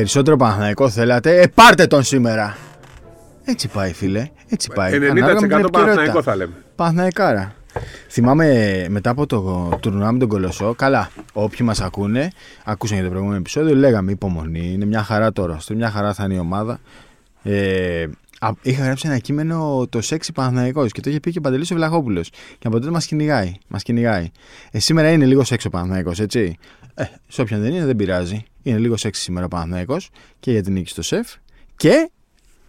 Περισσότερο 0.00 0.36
Παναθηναϊκό 0.36 0.90
θέλατε. 0.90 1.40
Ε, 1.40 1.46
πάρτε 1.46 1.86
τον 1.86 2.02
σήμερα. 2.02 2.56
Έτσι 3.44 3.68
πάει, 3.68 3.92
φίλε. 3.92 4.28
Έτσι 4.48 4.68
πάει. 4.74 4.92
90% 4.92 5.66
Παναθηναϊκό 5.72 6.22
θα 6.22 6.36
λέμε. 6.36 6.52
Παναθηναϊκάρα. 6.74 7.54
Θυμάμαι 8.08 8.86
μετά 8.88 9.10
από 9.10 9.26
το 9.26 9.68
τουρνουά 9.80 10.12
με 10.12 10.18
τον 10.18 10.28
Κολοσσό, 10.28 10.74
καλά, 10.74 11.10
όποιοι 11.32 11.58
μας 11.62 11.80
ακούνε, 11.80 12.30
ακούσαν 12.64 12.94
για 12.96 13.04
το 13.04 13.10
προηγούμενο 13.10 13.40
επεισόδιο, 13.40 13.74
λέγαμε 13.74 14.10
υπομονή, 14.10 14.70
είναι 14.72 14.84
μια 14.84 15.02
χαρά 15.02 15.32
τώρα. 15.32 15.58
Στο 15.58 15.74
μια 15.74 15.90
χαρά 15.90 16.14
θα 16.14 16.24
είναι 16.24 16.34
η 16.34 16.38
ομάδα. 16.38 16.80
Ε, 17.42 18.06
είχα 18.62 18.84
γράψει 18.84 19.08
ένα 19.08 19.18
κείμενο 19.18 19.86
το 19.88 20.00
σεξι 20.00 20.32
Παναθηναϊκός 20.32 20.92
και 20.92 21.00
το 21.00 21.10
είχε 21.10 21.20
πει 21.20 21.30
και 21.30 21.38
ο 21.38 21.40
Παντελής 21.40 21.70
ο 21.70 21.74
Βλαχόπουλος. 21.74 22.28
Και 22.30 22.66
από 22.66 22.78
τότε 22.78 22.90
μας 22.90 23.06
κυνηγάει. 23.06 23.54
Μας 23.68 23.82
κυνηγάει. 23.82 24.30
Ε, 24.70 24.78
σήμερα 24.78 25.10
είναι 25.10 25.24
λίγο 25.24 25.44
σεξ 25.44 25.64
ο 25.64 25.70
Παναθηναϊκός, 25.70 26.20
έτσι. 26.20 26.58
Ε, 27.00 27.10
σε 27.28 27.40
όποιον 27.40 27.60
δεν 27.60 27.72
είναι, 27.74 27.84
δεν 27.84 27.96
πειράζει. 27.96 28.44
Είναι 28.62 28.78
λίγο 28.78 28.96
σεξ 28.96 29.18
σήμερα 29.18 29.46
ο 29.46 29.48
Παναθηναϊκός 29.48 30.10
και 30.40 30.50
για 30.50 30.62
την 30.62 30.72
νίκη 30.72 30.88
στο 30.88 31.02
σεφ. 31.02 31.34
Και 31.76 32.10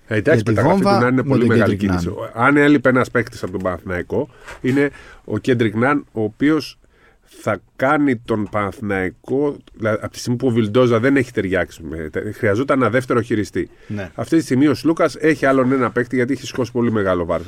ε, 0.07 0.15
εντάξει, 0.15 0.43
μεταγραφή 0.45 0.81
του 0.81 0.89
Νάν 0.89 1.07
είναι 1.07 1.23
πολύ 1.23 1.45
μεγάλη 1.45 1.75
κίνηση. 1.75 2.09
Αν 2.33 2.57
έλειπε 2.57 2.89
ένας 2.89 3.11
παίκτης 3.11 3.43
από 3.43 3.51
τον 3.51 3.61
Παναθηναϊκό, 3.61 4.29
είναι 4.61 4.89
ο 5.25 5.37
Κέντρικ 5.37 5.75
Νάν, 5.75 6.05
ο 6.11 6.21
οποίος 6.23 6.79
θα 7.21 7.61
κάνει 7.75 8.15
τον 8.15 8.47
Παναθηναϊκό, 8.51 9.57
δηλαδή 9.73 9.99
από 10.01 10.11
τη 10.11 10.19
στιγμή 10.19 10.37
που 10.37 10.47
ο 10.47 10.49
Βιλντόζα 10.49 10.99
δεν 10.99 11.17
έχει 11.17 11.31
ταιριάξει, 11.31 11.83
με, 11.83 12.09
χρειαζόταν 12.33 12.81
ένα 12.81 12.89
δεύτερο 12.89 13.21
χειριστή. 13.21 13.69
Ναι. 13.87 14.11
Αυτή 14.15 14.37
τη 14.37 14.43
στιγμή 14.43 14.67
ο 14.67 14.73
Σλούκας 14.73 15.15
έχει 15.15 15.45
άλλον 15.45 15.71
ένα 15.71 15.91
παίκτη 15.91 16.15
γιατί 16.15 16.33
έχει 16.33 16.45
σηκώσει 16.45 16.71
πολύ 16.71 16.91
μεγάλο 16.91 17.25
βάρος. 17.25 17.47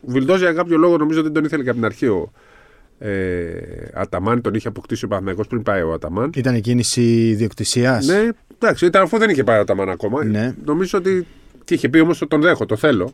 Ο 0.00 0.10
Βιλντόζα 0.10 0.44
για 0.44 0.52
κάποιο 0.52 0.76
λόγο 0.76 0.96
νομίζω 0.96 1.22
δεν 1.22 1.32
τον 1.32 1.44
ήθελε 1.44 1.62
και 1.62 1.68
από 1.68 1.78
την 1.78 1.86
αρχή 1.86 2.06
ο 2.06 2.32
ε, 2.98 3.50
Αταμάν, 3.94 4.40
τον 4.40 4.54
είχε 4.54 4.68
αποκτήσει 4.68 5.04
ο 5.04 5.08
Παναθηναϊκός 5.08 5.46
πριν 5.46 5.62
πάει 5.62 5.82
ο 5.82 5.92
Αταμάν. 5.92 6.30
Ήταν 6.34 6.60
κίνηση 6.60 7.28
ιδιοκτησίας. 7.28 8.06
Ναι, 8.06 8.28
εντάξει, 8.54 8.86
ήταν, 8.86 9.02
αφού 9.02 9.18
δεν 9.18 9.30
είχε 9.30 9.44
πάει 9.44 9.58
ο 9.58 9.60
Αταμάν 9.60 9.88
ακόμα. 9.88 10.24
Ναι. 10.24 10.54
Νομίζω 10.64 10.98
ότι 10.98 11.26
και 11.64 11.74
είχε 11.74 11.88
πει 11.88 12.00
όμως 12.00 12.20
ότι 12.20 12.30
τον 12.30 12.40
δέχω, 12.40 12.66
το 12.66 12.76
θέλω. 12.76 13.12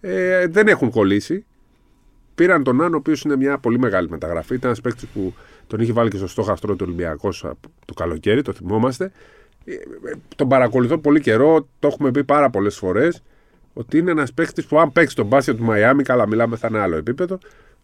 Ε, 0.00 0.46
δεν 0.46 0.68
έχουν 0.68 0.90
κολλήσει. 0.90 1.44
Πήραν 2.34 2.62
τον 2.64 2.82
Άν, 2.82 2.94
ο 2.94 2.96
οποίος 2.96 3.22
είναι 3.22 3.36
μια 3.36 3.58
πολύ 3.58 3.78
μεγάλη 3.78 4.08
μεταγραφή. 4.08 4.54
Ήταν 4.54 4.68
ένας 4.68 4.80
παίκτης 4.80 5.08
που 5.08 5.34
τον 5.66 5.80
είχε 5.80 5.92
βάλει 5.92 6.10
και 6.10 6.16
στο 6.16 6.26
στόχαστρο 6.26 6.74
του 6.74 6.84
Ολυμπιακός 6.86 7.40
το 7.84 7.94
καλοκαίρι, 7.94 8.42
το 8.42 8.52
θυμόμαστε. 8.52 9.12
Ε, 9.64 9.74
τον 10.36 10.48
παρακολουθώ 10.48 10.98
πολύ 10.98 11.20
καιρό, 11.20 11.68
το 11.78 11.88
έχουμε 11.88 12.10
πει 12.10 12.24
πάρα 12.24 12.50
πολλές 12.50 12.76
φορές. 12.76 13.22
Ότι 13.72 13.98
είναι 13.98 14.10
ένας 14.10 14.32
παίκτης 14.32 14.66
που, 14.66 14.80
αν 14.80 14.92
παίξει 14.92 15.16
τον 15.16 15.26
μπάσκετ 15.26 15.56
του 15.56 15.64
Μαϊάμι, 15.64 16.02
καλά 16.02 16.28
μιλάμε, 16.28 16.56
θα 16.56 16.68
είναι 16.70 16.78
άλλο 16.78 16.96
επίπεδο. 16.96 17.38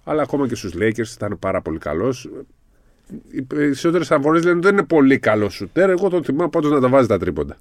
Αλλά 0.04 0.22
ακόμα 0.22 0.48
και 0.48 0.54
στους 0.54 0.72
Lakers 0.78 1.14
ήταν 1.16 1.36
πάρα 1.38 1.60
πολύ 1.62 1.78
καλός. 1.78 2.28
Οι 3.32 3.42
περισσότερες 3.42 4.10
αμφωνίε 4.10 4.40
λένε 4.40 4.56
ότι 4.56 4.66
δεν 4.66 4.72
είναι 4.76 4.86
πολύ 4.86 5.18
καλό 5.18 5.48
σουτέρ. 5.48 5.90
Εγώ 5.90 6.08
τον 6.08 6.24
θυμάμαι 6.24 6.50
πάντως 6.50 6.70
να 6.70 6.80
τα 6.80 6.88
βάζει 6.88 7.06
τα 7.08 7.18
τρίποντα. 7.18 7.56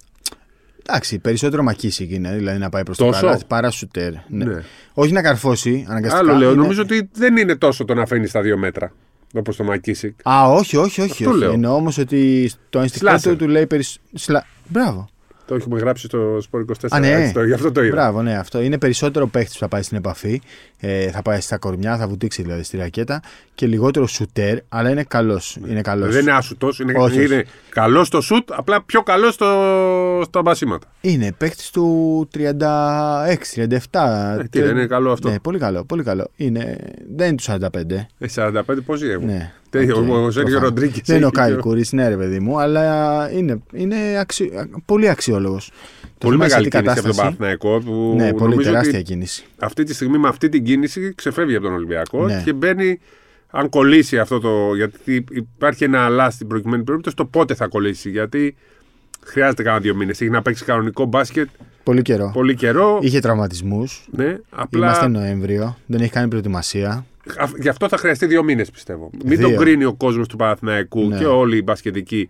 Εντάξει, 0.86 1.20
περισσότερο 1.20 1.64
μακίσικ 1.64 2.12
είναι, 2.12 2.36
δηλαδή 2.36 2.60
να 2.60 2.70
πάει 2.70 2.84
προς 2.84 2.98
το 2.98 3.10
καλάθι 3.10 3.46
παρά 3.46 3.72
σουτέρ. 3.72 4.12
Ναι. 4.28 4.46
Ναι. 4.46 4.64
Όχι 4.94 5.12
να 5.12 5.22
καρφώσει 5.22 5.86
αναγκαστικά. 5.90 6.20
Άλλο 6.24 6.38
λέω. 6.38 6.52
είναι- 6.52 6.62
Νομίζω 6.62 6.82
ότι 6.82 7.10
δεν 7.14 7.38
είναι 7.38 7.56
τόσο 7.56 7.86
το 7.86 7.94
να 7.94 8.06
φαίνει 8.06 8.28
στα 8.28 8.42
δύο 8.42 8.58
μέτρα. 8.58 8.94
Όπως 9.36 9.56
το 9.56 9.64
Μακίσικ. 9.64 10.20
Α, 10.30 10.48
όχι, 10.50 10.78
όχι, 10.78 11.02
όχι. 11.02 11.12
Αυτό 11.12 11.30
όχι. 11.30 11.40
λέω. 11.40 11.52
Εννοώ 11.52 11.76
όμως 11.76 11.98
ότι 11.98 12.52
το 12.70 12.80
ενστικτό 12.80 13.08
Σλάσερ. 13.08 13.32
του 13.32 13.38
του 13.38 13.48
λέει 13.48 13.68
περισσότερο. 13.68 14.08
Σλα... 14.14 14.46
Μπράβο. 14.68 15.10
Το 15.46 15.56
έχουμε 15.56 15.80
γράψει 15.80 16.06
στο 16.06 16.38
Σπορ 16.42 16.66
24. 16.68 16.74
Α, 16.90 17.00
ναι. 17.00 17.12
έτσι, 17.12 17.34
το, 17.34 17.44
γι' 17.44 17.54
αυτό 17.54 17.72
το 17.72 17.84
είδα. 17.84 17.96
Μπράβο, 17.96 18.22
ναι, 18.22 18.38
αυτό. 18.38 18.62
Είναι 18.62 18.78
περισσότερο 18.78 19.28
παίχτης 19.28 19.54
που 19.54 19.60
θα 19.60 19.68
πάει 19.68 19.82
στην 19.82 19.98
επαφή. 19.98 20.42
Ε, 20.80 21.10
θα 21.12 21.22
πάει 21.22 21.40
στα 21.40 21.58
κορμιά, 21.58 21.98
θα 21.98 22.08
βουτήξει 22.08 22.42
δηλαδή 22.42 22.64
στη 22.64 22.78
ρακέτα. 22.78 23.22
Και 23.56 23.66
λιγότερο 23.66 24.08
σουτέρ, 24.08 24.58
αλλά 24.70 24.90
είναι 24.90 25.04
καλός. 25.04 25.58
Είναι 25.68 25.82
καλός. 25.82 26.14
Δεν 26.14 26.22
είναι 26.22 26.32
άσουτο. 26.32 26.70
Είναι, 26.82 26.94
Όχι, 26.98 27.24
είναι 27.26 27.46
καλός 27.70 28.08
στο 28.08 28.22
σουτ, 28.22 28.50
απλά 28.52 28.84
πιο 28.84 29.04
καλός 29.04 29.34
στο, 29.34 30.22
στα 30.26 30.42
μπασίματα. 30.42 30.88
Είναι 31.02 31.32
παίχτης 31.38 31.70
του 31.70 32.28
36-37. 32.34 32.48
Ε, 34.40 34.44
τι, 34.50 34.62
δεν 34.62 34.70
είναι 34.70 34.86
καλό 34.86 35.12
αυτό. 35.12 35.30
Ναι, 35.30 35.40
πολύ 35.40 35.60
καλό. 35.60 35.84
Πολύ 35.86 36.04
καλό. 36.04 36.28
Είναι... 36.36 36.78
Δεν 37.16 37.28
είναι 37.28 37.36
του 37.36 37.44
45. 37.44 37.92
Ε, 38.18 38.28
45 38.36 38.62
πόσοι 38.86 39.08
έχουν. 39.08 39.26
Ναι. 39.26 39.54
Τι, 39.80 39.92
Οκ, 39.92 40.10
ο- 40.10 40.24
ο 40.26 40.32
Σέρχιο 40.32 40.60
το 40.60 40.66
Ροντρίγκες. 40.66 41.02
Δεν 41.06 41.18
είναι 41.18 41.26
ο 41.26 41.30
Κάιλ 41.32 41.56
Κούριτς, 41.56 41.86
ναι, 41.92 42.08
ρε 42.08 42.18
παιδί 42.18 42.40
μου, 42.40 42.60
αλλά 42.60 43.30
είναι, 43.32 43.62
είναι 43.74 43.96
αξι... 44.20 44.52
πολύ 44.86 45.10
αξιόλογος. 45.10 45.72
Πολύ 46.18 46.38
μεγάλη 46.38 46.68
κίνηση 46.68 46.90
από 47.00 47.08
τον 47.08 47.16
Παναθηναϊκό. 47.16 47.80
Που 47.86 48.14
Ναι, 48.18 48.34
πολύ 48.34 48.50
νομίζω 48.50 48.70
τεράστια 48.70 49.00
ότι 49.00 49.08
κίνηση. 49.08 49.46
αυτή 49.60 49.84
τη 49.84 49.94
στιγμή 49.94 50.18
με 50.18 50.28
αυτή 50.28 50.50
την 50.50 50.64
κίνηση 50.64 51.14
ξεφεύγει 51.16 51.56
από 51.56 51.66
τον 51.66 51.74
Ολυμπιακό 51.74 52.26
Ναι. 52.26 52.42
και 52.46 52.54
μπαίνει. 52.54 53.00
Αν 53.56 53.70
κολλήσει 53.70 54.20
αυτό 54.20 54.40
το. 54.40 54.76
Γιατί 54.76 55.24
υπάρχει 55.32 55.84
ένα 55.84 56.06
αλλά 56.06 56.30
στην 56.30 56.48
προηγουμένη 56.48 56.84
περίπτωση, 56.84 57.16
το 57.16 57.26
πότε 57.26 57.54
θα 57.56 57.68
κολλήσει. 57.68 58.10
Γιατί 58.10 58.56
χρειάζεται 59.26 59.64
κάνα 59.64 59.80
δύο 59.80 59.96
μήνες. 59.96 60.22
Έχει 60.22 60.30
να 60.30 60.42
παίξει 60.42 60.64
κανονικό 60.66 61.06
μπάσκετ 61.06 61.48
Πολύ 61.84 62.02
καιρό. 62.02 62.32
πολύ 62.34 62.56
καιρό. 62.56 63.00
Είχε 63.02 63.20
τραυματισμούς. 63.20 64.08
Ναι, 64.12 64.38
απλά 64.50 64.86
Είμαστε 64.88 65.08
Νοέμβριο. 65.08 65.78
Δεν 65.86 66.02
έχει 66.02 66.12
κάνει 66.12 66.28
προετοιμασία. 66.28 67.06
Α- 67.38 67.50
Γι' 67.62 67.70
αυτό 67.70 67.88
θα 67.88 67.98
χρειαστεί 67.98 68.26
δύο 68.26 68.44
μήνες, 68.44 68.72
πιστεύω. 68.72 69.10
Μην 69.26 69.38
Δύο. 69.38 69.48
τον 69.50 69.58
κρίνει 69.58 69.84
ο 69.86 69.94
κόσμος 69.94 70.28
του 70.28 70.36
Παναθηναϊκού 70.36 71.08
Ναι. 71.08 71.18
και 71.18 71.26
όλοι 71.26 71.58
οι 71.58 71.62
μπασκετικοί 71.64 72.30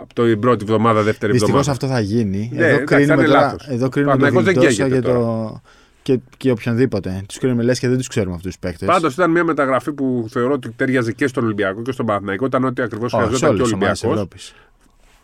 από 0.00 0.14
την 0.14 0.40
πρώτη 0.40 0.64
εβδομάδα, 0.64 1.02
δεύτερη 1.02 1.32
Δυστυχώς 1.32 1.58
εβδομάδα. 1.68 1.70
αυτό 1.86 1.86
θα 1.86 2.00
γίνει. 2.00 2.50
Ναι, 2.52 2.64
εδώ 2.64 2.74
εντάξει, 2.74 2.84
κρίνουμε 2.94 3.14
θα 3.14 3.20
είναι 3.22 3.26
τώρα, 3.32 3.40
λάθος. 3.40 3.66
εδώ 3.68 3.86
Ο 3.86 3.88
κρίνουμε 3.88 4.12
τον 4.16 4.20
Παναθηναϊκός 4.20 4.44
δεν 4.44 4.54
Βιλντόσα 4.54 4.82
καίγεται 4.88 5.06
και, 5.06 5.12
το... 5.12 5.60
και, 6.02 6.20
και 6.36 6.50
οποιονδήποτε. 6.50 7.22
Τους 7.28 7.38
κρίνουμε 7.38 7.62
λες 7.62 7.78
και 7.78 7.88
δεν 7.88 7.96
τους 7.98 8.08
ξέρουμε 8.08 8.34
αυτούς 8.34 8.50
τους 8.50 8.58
παίκτες. 8.58 8.88
Πάντως 8.88 9.12
ήταν 9.14 9.30
μια 9.30 9.44
μεταγραφή 9.44 9.92
που 9.92 10.26
θεωρώ 10.30 10.52
ότι 10.52 10.70
τέριαζε 10.70 11.12
και 11.12 11.26
στον 11.26 11.44
Ολυμπιακό 11.44 11.82
και 11.82 11.92
στον 11.92 12.06
Παναθηναϊκό. 12.06 12.46
Ήταν 12.46 12.64
ό,τι 12.64 12.82
ακριβώς 12.82 13.10
σε 13.10 13.16
χρειαζόταν 13.16 13.48
όλε 13.48 13.56
και 13.58 13.62
ο 13.62 13.66
τι 13.66 13.72
ομάδε 13.74 13.90
Ολυμπιακός. 13.90 14.12
Ευρώπης. 14.12 14.54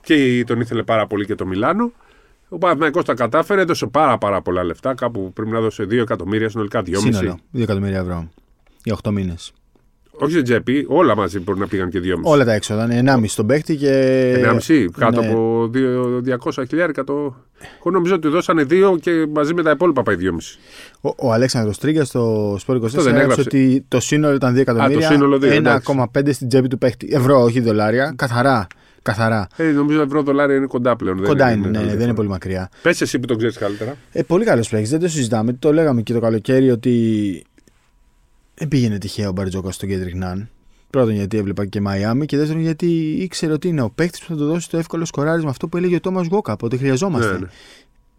Και 0.02 0.44
τον 0.46 0.60
ήθελε 0.60 0.82
πάρα 0.82 1.06
πολύ 1.06 1.24
και 1.26 1.34
το 1.34 1.46
Μιλάνο. 1.46 1.92
Ο 2.48 2.58
Παναθηναϊκός 2.58 3.04
τα 3.04 3.14
κατάφερε, 3.14 3.60
έδωσε 3.60 3.86
πάρα, 3.86 4.18
πάρα 4.18 4.42
πολλά 4.42 4.64
λεφτά. 4.64 4.94
Κάπου 4.94 5.32
πρέπει 5.32 5.50
να 5.50 5.60
δώσει 5.60 5.82
2 5.90 5.92
εκατομμύρια, 6.00 6.48
συνολικά 6.48 6.82
2,5. 6.82 6.96
Σύνολο. 6.98 7.38
2 7.56 7.62
εκατομμύρια 7.62 7.98
ευρώ. 7.98 8.28
Για 8.84 8.96
8 9.02 9.10
μήνες. 9.10 9.52
Όχι 10.14 10.32
στην 10.32 10.44
τσέπη, 10.44 10.84
όλα 10.88 11.16
μαζί 11.16 11.40
μπορεί 11.40 11.58
να 11.58 11.66
πήγαν 11.66 11.90
και 11.90 12.00
2,5. 12.04 12.20
Όλα 12.22 12.44
τα 12.44 12.52
έξοδα. 12.52 12.84
Είναι 12.84 13.12
1,5 13.14 13.24
στον 13.26 13.46
παίκτη 13.46 13.76
και. 13.76 14.32
1,5 14.68 14.86
κάτω 14.98 15.20
ναι. 15.20 15.26
από 15.28 15.68
δύο- 15.70 16.22
200 16.44 16.64
χιλιάρικα 16.68 17.04
το. 17.04 17.12
Εγώ 17.80 17.90
νομίζω 17.90 18.14
ότι 18.14 18.28
δώσανε 18.28 18.66
2 18.70 18.96
και 19.00 19.26
μαζί 19.34 19.54
με 19.54 19.62
τα 19.62 19.70
υπόλοιπα 19.70 20.02
πάει 20.02 20.16
2,5. 20.20 20.58
Ο, 21.00 21.26
ο 21.28 21.32
Αλέξανδρος 21.32 21.78
Τρίγκα 21.78 22.04
στο 22.04 22.56
Σπόρ 22.58 22.76
24 22.76 22.80
δεν 22.80 22.92
έγραψε 22.98 23.16
έγραψε. 23.20 23.40
ότι 23.40 23.84
το 23.88 24.00
σύνολο 24.00 24.34
ήταν 24.34 24.54
2 24.54 24.58
εκατομμύρια. 24.58 25.10
σύνολο 25.10 25.38
δύο, 25.38 25.52
εντάξει. 25.52 25.94
1,5 26.14 26.28
στην 26.32 26.48
τσέπη 26.48 26.68
του 26.68 26.78
παίκτη. 26.78 27.08
Ευρώ, 27.12 27.42
όχι 27.42 27.60
δολάρια. 27.60 28.12
Καθαρά. 28.16 28.66
Καθαρά. 29.02 29.46
Ε, 29.56 29.64
νομίζω 29.64 30.00
ευρώ 30.02 30.22
δολάρια 30.22 30.56
είναι 30.56 30.66
κοντά 30.66 30.96
πλέον. 30.96 31.16
δεν 31.16 31.26
Κοντά 31.26 31.50
είναι, 31.52 31.54
ναι, 31.54 31.60
μεγάλη 31.60 31.76
δεν 31.76 31.84
είναι 31.86 31.96
διαφορά. 31.96 32.14
πολύ 32.16 32.28
μακριά. 32.28 32.70
Πες 32.82 33.00
εσύ 33.00 33.18
που 33.18 33.26
το 33.26 33.36
ξέρεις 33.36 33.58
καλύτερα. 33.58 33.96
Ε, 34.12 34.22
πολύ 34.22 34.44
καλός 34.44 34.68
παίκτη, 34.68 34.88
δεν 34.88 35.00
το 35.00 35.08
συζητάμε. 35.08 35.52
Το 35.52 35.72
λέγαμε 35.72 36.02
και 36.02 36.12
το 36.12 36.20
καλοκαίρι 36.20 36.70
ότι 36.70 37.44
δεν 38.62 38.70
πήγαινε 38.70 38.98
τυχαία 38.98 39.28
ο 39.28 39.32
Μπαρτζόκα 39.32 39.70
στο 39.70 39.86
Κέντρικ 39.86 40.14
Ναν. 40.14 40.48
Πρώτον 40.90 41.14
γιατί 41.14 41.36
έβλεπα 41.36 41.66
και 41.66 41.80
Μαϊάμι 41.80 42.26
και 42.26 42.36
δεύτερον 42.36 42.62
γιατί 42.62 42.86
ήξερε 43.20 43.52
ότι 43.52 43.68
είναι 43.68 43.82
ο 43.82 43.90
παίκτης 43.90 44.20
που 44.20 44.26
θα 44.26 44.34
του 44.34 44.46
δώσει 44.46 44.70
το 44.70 44.76
εύκολο 44.76 45.04
σκοράρισμα 45.04 45.50
αυτό 45.50 45.68
που 45.68 45.76
έλεγε 45.76 45.94
ο 45.94 46.00
Τόμας 46.00 46.26
Γκόκα, 46.26 46.56
ότι 46.60 46.76
χρειαζόμαστε. 46.76 47.32
Ναι, 47.32 47.38
ναι. 47.38 47.46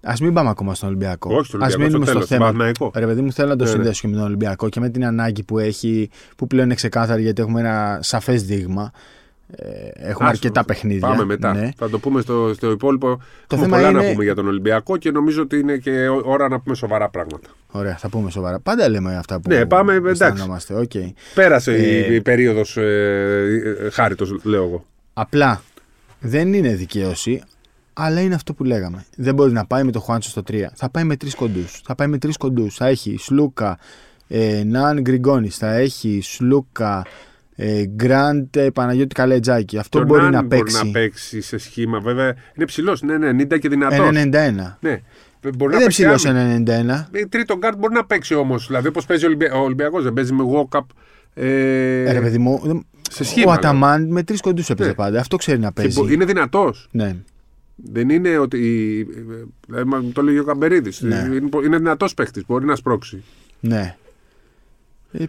Α 0.02 0.14
μην 0.22 0.34
πάμε 0.34 0.50
ακόμα 0.50 0.76
στον 0.76 0.90
Ολυμπιακό. 0.90 1.36
Όχι, 1.36 1.46
στον 1.46 1.64
Ας 1.64 1.68
Ολυμπιακό, 1.68 1.92
μείνουμε 1.92 2.06
στο 2.06 2.20
στο 2.20 2.28
τέλος, 2.28 2.30
θέμα. 2.30 2.46
στον 2.46 2.58
Παναθηναϊκό. 2.58 3.00
Ρε 3.00 3.06
παιδί 3.06 3.22
μου, 3.22 3.32
θέλω 3.32 3.48
να 3.48 3.56
το 3.56 3.64
Ναι, 3.64 3.70
ναι. 3.70 3.76
συνδέσω 3.76 4.02
και 4.02 4.08
με 4.08 4.16
τον 4.16 4.26
Ολυμπιακό 4.26 4.70
και 4.70 4.80
με 4.80 4.90
την 4.90 5.06
ανάγκη 5.06 5.44
που 5.44 5.60
έχει, 5.60 6.10
που 6.36 6.48
πλέον 6.48 6.66
είναι 6.66 6.76
ξεκάθαρη 6.76 7.22
γιατί 7.22 7.42
έχουμε 7.42 7.60
ένα 7.60 8.00
σαφές 8.02 8.44
δείγμα. 8.44 8.92
Ε, 9.56 9.66
έχουμε 9.94 10.10
Άσο, 10.10 10.24
αρκετά 10.26 10.66
παιχνίδια. 10.66 11.08
Πάμε 11.08 11.26
μετά. 11.26 11.54
Ναι. 11.54 11.70
Θα 11.78 11.90
το 11.90 12.00
πούμε 12.00 12.22
στο, 12.22 12.52
στο 12.54 12.72
υπόλοιπο. 12.72 13.08
Το 13.48 13.56
Έχουμε 13.56 13.62
θέμα 13.66 13.78
πολλά 13.78 13.92
να 13.92 14.02
είναι- 14.04 14.12
πούμε 14.12 14.24
για 14.24 14.36
τον 14.36 14.48
Ολυμπιακό 14.48 14.98
και 14.98 15.12
νομίζω 15.12 15.42
ότι 15.42 15.60
είναι 15.60 15.78
και 15.78 16.08
ώρα 16.24 16.48
να 16.48 16.60
πούμε 16.60 16.76
σοβαρά 16.76 17.10
πράγματα. 17.10 17.48
Ωραία, 17.72 17.98
θα 17.98 18.10
πούμε 18.10 18.30
σοβαρά. 18.32 18.60
Πάντα 18.60 18.90
λέμε 18.90 19.16
αυτά 19.18 19.40
που 19.40 19.50
Ναι, 19.50 19.66
πάμε, 19.66 19.94
εντάξει. 19.94 20.24
αισθανόμαστε. 20.24 20.74
Οκ. 20.74 20.92
Πέρασε 21.34 21.72
Ε, 21.74 22.12
η, 22.12 22.16
η 22.16 22.22
περίοδος 22.22 22.78
ε, 22.78 22.84
ε, 23.86 23.90
χάριτος, 23.90 24.36
λέω 24.44 24.64
εγώ. 24.64 24.86
Απλά 25.14 25.62
δεν 26.20 26.54
είναι 26.54 26.74
δικαίωση, 26.76 27.42
αλλά 27.94 28.22
είναι 28.22 28.36
αυτό 28.36 28.54
που 28.54 28.64
λέγαμε. 28.64 29.06
Δεν 29.18 29.34
μπορεί 29.36 29.52
να 29.52 29.66
πάει 29.66 29.84
με 29.84 29.92
το 29.92 30.00
Χουάντσο 30.00 30.30
στο 30.30 30.42
3. 30.52 30.54
Θα 30.76 30.90
πάει 30.90 31.04
με 31.04 31.16
τρεις 31.18 31.36
κοντούς. 31.36 31.82
Θα 31.86 31.96
πάει 31.96 32.08
με 32.08 32.18
τρεις 32.18 32.38
κοντούς. 32.38 32.76
Θα 32.76 32.88
έχει 32.88 33.16
Σλούκα, 33.20 33.78
ε, 34.28 34.64
Ναν, 34.66 35.02
Γκριγκόνις, 35.02 35.58
θα 35.58 35.74
έχει 35.74 36.20
Σλούκα, 36.24 36.98
ε, 37.00 37.10
Γκραντ, 37.96 38.56
ε, 38.56 38.70
Παναγιώτη 38.70 39.16
Καλαϊτζάκη. 39.16 39.78
Αυτό 39.78 40.00
Το 40.00 40.06
μπορεί 40.06 40.22
Ναν 40.22 40.32
να 40.32 40.46
παίξει. 40.46 40.76
Μπορεί 40.78 40.88
να 40.88 40.92
παίξει 41.00 41.42
σε 41.42 41.58
σχήμα, 41.58 42.00
βέβαια. 42.00 42.36
Είναι 42.56 42.66
ψηλός, 42.66 43.02
ναι, 43.02 43.18
ναι, 43.18 43.30
90 43.44 43.58
και 43.60 43.70
δυνατός. 43.70 44.10
91. 44.14 44.78
Ναι. 44.80 45.02
Μπορεί 45.42 45.58
Δεν 45.58 45.68
να 45.68 45.76
είναι 45.76 45.84
παίξει 45.84 45.88
ψηλός 45.88 46.22
σε 46.22 46.30
άμυνα. 46.30 47.08
91. 47.10 47.10
Ε, 47.12 47.26
Τρίτο 47.26 47.58
γκάρτ 47.58 47.78
μπορεί 47.78 47.94
να 47.94 48.06
παίξει 48.06 48.36
όμως. 48.36 48.68
Δηλαδή, 48.68 48.88
όπως 48.88 49.06
παίζει 49.06 49.24
ο, 49.24 49.28
Ολυμπια... 49.28 49.54
ο 49.54 49.60
Ολυμπιακός, 49.64 50.04
δεν 50.04 50.14
παίζει 50.14 50.34
με 50.34 50.44
Γουόκαπ. 50.54 50.86
Ε, 51.34 52.04
Ε, 52.04 52.12
ρε 52.12 52.22
παιδί 52.22 52.38
μου, 52.38 52.62
δεν- 52.64 52.86
σε 53.10 53.24
σχήμα, 53.24 53.50
ο 53.52 53.54
Αταμάν 53.54 54.08
με 54.12 54.24
τρεις 54.24 54.42
κοντούς 54.42 54.70
έπαιζε 54.70 54.90
Ναι. 54.90 54.96
πάντα. 54.96 55.20
Αυτό 55.20 55.36
ξέρει 55.38 55.60
να 55.60 55.68
και 55.68 55.74
παίζει. 55.82 56.00
μπο- 56.02 56.10
είναι 56.10 56.26
δυνατός. 56.26 56.88
Ναι. 56.92 57.16
Δεν 57.76 58.10
είναι 58.10 58.38
ότι. 58.38 58.60
Δηλαδή, 59.68 59.88
μα 59.90 60.04
το 60.14 60.22
λέγει 60.22 60.40
ο 60.40 60.44
Καμπερίδης. 60.44 61.02
Ναι. 61.02 61.16
Είναι, 61.16 61.50
είναι 61.66 61.78
δυνατός 61.78 62.14
παίχτης. 62.14 62.44
Μπορεί 62.48 62.66
να 62.66 62.76
σπρώξει. 62.76 63.24
Ναι. 63.60 63.96
Ε, 65.12 65.24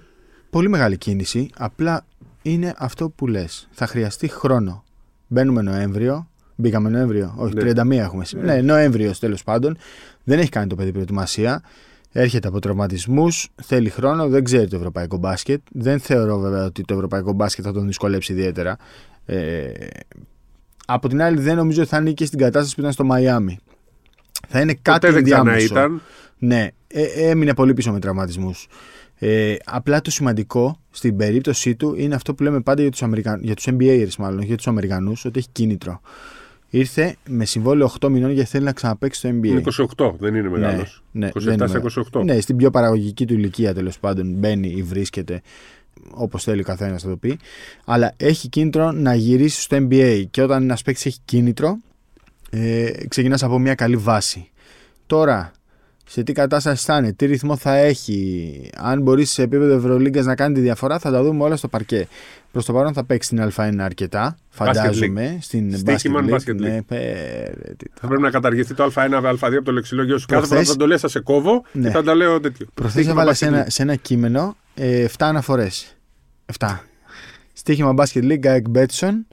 πολύ 0.50 0.68
μεγάλη 0.68 0.96
κίνηση. 0.96 1.50
Απλά 1.56 2.06
είναι 2.44 2.74
αυτό 2.76 3.10
που 3.10 3.26
λες. 3.26 3.68
Θα 3.72 3.86
χρειαστεί 3.86 4.28
χρόνο. 4.28 4.84
Μπαίνουμε 5.26 5.62
Νοέμβριο. 5.62 6.28
Μπήκαμε 6.56 6.88
Νοέμβριο. 6.88 7.34
Όχι, 7.36 7.54
Ναι. 7.54 7.72
31 7.72 7.90
έχουμε 7.90 8.24
σήμερα. 8.24 8.54
Ναι, 8.54 8.60
Νοέμβριο 8.60 9.12
τέλος 9.20 9.42
πάντων. 9.42 9.76
Δεν 10.24 10.38
έχει 10.38 10.48
κάνει 10.48 10.66
το 10.66 10.74
παιδί 10.74 10.92
προετοιμασία. 10.92 11.62
Έρχεται 12.12 12.48
από 12.48 12.58
τραυματισμούς, 12.58 13.48
θέλει 13.62 13.90
χρόνο, 13.90 14.28
δεν 14.28 14.44
ξέρει 14.44 14.68
το 14.68 14.76
ευρωπαϊκό 14.76 15.16
μπάσκετ. 15.16 15.60
Δεν 15.72 15.98
θεωρώ 16.00 16.38
βέβαια 16.38 16.64
ότι 16.64 16.82
το 16.82 16.94
ευρωπαϊκό 16.94 17.32
μπάσκετ 17.32 17.64
θα 17.66 17.72
τον 17.72 17.86
δυσκολέψει 17.86 18.32
ιδιαίτερα. 18.32 18.76
Ε, 19.26 19.70
από 20.86 21.08
την 21.08 21.22
άλλη, 21.22 21.40
δεν 21.40 21.56
νομίζω 21.56 21.80
ότι 21.80 21.90
θα 21.90 21.96
είναι 21.96 22.10
και 22.12 22.24
στην 22.24 22.38
κατάσταση 22.38 22.74
που 22.74 22.80
ήταν 22.80 22.92
στο 22.92 23.04
Μαϊάμι. 23.04 23.58
Θα 24.48 24.60
είναι 24.60 24.74
κάτι 24.82 24.98
Ποτέ 25.06 25.12
δεν 25.12 25.24
ξανά 25.24 25.38
ενδιάμεσο. 25.38 25.74
ήταν. 25.74 26.00
Ναι, 26.38 26.68
ε, 26.86 27.02
έμεινε 27.28 27.54
πολύ 27.54 27.74
πίσω 27.74 27.92
με 27.92 27.98
τραυματισμούς. 27.98 28.66
Ε, 29.26 29.56
απλά 29.64 30.00
το 30.00 30.10
σημαντικό 30.10 30.80
στην 30.90 31.16
περίπτωσή 31.16 31.74
του 31.74 31.94
είναι 31.96 32.14
αυτό 32.14 32.34
που 32.34 32.42
λέμε 32.42 32.60
πάντα 32.60 32.82
για 32.82 32.90
τους, 32.90 33.02
Αμερικα... 33.02 33.38
για 33.42 33.54
τους 33.54 33.66
NBAers 33.70 34.14
μάλλον, 34.18 34.42
για 34.42 34.56
τους 34.56 34.66
Αμερικανούς, 34.66 35.24
ότι 35.24 35.38
έχει 35.38 35.48
κίνητρο. 35.52 36.00
Ήρθε 36.70 37.16
με 37.28 37.44
συμβόλαιο 37.44 37.92
8 38.00 38.08
μηνών 38.08 38.30
γιατί 38.30 38.48
θέλει 38.48 38.64
να 38.64 38.72
ξαναπαίξει 38.72 39.18
στο 39.18 39.28
NBA. 39.28 39.46
Είναι 39.46 39.62
28, 39.96 40.12
δεν 40.18 40.34
είναι 40.34 40.48
μεγάλος. 40.48 41.02
ναι, 41.12 41.28
27 41.28 41.30
δεν 41.34 41.68
σε 41.68 41.78
είναι 41.78 41.90
28. 42.12 42.24
Ναι, 42.24 42.40
στην 42.40 42.56
πιο 42.56 42.70
παραγωγική 42.70 43.26
του 43.26 43.34
ηλικία 43.34 43.74
τέλος 43.74 43.98
πάντων 43.98 44.32
μπαίνει 44.32 44.68
ή 44.68 44.82
βρίσκεται 44.82 45.42
όπως 46.10 46.42
θέλει 46.42 46.60
ο 46.60 46.64
καθένας 46.64 47.04
να 47.04 47.10
το 47.10 47.16
πει. 47.16 47.38
Αλλά 47.84 48.12
έχει 48.16 48.48
κίνητρο 48.48 48.92
να 48.92 49.14
γυρίσει 49.14 49.60
στο 49.60 49.76
NBA. 49.80 50.24
Και 50.30 50.42
όταν 50.42 50.62
ένας 50.62 50.82
παίκτης 50.82 51.06
έχει 51.06 51.18
κίνητρο, 51.24 51.76
ε, 52.50 52.90
ξεκινάς 53.08 53.42
από 53.42 53.58
μια 53.58 53.74
καλή 53.74 53.96
βάση. 53.96 54.50
Τώρα, 55.06 55.52
σε 56.08 56.22
τι 56.22 56.32
κατάσταση 56.32 56.84
θα 56.84 56.96
είναι, 56.96 57.12
τι 57.12 57.26
ρυθμό 57.26 57.56
θα 57.56 57.74
έχει, 57.76 58.70
αν 58.76 59.02
μπορείς 59.02 59.30
σε 59.30 59.42
επίπεδο 59.42 59.74
Ευρωλίγκας 59.74 60.24
να 60.24 60.34
κάνει 60.34 60.54
τη 60.54 60.60
διαφορά, 60.60 60.98
θα 60.98 61.10
τα 61.10 61.22
δούμε 61.22 61.42
όλα 61.44 61.56
στο 61.56 61.68
παρκέ. 61.68 62.08
Προς 62.52 62.64
το 62.64 62.72
παρόν 62.72 62.92
θα 62.92 63.04
παίξει 63.04 63.28
στην 63.36 63.50
Α1 63.56 63.76
αρκετά, 63.78 64.36
φαντάζομαι. 64.48 65.38
Στην 65.40 65.76
Στοίχημα 65.76 66.24
Basket 66.24 66.30
League. 66.30 66.34
Basket 66.34 66.50
League. 66.50 66.56
Ναι, 66.60 66.82
πε- 66.82 67.76
τι- 67.76 67.86
Θα 68.00 68.06
πρέπει 68.06 68.22
να 68.22 68.30
καταργηθεί 68.30 68.74
το 68.74 68.84
Α1, 68.94 69.20
Α2 69.20 69.54
από 69.56 69.62
το 69.64 69.72
λεξιλόγιο 69.72 70.18
σου. 70.18 70.26
Κάθε 70.26 70.46
Προχθές- 70.46 70.48
φορά 70.48 70.60
που 70.62 70.70
θα 70.70 70.76
το 70.76 70.86
λες, 70.86 71.00
θα 71.00 71.08
σε 71.08 71.20
κόβω 71.20 71.64
Ναι. 71.72 71.86
και 71.88 71.94
θα 71.94 72.02
τα 72.02 72.14
λέω 72.14 72.40
τέτοιο. 72.40 72.66
Προχθές 72.74 73.02
Στοίχημα 73.02 73.22
έβαλα 73.22 73.30
basket 73.32 73.36
σε 73.36 73.46
ένα, 73.46 73.64
league. 73.64 73.70
σε 73.70 73.82
ένα 73.82 73.94
κείμενο 73.94 74.56
ε, 74.74 75.02
7 75.02 75.26
αναφορές. 75.28 75.96
7. 76.58 76.80
Στοίχημα 77.52 77.94
Basket 77.96 78.22
League, 78.24 78.38
Γκάικ 78.38 78.68
Μπέτσον. 78.68 79.26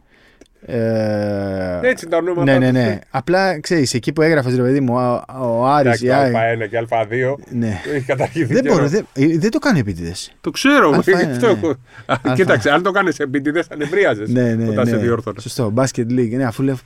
Ε, 0.65 1.79
Έτσι 1.81 2.07
τα 2.07 2.17
ονόματα. 2.17 2.43
ναι, 2.43 2.57
ναι, 2.59 2.65
τους. 2.71 2.73
ναι. 2.73 2.99
Απλά 3.09 3.59
ξέρεις, 3.59 3.93
εκεί 3.93 4.13
που 4.13 4.21
έγραφες 4.21 4.55
ρε 4.55 4.61
παιδί 4.61 4.79
μου, 4.79 4.93
ο, 4.95 5.23
ο 5.59 5.65
Άρης, 5.67 6.01
Εντάξει, 6.01 6.05
η 6.05 6.07
το 6.07 6.15
ΑΕΚ, 6.15 6.33
Α1 6.35 6.69
και 6.69 6.85
Α2 6.89 7.35
Ναι. 7.51 7.81
έχει 7.93 8.05
καταργηθεί. 8.05 8.53
Δεν 8.53 8.61
καιρό. 8.63 8.73
μπορώ, 8.75 8.87
δεν, 8.87 9.05
ε, 9.13 9.37
δεν 9.37 9.51
το 9.51 9.59
κάνει 9.59 9.79
επίτηδες. 9.79 10.31
Το 10.41 10.51
ξέρω. 10.51 10.91
Α1, 10.91 11.03
γι' 11.03 11.13
αυτό 11.13 11.45
ναι. 11.45 11.51
έχω- 11.51 11.75
Α, 12.05 12.15
Α1. 12.23 12.33
Κοίταξε, 12.35 12.69
αν 12.69 12.83
το 12.83 12.91
κάνεις 12.91 13.19
επίτηδες, 13.19 13.65
θα 13.67 13.75
νευρίαζες 13.75 14.29
Ναι, 14.29 14.53
ναι, 14.55 14.67
όταν 14.67 14.87
σε 14.87 14.95
ναι. 14.95 15.01
διόρθωνες. 15.01 15.41
Σωστό. 15.43 15.73
Basket 15.75 16.05
League. 16.09 16.29
Ναι, 16.35 16.45
αφού 16.45 16.63
λέω. 16.63 16.77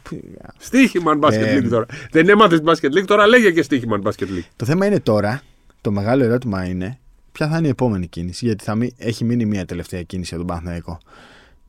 Στίχημαν 0.58 1.20
Basket 1.24 1.32
Ε, 1.34 1.58
League 1.58 1.68
τώρα. 1.70 1.86
Δεν 2.12 2.30
έμαθες 2.30 2.62
Basket 2.66 2.98
League, 2.98 3.06
τώρα 3.06 3.28
λέγε 3.28 3.52
και 3.52 3.62
Στίχημαν 3.62 4.02
Basket 4.06 4.24
League. 4.24 4.48
Το 4.56 4.66
θέμα 4.66 4.86
είναι 4.86 5.00
τώρα, 5.00 5.42
το 5.82 5.92
μεγάλο 5.92 6.24
ερώτημα 6.24 6.66
είναι 6.66 6.98
ποια 7.32 7.48
θα 7.48 7.58
είναι 7.58 7.68
η 7.68 7.70
επόμενη 7.70 8.08
κίνηση. 8.08 8.46
Γιατί 8.46 8.64
θα 8.64 8.76
μει- 8.76 8.94
έχει 8.98 9.24
μείνει 9.24 9.46
μια 9.46 9.66
τελευταία 9.66 10.02
κίνηση 10.02 10.34
από 10.36 10.44
τον 10.44 10.48
Παναθηναϊκό. 10.56 10.98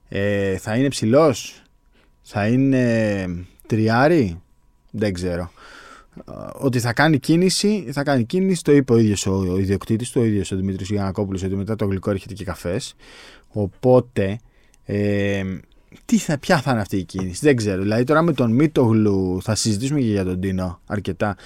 Ε, 0.08 0.56
θα 0.56 0.74
είναι 0.76 0.88
ψηλός, 0.88 1.62
θα 2.28 2.46
είναι 2.46 3.26
τριάρι, 3.66 4.40
δεν 4.90 5.12
ξέρω. 5.12 5.50
Ε, 6.16 6.32
Ότι 6.52 6.80
θα 6.80 6.92
κάνει 6.92 7.18
κίνηση, 7.18 7.88
θα 7.92 8.02
κάνει 8.02 8.24
κίνηση, 8.24 8.62
το 8.62 8.72
είπε 8.72 8.92
ο 8.92 8.98
ίδιος 8.98 9.26
ο, 9.26 9.32
ο 9.52 9.58
ιδιοκτήτης 9.58 10.10
του, 10.10 10.20
ο 10.20 10.24
ίδιος 10.24 10.52
ο 10.52 10.56
Δημήτρης 10.56 10.88
Γιανακόπουλος, 10.88 11.42
ότι 11.42 11.54
μετά 11.56 11.76
το 11.76 11.84
γλυκό 11.84 12.10
έρχεται 12.10 12.34
και 12.34 12.44
καφές. 12.44 12.94
Οπότε, 13.48 14.38
ε, 14.84 15.42
τι 16.04 16.18
θα, 16.18 16.38
ποια 16.38 16.60
θα 16.60 16.70
είναι 16.70 16.80
αυτή 16.80 16.96
η 16.96 17.04
κίνηση, 17.04 17.40
δεν 17.42 17.56
ξέρω. 17.56 17.82
Δηλαδή 17.82 18.04
τώρα 18.04 18.22
με 18.22 18.32
τον 18.32 18.52
Μίτογλου 18.52 19.38
θα 19.42 19.54
συζητήσουμε 19.54 20.00
και 20.00 20.06
για 20.06 20.24
τον 20.24 20.40
Τίνο 20.40 20.80
αρκετά 20.86 21.36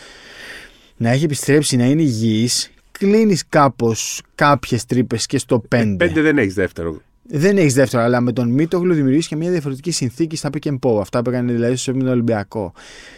να 0.97 1.11
έχει 1.11 1.25
επιστρέψει 1.25 1.77
να 1.77 1.85
είναι 1.85 2.03
υγιής, 2.03 2.71
κλείνεις 2.91 3.45
κάπως 3.49 4.23
κάποιες 4.35 4.85
τρύπες 4.85 5.27
και 5.27 5.39
στο 5.39 5.63
5. 5.69 5.95
Πέντε 5.97 6.21
δεν 6.21 6.39
έχεις 6.39 6.55
δεύτερο. 6.55 7.01
Δεν 7.33 7.57
έχεις 7.57 7.75
δεύτερο, 7.75 8.03
αλλά 8.03 8.21
με 8.21 8.33
τον 8.33 8.49
Μίτογλου 8.51 8.95
δημιουργείς 8.95 9.27
και 9.29 9.37
μια 9.37 9.51
διαφορετική 9.51 9.91
συνθήκη 9.91 10.37
στα 10.37 10.51
pick 10.53 10.69
and 10.69 10.79
pop. 10.79 11.01
Αυτά 11.01 11.23
που 11.23 11.31
έκανε 11.31 11.53
δηλαδή 11.53 11.77
στο 11.77 11.91
επίπεδο 11.91 12.13
Ολυμπιακό. 12.13 12.73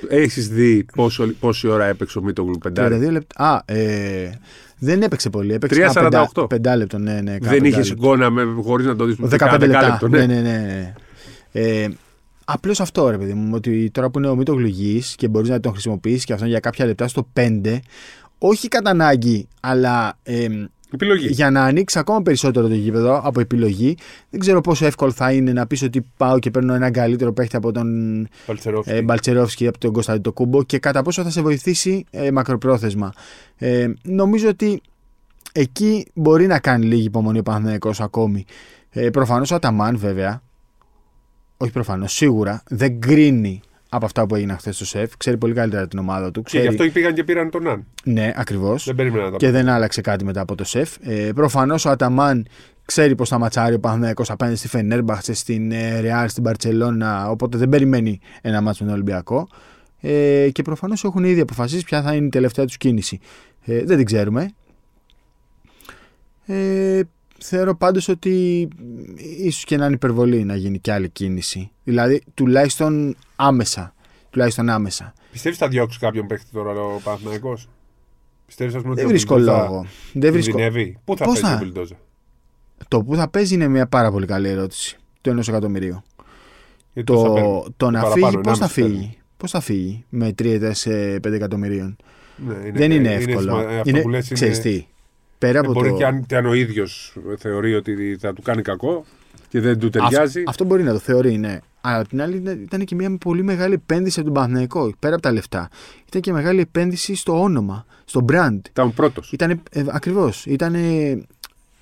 Έχεις 0.09 0.49
δει 0.49 0.85
πόσο, 0.95 1.33
πόση 1.41 1.69
ώρα 1.69 1.85
έπαιξε 1.85 2.19
ο 2.19 2.23
Μίτογλου 2.23 2.55
32 2.55 2.59
πεντάρι. 2.63 3.11
λεπτά. 3.11 3.45
Α, 3.45 3.63
ε, 3.65 4.31
δεν 4.79 5.03
έπαιξε 5.03 5.31
πολύ. 5.31 5.53
Έπαιξε 5.53 5.81
3.48. 5.81 5.93
κάνα 5.95 6.09
πεντά- 6.09 6.47
πεντάλεπτο, 6.47 6.99
ναι, 6.99 7.21
ναι. 7.21 7.39
κάνα 7.39 7.51
Δεν 7.53 7.65
είχες 7.65 7.89
πεντάλεπτο. 7.95 8.29
εικόνα 8.33 8.63
χωρίς 8.63 8.87
να 8.87 8.97
το 8.97 9.05
δεις. 9.05 9.17
15 9.21 9.67
λεπτά. 9.67 9.99
ναι. 10.11 10.27
Ναι, 10.27 10.35
ναι, 10.35 10.41
ναι. 10.41 10.93
Ε, 11.53 11.89
Απλώς 12.45 12.81
αυτό 12.81 13.11
ρε 13.11 13.19
παιδί 13.19 13.33
μου, 13.35 13.51
ότι 13.55 13.91
τώρα 13.91 14.11
που 14.11 14.19
είναι 14.19 14.29
ο 14.29 14.37
Μίτογλου 14.37 14.67
υγιής 14.67 15.15
και 15.17 15.29
μπορείς 15.29 15.49
να 15.49 15.61
τον 15.61 15.73
χρησιμοποιήσεις 15.73 16.25
και 16.25 16.33
αυτόν 16.33 16.49
για 16.49 16.61
κάποια 16.61 16.87
λεπτά 16.87 17.09
στο 17.09 17.29
5, 17.33 17.79
όχι 18.39 18.69
κατά 18.69 18.91
ανάγκη, 18.91 19.49
αλλά 19.61 20.19
ε, 20.23 20.47
Επιλογή. 20.93 21.27
για 21.27 21.51
να 21.51 21.63
ανοίξει 21.65 21.99
ακόμα 21.99 22.23
περισσότερο 22.23 22.69
το 22.69 22.75
γήπεδο 22.75 23.21
από 23.25 23.41
επιλογή. 23.41 23.97
Δεν 24.31 24.41
ξέρω 24.41 24.61
πόσο 24.61 24.87
εύκολο 24.87 25.11
θα 25.13 25.33
είναι 25.33 25.53
να 25.53 25.67
πεις 25.67 25.83
ότι 25.83 26.05
πάω 26.17 26.39
και 26.39 26.51
παίρνω 26.51 26.75
έναν 26.75 26.93
καλύτερο 26.93 27.33
παίχτη 27.33 27.57
από 27.57 27.73
τον 27.73 27.89
Παλτσερόφσκι. 28.47 28.93
ε, 28.93 29.03
Μπαλτσερόφσκι 29.03 29.67
από 29.67 29.79
τον 29.79 29.93
Κωνσταντίνο 29.93 30.33
Κούμπο 30.33 30.63
και 30.63 30.79
κατά 30.79 31.03
πόσο 31.03 31.23
θα 31.23 31.31
σε 31.31 31.43
βοηθήσει 31.43 32.05
ε, 32.11 32.31
μακροπρόθεσμα. 32.31 33.13
Ε, 33.57 33.89
νομίζω 34.03 34.49
ότι 34.49 34.81
εκεί 35.53 36.07
μπορεί 36.15 36.47
να 36.47 36.59
κάνει 36.59 36.87
λίγη 36.87 37.05
υπομονή 37.05 37.39
ο 37.39 37.43
Παναθηναϊκός 37.43 38.01
ακόμη. 38.01 38.45
Ε, 38.91 39.11
προφανώς 39.11 39.51
ο 39.51 39.55
Αταμάν 39.55 39.99
βέβαια, 39.99 40.43
όχι 41.57 41.73
προφανώς, 41.73 42.13
σίγουρα 42.13 42.63
δεν 42.69 43.01
κρίνει 43.01 43.61
από 43.95 44.05
αυτά 44.05 44.27
που 44.27 44.35
έγιναν 44.35 44.57
χθες 44.57 44.75
στο 44.75 44.85
ΣΕΦ. 44.85 45.17
Ξέρει 45.17 45.37
πολύ 45.37 45.55
καλύτερα 45.55 45.89
την 45.89 45.99
ομάδα 45.99 46.31
του. 46.31 46.43
Και 46.43 46.47
Ξέρει... 46.47 46.63
γι' 46.63 46.69
αυτό 46.69 46.93
πήγαν 46.93 47.15
και 47.15 47.25
πήραν 47.25 47.51
τον 47.51 47.69
Αν. 47.69 47.87
Ναι, 48.05 48.33
ακριβώς 48.37 48.85
Δεν 48.85 48.95
περίμενα 48.95 49.25
να 49.25 49.31
τα 49.31 49.37
και 49.37 49.51
δεν 49.51 49.69
άλλαξε 49.69 50.01
κάτι 50.01 50.25
μετά 50.25 50.41
από 50.41 50.55
το 50.55 50.65
σεφ. 50.65 50.97
Ε, 51.01 51.33
Προφανώς 51.35 51.85
ο 51.85 51.91
Αταμάν 51.91 52.47
ξέρει 52.85 53.15
πώ 53.15 53.25
θα 53.25 53.39
ματσάρει 53.39 53.75
ο 53.75 53.81
Παναθηναϊκός 53.81 54.31
απέναντι 54.31 54.57
στη 54.57 54.69
Φενέρμπαχτσε, 54.69 55.35
στην 55.35 55.73
ε, 55.73 56.01
Ρεάλ, 56.01 56.29
στην 56.29 56.43
Παρσελώνα. 56.43 57.31
Οπότε 57.31 57.59
δεν 57.59 57.69
περιμένει 57.69 58.21
ένα 58.41 58.61
μάτσο 58.61 58.85
με 58.85 58.91
τον 58.91 58.99
Ολυμπιακό. 59.01 59.49
Ε, 60.01 60.49
και 60.53 60.63
προφανώς 60.63 61.05
έχουν 61.05 61.25
ήδη 61.25 61.41
αποφασίσει 61.41 61.85
ποια 61.85 62.03
θα 62.03 62.15
είναι 62.15 62.27
η 62.27 62.29
τελευταία 62.29 62.65
τους 62.65 62.77
κίνηση. 62.77 63.21
Ε, 63.65 63.85
δεν 63.85 63.97
την 63.97 64.07
ξέρουμε. 64.07 64.51
Ε, 66.47 67.01
θεωρώ 67.45 67.77
πάντως 67.77 68.09
ότι 68.09 68.69
ίσως 69.39 69.65
και 69.65 69.77
να 69.77 69.85
είναι 69.85 69.95
υπερβολή 69.95 70.45
να 70.45 70.57
γίνει 70.57 70.79
και 70.79 70.93
άλλη 70.93 71.09
κίνηση. 71.09 71.71
Δηλαδή 71.85 72.23
τουλάχιστον 72.35 73.17
άμεσα. 73.37 73.95
Τουλάχιστον 74.31 74.69
άμεσα. 74.69 75.13
Πιστεύεις 75.33 75.59
θα 75.59 75.69
διώξει 75.69 75.99
κάποιον 75.99 76.27
παίχτη 76.27 76.51
τώρα 76.53 76.71
ο 76.81 77.01
Παναθυναϊκό. 77.05 77.59
Πιστεύεις, 78.47 78.75
ας 78.75 78.81
πούμε, 78.81 78.93
ότι 78.93 79.01
Δεν 79.01 79.09
ο 79.11 79.13
βρίσκω 79.13 79.35
Βιλντόζα 79.35 79.63
λόγο. 79.63 79.87
Δεν 80.13 80.33
βρίσκω... 80.33 80.57
κινδυνεύει; 80.57 80.99
Πού 81.05 81.17
θα 81.17 81.25
Πώς 81.25 81.41
παίζει 81.41 81.49
θα- 81.49 81.61
ο 81.61 81.65
Βιλντόζα. 81.65 81.95
Το 82.89 83.03
που 83.05 83.17
θα 83.17 83.29
παίζει 83.29 83.55
είναι 83.55 83.69
μια 83.69 83.87
πάρα 83.87 84.11
πολύ 84.11 84.27
καλή 84.27 84.49
ερώτηση. 84.49 84.97
Το 85.21 85.31
ενός 85.31 85.49
εκατομμυρίου. 85.49 86.03
Γιατί 86.93 87.13
πώς 87.13 87.23
θα 87.23 87.27
Το, 87.29 87.33
παίρνει; 87.35 87.63
το 87.77 87.91
να 87.91 88.01
παραπάνω, 88.01 88.27
φύγει, 88.31 88.41
πώς 88.43 88.59
θα 88.59 88.67
1,5 88.67 88.75
παίρνει. 88.75 88.91
φύγει; 88.97 89.19
Πώς 89.37 89.51
θα 89.51 89.61
φύγει 89.61 90.05
με 90.09 90.33
τριετέ 90.33 90.75
5 91.23 91.33
εκατομμυρίων; 91.33 91.97
Ναι, 92.47 92.71
Δεν 92.71 92.91
είναι 92.91 93.13
εύκολο. 93.15 93.41
σημα- 93.41 93.67
Αυτό 93.69 93.89
είναι, 93.91 94.01
που 94.01 94.09
λες 94.09 94.29
ξέρεις 94.33 94.59
είναι. 94.65 94.75
τι, 94.77 94.87
πέρα 95.47 95.59
ε, 95.59 95.61
από 95.61 95.73
Μπορεί 95.73 95.89
το. 95.89 95.97
και 95.97 96.07
αν, 96.07 96.27
και 96.27 96.37
αν 96.37 96.47
ο 96.47 96.53
ίδιος 96.53 97.17
θεωρεί 97.39 97.75
ότι 97.75 98.17
θα 98.21 98.33
του 98.33 98.43
κάνει 98.43 98.63
κακό 98.63 99.05
και 99.49 99.61
δεν 99.61 99.79
του 99.79 99.91
ταιριάζει. 99.91 100.39
Αυτό, 100.39 100.43
αυτό 100.47 100.65
μπορεί 100.65 100.83
να 100.83 100.93
το 100.93 100.99
θεωρεί, 100.99 101.37
ναι. 101.39 101.59
Αλλά 101.81 101.99
απ' 101.99 102.09
την 102.09 102.23
άλλη 102.23 102.37
ήταν- 102.37 102.61
ήταν 102.63 102.85
και 102.85 102.95
μια 102.95 103.17
πολύ 103.19 103.43
μεγάλη 103.43 103.75
επένδυση 103.75 104.19
από 104.19 104.29
τον 104.29 104.37
Παναθηναϊκό. 104.37 104.93
Πέρα 104.99 105.15
από 105.15 105.23
τα 105.23 105.33
λεφτά. 105.33 105.69
Ήταν 106.07 106.21
και 106.21 106.33
μεγάλη 106.33 106.61
επένδυση 106.61 107.15
στο 107.15 107.43
όνομα, 107.43 107.87
στο 108.05 108.25
brand. 108.33 108.59
Ήταν 108.71 108.95
πρώτος. 108.95 109.33
Ήταν 109.33 109.51
ε, 109.51 109.85
ακριβώς. 109.89 110.47
Ήταν. 110.47 110.75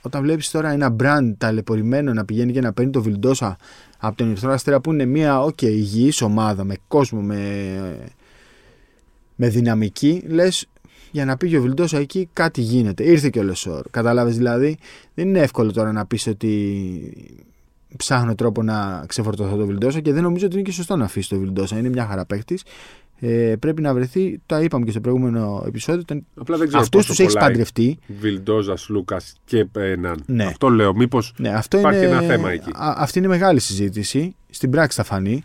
Όταν 0.02 0.22
βλέπεις 0.22 0.50
τώρα 0.50 0.70
ένα 0.70 0.96
brand 1.02 1.32
ταλαιπωρημένο 1.38 2.12
να 2.12 2.24
πηγαίνει 2.24 2.52
και 2.52 2.60
να 2.60 2.72
παίρνει 2.72 2.90
το 2.90 3.02
Βιλντόσα 3.02 3.56
από 3.98 4.16
τον 4.16 4.28
Ερυθρό 4.30 4.52
Αστέρα 4.52 4.80
που 4.80 4.92
είναι 4.92 5.04
μια 5.04 5.44
okay, 5.44 5.62
υγιής 5.62 6.22
ομάδα 6.22 6.64
με 6.64 6.74
κόσμο, 6.88 7.20
με, 7.20 7.36
με 9.34 9.48
δυναμική, 9.48 10.22
λες 10.26 10.66
για 11.10 11.24
να 11.24 11.36
πήγε 11.36 11.58
ο 11.58 11.62
Βιλντόσα 11.62 11.98
εκεί 11.98 12.28
κάτι 12.32 12.60
γίνεται. 12.60 13.04
Ήρθε 13.04 13.28
και 13.28 13.38
ο 13.38 13.42
Λεσόρ. 13.42 13.82
Κατάλαβε 13.90 14.30
δηλαδή. 14.30 14.78
Δεν 15.14 15.28
είναι 15.28 15.40
εύκολο 15.40 15.72
τώρα 15.72 15.92
να 15.92 16.06
πεις 16.06 16.26
ότι 16.26 16.52
ψάχνω 17.96 18.34
τρόπο 18.34 18.62
να 18.62 19.04
ξεφορτωθώ 19.06 19.56
το 19.56 19.66
Βιλντόσα 19.66 20.00
και 20.00 20.12
δεν 20.12 20.22
νομίζω 20.22 20.46
ότι 20.46 20.54
είναι 20.54 20.64
και 20.64 20.72
σωστό 20.72 20.96
να 20.96 21.04
αφήσει 21.04 21.28
το 21.28 21.38
Βιλντόσα. 21.38 21.78
Είναι 21.78 21.88
μια 21.88 22.06
χαρά 22.06 22.26
παίχτη. 22.26 22.58
Ε, 23.22 23.54
πρέπει 23.58 23.82
να 23.82 23.94
βρεθεί, 23.94 24.40
το 24.46 24.58
είπαμε 24.58 24.84
και 24.84 24.90
στο 24.90 25.00
προηγούμενο 25.00 25.64
επεισόδιο, 25.66 26.04
τον 26.04 26.26
Απλά 26.34 26.56
δεν 26.56 26.66
ξέρω 26.66 26.82
Αυτούς 26.82 27.00
πόσο 27.00 27.08
τους 27.08 27.18
έχει 27.18 27.32
κολλάει 27.32 27.48
παντρευτεί. 27.48 27.98
Βιλντόζας, 28.20 28.88
Λούκας 28.88 29.36
και 29.44 29.66
έναν. 29.72 30.22
Ναι. 30.26 30.44
Αυτό 30.44 30.68
λέω. 30.68 30.94
Μήπως. 30.94 31.34
Ναι, 31.36 31.48
αυτό 31.48 31.78
Υπάρχει 31.78 32.04
είναι, 32.04 32.14
ένα 32.14 32.20
θέμα 32.20 32.50
εκεί. 32.50 32.70
Α, 32.70 32.94
αυτή 32.96 33.18
είναι 33.18 33.28
μεγάλη 33.28 33.60
συζήτηση. 33.60 34.34
Στην 34.50 34.70
πράξη 34.70 34.96
θα 34.96 35.04
φανεί. 35.04 35.42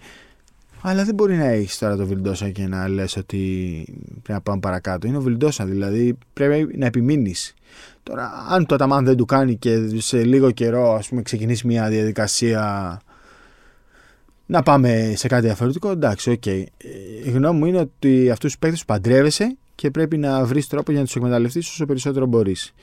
Αλλά 0.88 1.04
δεν 1.04 1.16
μπορεί 1.16 1.36
να 1.36 1.46
έχεις 1.46 1.78
τώρα 1.78 1.96
το 1.96 2.06
Βιλντόσα 2.06 2.50
και 2.50 2.68
να 2.68 2.88
λες 2.88 3.18
ότι 3.18 3.84
πρέπει 4.12 4.32
να 4.32 4.42
πάμε 4.42 4.60
παρακάτω. 4.60 5.08
Είναι 5.08 5.18
ο 5.18 5.22
Βιλντόσα, 5.22 5.66
δηλαδή 5.66 6.18
πρέπει 6.34 6.78
να 6.78 6.86
επιμείνεις. 6.86 7.54
Τώρα, 8.04 8.46
αν 8.50 8.66
το 8.66 8.76
Αταμάν 8.76 9.06
δεν 9.06 9.16
του 9.18 9.26
κάνει 9.26 9.56
και 9.56 9.78
σε 9.98 10.24
λίγο 10.24 10.52
καιρό 10.52 10.94
ας 10.94 11.08
πούμε, 11.08 11.22
ξεκινήσει 11.22 11.68
μια 11.68 11.90
διαδικασία 11.90 13.00
να 14.46 14.64
πάμε 14.64 15.14
σε 15.16 15.28
κάτι 15.28 15.46
διαφορετικό. 15.46 15.92
Εντάξει, 15.92 16.30
OK. 16.30 16.44
Okay. 16.46 16.64
Η 17.26 17.30
γνώμη 17.30 17.60
μου 17.60 17.66
είναι 17.66 17.80
ότι 17.80 18.30
αυτούς 18.30 18.50
τους 18.52 18.60
παίκτες 18.60 18.80
τους 18.80 18.88
παντρεύεσαι 18.88 19.58
και 19.76 19.92
πρέπει 19.92 20.18
να 20.18 20.46
βρεις 20.46 20.68
τρόπο 20.68 20.92
για 20.92 21.00
να 21.00 21.06
τους 21.06 21.16
εκμεταλλευτείς 21.16 21.70
όσο 21.70 21.86
περισσότερο 21.86 22.26
μπορείς. 22.26 22.74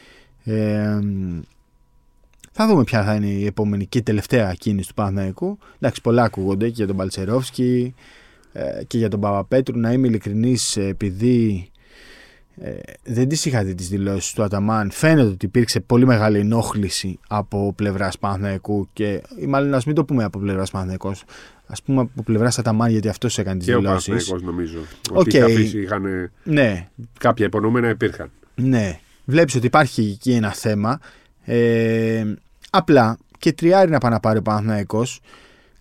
Ε, 0.44 0.98
θα 2.52 2.66
δούμε 2.66 2.84
ποια 2.84 3.04
θα 3.04 3.14
είναι 3.14 3.26
η 3.26 3.46
επόμενη 3.46 3.86
και 3.86 3.98
η 3.98 4.02
τελευταία 4.02 4.54
κίνηση 4.54 4.88
του 4.88 4.94
Παναθηναϊκού. 4.94 5.58
Εντάξει, 5.78 6.00
πολλά 6.00 6.22
ακούγονται 6.22 6.66
και 6.66 6.74
για 6.76 6.86
τον 6.86 6.96
Παλτσερόφσκι 6.96 7.94
ε, 8.52 8.84
και 8.86 8.98
για 8.98 9.08
τον 9.08 9.20
Παπαπέτρου. 9.20 9.78
Να 9.78 9.92
είμαι 9.92 10.06
ειλικρινής, 10.06 10.76
επειδή 10.76 11.70
ε, 12.60 12.70
δεν 13.04 13.28
τις 13.28 13.44
είχα 13.44 13.64
δει 13.64 13.74
τις 13.74 13.88
δηλώσεις 13.88 14.32
του 14.32 14.42
Αταμάν. 14.42 14.90
Φαίνεται 14.90 15.28
ότι 15.28 15.46
υπήρξε 15.46 15.80
πολύ 15.80 16.06
μεγάλη 16.06 16.38
ενόχληση 16.38 17.18
από 17.28 17.72
πλευράς 17.76 18.18
Παναθηναϊκού 18.18 18.88
και 18.92 19.22
ή 19.38 19.46
μάλλον 19.46 19.74
ας 19.74 19.84
μην 19.84 19.94
το 19.94 20.04
πούμε 20.04 20.24
από 20.24 20.38
πλευράς 20.38 20.70
Παναθηναϊκού. 20.70 21.08
Α 21.66 21.82
πούμε 21.84 22.00
από 22.00 22.22
πλευράς 22.22 22.58
Αταμάν 22.58 22.90
γιατί 22.90 23.08
αυτός 23.08 23.38
έκανε 23.38 23.58
τις 23.58 23.66
δηλώσει. 23.66 24.16
Και 24.16 24.32
ο 24.32 24.38
νομίζω. 24.42 24.78
Okay. 25.12 25.16
Ότι 25.16 25.36
είχα 25.36 25.48
είχαν. 25.78 26.30
Ναι. 26.44 26.88
Κάποια 27.18 27.46
υπονομένα 27.46 27.88
υπήρχαν. 27.88 28.30
Ναι. 28.54 29.00
Βλέπεις 29.24 29.54
ότι 29.54 29.66
υπάρχει 29.66 30.02
εκεί 30.02 30.32
ένα 30.32 30.52
θέμα. 30.52 31.00
Ε, 31.44 32.34
απλά 32.70 33.18
και 33.38 33.52
τριάρι 33.52 33.90
να 33.90 33.98
πάει 33.98 34.12
να 34.12 34.20
πάρει 34.20 34.38
ο 34.38 34.42
Παναθηναϊκός 34.42 35.20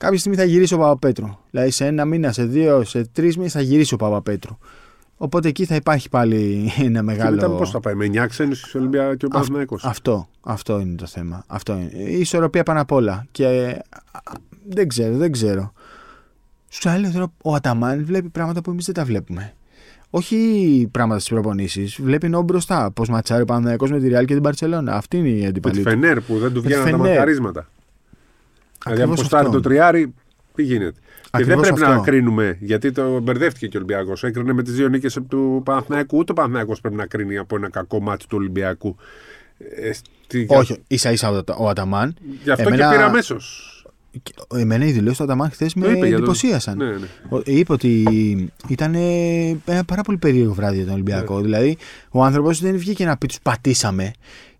κάποια 0.02 0.20
στιγμή 0.20 0.38
θα 0.38 0.44
γυρίσει 0.44 0.74
ο 0.74 0.78
Παπαπέτρου. 0.78 1.28
Δηλαδή 1.50 1.72
σε 1.72 1.86
ένα 1.86 2.06
μήνα, 2.06 2.32
σε 2.32 2.46
δύο, 2.46 2.84
σε 2.84 3.06
τρεις 3.06 3.38
μήνες 3.38 3.52
θα 3.52 3.62
γυρίσει 3.62 3.94
ο 3.94 3.98
Παπαπέτρου. 3.98 4.58
Οπότε 5.18 5.48
εκεί 5.48 5.66
θα 5.66 5.76
υπάρχει 5.76 6.10
πάλι 6.10 6.70
ένα 6.88 7.04
μεγάλο. 7.04 7.38
Και 7.38 7.42
μετά 7.42 7.58
πώς 7.58 7.72
θα 7.72 7.80
πάει, 7.80 7.94
με 7.94 8.06
9 8.06 8.26
ξένους 8.28 8.60
στη 8.60 8.78
Ολυμπία 8.78 9.16
και 9.16 9.26
ο 9.26 9.28
Παναθυναϊκό. 9.28 9.78
Αυτό, 9.82 10.30
αυτό 10.42 10.80
είναι 10.80 10.96
το 10.96 11.06
θέμα. 11.06 11.44
Αυτό 11.48 11.74
είναι. 11.74 11.92
Η 11.94 12.20
ισορροπία 12.20 12.64
πάνω 12.64 12.82
απ' 12.82 12.92
όλα. 12.92 13.26
Και 13.32 13.78
δεν 14.70 14.88
ξέρω, 14.88 15.18
δεν 15.18 15.32
ξέρω. 15.32 15.74
Σου 16.70 16.90
λέω 16.90 17.34
ο 17.44 17.54
Αταμάν 17.54 18.06
βλέπει 18.06 18.30
πράγματα 18.30 18.62
που 18.62 18.72
εμείς 18.72 18.86
δεν 18.86 18.96
τα 18.96 19.06
βλέπουμε. 19.06 19.54
Όχι 20.14 20.88
πράγματα 20.92 21.20
στις 21.20 21.32
προπονήσεις. 21.32 22.00
Βλέπει 22.02 22.26
ενώ 22.26 22.42
μπροστά. 22.42 22.92
Πώς 22.92 23.10
ματσάρει 23.10 23.42
ο 23.42 23.46
Παναθυναϊκό 23.46 23.88
με 23.88 24.00
τη 24.00 24.08
Ριάλ 24.08 24.26
και 24.26 24.34
την 24.34 24.44
Παρσελόνα. 24.44 24.96
Αυτή 24.96 25.18
είναι 25.18 25.30
η 25.30 25.46
αντιπαλή. 25.46 25.78
Με 25.78 25.84
τη 25.84 25.90
Φενέρ 25.90 26.22
που 26.22 26.38
δεν 26.38 26.54
του 26.54 26.62
βγαίνουν 26.62 26.92
τα 26.92 26.98
μαρκαρίσματα. 26.98 27.70
Δηλαδή, 28.84 29.02
αν 29.02 29.10
ποστάρει 29.10 29.50
το 29.50 29.60
τριάρι, 29.60 30.14
τι 30.56 30.64
γίνεται. 30.64 31.00
Και 31.38 31.44
δεν 31.44 31.60
πρέπει 31.60 31.84
αυτό. 31.84 31.96
να 31.96 32.00
κρίνουμε, 32.00 32.58
γιατί 32.60 32.92
το 32.92 33.20
μπερδεύτηκε 33.20 33.68
και 33.68 33.78
ο 33.78 33.80
Ολυμπιακός. 33.80 34.24
Έκρινε 34.24 34.54
με 34.54 34.64
τις 34.64 34.74
δύο 34.74 34.88
νίκες 34.88 35.20
του 35.28 35.62
Παναθηναϊκού. 35.66 36.18
Ούτε 36.18 36.32
ο 36.32 36.36
Παναθηναϊκός 36.36 36.82
πρέπει 36.82 36.96
να 36.96 37.06
κρίνει 37.06 37.38
από 37.38 37.56
ένα 37.56 37.70
κακό 37.70 38.00
μάτι 38.02 38.28
του 38.28 38.38
Ολυμπιακού. 38.40 38.96
Ε, 39.76 39.92
στη... 39.92 40.46
Όχι, 40.50 40.78
ίσα 40.88 41.12
ίσα 41.12 41.44
ο 41.58 41.70
Αταμάν. 41.70 42.16
Γι' 42.44 42.52
αυτό 42.52 42.68
Εμένα... 42.68 42.90
και 42.90 42.96
πήρα 42.96 43.06
αμέσως. 43.06 43.81
Εμένα 44.56 44.86
οι 44.86 44.92
δηλώσεις 44.92 45.18
του 45.18 45.24
Αταμάν 45.24 45.50
χθες 45.50 45.74
με 45.74 45.88
εντυπωσίασαν. 45.88 46.78
Ναι, 46.78 46.86
ναι. 46.86 47.08
Είπε 47.44 47.74
ότι 47.74 48.04
ήταν 48.68 48.96
ένα 49.66 49.84
πάρα 49.86 50.02
πολύ 50.02 50.18
περίεργο 50.18 50.54
βράδυ 50.54 50.76
για 50.76 50.86
τον 50.86 50.94
Ολυμπιακό. 50.94 51.36
Ναι. 51.36 51.42
Δηλαδή, 51.42 51.78
ο 52.10 52.24
άνθρωπος 52.24 52.62
δεν 52.62 52.78
βγήκε 52.78 53.06
να 53.06 53.18
πει 53.18 53.28
τους 53.28 53.40
πατήσαμε 53.42 54.12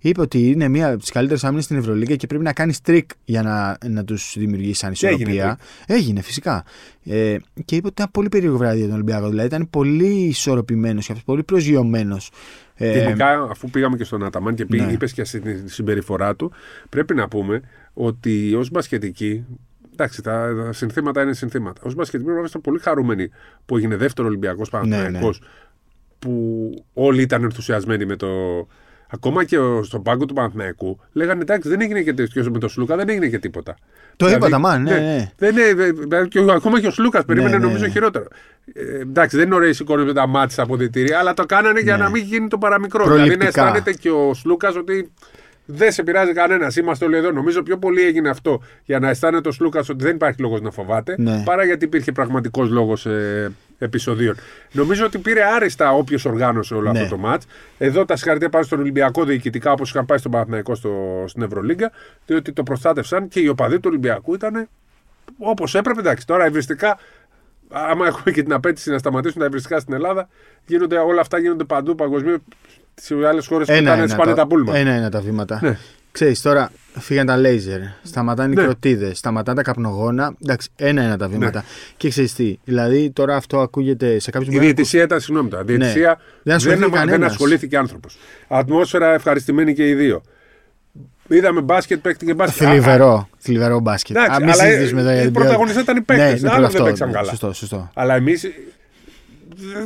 είπε 0.02 0.22
ότι 0.22 0.50
είναι 0.50 0.68
μία 0.68 0.88
από 0.90 0.98
τις 0.98 1.12
καλύτερες 1.12 1.44
άμυνες 1.44 1.64
στην 1.64 1.78
Ευρωλίγα 1.78 2.16
και 2.16 2.28
πρέπει 2.28 2.44
να 2.44 2.54
κάνει 2.54 2.74
τρικ 2.84 3.10
για 3.26 3.42
να, 3.42 3.78
να 3.90 4.04
τους 4.04 4.36
δημιουργήσει 4.38 4.86
ανισορροπία. 4.86 5.28
Έγινε, 5.28 5.56
Έγινε 5.88 6.22
φυσικά. 6.22 6.64
Ε, 7.04 7.36
και 7.66 7.76
είπε 7.76 7.88
ότι 7.88 7.96
ήταν 8.02 8.12
πολύ 8.12 8.30
περίεργο 8.30 8.58
βράδυ 8.58 8.78
για 8.78 8.86
τον 8.86 8.96
Ολυμπιακό. 8.96 9.30
Δηλαδή 9.30 9.48
ήταν 9.48 9.70
πολύ 9.70 10.26
ισορροπημένος 10.26 11.06
και 11.06 11.16
πολύ 11.26 11.44
προσγειωμένος. 11.44 12.32
Ε, 12.76 12.92
Τελικά, 12.92 13.48
αφού 13.50 13.70
πήγαμε 13.70 13.98
και 13.98 14.04
στον 14.04 14.24
Αταμάν 14.24 14.56
και 14.56 14.66
ναι. 14.70 14.92
είπες 14.92 15.14
και 15.14 15.24
στη 15.24 15.64
συμπεριφορά 15.66 16.36
του, 16.36 16.52
πρέπει 16.90 17.16
να 17.16 17.28
πούμε 17.28 17.62
ότι 17.94 18.56
ως 18.56 18.70
μπασχετικοί 18.70 19.46
Εντάξει, 19.94 20.22
τα, 20.22 20.56
τα 20.66 20.74
συνθήματα 20.74 21.22
είναι 21.22 21.34
συνθήματα. 21.34 21.82
Ω 21.84 21.92
μπασκετικοί 21.92 22.24
πρέπει 22.24 22.34
να 22.34 22.40
είμαστε 22.40 22.60
πολύ 22.60 22.80
χαρούμενοι 22.80 23.30
που 23.66 23.78
έγινε 23.78 23.96
δεύτερο 23.96 24.28
Ολυμπιακός 24.28 24.70
Παναθηναϊκός 24.70 25.40
ναι, 25.40 25.48
ναι. 25.48 25.54
που 26.20 26.70
όλοι 26.94 27.22
ήταν 27.22 27.44
ενθουσιασμένοι 27.44 28.06
με 28.06 28.16
το, 28.16 28.28
Ακόμα 29.14 29.44
και 29.44 29.58
στον 29.82 30.02
πάγκο 30.02 30.26
του 30.26 30.34
Παναθηναϊκού 30.34 31.00
λέγανε 31.12 31.42
εντάξει, 31.42 31.70
δεν 31.70 31.82
έγινε 31.82 32.02
και 32.02 32.14
τέτοιος 32.14 32.50
με 32.50 32.60
τον 32.60 32.70
Σλούκα, 32.70 32.96
δεν 32.96 33.10
έγινε 33.10 33.28
και 33.28 33.40
τίποτα. 33.40 33.78
Το 34.16 34.26
δηλαδή, 34.26 34.48
είπα, 34.48 34.58
μάλλον, 34.60 34.84
ναι, 34.84 34.92
ναι. 34.92 35.00
ναι. 35.00 35.32
Δεν, 35.38 35.56
ναι, 36.08 36.26
και, 36.28 36.46
ακόμα 36.52 36.80
και 36.80 36.88
ο 36.88 36.92
Σλούκας 36.92 37.26
περίμενε 37.26 37.52
ναι, 37.52 37.58
ναι, 37.58 37.66
νομίζω 37.66 37.88
χειρότερο. 37.88 38.26
Ε, 38.74 39.00
εντάξει, 39.00 39.38
δεν 39.38 39.46
είναι 39.46 39.56
ωραίες 39.56 39.80
εικόνες 39.80 40.06
με 40.06 40.14
τα 40.14 40.28
μάτια 40.28 40.50
στα 40.50 40.64
αποδητήρια, 40.64 41.20
αλλά 41.20 41.34
το 41.34 41.46
κάνανε 41.46 41.80
για 41.80 41.98
να 41.98 42.10
μην 42.10 42.24
γίνει 42.24 42.48
το 42.48 42.58
παραμικρό. 42.58 43.14
Δηλαδή 43.14 43.36
να 43.36 43.46
αισθάνεται 43.46 43.94
και 43.94 44.10
ο 44.10 44.34
Σλούκας 44.34 44.76
ότι 44.76 45.12
δεν 45.66 45.92
σε 45.92 46.04
πειράζει 46.04 46.34
κανένας. 46.34 46.76
Είμαστε 46.76 47.06
όλοι 47.06 47.16
εδώ. 47.16 47.32
Νομίζω 47.32 47.64
πιο 47.64 47.78
πολύ 47.78 48.02
έγινε 48.02 48.30
αυτό 48.30 48.62
για 48.86 49.00
να 49.00 49.10
αισθάνεται 49.10 49.48
ο 49.48 49.52
Σλούκας 49.52 49.90
ότι 49.90 50.04
δεν 50.04 50.16
υπάρχει 50.16 50.42
λόγος 50.42 50.62
να 50.62 50.72
φοβάται, 50.72 51.16
ναι. 51.18 51.44
παρά 51.46 51.64
γιατί 51.64 51.86
υπήρχε 51.86 52.12
πραγματικός 52.12 52.70
λόγος 52.70 53.06
ε, 53.06 53.52
επεισοδίων. 53.80 54.36
Νομίζω 54.72 55.06
ότι 55.06 55.18
πήρε 55.18 55.44
άριστα 55.44 55.92
όποιος 55.92 56.26
οργάνωσε 56.26 56.74
όλο 56.74 56.92
ναι. 56.92 57.00
αυτό 57.00 57.16
το 57.16 57.22
μάτς. 57.22 57.46
Εδώ 57.78 58.06
τα 58.06 58.16
συγχαρητήρια 58.16 58.52
πάνε 58.52 58.66
στον 58.66 58.80
Ολυμπιακό 58.80 59.24
διοικητικά 59.24 59.72
όπως 59.72 59.90
είχαν 59.90 60.06
πάει 60.06 60.18
στον 60.18 60.32
Παναθηναϊκό 60.32 60.76
στο, 60.76 61.24
στην 61.28 61.42
Ευρωλίγκα, 61.42 61.92
διότι 62.26 62.54
το 62.54 62.64
προστάτευσαν 62.64 63.28
και 63.28 63.40
οι 63.40 63.48
οπαδοί 63.48 63.76
του 63.76 63.86
Ολυμπιακού 63.86 64.34
ήταν 64.34 64.70
όπως 65.38 65.76
έπρεπε. 65.76 66.00
Εντάξει, 66.00 66.28
τώρα 66.28 66.46
ευριστικά 66.46 66.98
άμα 67.72 68.08
έχουμε 68.08 68.32
και 68.32 68.44
την 68.44 68.54
απέτηση 68.54 68.90
να 68.90 68.98
σταματήσουν 68.98 69.40
τα 69.40 69.46
ευρυστικά 69.46 69.80
στην 69.80 69.94
Ελλάδα, 69.94 70.30
γίνονται, 70.66 70.98
όλα 70.98 71.22
αυτά 71.22 71.40
γίνονται 71.40 71.64
παντού 71.64 71.96
παγκοσμίως. 71.96 72.40
Σε 72.96 73.16
άλλες 73.28 73.48
χώρες 73.48 73.68
που 73.68 73.74
ήταν 73.74 74.10
σπάνε 74.10 74.34
τα 74.34 74.48
πούλμα. 74.48 74.78
Ένα-ένα 74.78 75.10
τα 75.10 75.22
βήματα. 75.22 75.60
Ναι. 75.62 75.78
Ξέρεις, 76.12 76.42
τώρα 76.42 76.72
φύγαν 77.00 77.26
τα 77.26 77.38
λέιζερ, 77.38 77.80
σταματάνε 78.04 78.54
ναι. 78.54 78.62
οι 78.62 78.64
κροτίδες, 78.64 79.18
σταματάνε 79.18 79.58
τα 79.58 79.64
καπνογόνα. 79.64 80.36
Εντάξει, 80.44 80.70
ένα-ένα 80.76 81.18
τα 81.18 81.28
βήματα. 81.28 81.60
Ναι. 81.60 81.66
Και 81.98 82.10
ξέρεις 82.10 82.34
τι, 82.34 82.60
δηλαδή 82.64 83.12
τώρα 83.12 83.36
αυτό 83.36 83.60
ακούγεται 83.60 84.20
σε 84.20 84.32
κάποιου 84.32 84.54
Η 84.54 84.60
διαιτησία 84.60 85.04
ήταν, 85.04 85.20
συγγνώμη 85.20 85.50
τώρα. 85.50 85.64
Ναι. 85.64 85.76
Διαιτησία 85.76 86.20
δεν, 86.44 86.60
δεν, 86.60 86.92
δεν 87.06 87.24
ασχολήθηκε 87.24 87.78
άνθρωπος. 87.78 88.18
Ατμόσφαιρα 88.48 89.14
ευχαριστημένη 89.14 89.74
και 89.74 89.88
οι 89.88 89.94
δύο. 89.94 90.22
Είδαμε 91.28 91.62
μπάσκετ, 91.62 92.02
παίχτηκε 92.02 92.34
μπάσκετ. 92.34 92.68
Θλιβερό, 92.68 93.30
θλιβερό 93.38 93.80
μπάσκετ. 93.80 94.16
Εντάξει, 94.16 94.44
αλλά 94.44 95.22
οι, 95.22 95.26
οι 95.26 95.32
πρωταγωνιστές 95.32 95.82
ήταν 95.82 95.98
οι 95.98 96.02
παίκτες. 96.02 96.42
Ναι, 96.42 96.50
Άλλο 96.52 96.70
δεν 96.70 96.84
παίξαν 96.84 97.12
καλά. 97.12 97.30
Σωστό, 97.30 97.54
σωστό. 97.54 97.92
Αλλά 97.94 98.16
εμείς 98.16 98.46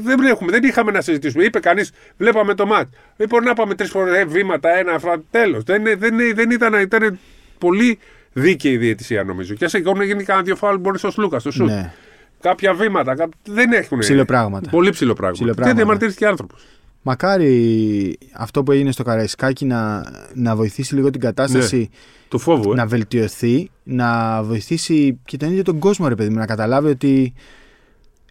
δεν, 0.03 0.19
έχουμε, 0.19 0.51
δεν 0.51 0.63
είχαμε 0.63 0.91
να 0.91 1.01
συζητήσουμε. 1.01 1.43
Είπε 1.43 1.59
κανείς, 1.59 1.91
βλέπαμε 2.17 2.53
το 2.53 2.65
μάτς. 2.65 2.89
Λοιπόν, 3.17 3.43
να 3.43 3.53
πάμε 3.53 3.75
τρεις 3.75 3.89
φορές 3.89 4.15
ε, 4.15 4.25
βήματα, 4.25 4.69
ένα, 4.77 4.99
τέλος. 5.31 5.63
Δεν, 5.63 5.83
δεν, 5.97 6.15
δεν 6.35 6.51
ήταν, 6.51 6.73
ήταν 6.73 7.19
πολύ 7.57 7.97
δίκαιη 8.33 8.71
η 8.71 8.77
διαιτησία 8.77 9.23
νομίζω. 9.23 9.53
Και 9.53 9.67
σε 9.67 9.77
εικόνα 9.77 10.03
έγινε 10.03 10.23
κανένα 10.23 10.45
δύο 10.45 10.55
φάουλ 10.55 10.77
μπορείς 10.77 10.99
στο 10.99 11.11
Σλούκα, 11.11 11.39
στο 11.39 11.51
σουτ. 11.51 11.67
Ναι. 11.67 11.93
Κάποια 12.41 12.73
βήματα 12.73 13.15
κά... 13.15 13.29
δεν 13.45 13.71
έχουν. 13.71 13.99
Ψηλό 13.99 14.25
πράγματα. 14.25 14.69
Πολύ 14.69 14.89
ψηλό 14.89 15.13
πράγμα. 15.13 15.53
Και 15.53 15.73
διαμαρτύρθηκε 15.73 16.25
άνθρωπος. 16.25 16.65
Μακάρι 17.01 18.17
αυτό 18.33 18.63
που 18.63 18.71
έγινε 18.71 18.91
στο 18.91 19.03
Καραϊσκάκι 19.03 19.65
να, 19.65 20.03
να 20.33 20.55
βοηθήσει 20.55 20.95
λίγο 20.95 21.09
την 21.09 21.21
κατάσταση. 21.21 21.77
Ναι. 21.77 21.87
Του 22.29 22.39
φόβου, 22.39 22.71
ε. 22.71 22.75
Να 22.75 22.85
βελτιωθεί, 22.85 23.69
να 23.83 24.41
βοηθήσει 24.43 25.19
και 25.25 25.37
τον 25.37 25.49
ίδιο 25.49 25.63
τον 25.63 25.79
κόσμο, 25.79 26.07
ρε 26.07 26.15
παιδί 26.15 26.29
μου, 26.29 26.37
να 26.37 26.45
καταλάβει 26.45 26.89
ότι 26.89 27.33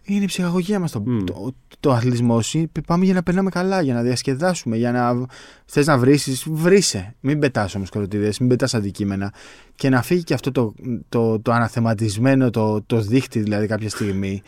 είναι 0.05 0.23
η 0.23 0.27
ψυχαγωγία 0.27 0.79
μας 0.79 0.91
το, 0.91 1.03
mm. 1.07 1.23
το, 1.25 1.55
το 1.79 1.91
αθλητισμό. 1.91 2.39
Πάμε 2.87 3.05
για 3.05 3.13
να 3.13 3.23
περνάμε 3.23 3.49
καλά, 3.49 3.81
για 3.81 3.93
να 3.93 4.01
διασκεδάσουμε. 4.01 4.77
Για 4.77 4.91
να 4.91 5.25
θες 5.65 5.85
να 5.85 5.97
βρει, 5.97 6.19
βρήσε. 6.45 7.15
Μην 7.19 7.39
πετάς 7.39 7.75
όμως 7.75 7.89
κοροτίδε, 7.89 8.33
μην 8.39 8.49
πετάς 8.49 8.73
αντικείμενα. 8.73 9.33
Και 9.75 9.89
να 9.89 10.01
φύγει 10.01 10.23
και 10.23 10.33
αυτό 10.33 10.51
το, 10.51 10.73
το, 11.09 11.39
το 11.39 11.51
αναθεματισμένο 11.51 12.49
το, 12.49 12.81
το 12.81 13.01
δίχτυ, 13.01 13.39
δηλαδή 13.39 13.67
κάποια 13.67 13.89
στιγμή 13.89 14.41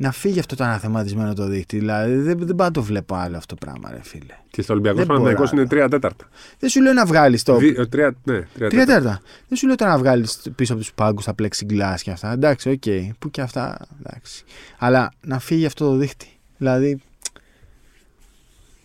να 0.00 0.12
φύγει 0.12 0.38
αυτό 0.38 0.56
το 0.56 0.64
αναθεματισμένο 0.64 1.34
το 1.34 1.46
δίκτυο. 1.46 1.78
Δηλαδή 1.78 2.14
δεν, 2.14 2.38
δεν 2.38 2.54
πάω 2.54 2.66
να 2.66 2.72
το 2.72 2.82
βλέπω 2.82 3.14
άλλο 3.14 3.36
αυτό 3.36 3.54
το 3.54 3.66
πράγμα, 3.66 3.90
ρε 3.90 4.02
φίλε. 4.02 4.34
Και 4.50 4.62
στο 4.62 4.72
Ολυμπιακό 4.72 5.06
Παναθηναϊκό 5.06 5.44
είναι 5.52 5.62
3 5.62 5.66
τέταρτα. 5.90 6.28
Δεν 6.58 6.70
σου 6.70 6.82
λέω 6.82 6.92
να 6.92 7.04
βγάλεις 7.04 7.42
το. 7.42 7.56
3 7.56 8.10
ναι, 8.24 8.44
τέταρτα. 8.56 9.20
Δεν 9.48 9.58
σου 9.58 9.66
λέω 9.66 9.76
το 9.76 9.84
να 9.84 9.98
βγάλεις 9.98 10.40
πίσω 10.54 10.72
από 10.72 10.82
τους 10.82 10.92
πάγκους 10.92 11.24
τα 11.24 11.34
plexiglass 11.42 11.96
και 12.02 12.10
αυτά. 12.10 12.32
Εντάξει, 12.32 12.70
OK. 12.70 12.82
Okay. 12.86 13.08
Που 13.18 13.30
και 13.30 13.40
αυτά. 13.40 13.86
Εντάξει. 13.98 14.44
Αλλά 14.78 15.12
να 15.20 15.38
φύγει 15.38 15.66
αυτό 15.66 15.90
το 15.90 15.96
δίκτυο. 15.96 16.28
Δηλαδή. 16.58 17.00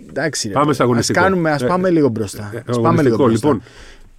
Εντάξει, 0.09 0.47
ρε. 0.47 0.53
Πάμε 0.53 0.73
στα 0.73 0.83
αγωνιστικά. 0.83 1.19
Ας, 1.19 1.25
κάνουμε, 1.25 1.51
ας 1.51 1.61
ε, 1.61 1.65
πάμε 1.65 1.89
λίγο 1.89 2.09
μπροστά. 2.09 2.51
Ε, 2.53 2.63
ας 2.67 2.79
πάμε 2.79 3.01
λίγο 3.01 3.15
μπροστά. 3.15 3.47
Λοιπόν, 3.47 3.63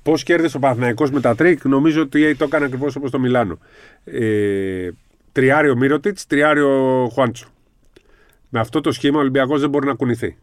Πώς 0.02 0.22
κέρδισε 0.22 0.56
ο 0.56 0.60
Παναθηναϊκός 0.60 1.10
με 1.10 1.20
τα 1.20 1.34
τρικ, 1.34 1.64
νομίζω 1.64 2.02
ότι 2.02 2.36
το 2.36 2.44
έκανε 2.44 2.64
ακριβώς 2.64 2.96
όπως 2.96 3.10
το 3.10 3.18
Μιλάνο. 3.18 3.58
Ε, 4.04 4.88
Τριάριο 5.34 5.76
Μύρωτιτς, 5.76 6.26
τριάριο 6.26 7.08
Χουάντσο. 7.12 7.46
Με 8.48 8.60
αυτό 8.60 8.80
το 8.80 8.92
σχήμα 8.92 9.16
ο 9.16 9.20
Ολυμπιακός 9.20 9.60
δεν 9.60 9.70
μπορεί 9.70 9.86
να 9.86 9.94
κουνηθεί. 9.94 10.36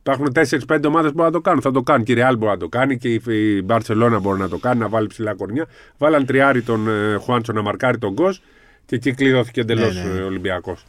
Υπάρχουν 0.00 0.32
4-5 0.68 0.84
ομάδες 0.86 1.10
που 1.10 1.16
μπορούν 1.16 1.24
να 1.24 1.30
το 1.30 1.40
κάνουν. 1.40 1.60
Θα 1.60 1.70
το 1.70 1.82
κάνουν. 1.82 2.04
Και 2.04 2.12
η 2.12 2.14
Ρεάλ 2.14 2.36
μπορεί 2.36 2.50
να 2.50 2.58
το 2.58 2.68
κάνει 2.68 2.98
και 2.98 3.08
η 3.12 3.62
Μπαρσελόνα 3.64 4.18
μπορεί 4.18 4.40
να 4.40 4.48
το 4.48 4.58
κάνει, 4.58 4.80
να 4.80 4.88
βάλει 4.88 5.06
ψηλά 5.06 5.34
κορνιά. 5.34 5.66
Βάλαν 5.98 6.26
τριάρι 6.26 6.62
τον 6.62 6.88
ε, 6.88 7.16
Χουάντσο 7.16 7.52
να 7.52 7.62
μαρκάρει 7.62 7.98
τον 7.98 8.12
Γκος 8.12 8.42
και 8.86 8.94
εκεί 8.94 9.14
κλειδώθηκε 9.14 9.60
εντελώς 9.60 9.94
ναι, 9.94 10.12
ναι. 10.12 10.22
ο 10.22 10.26
Ολυμπιακός. 10.26 10.84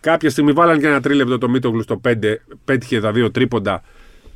Κάποια 0.00 0.30
στιγμή 0.30 0.52
βάλαν 0.52 0.80
και 0.80 0.86
ένα 0.86 1.00
τρίλεπτο 1.00 1.38
το 1.38 1.48
Μίτογλου 1.48 1.82
στο 1.82 2.00
5, 2.08 2.34
πέτυχε 2.64 3.00
τα 3.00 3.12
δύο 3.12 3.30
τρίποντα 3.30 3.82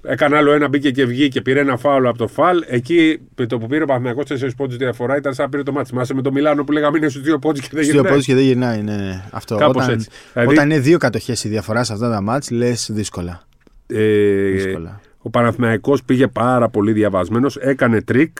Έκανε 0.02 0.36
άλλο 0.36 0.52
ένα, 0.52 0.68
μπήκε 0.68 0.90
και 0.90 1.04
βγήκε, 1.06 1.40
πήρε 1.40 1.60
ένα 1.60 1.76
φάουλο 1.76 2.08
από 2.08 2.18
το 2.18 2.26
φαλ. 2.28 2.64
Εκεί 2.66 3.20
με 3.36 3.46
το 3.46 3.58
που 3.58 3.66
πήρε 3.66 3.82
ο 3.82 3.86
Παναθηναϊκός 3.86 4.42
4 4.44 4.50
πόντους 4.56 4.76
διαφορά 4.76 5.16
ήταν 5.16 5.34
σαν 5.34 5.44
να 5.44 5.50
πήρε 5.50 5.62
το 5.62 5.72
μάτι. 5.72 5.94
Μάσε 5.94 6.14
με 6.14 6.22
το 6.22 6.32
Μιλάνο 6.32 6.64
που 6.64 6.72
λέγαμε 6.72 6.98
είναι 6.98 7.08
στους 7.08 7.22
δύο 7.22 7.38
πόντους 7.38 7.60
και 7.60 7.68
δεν 7.72 7.82
Στους 7.84 7.86
δύο 7.86 7.94
γυρνάει. 7.94 8.10
πόντους 8.12 8.26
και 8.26 8.34
δεν 8.34 8.44
γυρνάει. 8.44 8.82
Ναι, 8.82 8.96
ναι. 8.96 9.24
Αυτό. 9.30 9.56
Κάπως 9.56 9.82
Όταν, 9.84 9.94
έτσι. 9.94 10.08
Δηλαδή- 10.32 10.52
όταν 10.54 10.70
είναι 10.70 10.80
δύο 10.80 10.98
κατοχές 10.98 11.44
η 11.44 11.48
διαφορά 11.48 11.84
σε 11.84 11.92
αυτά 11.92 12.10
τα 12.10 12.20
ματς 12.20 12.50
λες 12.50 12.88
δύσκολα. 12.92 13.42
Ε, 13.86 14.50
δύσκολα. 14.50 15.00
ο 15.18 15.30
Παναθηναϊκός 15.30 16.02
πήγε 16.04 16.26
πάρα 16.26 16.68
πολύ 16.68 16.92
διαβασμένος, 16.92 17.56
έκανε 17.56 18.02
τρικ 18.02 18.36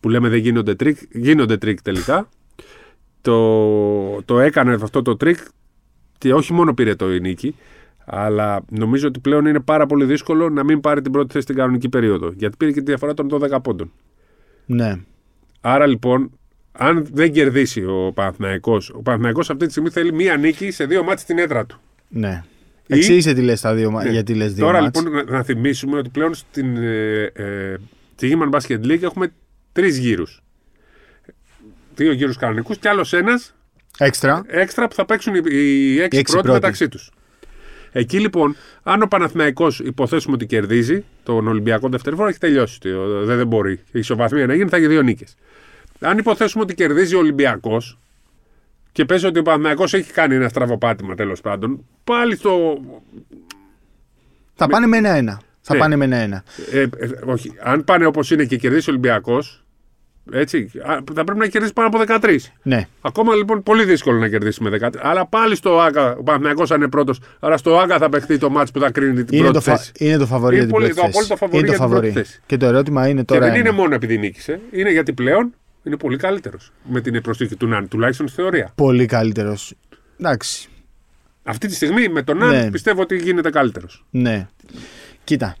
που 0.00 0.08
λέμε 0.08 0.28
δεν 0.28 0.38
γίνονται 0.38 0.74
τρικ, 0.74 0.98
γίνονται 1.12 1.56
τρικ 1.56 1.82
τελικά. 1.82 2.28
το, 3.20 4.22
το 4.22 4.40
έκανε 4.40 4.74
αυτό 4.82 5.02
το 5.02 5.16
τρικ 5.16 5.36
και 6.18 6.32
όχι 6.34 6.52
μόνο 6.52 6.74
πήρε 6.74 6.94
το 6.94 7.14
η 7.14 7.20
νίκη, 7.20 7.54
αλλά 8.04 8.64
νομίζω 8.70 9.08
ότι 9.08 9.20
πλέον 9.20 9.46
είναι 9.46 9.60
πάρα 9.60 9.86
πολύ 9.86 10.04
δύσκολο 10.04 10.48
να 10.48 10.64
μην 10.64 10.80
πάρει 10.80 11.02
την 11.02 11.12
πρώτη 11.12 11.32
θέση 11.32 11.42
στην 11.44 11.56
κανονική 11.56 11.88
περίοδο. 11.88 12.32
Γιατί 12.36 12.56
πήρε 12.56 12.70
και 12.72 12.78
τη 12.80 12.84
διαφορά 12.86 13.14
των 13.14 13.28
12 13.32 13.62
πόντων. 13.62 13.92
Ναι. 14.66 14.96
Άρα 15.60 15.86
λοιπόν, 15.86 16.30
αν 16.72 17.06
δεν 17.12 17.32
κερδίσει 17.32 17.84
ο 17.84 18.12
Παναθηναϊκός, 18.14 18.90
ο 18.90 19.02
Παναθηναϊκός 19.02 19.50
αυτή 19.50 19.64
τη 19.64 19.70
στιγμή 19.70 19.90
θέλει 19.90 20.12
μία 20.12 20.36
νίκη 20.36 20.70
σε 20.70 20.84
δύο 20.86 21.02
μάτς 21.04 21.22
στην 21.22 21.38
έδρα 21.38 21.66
του. 21.66 21.80
ναι. 22.08 22.42
Ή- 22.86 22.94
Εξήγησε 22.96 23.32
τι 23.34 23.40
λες 23.42 23.60
τα 23.60 23.74
δύο, 23.74 23.90
μα- 23.90 24.04
Ναι. 24.04 24.10
γιατί 24.10 24.34
λες 24.34 24.54
δύο 24.54 24.64
Τώρα 24.66 24.80
μάτς. 24.82 24.98
λοιπόν 25.02 25.24
να, 25.24 25.30
να 25.30 25.42
θυμίσουμε 25.42 25.98
ότι 25.98 26.08
πλέον 26.08 26.34
στην 26.34 26.76
ε, 26.76 27.22
ε, 27.34 27.76
στη 28.16 28.36
Human 28.36 28.58
Basket 28.58 28.80
League 28.86 29.02
έχουμε 29.02 29.32
τρεις 29.72 29.98
γύρους. 29.98 30.42
Δύο 31.94 32.12
γύρους 32.12 32.36
κανονικούς 32.36 32.78
και 32.78 32.88
άλλος 32.88 33.12
ένας 33.12 33.54
Έξτρα. 33.98 34.42
έξτρα 34.46 34.88
που 34.88 34.94
θα 34.94 35.04
παίξουν 35.04 35.34
οι, 35.34 35.40
οι 35.50 36.00
έξι, 36.00 36.18
έξι 36.18 36.32
πρώτοι 36.32 36.46
πρώτοι. 36.48 36.60
μεταξύ 36.60 36.88
τους. 36.88 37.10
Εκεί 37.92 38.20
λοιπόν, 38.20 38.56
αν 38.82 39.02
ο 39.02 39.06
Παναθηναϊκός 39.06 39.80
υποθέσουμε 39.80 40.34
ότι 40.34 40.46
κερδίζει 40.46 41.04
τον 41.22 41.48
Ολυμπιακό 41.48 41.88
δεύτερη 41.88 42.16
φορά, 42.16 42.28
έχει 42.28 42.38
τελειώσει. 42.38 42.80
Το- 42.80 43.24
Δεν, 43.24 43.36
δεν 43.36 43.46
μπορεί. 43.46 43.72
Η 43.72 43.98
ισοβαθμία 43.98 44.46
να 44.46 44.54
γίνει, 44.54 44.68
θα 44.68 44.76
έχει 44.76 44.86
δύο 44.86 45.02
νίκες. 45.02 45.34
Αν 46.00 46.18
υποθέσουμε 46.18 46.62
ότι 46.62 46.74
κερδίζει 46.74 47.14
ο 47.14 47.18
Ολυμπιακός 47.18 47.98
και 48.92 49.04
πες 49.04 49.24
ότι 49.24 49.38
ο 49.38 49.42
Παναθηναϊκός 49.42 49.94
έχει 49.94 50.12
κάνει 50.12 50.34
ένα 50.34 50.48
στραβοπάτημα 50.48 51.14
τέλος 51.14 51.40
πάντων, 51.40 51.84
πάλι 52.04 52.36
στο, 52.36 52.80
Θα 54.54 54.66
πάνε 54.68 54.86
με 54.86 54.96
ένα-ένα. 54.96 55.40
Θα 55.60 55.74
Ναι. 55.74 55.80
πάνε 55.80 55.96
με 55.96 56.04
ένα-ένα. 56.04 56.44
Ε, 56.72 56.80
ε, 56.80 56.88
όχι. 57.24 57.52
Αν 57.62 57.84
πάνε 57.84 58.06
όπως 58.06 58.30
είναι 58.30 58.44
και 58.44 58.56
κερδίσει 58.56 58.88
ο 58.90 58.92
Ολυμπιακός, 58.92 59.64
έτσι, 60.32 60.70
α, 60.86 60.98
θα 61.14 61.24
πρέπει 61.24 61.38
να 61.38 61.46
κερδίσει 61.46 61.72
πάνω 61.72 61.88
από 61.88 61.98
13. 62.26 62.36
Ναι. 62.62 62.86
Ακόμα 63.00 63.34
λοιπόν 63.34 63.62
πολύ 63.62 63.84
δύσκολο 63.84 64.18
να 64.18 64.28
κερδίσει 64.28 64.62
με 64.62 64.78
13. 64.82 64.88
Αλλά 65.02 65.26
πάλι 65.26 65.56
στο 65.56 65.80
ΑΚΑ, 65.80 66.16
ο 66.16 66.22
Παναθηναϊκός 66.22 66.68
θα 66.68 66.74
είναι 66.74 66.88
πρώτος. 66.88 67.20
Αλλά 67.40 67.56
στο 67.56 67.78
ΑΚΑ 67.78 67.98
θα 67.98 68.08
παιχτεί 68.08 68.38
το 68.38 68.50
μάτς 68.50 68.70
που 68.70 68.80
θα 68.80 68.90
κρίνει 68.90 69.24
την 69.24 69.38
Είναι 69.38 69.48
πρώτη 69.48 69.64
το, 69.64 69.70
φα... 69.70 69.76
θέση. 69.76 69.92
είναι 69.98 70.16
το 70.16 70.26
φαβορή 70.26 70.56
Είναι 70.56 70.64
για 70.64 70.72
την 70.72 70.80
πολύ- 70.82 70.94
πρώτη 70.94 71.00
το 71.12 71.18
θέση. 71.18 71.32
απόλυτο 71.32 71.36
φαβορί 71.36 71.58
είναι 71.58 71.66
το 71.66 71.72
για 71.76 71.82
την 71.86 71.90
πρώτη 71.90 72.06
φαβορή. 72.08 72.26
θέση. 72.26 72.42
Και 72.46 72.56
το 72.56 72.66
ερώτημα 72.66 73.08
είναι 73.08 73.20
Και 73.20 73.24
τώρα. 73.26 73.46
δεν 73.46 73.54
είναι 73.58 73.68
ένα. 73.68 73.76
μόνο 73.76 73.94
επειδή 73.94 74.18
νίκησε. 74.18 74.60
Είναι 74.70 74.90
γιατί 74.90 75.12
πλέον 75.12 75.54
είναι 75.82 75.96
πολύ 75.96 76.16
καλύτερος 76.16 76.72
με 76.84 77.00
την 77.00 77.22
προσθήκη 77.22 77.56
του 77.56 77.66
Ναν, 77.66 77.88
τουλάχιστον 77.88 78.28
στη 78.28 78.40
θεωρία. 78.42 78.72
Πολύ 78.74 79.06
καλύτερος. 79.06 79.74
Εντάξει. 80.20 80.68
Αυτή 81.42 81.66
τη 81.66 81.74
στιγμή 81.74 82.08
με 82.08 82.22
τον 82.22 82.36
Ναν 82.38 82.48
Ναι. 82.50 82.70
πιστεύω 82.70 83.02
ότι 83.02 83.16
γίνεται 83.16 83.50
καλύτερος. 83.50 84.04
Ναι. 84.10 84.48
Κοίτα. 85.24 85.56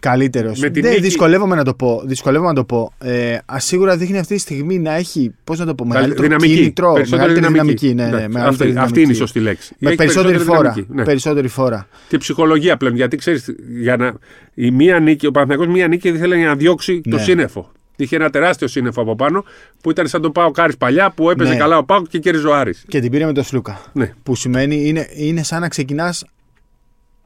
Καλύτερος. 0.00 0.58
Με 0.60 0.70
την 0.70 0.82
Δεν 0.82 0.90
νίκη- 0.90 1.04
δυσκολεύομαι 1.04 1.54
να 1.54 1.64
το 1.64 1.74
πω. 1.74 2.02
Δυσκολεύομαι 2.04 2.48
να 2.48 2.54
το 2.54 2.64
πω. 2.64 2.92
Ε, 2.98 3.38
α, 3.46 3.58
σίγουρα 3.58 3.96
δείχνει 3.96 4.18
αυτή 4.18 4.34
τη 4.34 4.40
στιγμή 4.40 4.78
να 4.78 4.94
έχει. 4.94 5.34
Πώς 5.44 5.58
να 5.58 5.66
το 5.66 5.74
πω, 5.74 5.84
μεγαλύτερο 5.84 6.22
δυναμική. 6.22 6.54
κίνητρο. 6.54 6.92
Περισσότερη 6.92 7.20
μεγαλύτερη 7.30 7.52
δυναμική. 7.52 7.86
δυναμική. 7.86 7.94
Ναι, 7.94 8.02
ναι, 8.02 8.08
Εντάξει, 8.24 8.36
μεγαλύτερη 8.38 8.70
αυτή, 8.70 8.80
αυτή 8.80 8.92
δυναμική. 8.92 9.00
είναι 9.02 9.12
η 9.12 9.14
σωστή 9.14 9.40
λέξη. 9.40 9.74
Με 9.78 9.88
Έχει 9.88 9.96
περισσότερη 9.96 10.38
φόρα. 10.38 10.58
δυναμική, 10.60 10.86
ναι. 10.92 11.04
Περισσότερη 11.04 11.48
φόρα. 11.48 11.88
Και 12.08 12.16
ψυχολογία 12.18 12.76
πλέον. 12.76 12.94
Γιατί 12.94 13.16
ξέρεις, 13.16 13.54
για 13.80 13.96
να... 13.96 14.12
η 14.54 14.70
μία 14.70 14.98
νίκη, 15.00 15.26
ο 15.26 15.30
Παναθηναϊκός 15.30 15.74
μία 15.74 15.88
νίκη 15.88 16.08
ήθελε 16.08 16.36
να 16.36 16.54
διώξει 16.54 17.00
το 17.10 17.16
Ναι. 17.16 17.22
σύννεφο. 17.22 17.70
Είχε 18.00 18.16
ένα 18.16 18.30
τεράστιο 18.30 18.66
σύννεφο 18.68 19.00
από 19.02 19.16
πάνω 19.16 19.44
που 19.80 19.90
ήταν 19.90 20.08
σαν 20.08 20.22
τον 20.22 20.32
ΠΑΟΚ-Άρη 20.32 20.76
παλιά 20.76 21.10
που 21.10 21.30
έπαιζε 21.30 21.50
Ναι. 21.52 21.56
καλά 21.58 21.78
ο 21.78 21.84
ΠΑΟΚ 21.84 22.02
και 22.06 22.18
κέρδιζε 22.18 22.46
ο 22.46 22.54
Άρης. 22.54 22.84
Και 22.88 23.00
την 23.00 23.10
πήρε 23.10 23.24
με 23.26 23.32
τον 23.32 23.44
Σλούκα. 23.44 23.80
Ναι. 23.92 24.12
Που 24.22 24.34
σημαίνει 24.34 24.88
είναι, 24.88 25.06
είναι 25.16 25.42
σαν 25.42 25.60
να 25.60 25.68
ξεκινάς 25.68 26.24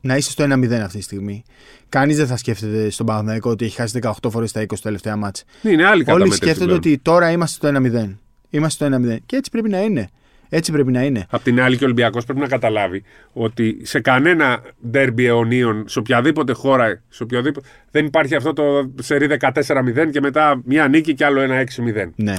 να 0.03 0.17
είσαι 0.17 0.31
στο 0.31 0.45
1-0 0.45 0.73
αυτή 0.73 0.97
τη 0.99 1.03
στιγμή. 1.05 1.45
Κανείς 1.89 2.17
δεν 2.17 2.27
θα 2.27 2.37
σκέφτεται 2.37 2.91
στον 2.91 3.07
Παναθηναϊκό 3.07 3.51
ότι 3.51 3.65
έχει 3.65 3.77
χάσει 3.77 3.99
18 4.03 4.13
φορές 4.31 4.53
τα 4.53 4.61
20 4.63 4.67
τελευταία 4.83 5.17
ματς. 5.17 5.45
Ναι, 5.63 5.71
είναι 5.71 5.85
άλλη 5.85 5.93
Όλοι 5.95 6.05
καταμέτρηση. 6.05 6.37
σκέφτονται 6.37 6.65
πλέον. 6.65 6.79
ότι 6.79 6.99
τώρα 6.99 7.31
είμαστε 7.31 7.69
στο 7.69 7.81
1-0. 8.09 8.17
Είμαστε 8.51 8.87
στο 8.89 8.97
1-0. 9.15 9.17
Και 9.27 9.37
έτσι 9.37 9.51
πρέπει 9.51 9.69
να 9.69 9.81
είναι. 9.81 10.09
Έτσι 10.49 10.73
πρέπει 10.73 10.93
να 10.93 11.03
είναι. 11.03 11.27
Απ' 11.31 11.43
την 11.43 11.61
άλλη 11.61 11.77
και 11.77 11.83
ο 11.83 11.87
Ολυμπιακός 11.87 12.25
πρέπει 12.25 12.41
να 12.41 12.47
καταλάβει 12.49 13.03
ότι 13.33 13.81
σε 13.83 14.01
κανένα 14.01 14.63
ντέρμπι 14.91 15.25
αιωνίων, 15.27 15.85
σε 15.89 15.99
οποιαδήποτε 15.99 16.53
χώρα, 16.53 17.03
σε 17.09 17.23
οποιοδήποτε, 17.23 17.69
δεν 17.91 18.07
υπάρχει 18.07 18.35
αυτό 18.35 18.53
το 18.53 18.91
σερί 19.01 19.27
14-0 19.41 20.11
και 20.13 20.21
μετά 20.21 20.61
μία 20.65 20.89
νίκη 20.89 21.15
και 21.15 21.25
άλλο 21.25 21.41
ένα 21.41 21.65
6-0. 21.77 22.11
Ναι. 22.15 22.35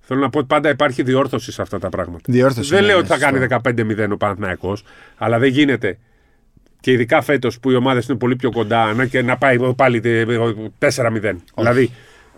Θέλω 0.00 0.20
να 0.20 0.30
πω 0.30 0.38
ότι 0.38 0.46
πάντα 0.46 0.68
υπάρχει 0.68 1.02
διόρθωση 1.02 1.52
σε 1.52 1.62
αυτά 1.62 1.78
τα 1.78 1.88
πράγματα. 1.88 2.22
Διόρθωση. 2.32 2.70
Δεν 2.70 2.80
ναι, 2.80 2.86
λέω 2.86 2.96
ναι, 2.96 3.00
ότι 3.00 3.20
θα 3.20 3.30
σωστό. 3.30 3.62
κάνει 3.74 3.94
15-0 4.08 4.08
ο 4.12 4.16
Παναθηναϊκός, 4.16 4.84
αλλά 5.16 5.38
δεν 5.38 5.48
γίνεται. 5.50 5.98
Και 6.86 6.92
ειδικά 6.92 7.22
φέτος 7.22 7.60
που 7.60 7.70
οι 7.70 7.74
ομάδες 7.74 8.06
είναι 8.08 8.18
πολύ 8.18 8.36
πιο 8.36 8.50
κοντά, 8.50 8.92
να, 8.94 9.04
και 9.06 9.22
να 9.22 9.36
πάει 9.36 9.74
πάλι 9.74 10.00
ε, 10.04 10.24
4-0. 10.78 11.36
Δηλαδή, 11.56 11.90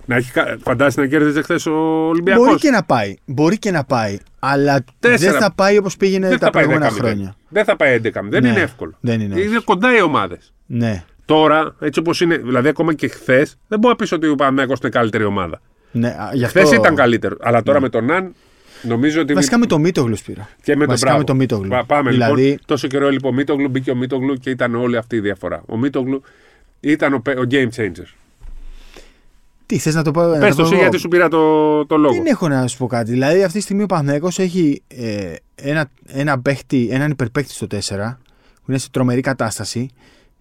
να 0.07 0.17
έχει, 0.17 0.33
κα- 0.33 0.57
φαντάζεσαι 0.63 1.01
να 1.01 1.07
κέρδιζε 1.07 1.43
χθες 1.43 1.67
ο 1.67 1.73
Ολυμπιακός. 2.09 2.47
Μπορεί 2.47 2.59
και 2.59 2.71
να 2.71 2.83
πάει. 2.83 3.17
Μπορεί 3.25 3.59
και 3.59 3.71
να 3.71 3.85
πάει. 3.85 4.19
Αλλά 4.39 4.85
Τέσσερα. 4.99 5.33
δεν 5.33 5.41
θα 5.41 5.53
πάει 5.55 5.79
όπως 5.79 5.97
πήγαινε 5.97 6.29
Δεν 6.29 6.39
τα 6.39 6.47
θα 6.47 6.53
πάει 6.53 6.65
10-0. 6.65 6.67
προηγούμενα 6.67 6.97
χρόνια. 7.01 7.35
Δεν 7.49 7.65
θα 7.65 7.77
πάει 7.77 7.95
11. 8.05 8.11
Δεν 8.29 8.43
Ναι, 8.43 8.49
είναι 8.49 8.61
εύκολο. 8.61 8.97
δεν 9.01 9.21
είναι, 9.21 9.35
όχι. 9.35 9.65
κοντά 9.65 9.97
οι 9.97 10.03
ομάδες. 10.03 10.53
Ναι. 10.67 11.05
Τώρα, 11.25 11.75
έτσι 11.81 12.01
όπως 12.01 12.21
είναι, 12.21 12.37
δηλαδή 12.37 12.69
ακόμα 12.69 12.95
και 12.95 13.09
χθες, 13.09 13.57
δεν 13.69 13.79
μπορεί 13.79 13.93
να 13.99 14.03
πεις 14.03 14.13
ότι 14.13 14.29
ο 14.29 14.35
Παναθηναϊκός 14.35 14.79
είναι 14.81 14.91
καλύτερη 14.91 15.25
ομάδα. 15.25 15.61
ναι. 15.93 16.09
α, 16.09 16.31
Γι' 16.33 16.45
Χθες 16.45 16.63
αυτό... 16.63 16.75
ήταν 16.77 16.95
καλύτερος. 16.95 17.39
Αλλά 17.43 17.63
τώρα 17.63 17.81
με 17.81 17.89
τον 17.89 18.05
Ναν, 18.05 18.35
νομίζω 18.83 19.21
ότι. 19.21 19.33
Βασικά 19.35 19.59
με 19.59 19.67
το 19.67 19.79
Μίτογλους 19.79 20.23
πήρα. 20.23 20.49
Και 20.63 20.73
με 20.73 20.79
τον 20.79 20.89
Βασικά 20.89 21.07
Μπράβο. 21.07 21.19
με 21.19 21.25
το 21.25 21.35
Μίτογλου. 21.35 21.69
Πα- 21.69 21.85
Πάμε 21.85 22.11
δηλαδή, 22.11 22.43
λοιπόν. 22.43 22.59
Τόσο 22.67 22.87
καιρό 22.89 23.07
έλειπε 23.07 23.27
ο 23.27 23.33
Μίτογλου, 23.33 23.69
μπήκε 23.69 23.91
ο 23.91 23.95
Μίτογλου 23.95 24.35
και 24.35 24.51
ήταν 24.51 24.75
όλη 24.75 24.97
αυτή 24.97 25.17
η 25.17 25.21
διαφορά. 25.21 25.63
Ο 25.67 25.77
Μίτογλου 25.77 26.23
ήταν 26.81 27.15
ο, 27.15 27.21
πε- 27.21 27.39
ο 27.39 27.43
game 27.51 27.69
changer. 27.77 28.07
τι 29.67 29.79
θες 29.79 29.95
να 29.95 30.03
το 30.03 30.11
πω. 30.11 30.23
να 30.23 30.39
Πες 30.39 30.49
το 30.51 30.55
πω 30.57 30.63
εσύ 30.63 30.73
εγώ; 30.73 30.81
γιατί 30.83 30.99
σου 30.99 31.09
πήρα 31.09 31.29
το, 31.29 31.87
το 31.87 31.97
λόγο. 31.97 32.15
Δεν 32.15 32.27
έχω 32.27 32.49
να 32.49 32.67
σου 32.67 32.77
πω 32.79 32.87
κάτι. 32.87 33.11
Δηλαδή, 33.11 33.43
αυτή 33.43 33.57
τη 33.59 33.65
στιγμή 33.65 33.83
ο 33.83 33.87
Παναθηναϊκός 33.87 34.39
έχει 34.39 34.83
ε, 34.89 35.33
ένα, 35.55 35.91
ένα 36.07 36.41
παίχτη, 36.41 36.89
έναν 36.91 37.11
υπερπαίχτη 37.11 37.53
στο 37.53 37.67
4 37.71 38.17
που 38.55 38.71
είναι 38.71 38.79
σε 38.79 38.89
τρομερή 38.91 39.21
κατάσταση. 39.21 39.89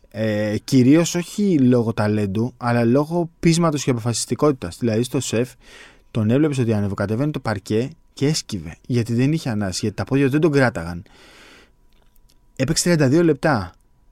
Ε, 0.09 0.55
Κυρίως 0.63 1.15
όχι 1.15 1.59
λόγω 1.59 1.93
ταλέντου, 1.93 2.53
αλλά 2.57 2.83
λόγω 2.83 3.29
πείσματος 3.39 3.83
και 3.83 3.89
αποφασιστικότητας. 3.91 4.77
Δηλαδή, 4.79 5.03
στο 5.03 5.19
σεφ 5.19 5.49
τον 6.11 6.29
έβλεπες 6.29 6.57
ότι 6.57 6.73
ανεβοκατεβαίνει 6.73 7.31
το 7.31 7.39
παρκέ 7.39 7.89
και 8.17 8.27
έσκυβε. 8.27 8.75
Γιατί 8.87 9.13
δεν 9.13 9.33
είχε 9.33 9.49
ανάση, 9.49 9.79
γιατί 9.81 9.95
τα 9.95 10.03
πόδια 10.03 10.25
του 10.25 10.31
δεν 10.31 10.41
τον 10.41 10.51
κράταγαν. 10.51 11.03
Έπαιξε 12.55 12.95
32 12.99 13.23
λεπτά. 13.23 13.71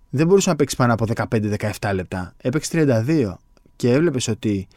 Δεν 0.09 0.27
μπορούσε 0.27 0.49
να 0.49 0.55
παίξει 0.55 0.75
πάνω 0.75 0.93
από 0.93 1.05
15-17 1.79 1.91
λεπτά. 1.93 2.33
Έπαιξε 2.37 2.85
32 3.07 3.33
και 3.75 3.91
έβλεπες 3.91 4.27
ότι 4.27 4.67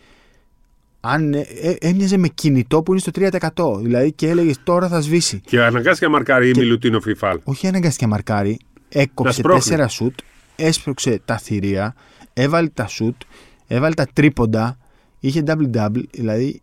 αν 1.01 1.33
ε, 1.35 1.41
ε, 1.41 1.77
έμοιαζε 1.81 2.17
με 2.17 2.29
κινητό 2.29 2.83
που 2.83 2.93
είναι 2.93 3.01
στο 3.01 3.11
3%. 3.15 3.81
Δηλαδή 3.83 4.13
και 4.13 4.29
έλεγες 4.29 4.61
τώρα 4.65 4.89
θα 4.89 5.01
σβήσει. 5.01 5.41
Και 5.41 5.63
αναγκάστηκε 5.63 6.07
να 6.07 6.13
μαρκάρει 6.13 6.49
η 6.49 6.53
Μιλουτίνο 6.57 7.01
Φιφάλ. 7.01 7.41
Όχι 7.45 7.67
αναγκαστικά 7.67 8.07
μαρκάρει, 8.07 8.59
έκοψε 8.89 9.33
σπρώχνει. 9.33 9.61
τέσσερα 9.61 9.89
σουτ, 9.89 10.19
έσπρωξε 10.57 11.21
τα 11.25 11.39
θηρία, 11.39 11.95
έβαλε 12.33 12.69
τα 12.69 12.87
σουτ, 12.87 13.23
έβαλε 13.67 13.95
τα 13.95 14.07
τρίποντα, 14.13 14.79
είχε 15.21 15.43
double-double, 15.47 16.03
δηλαδή 16.11 16.63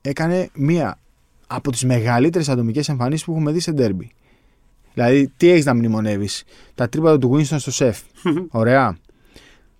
έκανε 0.00 0.48
μία 0.54 0.98
από 1.54 1.70
τις 1.70 1.84
μεγαλύτερες 1.84 2.48
ατομικές 2.48 2.88
εμφανίσεις 2.88 3.24
που 3.24 3.32
έχουμε 3.32 3.52
δει 3.52 3.60
σε 3.60 3.72
ντέρμπι. 3.72 4.10
Δηλαδή, 4.94 5.32
τι 5.36 5.48
έχεις 5.48 5.64
να 5.64 5.74
μνημονεύεις; 5.74 6.44
Τα 6.74 6.88
τρίποντα 6.88 7.18
του 7.18 7.32
Winston 7.32 7.56
στο 7.58 7.70
σεφ. 7.70 7.98
Ωραία. 8.50 8.96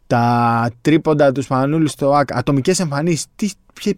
Τα 0.06 0.70
τρίποντα 0.80 1.32
του 1.32 1.42
Σπανούλη 1.42 1.88
στο 1.88 2.12
ΑΚ. 2.12 2.32
Ατομικές 2.32 2.80
εμφανίσεις. 2.80 3.26
Τι, 3.36 3.48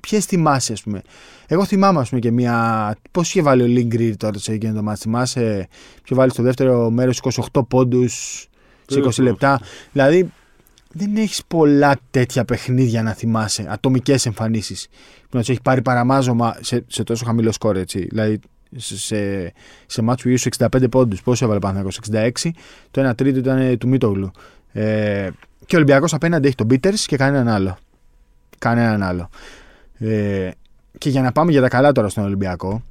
ποιες 0.00 0.24
θυμάσαι, 0.24 0.72
ας 0.72 0.82
πούμε; 0.82 1.02
Εγώ 1.46 1.64
θυμάμαι, 1.64 2.00
ας 2.00 2.08
πούμε, 2.08 2.20
και 2.20 2.30
μια. 2.30 2.96
Πώς 3.10 3.28
είχε 3.28 3.42
βάλει 3.42 3.62
ο 3.62 3.66
Λίγκρι 3.66 4.16
τώρα 4.16 4.38
σε 4.38 4.52
εκείνο 4.52 4.74
το 4.74 4.82
μάτι. 4.82 5.00
Θυμάσαι, 5.00 5.68
είχε 6.04 6.14
βάλει 6.14 6.30
στο 6.30 6.42
δεύτερο 6.42 6.90
μέρος 6.90 7.20
28 7.52 7.66
πόντους 7.68 8.46
σε 8.86 9.00
20 9.00 9.22
λεπτά. 9.22 9.60
Δηλαδή, 9.92 10.32
δεν 10.96 11.16
έχεις 11.16 11.42
πολλά 11.48 11.96
τέτοια 12.10 12.44
παιχνίδια 12.44 13.02
να 13.02 13.12
θυμάσαι. 13.12 13.66
Ατομικές 13.68 14.26
εμφανίσεις. 14.26 14.88
Που 15.28 15.36
να 15.36 15.42
του 15.42 15.50
έχει 15.50 15.62
πάρει 15.62 15.82
παραμάζωμα 15.82 16.56
σε, 16.60 16.84
σε 16.86 17.02
τόσο 17.02 17.24
χαμηλό 17.24 17.52
σκόρ, 17.52 17.76
έτσι. 17.76 18.06
Δηλαδή, 18.10 18.40
σε, 18.76 18.98
σε, 18.98 19.52
σε 19.86 20.02
μάτς 20.02 20.22
που 20.22 20.28
είχες 20.28 20.48
65 20.58 20.90
πόντους. 20.90 21.22
Πόσο 21.22 21.44
έβαλε 21.44 21.60
πάνω 21.60 21.88
66. 22.12 22.30
Το 22.90 23.10
1 23.10 23.16
τρίτο 23.16 23.38
ήταν 23.38 23.78
του 23.78 23.88
Μίτογλου. 23.88 24.30
Ε, 24.72 25.28
και 25.66 25.74
ο 25.74 25.78
Ολυμπιακός 25.78 26.14
απέναντι 26.14 26.46
έχει 26.46 26.56
τον 26.56 26.66
Πίτερς 26.66 27.06
και 27.06 27.16
κανέναν 27.16 27.48
άλλο. 27.48 27.78
Κανέναν 28.58 29.02
άλλο. 29.02 29.30
Ε, 29.98 30.50
και 30.98 31.08
για 31.08 31.22
να 31.22 31.32
πάμε 31.32 31.50
για 31.50 31.60
τα 31.60 31.68
καλά 31.68 31.92
τώρα 31.92 32.08
στον 32.08 32.24
Ολυμπιακό, 32.24 32.82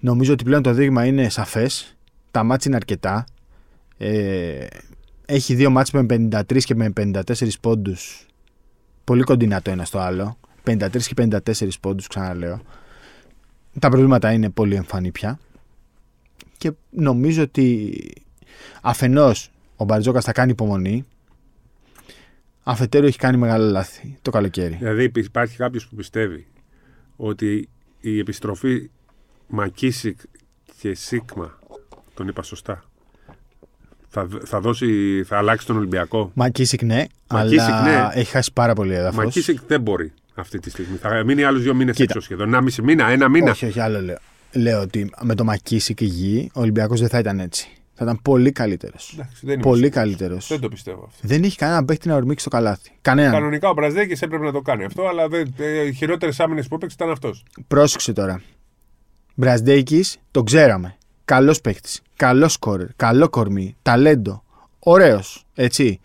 νομίζω 0.00 0.32
ότι 0.32 0.44
πλέον 0.44 0.62
το 0.62 0.72
δείγμα 0.72 1.04
είναι 1.04 1.28
σαφές. 1.28 1.96
Τα 2.30 2.42
μάτια 2.42 2.64
είναι 2.66 2.76
αρκετά. 2.76 3.24
Ε, 3.98 4.66
έχει 5.30 5.54
δύο 5.54 5.70
μάτς 5.70 5.90
με 5.90 6.06
53 6.08 6.58
και 6.58 6.74
με 6.74 6.92
54 6.96 7.20
πόντους. 7.60 8.26
Πολύ 9.04 9.22
κοντινά 9.22 9.62
το 9.62 9.70
ένα 9.70 9.84
στο 9.84 9.98
άλλο. 9.98 10.38
53 10.64 10.88
και 10.90 11.14
54 11.14 11.68
πόντους, 11.80 12.06
ξαναλέω. 12.06 12.60
Τα 13.78 13.88
προβλήματα 13.88 14.32
είναι 14.32 14.50
πολύ 14.50 14.74
εμφανή 14.74 15.10
πια. 15.10 15.38
Και 16.56 16.72
νομίζω 16.90 17.42
ότι 17.42 17.94
αφενός 18.82 19.50
ο 19.76 19.84
Μπαρτζόκας 19.84 20.24
θα 20.24 20.32
κάνει 20.32 20.50
υπομονή. 20.50 21.04
Αφετέρου 22.62 23.06
έχει 23.06 23.18
κάνει 23.18 23.36
μεγάλα 23.36 23.70
λάθη 23.70 24.18
το 24.22 24.30
καλοκαίρι. 24.30 24.74
Δηλαδή 24.74 25.10
υπάρχει 25.14 25.56
κάποιος 25.56 25.88
που 25.88 25.96
πιστεύει 25.96 26.46
ότι 27.16 27.68
η 28.00 28.18
επιστροφή 28.18 28.90
Μακίσικ 29.46 30.20
και 30.80 30.94
Σίγμα, 30.94 31.58
τον 32.14 32.28
είπα 32.28 32.42
σωστά, 32.42 32.87
θα, 34.08 34.28
θα, 34.44 34.60
δώσει, 34.60 35.22
θα 35.26 35.36
αλλάξει 35.38 35.66
τον 35.66 35.76
Ολυμπιακό. 35.76 36.30
Μακίσικ 36.34 36.82
ναι, 36.82 37.04
Μακίσικ, 37.30 37.60
αλλά 37.60 37.82
ναι. 38.08 38.20
έχει 38.20 38.30
χάσει 38.30 38.52
πάρα 38.52 38.74
πολύ 38.74 38.94
έδαφος. 38.94 39.24
Μακίσικ 39.24 39.58
δεν 39.66 39.80
μπορεί 39.80 40.12
αυτή 40.34 40.58
τη 40.58 40.70
στιγμή. 40.70 40.96
Θα 40.96 41.24
μείνει 41.24 41.42
άλλους 41.42 41.62
δύο 41.62 41.74
μήνες 41.74 41.98
έξω 41.98 42.20
σχεδόν. 42.20 42.46
Ένα 42.48 42.60
μισή 42.60 42.82
μήνα, 42.82 43.08
ένα 43.10 43.28
μήνα. 43.28 43.50
Όχι, 43.50 43.66
όχι, 43.66 43.80
άλλο 43.80 44.00
λέω. 44.00 44.18
Λέω 44.52 44.80
ότι 44.80 45.10
με 45.22 45.34
το 45.34 45.44
Μακίσικ 45.44 46.00
γη 46.02 46.50
ο 46.54 46.60
Ολυμπιακός 46.60 47.00
δεν 47.00 47.08
θα 47.08 47.18
ήταν 47.18 47.40
έτσι. 47.40 47.68
Θα 47.94 48.04
ήταν 48.04 48.18
πολύ 48.22 48.52
καλύτερος. 48.52 49.10
Εντάξει, 49.14 49.40
δεν 49.46 49.54
είμαι 49.54 49.62
Πολύ 49.62 49.76
σίγουρος. 49.76 50.02
καλύτερος. 50.02 50.46
Δεν 50.48 50.60
το 50.60 50.68
πιστεύω 50.68 51.04
αυτό. 51.06 51.18
Δεν 51.28 51.42
έχει 51.42 51.56
κανένα 51.56 51.84
παίχτη 51.84 52.08
να 52.08 52.14
ορμήξει 52.14 52.44
το 52.44 52.50
καλάθι. 52.50 52.90
Κανέναν. 53.00 53.32
Κανονικά 53.32 53.68
ο 53.68 53.72
Μπραζδέκης 53.72 54.22
έπρεπε 54.22 54.44
να 54.44 54.52
το 54.52 54.60
κάνει 54.60 54.84
αυτό, 54.84 55.06
αλλά 55.06 55.28
δεν- 55.28 55.54
ε, 55.58 55.80
οι 55.86 55.92
χειρότερες 55.92 56.40
άμυνες 56.40 56.68
που 56.68 56.74
έπαιξε 56.74 56.96
ήταν 57.00 57.10
αυτός. 57.12 57.44
Πρόσεξε 57.68 58.12
τώρα. 58.12 58.42
Μπραζδέικη 59.34 60.04
τον 60.30 60.44
ξέραμε. 60.44 60.96
Καλός 61.24 61.60
παίχτη. 61.60 61.90
Καλό 62.18 62.48
σκόρερ. 62.48 62.86
Καλό 62.96 63.28
κορμί. 63.28 63.76
Ταλέντο. 63.82 64.42
Ωραίος. 64.78 65.44
Έτσι. 65.54 66.00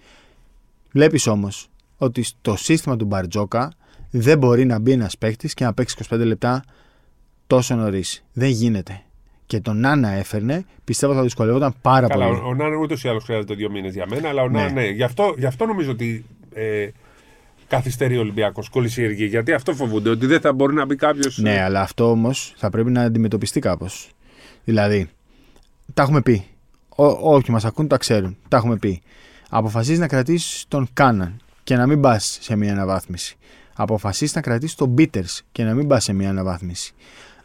Βλέπεις 0.91 1.27
όμως 1.27 1.67
ότι 1.97 2.23
στο 2.23 2.55
σύστημα 2.55 2.95
του 2.97 3.05
Μπαρτζόκα 3.05 3.71
δεν 4.11 4.37
μπορεί 4.37 4.65
να 4.65 4.79
μπει 4.79 4.91
ένας 4.91 5.17
παίχτη 5.17 5.47
και 5.47 5.63
να 5.63 5.73
παίξει 5.73 5.95
25 6.09 6.17
λεπτά 6.25 6.63
τόσο 7.47 7.75
νωρίς. 7.75 8.23
Δεν 8.33 8.49
γίνεται. 8.49 9.01
Και 9.45 9.59
τον 9.59 9.79
Νάνα 9.79 10.09
έφερνε, 10.09 10.65
πιστεύω 10.83 11.13
θα 11.13 11.21
δυσκολεύονταν 11.21 11.73
πάρα 11.81 12.07
Καλά, 12.07 12.27
πολύ. 12.27 12.39
ο, 12.39 12.47
ο 12.47 12.53
Νάν 12.53 12.73
ούτως 12.73 13.03
ή 13.03 13.07
άλλως 13.07 13.23
χρειάζεται 13.23 13.53
δύο 13.53 13.69
μήνες 13.71 13.93
για 13.93 14.05
μένα, 14.09 14.29
αλλά 14.29 14.41
ο 14.41 14.49
Ναι. 14.49 14.61
Νάν 14.61 14.73
ναι. 14.73 14.85
Γι' 14.87 15.03
αυτό, 15.03 15.33
γι' 15.37 15.45
αυτό 15.45 15.65
νομίζω 15.65 15.91
ότι 15.91 16.25
ε, 16.53 16.87
καθυστερεί 17.67 18.17
ο 18.17 18.19
Ολυμπιακός, 18.19 18.69
κολλησιεργεί. 18.69 19.25
Γιατί 19.25 19.53
αυτό 19.53 19.73
φοβούνται, 19.73 20.09
ότι 20.09 20.25
δεν 20.25 20.39
θα 20.39 20.53
μπορεί 20.53 20.73
να 20.73 20.85
μπει 20.85 20.95
κάποιος. 20.95 21.37
Ναι, 21.37 21.61
αλλά 21.61 21.81
αυτό 21.81 22.09
όμως 22.11 22.53
θα 22.57 22.69
πρέπει 22.69 22.91
να 22.91 23.01
αντιμετωπιστεί 23.01 23.59
κάπως. 23.59 24.09
Δηλαδή, 24.63 25.09
τα 25.93 26.01
έχουμε 26.01 26.21
πει. 26.21 26.47
Ό, 26.89 27.05
όποιοι 27.05 27.47
μας 27.49 27.65
ακούν 27.65 27.87
τα 27.87 27.97
ξέρουν. 27.97 28.37
Τα 28.47 28.57
έχουμε 28.57 28.77
πει. 28.77 29.01
Αποφασίζεις 29.49 29.99
να 29.99 30.07
κρατήσεις 30.07 30.65
τον 30.67 30.87
Κάναν 30.93 31.37
και 31.63 31.75
να 31.75 31.87
μην 31.87 32.01
πας 32.01 32.37
σε 32.41 32.55
μια 32.55 32.71
αναβάθμιση. 32.71 33.37
Αποφασίζεις 33.75 34.35
να 34.35 34.41
κρατήσεις 34.41 34.75
τον 34.75 34.89
Μπίτερ 34.89 35.23
και 35.51 35.63
να 35.63 35.73
μην 35.73 35.87
πας 35.87 36.03
σε 36.03 36.13
μια 36.13 36.29
αναβάθμιση. 36.29 36.93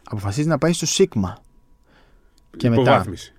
Αποφασίζεις 0.09 0.45
να 0.45 0.57
πάεις 0.57 0.75
στο 0.75 0.85
Σίγμα. 0.85 1.37
Και 2.57 2.69
μετά. 2.69 2.81
Υποβάθμιση. 2.81 3.33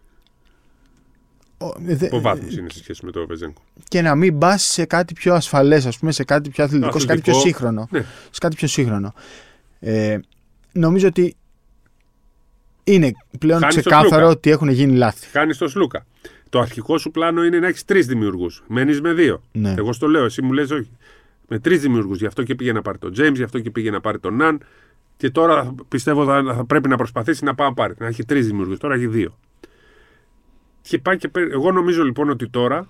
Ο- 1.58 1.72
δε- 1.78 2.06
Υποβάθμιση 2.06 2.58
είναι 2.58 2.70
σε 2.70 2.78
σχέση 2.78 3.04
με 3.04 3.10
το 3.10 3.26
Βεζέγκο. 3.26 3.52
και 3.88 4.02
να 4.02 4.14
μην 4.14 4.38
πας 4.38 4.62
σε 4.62 4.84
κάτι 4.84 5.14
πιο 5.14 5.34
ασφαλές, 5.34 5.86
ας 5.86 5.98
πούμε, 5.98 6.12
σε 6.12 6.24
κάτι 6.24 6.50
πιο 6.50 6.64
αθλητικό, 6.64 6.98
σε 6.98 7.06
κάτι 7.06 7.20
πιο 7.20 7.32
Αθλητικό. 7.32 7.40
σύγχρονο. 7.56 7.88
Ναι. 7.90 8.00
Σε 8.30 8.38
κάτι 8.40 8.56
πιο 8.56 8.68
σύγχρονο. 8.68 9.14
Ε, 9.80 10.18
νομίζω 10.72 11.08
ότι 11.08 11.36
είναι 12.84 13.12
πλέον 13.38 13.60
Χάνεις 13.60 13.74
το 13.74 13.80
ξεκάθαρο 13.80 14.08
Σλούκα. 14.10 14.26
ότι 14.26 14.50
έχουν 14.50 14.68
γίνει 14.68 14.96
λάθη. 14.96 15.30
Κάνει 15.32 15.54
το 15.54 15.68
Σλούκα. 15.68 16.06
Το 16.48 16.58
αρχικό 16.60 16.98
σου 16.98 17.10
πλάνο 17.10 17.44
είναι 17.44 17.58
να 17.58 17.66
έχεις 17.66 17.84
τρεις 17.84 18.06
δημιουργούς. 18.06 18.62
Μένεις 18.66 19.00
με 19.00 19.12
δύο. 19.12 19.42
Ναι. 19.52 19.74
Εγώ 19.78 19.92
στο 19.92 20.06
λέω, 20.08 20.24
εσύ 20.24 20.42
μου 20.42 20.52
λες 20.52 20.70
όχι. 20.70 20.90
Με 21.48 21.58
τρεις 21.58 21.80
δημιουργούς. 21.80 22.18
Γι' 22.18 22.26
αυτό 22.26 22.42
και 22.42 22.54
πήγε 22.54 22.72
να 22.72 22.82
πάρει 22.82 22.98
τον 22.98 23.12
Τζέιμς, 23.12 23.38
γι' 23.38 23.44
αυτό 23.44 23.60
και 23.60 23.70
πήγε 23.70 23.90
να 23.90 24.00
πάρει 24.00 24.18
τον 24.18 24.36
Ναν. 24.36 24.60
Και 25.16 25.30
τώρα 25.30 25.74
πιστεύω 25.88 26.24
θα, 26.24 26.42
θα 26.56 26.64
πρέπει 26.64 26.88
να 26.88 26.96
προσπαθήσει 26.96 27.44
να 27.44 27.54
πάει 27.54 27.68
να 27.68 27.74
πάρει. 27.74 27.94
Να 27.98 28.06
έχει 28.06 28.24
τρεις 28.24 28.46
δημιουργούς. 28.46 28.78
Τώρα 28.78 28.94
έχει 28.94 29.06
δύο. 29.06 29.38
Και 30.82 30.98
πάει 30.98 31.16
και 31.16 31.28
παίρνει- 31.28 31.52
Εγώ 31.52 31.72
νομίζω 31.72 32.02
λοιπόν 32.04 32.30
ότι 32.30 32.48
τώρα. 32.48 32.88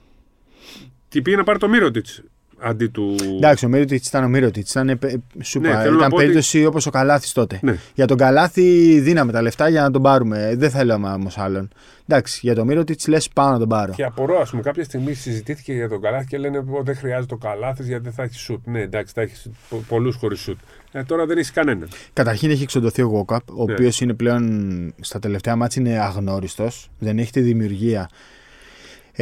Και 1.08 1.22
πήγε 1.22 1.36
να 1.36 1.44
πάρει 1.44 1.58
το 1.58 1.68
Μύρωτιτς 1.68 2.22
αντί 2.62 2.86
του. 2.88 3.14
Εντάξει, 3.36 3.64
ο 3.64 3.68
Μύρωτιτ 3.68 4.06
ήταν 4.06 4.24
ο 4.24 4.28
Μύρωτιτ. 4.28 4.68
Ήταν 4.68 4.88
ε, 4.88 4.98
ε, 5.00 5.14
σούπα. 5.42 5.68
Ναι, 5.68 5.74
θέλω 5.74 5.90
να 5.90 5.96
ήταν 5.96 6.08
πω 6.08 6.14
ότι- 6.16 6.24
περίπτωση 6.24 6.64
όπως 6.64 6.86
ο 6.86 6.90
Καλάθης 6.90 7.32
τότε. 7.32 7.58
Ναι. 7.62 7.76
Για 7.94 8.06
τον 8.06 8.16
Καλάθη 8.16 9.00
δίναμε 9.00 9.32
τα 9.32 9.42
λεφτά 9.42 9.68
για 9.68 9.82
να 9.82 9.90
τον 9.90 10.02
πάρουμε. 10.02 10.48
Ε, 10.48 10.56
Δεν 10.56 10.70
θέλαμε 10.70 11.08
όμως 11.08 11.38
άλλον. 11.38 11.68
Εντάξει, 12.08 12.40
για 12.42 12.54
τον 12.54 12.66
Μύρωτιτ 12.66 13.00
λες 13.08 13.28
πάω 13.28 13.50
να 13.50 13.58
τον 13.58 13.68
πάρω. 13.68 13.92
Και 13.92 14.04
απορώ, 14.04 14.40
ας 14.40 14.50
πούμε, 14.50 14.62
κάποια 14.62 14.84
στιγμή 14.84 15.14
συζητήθηκε 15.14 15.72
για 15.72 15.88
τον 15.88 16.00
Καλάθι 16.00 16.26
και 16.26 16.38
λένε 16.38 16.58
ότι 16.58 16.68
δεν 16.84 16.96
χρειάζεται 16.96 17.34
ο 17.34 17.36
Καλάθι 17.36 17.82
γιατί 17.82 18.02
δεν 18.02 18.12
θα 18.12 18.22
έχει 18.22 18.34
σουτ. 18.34 18.66
Ναι, 18.66 18.80
εντάξει, 18.80 19.12
θα 19.14 19.20
έχεις 19.22 19.46
πολλούς 19.88 20.16
χωρίς 20.16 20.40
σουτ. 20.40 20.58
Ε, 20.92 21.02
τώρα 21.02 21.26
δεν 21.26 21.38
έχει 21.38 21.52
κανέναν. 21.52 21.88
Καταρχήν 22.12 22.50
έχει 22.50 22.62
εξοντωθεί 22.62 23.02
ο 23.02 23.06
Γόκαπ, 23.06 23.50
ο 23.50 23.64
Ναι. 23.66 23.72
οποίος 23.72 24.00
είναι 24.00 24.14
πλέον 24.14 24.94
στα 25.00 25.18
τελευταία 25.18 25.56
μάτια 25.56 25.82
είναι 25.82 25.98
αγνώριστος. 25.98 26.90
Δεν 26.98 27.18
έχει 27.18 27.32
τη 27.32 27.40
δημιουργία. 27.40 28.08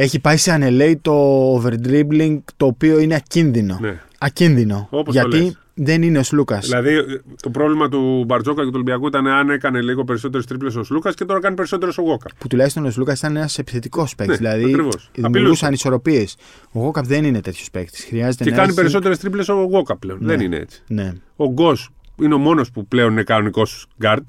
Έχει 0.01 0.19
πάει 0.19 0.37
σε 0.37 0.51
ανελαίητο 0.51 1.55
overdribbling 1.55 2.37
το 2.57 2.65
οποίο 2.65 2.99
είναι 2.99 3.15
ακίνδυνο. 3.15 3.77
Ναι. 3.81 3.99
Ακίνδυνο. 4.17 4.87
Όπως 4.89 5.15
το 5.15 5.19
γιατί 5.21 5.43
λες. 5.43 5.57
δεν 5.73 6.01
είναι 6.01 6.19
ο 6.19 6.23
Σλούκας. 6.23 6.65
Δηλαδή, 6.65 6.93
ε, 6.93 7.03
το 7.41 7.49
πρόβλημα 7.49 7.89
του 7.89 8.23
Μπαρτζόκα 8.27 8.61
και 8.61 8.67
του 8.67 8.73
Ολυμπιακού 8.73 9.07
ήταν 9.07 9.27
αν 9.27 9.49
έκανε 9.49 9.81
λίγο 9.81 10.03
περισσότερες 10.03 10.45
τρίπλες 10.45 10.75
ο 10.75 10.83
Σλούκας 10.89 11.13
και 11.13 11.25
τώρα 11.25 11.39
κάνει 11.39 11.55
περισσότερες 11.55 11.97
ο 11.97 12.01
Γουόκαπ. 12.01 12.29
Που 12.37 12.47
τουλάχιστον 12.47 12.85
ο 12.85 12.91
Σλούκας 12.91 13.19
ήταν 13.19 13.35
ένας 13.35 13.57
επιθετικός 13.57 14.15
παίκτης. 14.15 14.39
Ναι, 14.39 14.49
δηλαδή 14.49 14.73
ακριβώς. 14.73 15.11
δημιουργούσαν 15.15 15.73
ισορροπίες. 15.73 16.35
Ο 16.71 16.79
Γουόκαπ 16.79 17.05
δεν 17.05 17.23
είναι 17.23 17.41
τέτοιος 17.41 17.69
παίκτης. 17.71 18.05
Χρειάζεται 18.05 18.43
Και 18.43 18.49
να 18.49 18.55
κάνει 18.55 18.67
έχει... 18.67 18.75
περισσότερες 18.75 19.17
τρίπλες 19.17 19.49
ο 19.49 19.53
Γουόκαπ 19.53 19.97
πλέον. 19.97 20.17
Ναι. 20.21 20.27
Δεν 20.27 20.39
είναι 20.39 20.55
έτσι. 20.55 20.83
Ναι. 20.87 21.13
Ο 21.35 21.51
Γκος 21.51 21.89
είναι 22.21 22.33
ο 22.33 22.37
μόνος 22.37 22.71
που 22.71 22.87
πλέον 22.87 23.11
είναι 23.11 23.23
κανονικός 23.23 23.87
γκάρντ. 23.99 24.27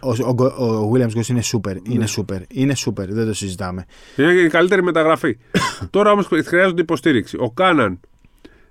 Ο, 0.00 0.10
ο, 0.10 0.64
ο, 0.64 0.92
Williams 0.94 1.18
Goss 1.18 1.28
είναι 1.28 1.42
σούπερ. 1.42 1.76
Είναι 1.82 2.06
σούπερ. 2.06 2.40
Είναι 2.48 2.74
σούπερ. 2.74 3.12
Δεν 3.12 3.26
το 3.26 3.34
συζητάμε. 3.34 3.84
Είναι 4.16 4.32
η 4.32 4.48
καλύτερη 4.48 4.82
μεταγραφή. 4.82 5.38
τώρα 5.90 6.10
όμως 6.10 6.28
χρειάζονται 6.44 6.80
υποστήριξη. 6.80 7.36
Ο 7.40 7.50
Κάναν 7.50 8.00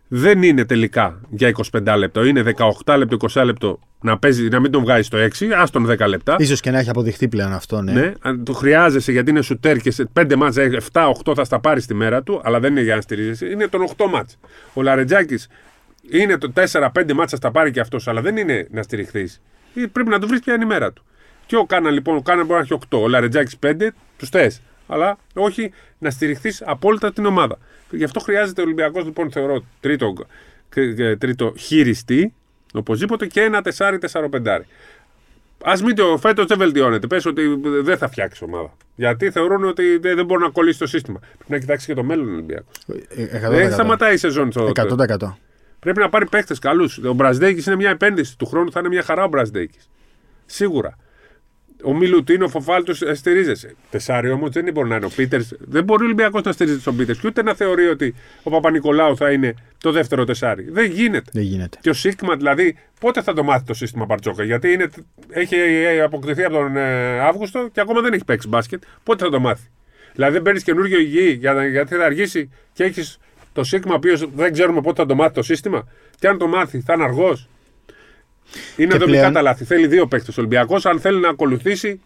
δεν 0.08 0.43
είναι 0.43 0.65
τελικά 0.65 1.21
για 1.30 1.52
25 1.71 1.95
λεπτό. 1.97 2.23
Είναι 2.23 2.43
18 2.86 2.97
λεπτό, 2.97 3.17
20 3.34 3.43
λεπτό 3.45 3.80
να, 4.04 4.17
παίζει, 4.17 4.47
να 4.47 4.60
μην 4.60 4.71
τον 4.71 4.82
βγάζει 4.82 5.02
στο 5.02 5.17
6, 5.17 5.45
ας 5.58 5.69
τον 5.69 5.89
10 5.89 6.08
λεπτά. 6.08 6.36
Ίσως 6.39 6.60
και 6.60 6.71
να 6.71 6.80
έχει 6.80 6.89
αποδειχθεί 6.89 7.28
πλέον 7.28 7.54
αυτό, 7.54 7.82
ναι. 7.82 7.91
Ναι, 7.91 8.13
αν 8.19 8.43
το 8.43 8.54
χρειάζεσαι 8.54 9.12
γιατί 9.12 9.30
είναι 9.30 9.41
σουτέρ 9.41 9.78
και 9.78 9.91
σε 9.91 10.10
5 10.19 10.36
μάτσα, 10.36 10.62
7-8 10.91 11.34
θα 11.36 11.43
στα 11.43 11.60
πάρεις 11.60 11.86
τη 11.86 11.93
μέρα 11.93 12.23
του, 12.23 12.41
αλλά 12.43 12.60
δεν 12.60 12.71
είναι 12.71 12.82
για 12.82 12.95
να 12.95 13.02
στηρίζεσαι. 13.02 13.45
Είναι 13.45 13.67
τον 13.67 13.88
8 13.97 14.06
μάτσα. 14.10 14.36
Ο 14.73 14.82
Λαρετζάκης 14.82 15.47
είναι 16.12 16.38
το 16.38 16.52
4-5 16.71 17.13
μάτσα 17.13 17.36
στα 17.36 17.52
πάρει 17.52 17.71
και 17.71 17.80
αυτός, 17.80 18.08
αλλά 18.08 18.21
δεν 18.21 18.38
είναι 18.38 18.67
να 18.71 18.82
στηριχθείς. 18.82 19.41
Πρέπει 19.74 20.10
να 20.10 20.20
του 20.20 20.28
βρεις 20.28 20.40
ποια 20.40 20.54
είναι 20.54 20.64
η 20.64 20.68
μέρα 20.68 20.92
του. 20.92 21.04
Και 21.46 21.56
ο 21.56 21.66
Κάνα 21.66 21.90
λοιπόν, 21.90 22.16
ο 22.16 22.22
Κάνα 22.22 22.44
μπορεί 22.44 22.60
να 22.60 22.60
έχει 22.60 22.78
8, 22.90 23.00
ο 23.02 23.08
Λαρετζάκης 23.08 23.58
5, 23.66 23.88
τους 24.18 24.30
θες. 24.30 24.62
Αλλά 24.88 25.18
όχι 25.34 25.72
να 25.98 26.10
στηριχθείς 26.10 26.62
απόλυτα 26.66 27.14
την 27.14 27.26
ομάδα. 27.26 27.58
Γι' 27.90 28.04
αυτό 28.04 28.20
χρειάζεται 28.20 28.62
ο 28.62 28.64
Ολυμπιακός, 28.64 29.06
λοιπόν, 29.06 29.32
θεωρώ 29.32 29.64
τρίτο, 29.80 30.14
ε, 30.76 31.16
τρίτο 31.16 31.54
χειριστή, 31.58 32.34
οπωσδήποτε 32.74 33.28
και 33.28 33.42
ένα 33.42 33.62
τεσάρι, 33.62 33.98
τεσσαροπεντάρι. 33.98 34.66
Α 35.64 35.74
μην 35.84 35.96
το 35.96 36.18
φέτος 36.18 36.46
δεν 36.46 36.58
βελτιώνεται. 36.58 37.08
Πες 37.08 37.26
ότι 37.26 37.60
δεν 37.84 37.98
θα 37.98 38.08
φτιάξει 38.08 38.44
ομάδα. 38.44 38.74
Γιατί 38.96 39.32
θεωρούν 39.32 39.64
ότι 39.64 39.98
δεν 39.98 40.16
δεν 40.16 40.26
μπορεί 40.26 40.42
να 40.42 40.50
κολλήσει 40.50 40.80
το 40.80 40.88
σύστημα. 40.88 41.20
Πρέπει 41.20 41.52
να 41.52 41.58
κοιτάξει 41.58 41.86
και 41.86 41.94
το 41.94 42.04
μέλλον 42.04 42.30
ο 42.30 42.32
Ολυμπιακός. 42.32 42.76
Ε, 43.10 43.48
100%. 43.48 43.50
Δεν 43.50 43.72
σταματάει 43.72 44.14
η 44.14 44.18
σεζόν 44.18 44.52
στο. 44.52 44.72
100%. 44.76 45.38
Πρέπει 45.84 46.00
να 46.00 46.10
πάρει 46.10 46.28
παίχτε 46.30 46.56
καλούς. 46.62 46.98
Ο 46.98 47.13
Μπραζδέκης 47.13 47.65
είναι 47.65 47.76
μια 47.76 47.89
επένδυση. 47.89 48.38
Του 48.38 48.46
χρόνου 48.46 48.72
θα 48.72 48.80
είναι 48.80 48.89
μια 48.89 49.04
χαρά 49.04 49.24
ο 49.24 49.28
Μπραζδέκης. 49.28 49.89
Σίγουρα. 50.46 50.98
Ο 51.86 51.93
Μιλουτίνο, 51.93 52.46
ο 52.46 52.48
Φοφάλτος 52.48 53.04
στηρίζεσαι. 53.13 53.76
Τεσάρι 53.89 54.30
όμως 54.32 54.50
δεν 54.50 54.72
μπορεί 54.74 54.89
να 54.89 54.96
είναι 54.96 55.06
ο 55.06 55.10
Πίτερς. 55.15 55.54
Δεν 55.60 55.84
μπορεί 55.84 56.02
ο 56.02 56.06
Ολυμπιακός 56.06 56.41
να 56.43 56.52
στηρίζεται 56.52 56.82
στον 56.82 56.96
Πίτερς 56.96 57.19
και 57.19 57.28
ούτε 57.28 57.43
να 57.43 57.54
θεωρεί 57.54 57.88
ότι 57.88 58.15
ο 58.43 58.50
Παπα-Νικολάου 58.50 59.17
θα 59.17 59.32
είναι 59.32 59.54
το 59.78 59.91
δεύτερο 59.91 60.24
τεσάρι. 60.24 60.69
Δεν 60.69 60.91
γίνεται. 60.91 61.30
Δεν 61.34 61.43
γίνεται. 61.43 61.78
Και 61.82 61.89
ο 61.89 61.93
Σίγμα 61.93 62.36
δηλαδή 62.36 62.78
πότε 63.00 63.22
θα 63.22 63.34
το 63.34 63.43
μάθει 63.43 63.65
το 63.65 63.74
σύστημα 63.74 64.06
Μπαρτζόκα; 64.06 64.43
Γιατί 64.43 64.72
είναι, 64.72 64.89
έχει 65.30 65.56
αποκτηθεί 66.04 66.43
από 66.43 66.54
τον 66.54 66.78
ε, 66.78 67.19
Αύγουστο 67.19 67.69
και 67.72 67.80
ακόμα 67.82 68.02
δεν 68.02 68.13
έχει 68.13 68.26
παίξει 68.26 68.48
μπάσκετ. 68.48 68.84
Πότε 69.04 69.24
θα 69.24 69.30
το 69.30 69.39
μάθει; 69.39 69.67
Δηλαδή 70.13 70.34
δεν 70.34 70.41
παίρνεις 70.41 70.63
καινούργιο 70.63 71.00
υγιή 71.00 71.38
για, 71.39 71.67
γιατί 71.67 71.96
θα 71.96 72.06
αργήσει 72.06 72.50
και 72.74 72.84
έχεις 72.84 73.19
το 73.54 73.63
Σίγμα 73.63 73.92
ο 73.92 73.96
οποίος 73.96 74.30
δεν 74.36 74.54
ξέρουμε 74.54 74.82
πότε 74.82 75.02
θα 75.02 75.08
το 75.08 75.16
μάθει 75.16 75.34
το 75.34 75.44
σύστημα. 75.44 75.88
Και 76.20 76.28
αν 76.28 76.38
το 76.38 76.48
μάθει 76.48 76.80
θα 76.82 76.94
είναι 76.94 77.04
αργός. 77.04 77.48
Είναι 78.78 78.92
Και 78.92 78.98
δομικά 78.98 79.18
πλέον- 79.18 79.34
τα 79.34 79.42
λάθη. 79.42 79.63
Θέλει 79.66 79.88
δύο 79.88 80.08
παίκτες 80.08 80.38
ο 80.38 80.42
Ολυμπιακός 80.42 80.86
αν 80.86 81.00
θέλει 81.00 81.20
να 81.20 81.30
ακολουθήσει 81.30 82.02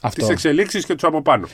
Αυτό. 0.00 0.20
τις 0.20 0.28
εξελίξεις 0.30 0.84
και 0.86 0.94
τους 0.94 1.04
από 1.04 1.22
πάνω. 1.22 1.48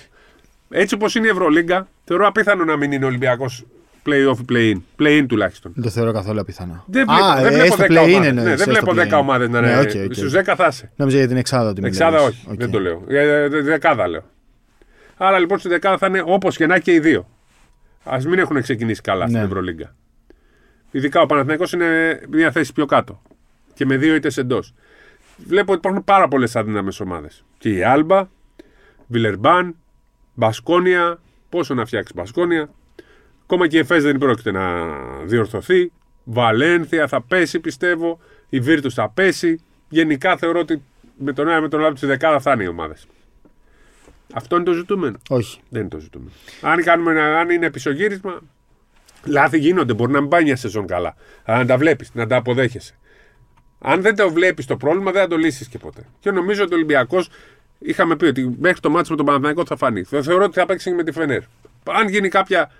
Έτσι 0.70 0.94
όπως 0.94 1.14
είναι 1.14 1.26
η 1.26 1.30
Ευρωλίγκα, 1.30 1.88
θεωρώ 2.04 2.26
απίθανο 2.26 2.64
να 2.64 2.76
μην 2.76 2.92
είναι 2.92 3.04
Ολυμπιακός 3.04 3.64
play-off 4.06 4.38
ή 4.38 4.44
play-in. 4.52 5.02
Play-in 5.02 5.24
τουλάχιστον. 5.28 5.72
Δεν 5.74 5.84
το 5.84 5.90
θεωρώ 5.90 6.12
καθόλου 6.12 6.40
απιθανό. 6.40 6.84
Δεν 6.86 7.04
βλέπω, 7.08 7.24
Α, 7.24 7.42
δεν 7.42 7.52
ε, 7.52 7.54
βλέπω 7.56 7.74
στο 7.74 7.82
10 7.84 7.86
play-in 7.90 7.96
ομάδες. 8.08 8.26
εννοείς, 8.28 8.34
Ναι, 8.48 8.54
δεν 8.54 8.58
στο 8.58 8.70
βλέπω 8.70 8.92
10 8.94 9.16
play-in. 9.16 9.20
ομάδες 9.20 9.48
να 9.48 9.60
Ναι, 9.60 9.68
είναι. 9.70 9.80
οκ, 9.80 9.90
οκ. 10.04 10.14
Στους 10.14 10.32
10 10.32 10.56
θα 10.56 10.66
είσαι. 10.70 10.90
Νόμιζα 10.96 11.18
για 11.18 11.28
την 11.28 11.36
εξάδα 11.36 11.68
ότι 11.70 11.80
μιλάς. 11.80 11.96
Εξάδα 11.98 12.22
όχι. 12.22 12.44
Οκ. 12.50 12.58
Δεν 12.58 12.70
το 12.70 12.80
λέω. 12.80 13.02
Ε, 13.08 13.48
δε- 13.48 13.60
Δεκάδα 13.62 14.08
λέω. 14.08 14.22
Άρα 15.16 15.38
λοιπόν 15.38 15.58
στη 15.58 15.68
δεκάδα 15.68 15.98
θα 15.98 16.06
είναι 16.06 16.22
όπως 16.26 16.56
και 16.56 16.66
να 16.66 16.74
έχει 16.74 16.82
και 16.84 16.92
οι 16.92 17.00
δύο. 17.00 17.28
Α 18.04 18.18
μην 18.28 18.38
έχουν 18.38 18.62
ξεκινήσει 18.62 19.00
καλά 19.00 19.26
στην 19.26 19.38
Ναι. 19.38 19.44
Ευρωλίγκα. 19.44 19.94
Ειδικά 20.90 21.20
ο 21.20 21.26
Παναθηναϊκός 21.26 21.72
είναι 21.72 22.20
μια 22.30 22.50
θέση 22.50 22.72
πιο 22.72 22.86
κάτω. 22.86 23.22
Και 23.74 23.86
με 23.86 23.96
δύο 23.96 24.14
ήττες 24.14 24.36
εντός. 24.36 24.74
Βλέπω 25.36 25.70
ότι 25.72 25.80
υπάρχουν 25.80 26.04
πάρα 26.04 26.28
πολλές 26.28 26.56
αδύναμες 26.56 27.00
ομάδες. 27.00 27.44
Και 27.58 27.70
η 27.70 27.82
Άλμπα, 27.82 28.28
Βιλερμπάν, 29.06 29.76
Μπασκόνια. 30.34 31.20
Πόσο 31.48 31.74
να 31.74 31.84
φτιάξει 31.84 32.12
Μπασκόνια. 32.16 32.70
Ακόμα 33.42 33.66
και 33.66 33.76
η 33.76 33.80
Εφές 33.80 34.02
δεν 34.02 34.18
πρόκειται 34.18 34.50
να 34.50 34.86
διορθωθεί. 35.24 35.92
Βαλένθια 36.24 37.06
θα 37.06 37.22
πέσει 37.22 37.60
πιστεύω. 37.60 38.20
Η 38.48 38.60
Βίρτους 38.60 38.94
θα 38.94 39.10
πέσει. 39.10 39.60
Γενικά 39.88 40.36
θεωρώ 40.36 40.60
ότι 40.60 40.82
με 41.16 41.32
τον 41.32 41.48
ένα 41.48 41.60
με 41.60 41.68
τον 41.68 41.84
άλλο 41.84 41.94
τη 41.94 42.06
δεκάδα 42.06 42.40
θα 42.40 42.52
είναι 42.52 42.62
οι 42.62 42.66
ομάδες. 42.66 43.06
Αυτό 44.34 44.56
είναι 44.56 44.64
το 44.64 44.72
ζητούμενο. 44.72 45.16
Όχι. 45.28 45.60
Δεν 45.68 45.80
είναι 45.80 45.90
το 45.90 45.98
ζητούμενο. 45.98 46.30
Αν, 46.60 46.82
κάνουμε, 46.82 47.10
ένα- 47.10 47.38
αν 47.38 47.50
είναι 47.50 47.70
πισωγύρισμα, 47.70 48.40
λάθη 49.24 49.58
γίνονται. 49.58 49.92
Μπορεί 49.94 50.12
να 50.12 50.20
μην 50.20 50.28
πάει 50.30 50.42
μια 50.42 50.56
σεζόν 50.56 50.86
καλά. 50.86 51.14
Αλλά 51.44 51.58
να 51.58 51.66
τα 51.66 51.76
βλέπεις, 51.76 52.10
να 52.14 52.26
τα 52.26 52.36
αποδέχεσαι. 52.36 52.94
Αν 53.78 54.02
δεν 54.02 54.16
το 54.16 54.30
βλέπεις 54.32 54.66
το 54.66 54.76
πρόβλημα, 54.76 55.10
δεν 55.12 55.22
θα 55.22 55.28
το 55.28 55.36
λύσεις 55.36 55.68
και 55.68 55.78
ποτέ. 55.78 56.04
Και 56.20 56.30
νομίζω 56.30 56.62
ότι 56.62 56.72
ο 56.72 56.76
Ολυμπιακός 56.76 57.28
είχαμε 57.78 58.16
πει 58.16 58.24
ότι 58.24 58.56
μέχρι 58.58 58.80
το 58.80 58.90
μάτσο 58.90 59.10
με 59.10 59.16
τον 59.16 59.26
Παναθηναϊκό 59.26 59.64
θα 59.66 59.76
φανεί. 59.76 60.02
Θε- 60.02 60.22
Θεωρώ 60.24 60.44
ότι 60.44 60.58
θα 60.58 60.66
παίξει 60.66 60.90
και 60.90 60.96
με 60.96 61.02
τη 61.04 61.12
Φενέρ. 61.12 61.42
Αν 61.84 62.08
γίνει 62.08 62.28
κάποια 62.28 62.70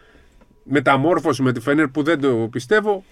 μεταμόρφωση 0.65 1.43
με 1.43 1.53
τη 1.53 1.61
Φενέρ 1.61 1.89
που 1.89 2.03
δεν 2.03 2.21
το 2.21 2.49
πιστεύω, 2.51 3.05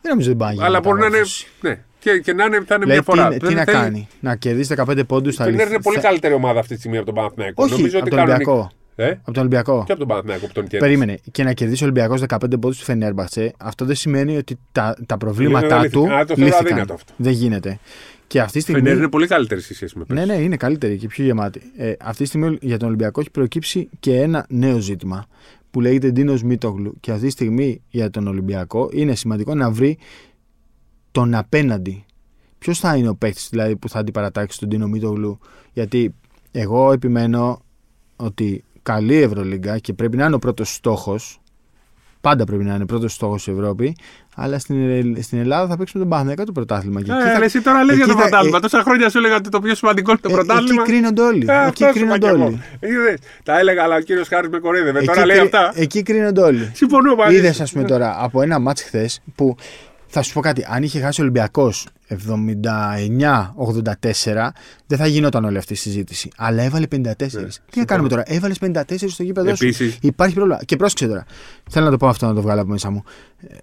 Δεν 0.00 0.10
νομίζω 0.10 0.28
ότι 0.30 0.38
πάει 0.38 0.48
να 0.48 0.54
γίνει 0.54 0.66
αλλά 0.66 0.80
μπορεί 0.80 1.00
να 1.00 1.06
είναι. 1.06 1.16
μεταμόρφωση. 1.18 1.46
Ναι, 1.60 1.84
και, 2.00 2.18
και 2.18 2.32
να 2.32 2.44
είναι, 2.44 2.60
θα 2.66 2.74
είναι 2.74 2.84
Λέει, 2.84 2.94
μια 2.94 3.02
φορά. 3.02 3.28
τι, 3.28 3.36
τι 3.38 3.46
Δεν 3.46 3.54
να 3.56 3.64
θέλει- 3.64 3.76
κάνει, 3.76 4.08
να 4.20 4.36
κερδίσει 4.36 4.74
15 4.76 5.00
πόντους 5.06 5.32
Η 5.32 5.34
στα 5.34 5.44
Φενέρ 5.44 5.68
είναι 5.68 5.80
πολύ 5.82 5.96
θα- 5.96 6.02
καλύτερη 6.08 6.34
ομάδα 6.34 6.58
αυτή 6.60 6.72
τη 6.74 6.78
στιγμή 6.78 6.96
από 6.96 7.06
τον 7.06 7.14
Παναθηναϊκό. 7.14 7.62
Όχι, 7.62 7.72
Νομίζω 7.72 7.98
από 7.98 8.06
ότι 8.06 8.16
τον 8.16 8.24
κανονικά- 8.24 8.48
Ολυμπιακό. 8.50 8.74
Ε; 8.96 9.10
Από 9.10 9.24
τον 9.32 9.38
Ολυμπιακό. 9.38 9.82
Και 9.86 9.90
από 9.92 10.00
τον 10.00 10.08
Παναθηναϊκό 10.08 10.46
που 10.46 10.52
τον 10.52 10.62
κέρδισε. 10.62 10.84
Περίμενε. 10.84 11.18
Και 11.32 11.42
να 11.42 11.52
κερδίσει 11.52 11.82
ο 11.82 11.86
Ολυμπιακός 11.86 12.20
15 12.20 12.58
πόντους 12.60 12.78
του 12.78 12.84
Φενέρμπαχτσε, 12.84 13.52
αυτό 13.58 13.84
δεν 13.84 13.94
σημαίνει 13.96 14.36
ότι 14.36 14.58
τα, 14.72 14.96
τα 15.06 15.16
προβλήματά 15.18 15.76
Είναι 15.78 15.88
του. 15.88 15.98
λύθηκαν. 16.00 16.18
Α, 16.20 16.24
το 16.24 16.34
θεωρώ 16.34 16.44
λύθηκαν. 16.50 16.66
αδύνατο 16.72 16.94
αυτό. 16.94 17.12
Δεν 17.16 17.32
γίνεται. 17.32 17.78
Και 18.26 18.40
αυτή 18.40 18.52
τη 18.52 18.58
Η 18.58 18.60
στιγμή. 18.62 18.80
Φενέρ 18.82 18.96
είναι 18.96 19.08
πολύ 19.08 19.26
καλύτερη 19.26 19.60
σε 19.60 19.74
σχέση 19.74 19.98
με 19.98 20.04
Ναι, 20.08 20.14
πέρσι. 20.24 20.32
ναι, 20.38 20.44
είναι 20.44 20.56
καλύτερη 20.56 20.96
και 20.96 21.06
πιο 21.06 21.24
γεμάτη. 21.24 21.60
Ε, 21.76 21.92
αυτή 22.00 22.22
τη 22.22 22.28
στιγμή 22.28 22.58
για 22.60 22.76
τον 22.78 22.88
Ολυμπιακό 22.88 23.20
έχει 23.20 23.30
προκύψει 23.30 23.88
και 24.00 24.16
ένα 24.20 24.46
νέο 24.48 24.78
ζήτημα 24.78 25.26
που 25.70 25.80
λέγεται 25.80 26.10
Ντίνος 26.10 26.42
Μίτογλου. 26.42 26.94
Και 27.00 27.10
αυτή 27.10 27.24
τη 27.26 27.30
στιγμή 27.32 27.82
για 27.88 28.10
τον 28.10 28.26
Ολυμπιακό 28.26 28.88
είναι 28.92 29.14
σημαντικό 29.14 29.54
να 29.54 29.70
βρει 29.70 29.98
τον 31.12 31.34
απέναντι. 31.34 32.04
Ποιος 32.58 32.78
θα 32.78 32.96
είναι 32.96 33.08
ο 33.08 33.14
παίκτης 33.14 33.48
δηλαδή, 33.50 33.76
που 33.76 33.88
θα 33.88 33.98
αντιπαρατάξει 33.98 34.58
τον 34.58 34.68
Ντίνο 34.68 34.86
Μίτογλου. 34.88 35.38
Γιατί 35.72 36.14
εγώ 36.50 36.92
επιμένω 36.92 37.60
ότι 38.16 38.64
καλή 38.82 39.14
Ευρωλίγκα 39.16 39.78
και 39.78 39.92
πρέπει 39.92 40.16
να 40.16 40.24
είναι 40.24 40.34
ο 40.34 40.38
πρώτος 40.38 40.74
στόχος. 40.74 41.40
Πάντα 42.20 42.44
πρέπει 42.44 42.64
να 42.64 42.74
είναι 42.74 42.86
πρώτος 42.86 43.12
στόχος 43.14 43.40
στην 43.42 43.52
Ευρώπη. 43.54 43.96
Αλλά 44.34 44.58
στην, 44.58 45.22
στην 45.22 45.38
Ελλάδα 45.38 45.66
θα 45.68 45.76
παίξουμε 45.76 46.02
τον 46.02 46.10
Παναθηναϊκό 46.10 46.44
το 46.44 46.52
πρωτάθλημα. 46.52 47.02
Και 47.02 47.10
εκεί 47.12 47.20
Ε, 47.20 47.32
θα- 47.32 47.38
ρε, 47.38 47.44
εσύ 47.44 47.60
τώρα 47.62 47.84
λες 47.84 47.96
για 47.96 48.04
το 48.04 48.10
εκεί 48.12 48.20
θα- 48.20 48.26
πρωτάθλημα. 48.28 48.56
ε, 48.56 48.60
Τόσα 48.60 48.82
χρόνια 48.82 49.10
σου 49.10 49.18
έλεγα 49.18 49.36
ότι 49.36 49.48
το 49.48 49.60
πιο 49.60 49.74
σημαντικό 49.74 50.10
είναι 50.10 50.20
το 50.22 50.28
ε, 50.30 50.32
πρωτάθλημα. 50.32 50.82
Εκεί 50.82 50.90
κρίνονται 50.92 51.22
όλοι. 51.22 51.46
Ε, 51.48 51.66
εκεί 51.66 51.84
αυτό 51.84 51.98
σου 51.98 52.04
είπα 52.04 52.18
κρίνονται 52.18 52.18
κι 52.28 52.34
εγώ. 52.34 52.44
όλοι. 52.44 52.60
Είδες, 52.80 53.18
τα 53.42 53.58
έλεγα, 53.58 53.82
αλλά 53.82 53.96
ο 53.96 54.00
κύριος 54.00 54.28
Χάρης 54.28 54.50
με 54.50 54.58
κορίδευε. 54.58 54.98
Εκεί, 54.98 55.06
Τώρα 55.06 55.26
λέει 55.26 55.38
κρι- 55.38 55.54
αυτά. 55.54 55.72
εκεί 55.80 56.02
κρίνονται 56.02 56.40
όλοι. 56.40 56.70
Συμφωνώ 56.74 57.14
μαζί. 57.14 57.36
Είδες, 57.36 57.56
σου. 57.56 57.62
ας 57.62 57.72
πούμε, 57.72 57.84
τώρα 57.84 58.16
από 58.24 58.42
ένα 58.42 58.58
μάτς 58.58 58.82
χθες 58.82 59.20
που 59.34 59.56
θα 60.12 60.22
σου 60.22 60.32
πω 60.32 60.40
κάτι. 60.40 60.64
Αν 60.68 60.82
είχε 60.82 61.00
χάσει 61.00 61.20
ο 61.20 61.24
Ολυμπιακός 61.24 61.86
79-84, 62.08 62.16
δεν 64.86 64.98
θα 64.98 65.06
γινόταν 65.06 65.44
όλη 65.44 65.58
αυτή 65.58 65.72
η 65.72 65.76
συζήτηση. 65.76 66.30
Αλλά 66.36 66.62
έβαλε 66.62 66.86
54. 66.86 67.16
Τι 67.16 67.24
να 67.24 67.28
συμφωνώ. 67.28 67.84
κάνουμε 67.86 68.08
τώρα, 68.08 68.22
έβαλες 68.26 68.58
54 68.60 69.10
στο 69.10 69.22
γήπεδο 69.22 69.54
σου. 69.54 69.64
Επίσης- 69.64 69.98
Υπάρχει 70.00 70.34
πρόβλημα. 70.34 70.60
Και 70.64 70.76
πρόσεξε 70.76 71.06
τώρα. 71.06 71.24
Θέλω 71.70 71.84
να 71.84 71.90
το 71.90 71.96
πω 71.96 72.08
αυτό 72.08 72.26
να 72.26 72.34
το 72.34 72.42
βγάλω 72.42 72.60
από 72.60 72.70
μέσα 72.70 72.90
μου. 72.90 73.02
Ε, 73.48 73.54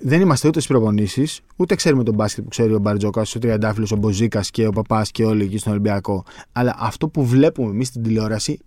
Δεν 0.00 0.20
είμαστε 0.20 0.48
ούτε 0.48 0.60
στις 0.60 0.72
προπονήσεις, 0.72 1.40
ούτε 1.56 1.74
ξέρουμε 1.74 2.02
τον 2.04 2.14
μπάσκετ 2.14 2.44
που 2.44 2.50
ξέρει 2.50 2.74
ο 2.74 2.78
Μπαρτζόκας, 2.78 3.34
ο 3.34 3.38
Τριαντάφυλλος, 3.38 3.92
ο 3.92 3.96
Μποζίκας 3.96 4.50
και 4.50 4.66
ο 4.66 4.70
Παπάς 4.70 5.10
και 5.10 5.24
όλοι 5.24 5.44
εκεί 5.44 5.58
στον 5.58 5.72
Ολυμπιακό. 5.72 6.24
Αλλά 6.52 6.74
αυτό 6.78 7.08
που 7.08 7.26
βλέπουμε 7.26 7.70
εμείς 7.70 7.88
στην 7.88 8.02
τηλεόραση, 8.02 8.58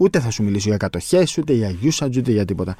ούτε 0.00 0.20
θα 0.20 0.30
σου 0.30 0.42
μιλήσω 0.42 0.68
για 0.68 0.76
κατοχές, 0.76 1.38
ούτε 1.38 1.52
για 1.52 1.74
usage, 1.82 2.16
ούτε 2.16 2.30
για 2.32 2.44
τίποτα. 2.44 2.76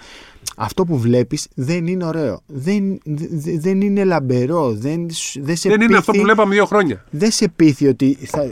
Αυτό 0.57 0.85
που 0.85 0.99
βλέπεις 0.99 1.49
δεν 1.55 1.87
είναι 1.87 2.05
ωραίο. 2.05 2.41
Δεν, 2.47 3.01
δε- 3.05 3.59
δεν 3.59 3.81
είναι 3.81 4.05
λαμπερό. 4.05 4.73
Δεν, 4.73 5.11
σ- 5.11 5.39
δεν, 5.43 5.57
σε 5.57 5.69
Δεν 5.69 5.81
είναι 5.81 5.97
αυτό 5.97 6.11
πείθει- 6.13 6.19
που 6.27 6.33
βλέπαμε 6.33 6.55
δύο 6.55 6.67
χρόνια. 6.67 7.05
δεν 7.11 7.31
σε 7.31 7.49
πείθει 7.49 7.87
ότι 7.89 8.15
θα, 8.15 8.43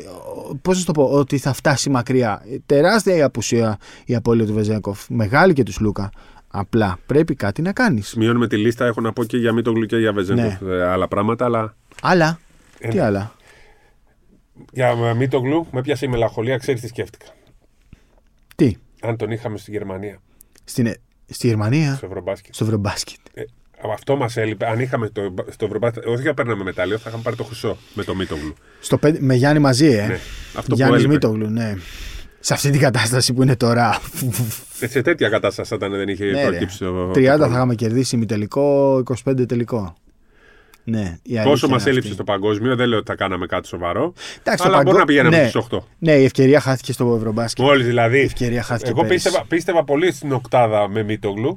πώς 0.63 0.79
να 0.79 0.85
το 0.85 0.93
πω, 0.93 1.11
ότι 1.11 1.39
θα 1.39 1.53
φτάσει 1.53 1.91
μακριά. 1.91 2.43
Τεράστια 2.67 3.17
η 3.17 3.23
απουσία 3.23 3.79
η 4.05 4.15
απώλεια 4.15 4.47
του 4.47 4.53
Βεζέγκοφ. 4.53 5.05
Μεγάλη 5.09 5.53
και 5.53 5.63
τους 5.63 5.81
Λούκα. 5.81 6.11
Απλά 6.49 6.99
πρέπει 7.07 7.35
κάτι 7.35 7.63
να 7.63 7.73
κάνεις. 7.73 8.09
Σημειώνουμε 8.09 8.47
τη 8.49 8.57
λίστα. 8.57 8.87
Έχω 8.87 9.01
να 9.01 9.13
πω 9.13 9.25
και 9.25 9.37
για 9.37 9.53
Μίτογλου 9.53 9.87
και 9.87 9.97
για 9.97 10.13
Βεζέγκοφ 10.13 10.61
Ναι. 10.61 10.75
ε, 10.75 10.83
άλλα 10.87 11.09
πράγματα. 11.09 11.45
Αλλά 11.45 11.75
Άλλα. 12.03 12.39
Ε, 12.79 12.89
Τι 12.89 12.97
ναι. 12.97 13.03
άλλα; 13.03 13.35
για 14.73 15.15
Μίτογλου 15.17 15.67
με 15.73 15.81
πιάσε 15.81 16.05
η 16.07 16.09
μελαγχολία. 16.09 16.57
Ξέρεις 16.59 16.81
τι 16.81 16.87
σκέφτηκα. 16.89 17.27
Τι. 19.01 19.09
Αν 19.09 19.17
τον 19.17 19.31
είχαμε 19.31 19.59
στη 19.59 19.71
Γερμανία, 19.71 20.19
Στην, 20.65 20.87
ε- 20.87 20.95
στη 21.29 21.47
Γερμανία, 21.47 21.95
στο 21.95 22.07
Ευρωμπάσκετ. 22.07 22.55
στο 22.55 22.65
Ευρωμπάσκετ. 22.65 23.17
Ε, 23.35 23.43
αυτό 23.95 24.17
μας 24.17 24.37
έλειπε. 24.37 24.67
Αν 24.67 24.81
είχαμε 24.81 25.09
το, 25.09 25.35
στο 25.51 25.65
Ευρωμπάσκετ. 25.65 26.07
Όχι 26.07 26.23
για 26.23 26.35
παίρναμε 26.35 26.65
μετάλλιο, 26.65 26.99
θα 26.99 27.05
είχαμε 27.09 27.23
πάρει 27.23 27.37
το 27.37 27.45
χρυσό 27.45 27.77
με 27.95 28.05
το 28.05 28.15
Μίτογλου. 28.15 28.55
Στο 28.81 28.99
πέντε- 28.99 29.23
με 29.23 29.35
Γιάννη 29.35 29.59
μαζί, 29.61 29.87
ε. 29.87 30.07
Ναι. 30.07 30.15
Αυτό 30.55 30.63
που 30.71 30.75
Γιάννης 30.75 30.99
έλειπε. 30.99 31.13
Μίτογλου, 31.13 31.49
ναι. 31.51 31.75
Σε 32.41 32.55
αυτή 32.55 32.71
την 32.71 32.81
κατάσταση 32.81 33.33
που 33.33 33.43
είναι 33.43 33.57
τώρα. 33.57 34.01
Ε, 34.81 34.87
Σε 34.87 35.03
τέτοια 35.03 35.29
κατάσταση 35.29 35.75
όταν 35.75 35.91
δεν 35.91 36.09
είχε 36.09 36.25
Ναι, 36.25 36.43
ρε. 36.43 36.49
προκύψει 36.49 36.79
το. 36.79 37.11
30 37.11 37.13
το 37.39 37.45
θα 37.45 37.47
είχαμε 37.55 37.75
κερδίσει 37.75 38.17
μη 38.17 38.27
τελικό, 38.27 38.97
25 39.25 39.47
τελικό. 39.49 39.95
Ναι, 40.89 41.19
η 41.23 41.35
Πόσο 41.35 41.49
αλήθεια 41.49 41.69
μας 41.69 41.81
είναι 41.83 41.91
έλειψε 41.91 42.09
αυτή. 42.09 42.13
στο 42.13 42.25
παγκόσμιο, 42.25 42.77
δεν 42.77 42.89
λέω 42.89 42.99
ότι 42.99 43.07
θα 43.11 43.15
κάναμε 43.17 43.47
κάτι 43.47 43.67
σοβαρό. 43.67 44.13
Εντάξει, 44.39 44.63
το 44.63 44.69
αλλά 44.69 44.77
μπορεί 44.77 44.85
παγκο- 44.87 44.99
να 44.99 45.05
πηγαίναμε 45.05 45.37
ναι. 45.43 45.49
στους 45.49 45.67
8. 45.71 45.79
Ναι, 45.99 46.13
η 46.13 46.25
ευκαιρία 46.25 46.61
χάθηκε 46.61 46.93
στο 46.93 47.15
Ευρωμπάσκετ. 47.17 47.65
Μόλις 47.65 47.87
δηλαδή. 47.87 48.19
ευκαιρία 48.21 48.63
χάθηκε 48.63 48.91
Εγώ 48.91 49.01
πέρυσι. 49.03 49.25
πίστευα, 49.25 49.45
πίστευα 49.49 49.85
πολύ 49.85 50.13
στην 50.13 50.33
οκτάδα 50.33 50.89
με 50.89 51.03
Μίτογλου. 51.03 51.57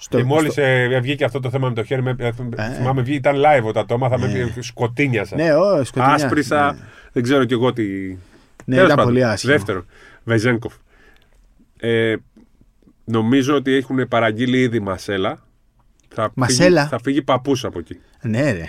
Στο- 0.00 0.16
και 0.16 0.24
μόλις 0.24 0.52
στο- 0.52 0.62
βγήκε 1.02 1.24
αυτό 1.24 1.40
το 1.40 1.50
θέμα 1.50 1.68
με 1.68 1.74
το 1.74 1.82
χέρι, 1.84 2.02
με, 2.02 2.16
ε, 2.18 2.30
θυμάμαι 2.76 3.02
βγήκε, 3.02 3.16
ήταν 3.16 3.36
live 3.36 3.64
όταν 3.64 3.86
το 3.86 3.94
έμαθα, 3.94 4.18
με 4.18 4.54
σκοτίνιασα. 4.60 5.36
Ναι, 5.36 5.54
ο, 5.54 5.84
σκοτεινιά. 5.84 6.14
Άσπρισα, 6.14 6.72
Ναι. 6.72 6.78
δεν 7.12 7.22
ξέρω 7.22 7.44
κι 7.44 7.52
εγώ 7.52 7.72
τι. 7.72 7.82
Ναι, 7.82 8.74
Τέλος 8.74 8.84
ήταν 8.84 8.96
πάντων. 8.96 9.04
πολύ 9.04 9.24
άσχημο. 9.24 9.52
Δεύτερον, 9.52 9.86
Βεζέγκοφ. 10.24 10.74
Ε, 11.80 12.14
νομίζω 13.04 13.54
ότι 13.54 13.72
έχουν 13.74 14.08
παραγγείλει 14.08 14.58
ήδη 14.60 14.80
Μασέλα. 14.80 15.38
Θα 16.22 16.30
Μασέλα; 16.34 16.78
Φύγει, 16.80 16.90
θα 16.90 16.98
φύγει 17.02 17.22
παππούς 17.22 17.64
από 17.64 17.78
εκεί. 17.78 17.98
Ναι, 18.22 18.52
ρε. 18.52 18.64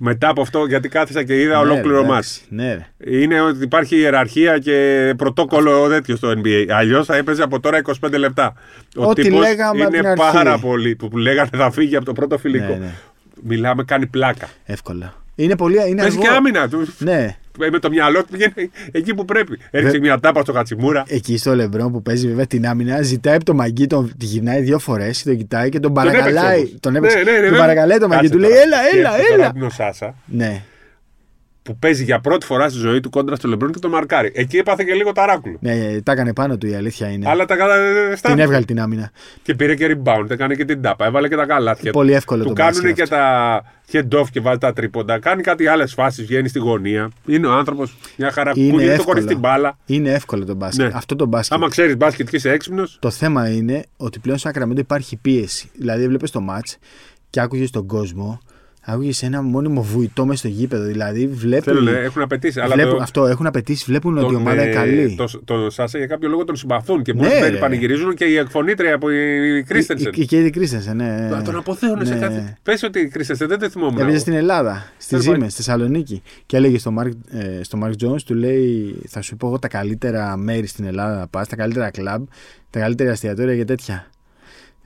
Μετά 0.00 0.28
από 0.28 0.40
αυτό, 0.40 0.64
γιατί 0.66 0.88
κάθισα 0.88 1.22
και 1.24 1.40
είδα 1.40 1.52
Ναι, 1.54 1.70
ολόκληρο 1.70 2.00
ρε, 2.00 2.06
μάτς. 2.06 2.36
εντάξει. 2.36 2.46
Ναι, 2.48 2.74
ρε. 3.08 3.20
Είναι 3.22 3.40
ότι 3.40 3.64
υπάρχει 3.64 3.96
ιεραρχία 3.96 4.58
και 4.58 5.14
πρωτόκολλο 5.16 5.88
τέτοιο 5.88 6.16
στο 6.16 6.32
NBA. 6.36 6.66
Αλλιώς 6.68 7.06
θα 7.06 7.16
έπαιζε 7.16 7.42
από 7.42 7.60
τώρα 7.60 7.80
25 7.82 8.18
λεπτά. 8.18 8.54
Ο 8.96 9.04
Ό,τι 9.04 9.22
τύπος 9.22 9.38
λέγαμε 9.40 9.82
από 9.84 9.96
είναι 9.96 10.00
την 10.00 10.06
αρχή. 10.06 10.32
πάρα 10.32 10.58
πολύ 10.58 10.96
που, 10.96 11.08
που 11.08 11.18
λέγανε 11.18 11.48
θα 11.52 11.70
φύγει 11.70 11.96
από 11.96 12.04
το 12.04 12.12
πρώτο 12.12 12.38
φιλικό. 12.38 12.66
Ναι, 12.72 12.76
ναι. 12.76 12.90
Μιλάμε, 13.42 13.84
κάνει 13.84 14.06
πλάκα. 14.06 14.48
Εύκολα. 14.64 15.14
Είναι 15.34 15.56
πολύ. 15.56 15.76
Είναι 15.88 16.00
Παίζει 16.00 16.16
αργό. 16.16 16.28
και 16.30 16.36
άμυνα 16.36 16.68
του. 16.68 16.86
Ναι. 16.98 17.36
Με 17.70 17.78
το 17.78 17.88
μυαλό 17.88 18.20
του 18.24 18.28
πηγαίνει 18.30 18.70
εκεί 18.92 19.14
που 19.14 19.24
πρέπει. 19.24 19.58
Έριξε 19.70 19.98
μια 19.98 20.20
τάπα 20.20 20.40
στο 20.42 20.52
Χατσιμούρα. 20.52 21.04
Εκεί 21.08 21.36
στο 21.36 21.54
Λεμπρόν 21.54 21.92
που 21.92 22.02
παίζει 22.02 22.26
βέβαια 22.28 22.46
την 22.46 22.66
άμυνα, 22.66 23.02
ζητάει 23.02 23.34
από 23.34 23.44
τον 23.44 23.56
Μαγκή, 23.56 23.86
τον 23.86 24.12
τη 24.18 24.24
γυρνάει 24.26 24.60
δύο 24.60 24.78
φορές, 24.78 25.22
τον 25.22 25.36
κοιτάει 25.36 25.68
και 25.68 25.80
τον 25.80 25.90
έπαιξε 25.96 26.16
παρακαλάει. 26.18 26.58
όμως. 26.58 26.74
Τον 26.80 26.96
έπαιξε. 26.96 27.16
Ναι, 27.16 27.22
ναι, 27.22 27.30
ναι, 27.30 27.36
τον 27.36 27.44
βέβαια. 27.44 27.58
παρακαλάει 27.60 27.98
τον 27.98 28.08
Μαγκή, 28.08 28.28
Κάτσε 28.28 28.34
του 28.34 28.40
λέει 28.40 28.50
τώρα. 28.50 28.62
έλα, 28.62 28.76
έλα, 29.00 29.08
Σκέφτεται 29.12 29.28
τώρα 29.32 29.42
έλα. 29.44 29.52
την 29.52 29.62
ο 29.62 29.70
Σάσα 29.70 30.14
Ναι, 30.24 30.62
που 31.68 31.78
παίζει 31.78 32.04
για 32.04 32.20
πρώτη 32.20 32.46
φορά 32.46 32.68
στη 32.68 32.78
ζωή 32.78 33.00
του 33.00 33.10
κόντρα 33.10 33.36
στο 33.36 33.48
Λεμπρόν 33.48 33.72
και 33.72 33.78
τον 33.78 33.90
μαρκάρει. 33.90 34.32
Εκεί 34.34 34.56
έπαθε 34.56 34.84
και 34.84 34.92
λίγο 34.94 35.12
ταράκουλο. 35.12 35.56
ναι, 35.60 36.00
τα 36.02 36.12
έκανε 36.12 36.32
πάνω 36.32 36.58
του 36.58 36.66
η 36.66 36.74
αλήθεια 36.74 37.08
είναι. 37.08 37.28
Αλλά 37.28 37.44
τα 37.44 37.56
καλά 37.56 37.74
Την 38.08 38.16
στάθηκε. 38.16 38.42
έβγαλε 38.42 38.64
την 38.64 38.80
άμυνα. 38.80 39.10
Και 39.42 39.54
πήρε 39.54 39.74
και 39.74 39.96
rebound, 40.04 40.30
έκανε 40.30 40.54
και 40.54 40.64
την 40.64 40.82
τάπα, 40.82 41.06
έβαλε 41.06 41.28
και 41.28 41.36
τα 41.36 41.46
καλάθια. 41.46 41.92
Πολύ 41.92 42.12
εύκολο 42.12 42.42
Του 42.42 42.48
το 42.48 42.54
κάνουν 42.54 42.72
μπάσκετ 42.72 42.94
και 42.94 43.02
αυτό. 43.02 43.14
τα 43.16 43.62
head 43.92 44.20
off 44.20 44.26
και 44.30 44.40
βάζει 44.40 44.58
τα 44.58 44.72
τρίποντα. 44.72 45.18
Κάνει 45.18 45.42
κάτι 45.42 45.66
άλλες 45.66 45.92
φάσεις, 45.92 46.26
βγαίνει 46.26 46.48
στη 46.48 46.58
γωνία. 46.58 47.10
Είναι 47.26 47.46
ο 47.46 47.52
άνθρωπος 47.52 47.96
μια 48.16 48.30
χαρά. 48.30 48.52
Είναι 48.54 48.70
Κουνιέται 48.70 48.86
το 48.86 48.92
εύκολο. 48.98 49.14
κορί 49.14 49.26
στην 49.26 49.38
μπάλα. 49.38 49.78
Είναι 49.86 50.10
εύκολο 50.12 50.44
το 50.44 50.54
μπάσκετ. 50.54 50.86
Ναι. 50.86 50.92
Αυτό 50.94 51.16
το 51.16 51.26
μπάσκετ. 51.26 51.56
Άμα 51.56 51.68
ξέρεις 51.68 51.96
μπάσκετ 51.96 52.28
και 52.28 52.36
είσαι 52.36 52.50
έξυπνο. 52.50 52.82
Το 52.98 53.10
θέμα 53.10 53.48
είναι 53.50 53.84
ότι 53.96 54.18
πλέον 54.18 54.38
στο 54.38 54.48
Ακραμέντο 54.48 54.80
υπάρχει 54.80 55.16
πίεση. 55.16 55.70
Δηλαδή, 55.74 56.02
έβλεπες 56.04 56.30
το 56.30 56.40
match 56.50 56.74
και 57.30 57.40
άκουγες 57.40 57.70
τον 57.70 57.86
κόσμο, 57.86 58.40
άκουγες 58.84 59.22
ένα 59.22 59.42
μόνιμο 59.42 59.82
βουητό 59.82 60.26
μες 60.26 60.38
στο 60.38 60.48
γήπεδο. 60.48 60.84
Δηλαδή, 60.84 61.26
βλέπουν. 61.26 61.62
Θέλουν, 61.74 61.88
έχουν 61.88 62.22
απαιτήσει. 62.22 62.60
Αλλά 62.60 62.74
βλέπουν 62.74 62.96
το, 62.96 63.02
Αυτό, 63.02 63.26
έχουν 63.26 63.46
απαιτήσει, 63.46 63.84
βλέπουν 63.86 64.16
ότι 64.18 64.24
η 64.26 64.28
τον, 64.28 64.36
ομάδα 64.36 64.62
είναι 64.62 64.70
ε, 64.70 64.74
καλή. 64.74 65.14
Το, 65.16 65.40
τον 65.44 65.70
Σάσα 65.70 65.98
για 65.98 66.06
κάποιο 66.06 66.28
λόγο 66.28 66.44
τον 66.44 66.56
συμπαθούν 66.56 67.02
και 67.02 67.14
μόλι 67.14 67.28
Ναι, 67.28 67.38
μπαίνει 67.40 67.52
ρε. 67.52 67.58
πανηγυρίζουν 67.58 68.14
και 68.14 68.24
η 68.24 68.36
εκφωνήτρια 68.36 68.94
από 68.94 69.10
η 69.10 69.62
Κρίστενσεν. 69.68 70.12
Η, 70.14 70.20
η, 70.22 70.26
και 70.26 70.38
η 70.38 70.50
Κρίστενσεν, 70.50 70.96
ναι. 70.96 71.28
Να 71.30 71.42
τον 71.42 71.56
αποθέουν 71.56 72.06
σε 72.06 72.14
Ναι. 72.14 72.20
κάτι. 72.20 72.54
Πες 72.62 72.82
ότι 72.82 72.98
η 73.00 73.08
Κρίστενσεν 73.08 73.48
δεν 73.48 73.58
το 73.58 73.68
θυμόμουν. 73.68 73.94
Έπαιζε 73.94 74.10
εγώ. 74.10 74.18
στην 74.18 74.32
Ελλάδα, 74.32 74.92
στη 74.98 75.08
Τέλος 75.08 75.24
Ζήμες, 75.24 75.38
πάντων. 75.38 75.50
στη 75.52 75.62
Θεσσαλονίκη. 75.62 76.22
Και 76.46 76.56
έλεγε 76.56 76.78
στο 76.78 76.94
Mark, 76.98 77.10
ε, 77.38 77.62
στο 77.62 77.78
Mark 77.84 78.04
Jones, 78.04 78.22
του 78.26 78.34
λέει: 78.34 78.96
Θα 79.08 79.22
σου 79.22 79.36
πω 79.36 79.46
εγώ 79.46 79.58
τα 79.58 79.68
καλύτερα 79.68 80.36
μέρη 80.36 80.66
στην 80.66 80.84
Ελλάδα 80.84 81.18
να 81.18 81.26
πας, 81.26 81.48
τα 81.48 81.56
καλύτερα 81.56 81.90
κλαμπ, 81.90 82.24
τα 82.70 82.78
καλύτερα 82.78 83.10
εστιατόρια 83.10 83.56
και 83.56 83.64
τέτοια. 83.64 84.06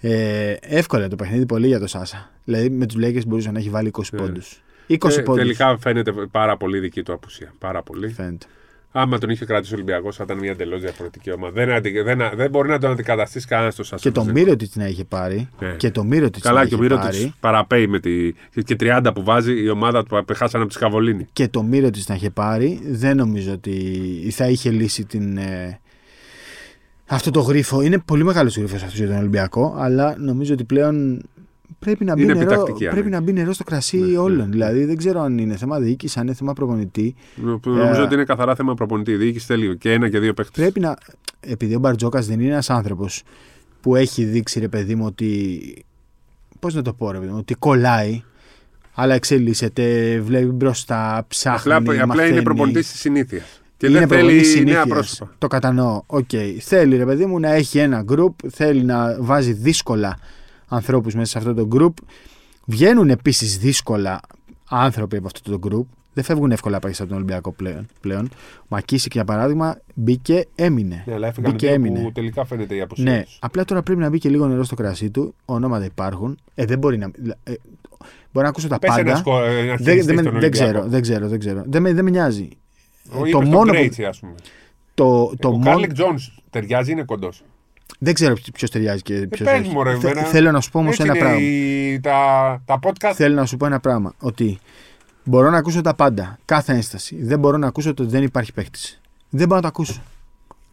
Ε, 0.05 0.57
εύκολα 0.61 1.09
το 1.09 1.17
παιχνίδι 1.17 1.47
πολύ 1.47 1.67
για 1.67 1.79
το 1.81 1.87
Σάσα. 1.87 2.31
Δηλαδή 2.45 2.71
με 2.71 2.87
τους 2.87 2.97
Lakers 3.05 3.27
μπορούσε 3.27 3.51
να 3.51 3.59
έχει 3.59 3.69
βάλει 3.71 3.88
20 3.88 4.03
Ναι. 4.12 4.19
πόντους. 4.21 4.62
20 4.87 5.19
Ε, 5.19 5.23
πόντους. 5.23 5.43
τελικά 5.43 5.79
φαίνεται 5.79 6.12
πάρα 6.31 6.57
πολύ 6.57 6.79
δική 6.79 7.03
του 7.03 7.12
απουσία. 7.12 7.53
Πάρα 7.59 7.83
πολύ. 7.83 8.09
Φαίνεται. 8.09 8.47
Άμα 8.95 9.19
τον 9.19 9.31
είχε 9.31 9.45
κρατήσει 9.45 9.73
ο 9.73 9.77
Ολυμπιακός, 9.77 10.17
θα 10.17 10.23
ήταν 10.25 10.38
μια 10.38 10.51
εντελώς 10.51 10.81
διαφορετική 10.81 11.33
ομάδα. 11.33 11.53
Δεν, 11.53 11.71
αντι- 11.71 12.03
δεν, 12.05 12.19
δεν 12.35 12.51
μπορεί 12.51 12.69
να 12.69 12.79
τον 12.79 12.91
αντικαταστήσει 12.91 13.47
κανένας 13.47 13.75
το 13.75 13.85
Σάσα. 13.85 14.03
Και 14.03 14.11
το 14.11 14.21
Βουζέκοφ. 14.25 14.43
Μύρο 14.45 14.57
να 14.75 14.87
είχε 14.87 15.05
πάρει. 15.05 15.49
Ναι. 15.61 15.69
Και 15.77 15.91
το 15.91 16.05
Μύρο 16.05 16.29
Καλά, 16.41 16.61
να 16.62 16.67
και 16.67 16.75
ο 16.75 16.77
είχε 16.77 16.83
Μύρο 16.87 16.97
πάρει. 17.03 17.33
παραπέει 17.41 17.87
με 17.87 18.01
τη. 18.01 18.33
και 18.65 18.77
30 18.81 19.11
που 19.15 19.25
βάζει 19.25 19.62
η 19.62 19.69
ομάδα 19.69 20.05
του 20.05 20.25
που 20.27 20.35
χάσανε 20.35 20.62
από 20.62 20.73
τη 20.73 20.79
Σκαβολίνη. 20.79 21.27
Και 21.33 21.49
το 21.49 21.62
Μύρο 21.62 21.88
να 22.07 22.15
είχε 22.15 22.31
πάρει. 22.31 22.81
Δεν 22.85 23.17
νομίζω 23.17 23.53
ότι 23.53 24.29
θα 24.31 24.49
είχε 24.49 24.71
λύσει 24.71 25.05
την. 25.05 25.37
ε, 25.37 25.81
αυτό 27.14 27.31
το 27.31 27.40
γρίφο. 27.40 27.83
Είναι 27.83 27.98
πολύ 27.98 28.25
μεγάλος 28.25 28.57
γρίφος 28.57 28.83
αυτός 28.83 28.98
για 28.98 29.07
τον 29.07 29.16
Ολυμπιακό. 29.16 29.75
Αλλά 29.79 30.14
νομίζω 30.18 30.53
ότι 30.55 30.64
πλέον 30.64 31.22
πρέπει 31.79 32.05
να 32.05 32.14
μπει, 32.14 32.22
Είναι 32.22 32.33
νερό, 32.35 32.44
επιτακτική 32.51 32.79
πρέπει 32.85 32.96
ανάγκη. 32.98 33.11
να 33.14 33.20
μπει 33.20 33.33
νερό 33.33 33.53
στο 33.53 33.64
κρασί 33.64 33.96
Ναι, 33.98 34.18
όλων. 34.18 34.37
ναι, 34.38 34.44
ναι. 34.44 34.51
Δηλαδή 34.51 34.85
δεν 34.85 34.96
ξέρω 34.96 35.20
αν 35.20 35.38
είναι 35.38 35.57
θέμα 35.57 35.79
διοίκηση, 35.79 36.18
αν 36.18 36.27
είναι 36.27 36.35
θέμα 36.35 36.53
προπονητή. 36.53 37.14
Που 37.61 37.70
Νομίζω 37.70 38.01
Ε, 38.01 38.05
ότι 38.05 38.14
είναι 38.14 38.25
καθαρά 38.25 38.55
θέμα 38.55 38.75
προπονητή. 38.75 39.11
Η 39.12 39.16
διοίκηση 39.16 39.46
θέλει 39.46 39.77
και 39.79 39.92
ένα 39.92 40.09
και 40.09 40.18
δύο 40.18 40.35
παίχτες. 40.35 40.62
Πρέπει 40.62 40.81
να. 40.81 40.96
Επειδή 41.40 41.75
ο 41.75 41.79
Μπαρτζόκας 41.79 42.27
δεν 42.27 42.40
είναι 42.40 42.53
ένας 42.53 42.70
άνθρωπος 42.70 43.22
που 43.81 43.96
έχει 43.96 44.25
δείξει 44.25 44.61
ρε 44.61 44.68
παιδί 44.68 44.94
μου 44.94 45.05
ότι. 45.07 45.61
Πώς 46.59 46.75
να 46.75 46.83
το 46.83 46.92
πω, 46.92 47.11
ρε 47.11 47.18
παιδί 47.18 47.31
μου, 47.31 47.37
ότι 47.38 47.55
κολλάει. 47.55 48.22
Αλλά 48.94 49.14
εξελίσσεται, 49.14 50.18
βλέπει 50.20 50.44
μπροστά, 50.46 51.25
ψάχνει. 51.29 51.72
Απλά, 51.72 51.92
απλά 51.92 52.07
μαθαίνει. 52.07 52.31
είναι 52.33 52.42
προπονητής 52.42 52.90
της 52.90 53.01
συνήθεια. 53.01 53.42
Και 53.83 53.88
Είναι 53.88 53.99
δεν 53.99 54.09
προπονητής 54.09 54.53
θέλει 54.53 54.64
νέα 54.64 54.75
συνήθειας. 54.75 54.99
πρόσωπα. 54.99 55.35
Το 55.38 55.47
κατανοώ. 55.47 56.03
Οκ. 56.07 56.29
Θέλει 56.61 56.97
ρε 56.97 57.05
παιδί 57.05 57.27
μου 57.27 57.38
να 57.40 57.53
έχει 57.53 57.79
ένα 57.79 58.05
group, 58.12 58.33
θέλει 58.51 58.85
να 58.85 59.16
βάζει 59.21 59.53
δύσκολα 59.53 60.18
ανθρώπους 60.68 61.14
μέσα 61.14 61.31
σε 61.31 61.38
αυτό 61.38 61.55
το 61.55 61.68
group. 61.77 62.05
Βγαίνουν 62.66 63.11
επίσης 63.11 63.59
δύσκολα 63.59 64.21
άνθρωποι 64.68 65.16
από 65.16 65.27
αυτό 65.27 65.59
το 65.59 65.68
group. 65.68 65.97
Δεν 66.12 66.25
φεύγουν 66.25 66.51
εύκολα 66.51 66.79
παίκτες 66.79 66.99
από 67.01 67.09
τον 67.09 67.16
Ολυμπιακό 67.18 67.53
πλέον. 67.53 67.87
πλέον. 68.01 68.25
Ο 68.61 68.64
Μακίσικ 68.68 69.12
για 69.12 69.25
παράδειγμα 69.25 69.79
μπήκε, 69.95 70.47
έμεινε. 70.55 71.03
Ναι, 71.07 71.14
αλλά 71.14 71.27
έφυγαν 71.29 71.51
Μπήκε, 71.51 71.66
δύο 71.66 71.75
έμεινε. 71.75 72.01
που 72.03 72.12
τελικά 72.12 72.45
φαίνεται 72.45 72.75
η 72.75 72.81
απουσία. 72.81 73.11
Ναι, 73.12 73.23
τους. 73.23 73.38
απλά 73.40 73.64
τώρα 73.64 73.83
πρέπει 73.83 74.01
να 74.01 74.09
μπει 74.09 74.18
και 74.18 74.29
λίγο 74.29 74.47
νερό 74.47 74.62
στο 74.64 74.75
κρασί 74.75 75.11
του. 75.11 75.35
Ονόματα 75.45 75.85
υπάρχουν. 75.85 76.38
Ε, 76.55 76.64
δεν 76.64 76.79
μπορεί 76.79 76.99
να. 76.99 77.11
Ε, 77.45 77.53
μπορεί 78.33 78.45
να 78.45 78.49
ακούσω 78.49 78.68
τα 78.68 78.79
Πες 78.79 78.90
πάντα. 78.90 79.01
ένας 79.03 79.18
σκο- 79.18 79.42
ένα 79.42 79.53
Δεν, 79.53 79.77
χειριστή 79.77 80.01
δεν, 80.01 80.14
με- 80.14 80.21
στον 80.23 80.25
δεν 80.25 80.35
Ολυμπιακό. 80.42 80.64
ξέρω, 80.73 80.88
δεν 80.88 81.03
ξέρω, 81.03 81.29
δεν 81.29 81.38
ξέρω. 81.38 81.62
Δεν 81.66 81.83
με, 81.83 81.92
δεν 81.92 82.05
με 82.05 82.11
νοιάζει. 82.11 82.49
Ο 83.11 83.12
το 83.12 83.19
είπες 83.19 83.31
τον 83.31 83.45
μόνο 83.45 83.65
που- 83.65 83.71
Κρέιτσι, 83.73 84.05
ας 84.05 84.19
πούμε. 84.19 84.35
Το, 84.95 85.33
το 85.38 85.49
ο 85.49 85.51
μόνο, 85.51 85.65
Κάρλικ 85.65 85.93
Τζόνς 85.93 86.31
ταιριάζει, 86.51 86.93
είναι 86.93 87.03
κοντός. 87.05 87.43
δεν 87.99 88.15
ξέρω 88.15 88.35
ποιο 88.55 88.69
ταιριάζει 88.69 89.03
και 89.03 89.15
ποιος 89.31 89.49
πες 89.49 89.61
όχι. 89.61 89.71
μου, 89.71 89.83
ρε, 89.83 89.99
Θε- 89.99 90.11
εμένα- 90.11 90.27
θέλω 90.27 90.51
να 90.51 90.61
σου 90.61 90.71
πω 90.71 90.79
όμως 90.79 90.99
Έτσι 90.99 91.03
ένα 91.03 91.12
είναι 91.17 91.25
πράγμα. 91.25 91.41
η- 91.47 92.01
τα, 92.01 92.62
τα 92.65 92.79
podcast. 92.83 93.12
Θέλω 93.15 93.35
να 93.35 93.47
σου 93.47 93.57
πω 93.57 93.67
ένα 93.67 93.81
πράγμα. 93.81 94.15
Ότι 94.19 94.59
μπορώ 95.25 95.51
να 95.51 95.57
ακούσω 95.57 95.81
τα 95.81 95.95
πάντα. 95.95 96.38
Κάθε 96.45 96.73
ένσταση. 96.73 97.17
Δεν 97.25 97.38
μπορώ 97.38 97.57
να 97.57 97.67
ακούσω 97.67 97.91
ότι 97.91 98.05
δεν 98.07 98.23
υπάρχει 98.23 98.53
παίχτη. 98.53 98.79
Δεν 99.31 99.47
μπορώ 99.49 99.55
να 99.55 99.61
το 99.61 99.69
ακούσω. 99.69 100.03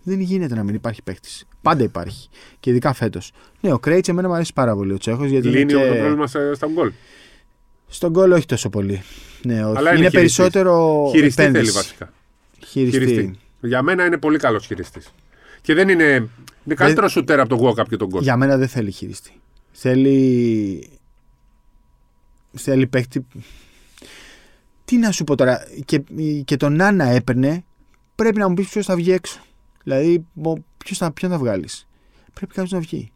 Δεν 0.03 0.19
γίνεται 0.19 0.55
να 0.55 0.63
μην 0.63 0.75
υπάρχει 0.75 1.01
παίχτη. 1.03 1.29
Πάντα 1.61 1.83
υπάρχει. 1.83 2.29
Και 2.59 2.69
ειδικά 2.69 2.93
φέτος. 2.93 3.31
Ναι, 3.61 3.73
ο 3.73 3.79
Κρέιτς 3.79 4.07
εμένα 4.09 4.27
μου 4.27 4.33
αρέσει 4.33 4.53
πάρα 4.53 4.75
πολύ 4.75 4.93
ο 4.93 4.97
Τσέχος. 4.97 5.29
Γιατί 5.29 5.47
είναι 5.47 5.57
Λύνει 5.57 5.73
και... 5.73 5.87
το 5.87 5.93
πρόβλημα 5.95 6.27
σε- 6.27 6.53
στα 6.55 6.67
γκολ. 6.67 6.91
Στον 7.87 8.11
γκολ 8.11 8.31
όχι 8.31 8.45
τόσο 8.45 8.69
πολύ. 8.69 9.01
Ναι, 9.43 9.65
όχι. 9.65 9.77
Αλλά 9.77 9.89
είναι 9.89 9.99
είναι, 9.99 10.09
χειριστής. 10.09 10.35
περισσότερο. 10.35 11.07
Χειριστή 11.11 11.41
επένδυση. 11.41 11.63
θέλει 11.65 11.75
βασικά. 11.77 12.09
Χειριστή. 12.69 12.97
Χειριστή. 12.99 13.39
Για 13.61 13.81
μένα 13.81 14.05
είναι 14.05 14.17
πολύ 14.17 14.37
καλός 14.37 14.65
χειριστής. 14.65 15.13
Και 15.61 15.73
δεν 15.73 15.89
είναι. 15.89 16.29
Είναι 16.65 16.75
καλύτερος 16.75 17.11
σουτέρ 17.11 17.39
από 17.39 17.49
τον 17.49 17.59
Walkup 17.61 17.87
και 17.89 17.97
τον 17.97 18.07
Γκολ. 18.07 18.21
Για 18.21 18.37
μένα 18.37 18.57
δεν 18.57 18.67
θέλει 18.67 18.91
χειριστή. 18.91 19.31
Θέλει. 19.71 20.89
Θέλει 22.53 22.87
παίχτη. 22.87 23.25
Τι 24.85 24.97
να 24.97 25.11
σου 25.11 25.23
πω 25.23 25.35
τώρα. 25.35 25.67
Και, 25.85 26.03
και 26.45 26.57
τον 26.57 26.75
Νάνα 26.75 27.05
έπαιρνε. 27.05 27.63
Πρέπει 28.15 28.37
να 28.37 28.47
μου 28.49 28.53
πεις 28.53 28.67
ποιος 28.69 28.85
θα 28.85 28.95
βγει 28.95 29.11
έξω. 29.11 29.39
Δηλαδή, 29.83 30.25
ποιος 30.77 30.97
θα, 30.97 31.11
ποιον 31.11 31.31
θα 31.31 31.37
βγάλεις. 31.37 31.87
Πρέπει 32.33 32.53
κάποιος 32.53 32.71
να 32.71 32.79
βγει. 32.79 33.11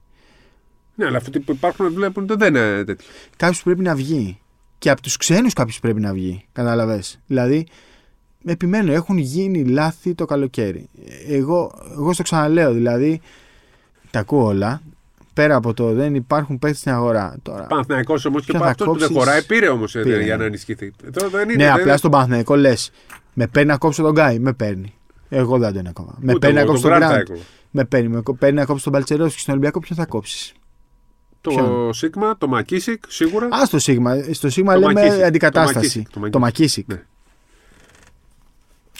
Ναι, 0.95 1.05
αλλά 1.05 1.17
αυτοί 1.17 1.39
που 1.39 1.51
υπάρχουν 1.51 1.93
βλέπουν 1.93 2.23
ότι 2.23 2.35
δεν 2.35 2.55
είναι 2.55 2.83
τέτοιο. 2.83 3.07
Κάποιος 3.37 3.63
πρέπει 3.63 3.81
να 3.81 3.95
βγει. 3.95 4.39
Και 4.77 4.89
από 4.89 5.01
τους 5.01 5.17
ξένους 5.17 5.53
κάποιος 5.53 5.79
πρέπει 5.79 5.99
να 5.99 6.13
βγει. 6.13 6.45
Κατάλαβες. 6.51 7.19
Δηλαδή, 7.27 7.67
επιμένω, 8.45 8.91
έχουν 8.91 9.17
γίνει 9.17 9.63
λάθη 9.63 10.13
το 10.15 10.25
καλοκαίρι. 10.25 10.89
Εγώ, 11.27 11.71
εγώ 11.91 12.13
στο 12.13 12.23
ξαναλέω, 12.23 12.73
δηλαδή, 12.73 13.21
τα 14.11 14.19
ακούω 14.19 14.45
όλα. 14.45 14.81
Πέρα 15.33 15.55
από 15.55 15.73
το 15.73 15.93
δεν 15.93 16.15
υπάρχουν 16.15 16.59
παίχτε 16.59 16.77
στην 16.77 16.91
αγορά. 16.91 17.35
Τώρα, 17.41 17.63
Παναθυναϊκό 17.65 18.15
όμως 18.27 18.45
και 18.45 18.51
Ποια 18.51 18.59
θα 18.59 18.67
αυτό 18.67 18.85
που 18.85 18.91
δεν 18.91 18.99
κόψεις; 19.07 19.17
χωράει 19.17 19.43
πήρε 19.43 19.67
όμως 19.69 19.91
Πήρε, 19.91 20.23
για 20.23 20.35
ναι. 20.35 20.35
να 20.41 20.43
ενισχυθεί. 20.45 20.93
Εδώ 21.05 21.29
δεν 21.29 21.49
είναι. 21.49 21.63
ναι, 21.63 21.71
δεν- 21.71 21.79
απλά 21.81 21.97
στον 21.97 22.11
Παναθηναϊκό 22.11 22.55
λες. 22.55 22.91
Με 23.33 23.47
παίρνει 23.47 23.67
να 23.69 23.77
κόψω 23.77 24.01
τον 24.03 24.11
Γκάι, 24.11 24.39
με 24.39 24.53
παίρνει. 24.53 24.93
Εγώ 25.29 25.57
δεν 25.57 25.69
τον 25.69 25.79
είναι 25.79 25.89
ακόμα. 25.89 26.15
Με 26.19 26.33
Ούτε 26.33 26.39
παίρνει 26.39 26.55
να 26.55 26.61
εγώ, 26.61 26.71
κόψω 26.71 26.87
τον 26.89 26.91
τον 26.91 26.99
Grant 27.07 27.11
θα 27.11 27.15
Γκραντ. 27.15 27.27
έκοβα. 27.29 27.43
Με 27.71 27.85
παίρνει, 27.85 28.07
με 28.07 28.21
κο- 28.21 28.33
παίρνει 28.33 28.57
να 28.59 28.65
κόψω 28.65 28.83
τον 28.83 28.93
Μπαλτσερόφσκι 28.93 29.39
στον 29.39 29.53
Ολυμπιακό. 29.53 29.79
Ποιον 29.79 29.97
θα 29.97 30.05
κόψεις; 30.05 30.53
Το 31.41 31.49
Ποιον; 31.49 31.93
Σίκμα, 31.93 32.37
το 32.37 32.47
Μακίσικ, 32.47 33.03
σίγουρα. 33.07 33.45
Α 33.45 33.65
στο 33.65 33.79
Σίκμα. 33.79 34.15
Στο 34.31 34.49
Σίκμα 34.49 34.73
Το 34.73 34.79
λέμε 34.79 34.93
Μακίσικ, 34.93 35.19
το 35.19 35.25
αντικατάσταση. 35.25 35.75
Μακίσικ, 35.75 36.09
το 36.09 36.29
Το 36.29 36.39
Μακίσικ. 36.39 36.87
Ναι. 36.93 37.01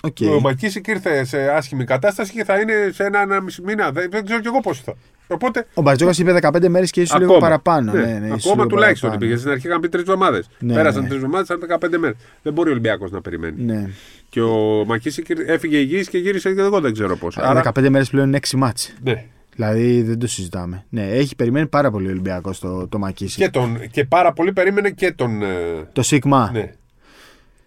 Οκ. 0.06 0.18
Ο 0.38 0.40
Μακίσικ 0.40 0.88
ήρθε 0.88 1.24
σε 1.24 1.50
άσχημη 1.50 1.84
κατάσταση 1.84 2.32
και 2.32 2.44
θα 2.44 2.60
είναι 2.60 2.74
σε 2.94 3.04
ένα, 3.04 3.22
ένα 3.22 3.42
μισή 3.42 3.62
μήνα. 3.62 3.92
Δεν, 3.92 4.08
δεν 4.12 4.26
ξέρω 4.26 4.40
κι 4.40 4.48
εγώ 4.48 4.60
πόσο 4.60 4.82
θα. 4.86 4.94
Οπότε. 5.28 5.68
Ο 5.74 5.82
Μπαρτζόκας 5.82 6.18
είπε 6.18 6.38
15 6.42 6.68
μέρες 6.68 6.92
και 6.92 7.02
ίσως 7.02 7.20
λίγο 7.20 7.38
παραπάνω. 7.38 7.92
Ναι, 7.92 8.00
Ναι, 8.06 8.20
ναι, 8.20 8.28
ίσως 8.28 8.44
ακόμα 8.46 8.56
λίγο 8.56 8.68
τουλάχιστον 8.68 9.10
ότι 9.10 9.18
παραπάνω. 9.18 9.20
πήγε. 9.20 9.36
Στην 9.38 9.52
αρχή 9.52 9.68
είχαν 9.68 9.80
πει 9.80 9.90
τρεις 9.90 10.02
εβδομάδες. 10.02 10.50
Ναι, 10.60 10.74
Πέρασαν 10.74 11.02
ναι. 11.02 11.08
τρεις 11.08 11.18
εβδομάδες, 11.22 11.48
ήταν 11.56 11.80
15 11.96 11.98
μέρες. 12.00 12.16
Δεν 12.42 12.54
μπορεί 12.54 12.70
ο 12.70 12.72
Ολυμπιακός 12.72 13.12
να 13.12 13.22
περιμένει. 13.22 13.64
Ναι. 13.64 13.90
Και 14.30 14.42
ο 14.42 14.84
Μακίσικ 14.86 15.26
έφυγε 15.48 15.78
υγιής 15.78 16.10
και 16.10 16.18
γύρισε 16.18 16.54
και 16.54 16.62
εγώ 16.62 16.80
δεν 16.80 16.94
ξέρω 16.94 17.16
πώ. 17.18 17.28
Άρα... 17.36 17.62
15 17.80 17.90
μέρες 17.90 18.10
πλέον 18.10 18.28
είναι 18.28 18.40
6 18.48 18.56
μάτς. 18.58 18.94
ναι. 19.04 19.26
Δηλαδή 19.56 20.02
δεν 20.02 20.20
το 20.20 20.28
συζητάμε. 20.28 20.86
Ναι, 20.90 21.08
έχει 21.10 21.36
περιμένει 21.36 21.68
πάρα 21.68 21.92
πολύ 21.92 22.08
ο 22.08 22.10
Ολυμπιακός 22.10 22.60
το, 22.60 22.88
το 22.88 22.98
Μακίση. 22.98 23.38
Και, 23.38 23.50
τον, 23.50 23.90
και 23.92 24.06
πάρα 24.06 24.34
πολύ 24.34 24.54
περίμενε 24.54 24.90
και 24.90 25.12
τον. 25.12 25.42
ε, 25.42 25.48
Το 25.94 26.02
Σίγμα. 26.02 26.50
Ναι. 26.54 26.60
ναι. 26.60 26.72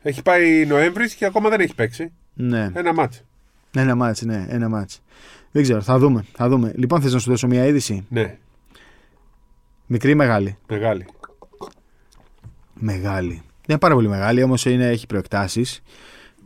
Έχει 0.03 0.23
πάει 0.23 0.67
Νοέμβρης 0.67 1.15
και 1.15 1.25
ακόμα 1.25 1.49
δεν 1.49 1.61
έχει 1.61 1.75
παίξει. 1.75 2.13
Ναι. 2.37 2.71
Ένα 2.75 2.93
μάτς. 2.95 3.23
Ένα 3.75 3.95
μάτς, 3.95 4.23
ναι, 4.23 4.47
ένα 4.49 4.69
μάτς. 4.69 5.03
Δεν 5.51 5.63
ξέρω, 5.63 5.81
θα 5.81 5.99
δούμε, 5.99 6.25
θα 6.33 6.49
δούμε. 6.49 6.73
Λοιπόν, 6.77 7.01
θες 7.01 7.13
να 7.13 7.19
σου 7.19 7.31
δώσω 7.31 7.47
μια 7.47 7.67
είδηση; 7.67 8.07
Ναι, 8.09 8.37
Μικρή 9.87 10.11
ή 10.11 10.15
μεγάλη; 10.15 10.57
μεγάλη. 10.69 11.07
Μεγάλη. 12.75 13.29
Δεν 13.33 13.41
είναι 13.69 13.79
πάρα 13.79 13.95
πολύ 13.95 14.09
μεγάλη, 14.09 14.43
όμως 14.43 14.65
είναι, 14.65 14.89
έχει 14.89 15.07
προεκτάσεις. 15.07 15.83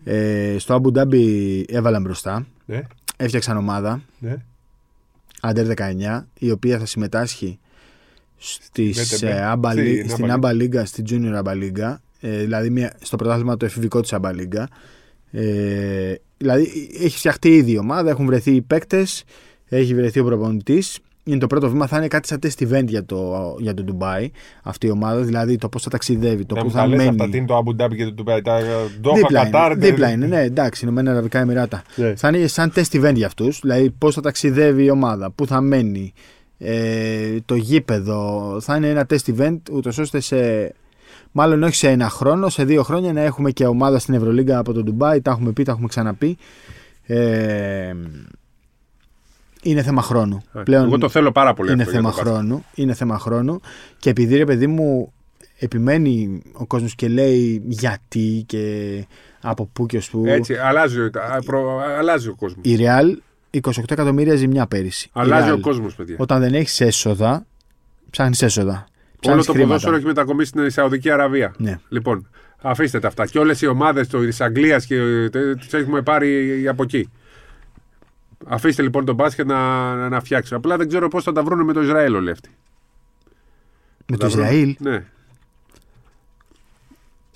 Ε, 0.04 0.56
στο 0.58 0.80
Abu 0.82 0.98
Dhabi 0.98 1.62
έβαλαν 1.68 2.02
μπροστά. 2.02 2.46
Ναι, 2.66 2.82
Έφτιαξαν 3.16 3.56
ομάδα, 3.56 4.02
ναι. 4.18 4.36
Under 5.40 5.66
19, 5.76 6.26
η 6.38 6.50
οποία 6.50 6.78
θα 6.78 6.86
συμμετάσχει 6.86 7.58
στις, 8.36 9.14
VTB. 9.20 9.26
ε, 9.28 9.52
ABA 9.52 9.68
Στην 9.70 9.84
League- 9.84 10.04
ABA 10.04 10.08
στην 10.10 10.26
League. 10.26 10.34
ABA 10.40 10.50
League, 10.50 10.82
στην 10.84 11.04
Junior 11.10 11.42
ABA 11.42 11.52
League, 11.52 11.96
ε, 12.20 12.38
δηλαδή 12.38 12.70
μια, 12.70 12.92
στο 13.02 13.16
πρωτάθλημα 13.16 13.56
το 13.56 13.64
εφηβικό 13.64 14.00
της 14.00 14.12
ABA 14.14 14.30
League. 14.34 14.64
Ε, 15.30 16.14
δηλαδή 16.36 16.90
έχει 17.02 17.16
φτιαχτεί 17.16 17.48
ήδη 17.56 17.72
η 17.72 17.78
ομάδα, 17.78 18.10
έχουν 18.10 18.26
βρεθεί 18.26 18.50
οι 18.54 18.60
παίκτες, 18.60 19.24
έχει 19.68 19.94
βρεθεί 19.94 20.20
ο 20.20 20.24
προπονητής. 20.24 20.98
Είναι 21.24 21.38
το 21.38 21.46
πρώτο 21.46 21.70
βήμα, 21.70 21.86
θα 21.86 21.96
είναι 21.96 22.08
κάτι 22.08 22.28
σαν 22.28 22.38
test 22.42 22.62
event 22.68 22.84
για 22.86 23.04
το, 23.04 23.54
για 23.60 23.74
το 23.74 23.84
Dubai 23.88 24.26
αυτή 24.62 24.86
η 24.86 24.90
ομάδα, 24.90 25.20
δηλαδή 25.20 25.56
το 25.56 25.68
πώς 25.68 25.82
θα 25.82 25.90
ταξιδεύει, 25.90 26.44
το 26.44 26.54
Να 26.54 26.60
που 26.60 26.66
μου 26.66 26.72
θα 26.72 26.78
τα 26.80 26.86
λες 26.86 26.96
μένει. 26.96 27.08
αυτά, 27.08 27.28
τι 27.28 27.36
είναι 27.36 27.46
το 27.46 27.62
Abu 27.66 27.82
Dhabi 27.84 27.96
και 27.96 28.04
το 28.04 28.14
Dubai. 28.24 28.40
Τα 28.44 28.60
Doha, 29.02 29.14
Δίπλα 29.14 29.42
Κατάρ. 29.44 29.72
είναι, 29.72 29.86
δίπλα 29.86 30.10
είναι, 30.10 30.26
ναι, 30.26 30.40
εντάξει, 30.42 30.84
Ηνωμένα 30.84 31.10
Αραβικά 31.10 31.38
Εμμυράτα. 31.38 31.82
Ναι. 31.94 32.14
Θα 32.16 32.28
είναι 32.28 32.46
σαν 32.46 32.72
test 32.74 33.02
event 33.02 33.14
για 33.14 33.26
αυτούς, 33.26 33.58
δηλαδή 33.62 33.90
πώς 33.90 34.14
θα 34.14 34.20
ταξιδεύει 34.20 34.84
η 34.84 34.90
ομάδα, 34.90 35.30
πού 35.30 35.46
θα 35.46 35.60
μένει, 35.60 36.12
ε, 36.58 37.36
το 37.44 37.54
γήπεδο. 37.54 38.56
Θα 38.60 38.76
είναι 38.76 38.88
ένα 38.88 39.06
test 39.10 39.34
event, 39.38 39.58
ούτως 39.72 39.98
ώστε 39.98 40.20
σε. 40.20 40.72
Μάλλον 41.32 41.62
όχι 41.62 41.74
σε 41.74 41.88
ένα 41.88 42.08
χρόνο, 42.08 42.48
σε 42.48 42.64
δύο 42.64 42.82
χρόνια 42.82 43.12
να 43.12 43.20
έχουμε 43.20 43.50
και 43.50 43.66
ομάδα 43.66 43.98
στην 43.98 44.14
Ευρωλίγκα 44.14 44.58
από 44.58 44.72
το 44.72 44.82
Ντουμπάι. 44.82 45.20
Τα 45.20 45.30
έχουμε 45.30 45.52
πει, 45.52 45.62
τα 45.62 45.72
έχουμε 45.72 45.88
ξαναπεί. 45.88 46.36
Ε, 47.06 47.92
είναι 49.62 49.82
θέμα 49.82 50.02
χρόνου. 50.02 50.42
Πλέον 50.64 50.84
Εγώ 50.86 50.98
το 50.98 51.08
θέλω 51.08 51.32
πάρα 51.32 51.54
πολύ 51.54 51.72
είναι 51.72 51.82
αυτό 51.82 51.92
για 51.92 52.00
θέμα 52.00 52.14
το 52.14 52.22
μπάσκετ. 52.22 52.34
χρόνου. 52.42 52.64
Είναι 52.74 52.94
θέμα 52.94 53.18
χρόνου. 53.18 53.60
Και 53.98 54.10
επειδή 54.10 54.36
ρε 54.36 54.44
παιδί 54.44 54.66
μου 54.66 55.12
επιμένει 55.58 56.42
ο 56.52 56.66
κόσμος 56.66 56.94
και 56.94 57.08
λέει 57.08 57.62
γιατί 57.66 58.44
και 58.46 59.04
από 59.40 59.66
πού 59.72 59.86
και 59.86 59.96
ως 59.96 60.10
πού. 60.10 60.22
Έτσι, 60.26 60.54
αλλάζει, 60.54 61.00
ο- 61.00 61.10
α, 61.34 61.42
προ- 61.44 61.80
αλλάζει 61.98 62.28
ο 62.28 62.34
κόσμος. 62.34 62.64
Η 62.64 62.76
Real 62.80 63.16
28 63.50 63.70
εκατομμύρια 63.92 64.34
ζημιά 64.34 64.66
πέρυσι. 64.66 65.06
Η 65.06 65.10
Αλλάζει 65.14 65.48
Real, 65.52 65.56
ο 65.56 65.60
κόσμος, 65.60 65.94
παιδιά. 65.94 66.16
Όταν 66.18 66.40
δεν 66.40 66.54
έχεις 66.54 66.80
έσοδα, 66.80 67.46
ψάχνεις 68.10 68.42
έσοδα. 68.42 68.86
Όλο 69.28 69.36
Ψάχνεις 69.38 69.46
το 69.46 69.52
χρήματα. 69.52 69.66
ποδόσφαιρο 69.68 69.96
έχει 69.96 70.04
μετακομίσει 70.06 70.48
στην 70.48 70.70
Σαουδική 70.70 71.10
Αραβία. 71.10 71.54
Ναι. 71.58 71.78
Λοιπόν, 71.88 72.28
αφήστε 72.62 72.98
τα 72.98 73.08
αυτά. 73.08 73.26
Και 73.26 73.38
όλες 73.38 73.60
οι 73.62 73.66
ομάδες 73.66 74.08
της 74.08 74.40
Αγγλίας 74.40 74.86
και 74.86 75.28
τις 75.60 75.72
έχουμε 75.72 76.02
πάρει 76.02 76.68
από 76.68 76.82
εκεί. 76.82 77.10
Αφήστε 78.46 78.82
λοιπόν 78.82 79.04
τον 79.04 79.14
μπάσκετ 79.14 79.46
να, 79.46 79.94
να 80.08 80.20
φτιάξει. 80.20 80.54
Απλά 80.54 80.76
δεν 80.76 80.88
ξέρω 80.88 81.08
πώς 81.08 81.24
θα 81.24 81.32
τα 81.32 81.42
βρουν 81.42 81.64
με 81.64 81.72
το 81.72 81.82
Ισραήλ 81.82 82.14
όλοι 82.14 82.30
αυτοί. 82.30 82.50
Με 84.06 84.16
το 84.16 84.28
Θα 84.28 84.32
βρουν- 84.36 84.44
Ισραήλ; 84.46 84.76
Ναι. 84.78 85.04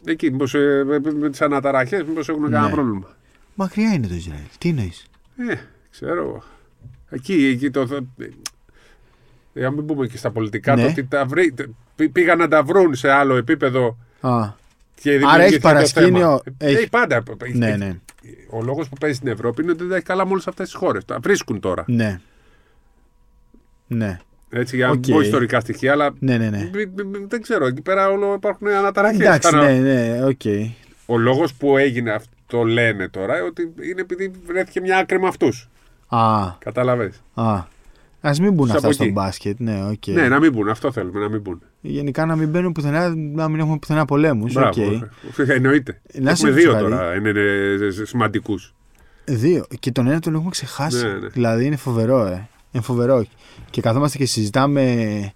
Εκεί, 0.04 0.30
μήπως, 0.30 0.54
ε, 0.54 0.82
με, 0.86 1.00
με 1.18 1.30
τις 1.30 1.40
αναταραχές, 1.40 2.02
μήπως 2.04 2.28
έχουν 2.28 2.42
κανένα 2.42 2.66
Ναι. 2.66 2.70
πρόβλημα. 2.70 3.08
Μακριά 3.54 3.92
είναι 3.92 4.06
το 4.06 4.14
Ισραήλ. 4.14 4.42
Τι 4.58 4.68
εννοείς; 4.68 5.06
Ε, 5.36 5.54
ξέρω. 5.90 6.22
εγώ. 6.22 6.42
Εκεί, 7.10 7.44
εκεί 7.44 7.70
το. 7.70 7.86
Θα- 9.54 9.60
Για 9.60 9.68
να 9.68 9.70
μην 9.70 9.86
πούμε 9.86 10.06
και 10.06 10.16
στα 10.16 10.30
πολιτικά, 10.30 10.76
Ναι. 10.76 10.82
το 10.82 10.88
ότι 10.88 11.04
τα 11.04 11.24
βρει, 11.26 11.54
πή- 11.96 12.10
πήγαν 12.12 12.38
να 12.38 12.48
τα 12.48 12.62
βρουν 12.62 12.94
σε 12.94 13.10
άλλο 13.10 13.36
επίπεδο 13.36 13.96
Α, 14.20 14.48
και 15.00 15.10
έχει 15.10 15.18
δημιουργήθηκε 15.18 15.54
το 15.60 15.68
παρασκήνιο, 15.68 16.18
θέμα. 16.20 16.40
έχει- 16.58 16.82
Ε, 16.82 16.86
πάντα. 16.90 17.22
ναι, 17.52 17.76
ναι. 17.76 17.98
Ο 18.50 18.62
λόγος 18.62 18.88
που 18.88 18.96
παίζει 19.00 19.16
στην 19.16 19.28
Ευρώπη 19.28 19.62
είναι 19.62 19.70
ότι 19.70 19.80
δεν 19.80 19.90
τα 19.90 19.96
έχει 19.96 20.04
καλά 20.04 20.24
με 20.24 20.30
όλες 20.32 20.46
αυτές 20.46 20.66
τις 20.66 20.74
χώρες. 20.76 21.04
Τα 21.04 21.18
βρίσκουν 21.22 21.60
τώρα. 21.60 21.84
Ναι. 21.86 22.20
Ναι. 23.86 24.18
Έτσι, 24.50 24.76
για 24.76 24.86
να 24.86 24.92
Οκ. 24.92 24.98
μην 25.06 25.14
πω 25.14 25.20
ιστορικά 25.20 25.60
στοιχεία, 25.60 25.92
αλλά 25.92 26.14
Ναι, 26.18 26.38
ναι, 26.38 26.50
ναι. 26.50 26.70
μη- 26.74 26.86
μη- 26.96 27.04
μη- 27.06 27.26
δεν 27.28 27.42
ξέρω. 27.42 27.66
Εκεί 27.66 27.80
πέρα 27.82 28.08
όλο 28.08 28.34
υπάρχουν 28.34 28.68
αναταραχές. 28.68 29.20
Εντάξει, 29.20 29.54
ναι, 29.56 29.72
ναι, 29.78 30.24
οκ. 30.24 30.40
Ο 31.06 31.18
λόγος 31.18 31.54
που 31.54 31.76
έγινε 31.78 32.10
αυτό 32.10 32.62
λένε 32.62 33.08
τώρα 33.08 33.42
ότι 33.44 33.62
είναι 33.90 34.00
επειδή 34.00 34.30
βρέθηκε 34.46 34.80
μια 34.80 34.98
άκρη 34.98 35.20
με 35.20 35.26
αυτούς. 35.28 35.68
Α, 36.08 36.50
Κατάλαβε. 36.58 37.12
α. 37.34 37.72
Α 38.26 38.32
μην 38.40 38.52
μπουν 38.52 38.66
Σε 38.66 38.72
αυτά 38.74 38.86
από 38.86 38.94
στο 38.94 39.04
εκεί. 39.04 39.12
μπάσκετ. 39.12 39.60
Ναι, 39.60 39.84
οκ. 39.90 40.06
Ναι, 40.06 40.28
να 40.28 40.38
μην 40.40 40.52
μπουν. 40.52 40.68
Αυτό 40.68 40.92
θέλουμε, 40.92 41.20
να 41.20 41.28
μην 41.28 41.40
μπουν. 41.40 41.62
Γενικά 41.80 42.26
να 42.26 42.36
μην 42.36 42.48
μπαίνουν 42.48 42.72
πουθενά, 42.72 43.14
να 43.16 43.48
μην 43.48 43.60
έχουμε 43.60 43.78
πουθενά 43.78 44.04
πολέμους. 44.04 44.52
Μπράβο. 44.52 44.82
Εννοείται. 45.46 46.00
Να 46.12 46.30
Έχουμε 46.30 46.50
σε 46.50 46.54
δύο 46.56 46.72
ρωτήσω 46.72 46.88
τώρα 46.88 47.14
είναι, 47.14 47.28
είναι 47.28 47.90
σημαντικούς. 48.04 48.74
Δύο. 49.24 49.64
Και 49.80 49.92
τον 49.92 50.06
ένα 50.06 50.18
τον 50.20 50.34
έχουμε 50.34 50.50
ξεχάσει. 50.50 51.06
Ναι, 51.06 51.12
ναι. 51.12 51.26
Δηλαδή 51.28 51.64
είναι 51.64 51.76
φοβερό, 51.76 52.26
ε. 52.26 52.48
Είναι 52.72 52.82
φοβερό. 52.82 53.24
Και 53.70 53.80
καθόμαστε 53.80 54.18
και 54.18 54.26
συζητάμε 54.26 55.32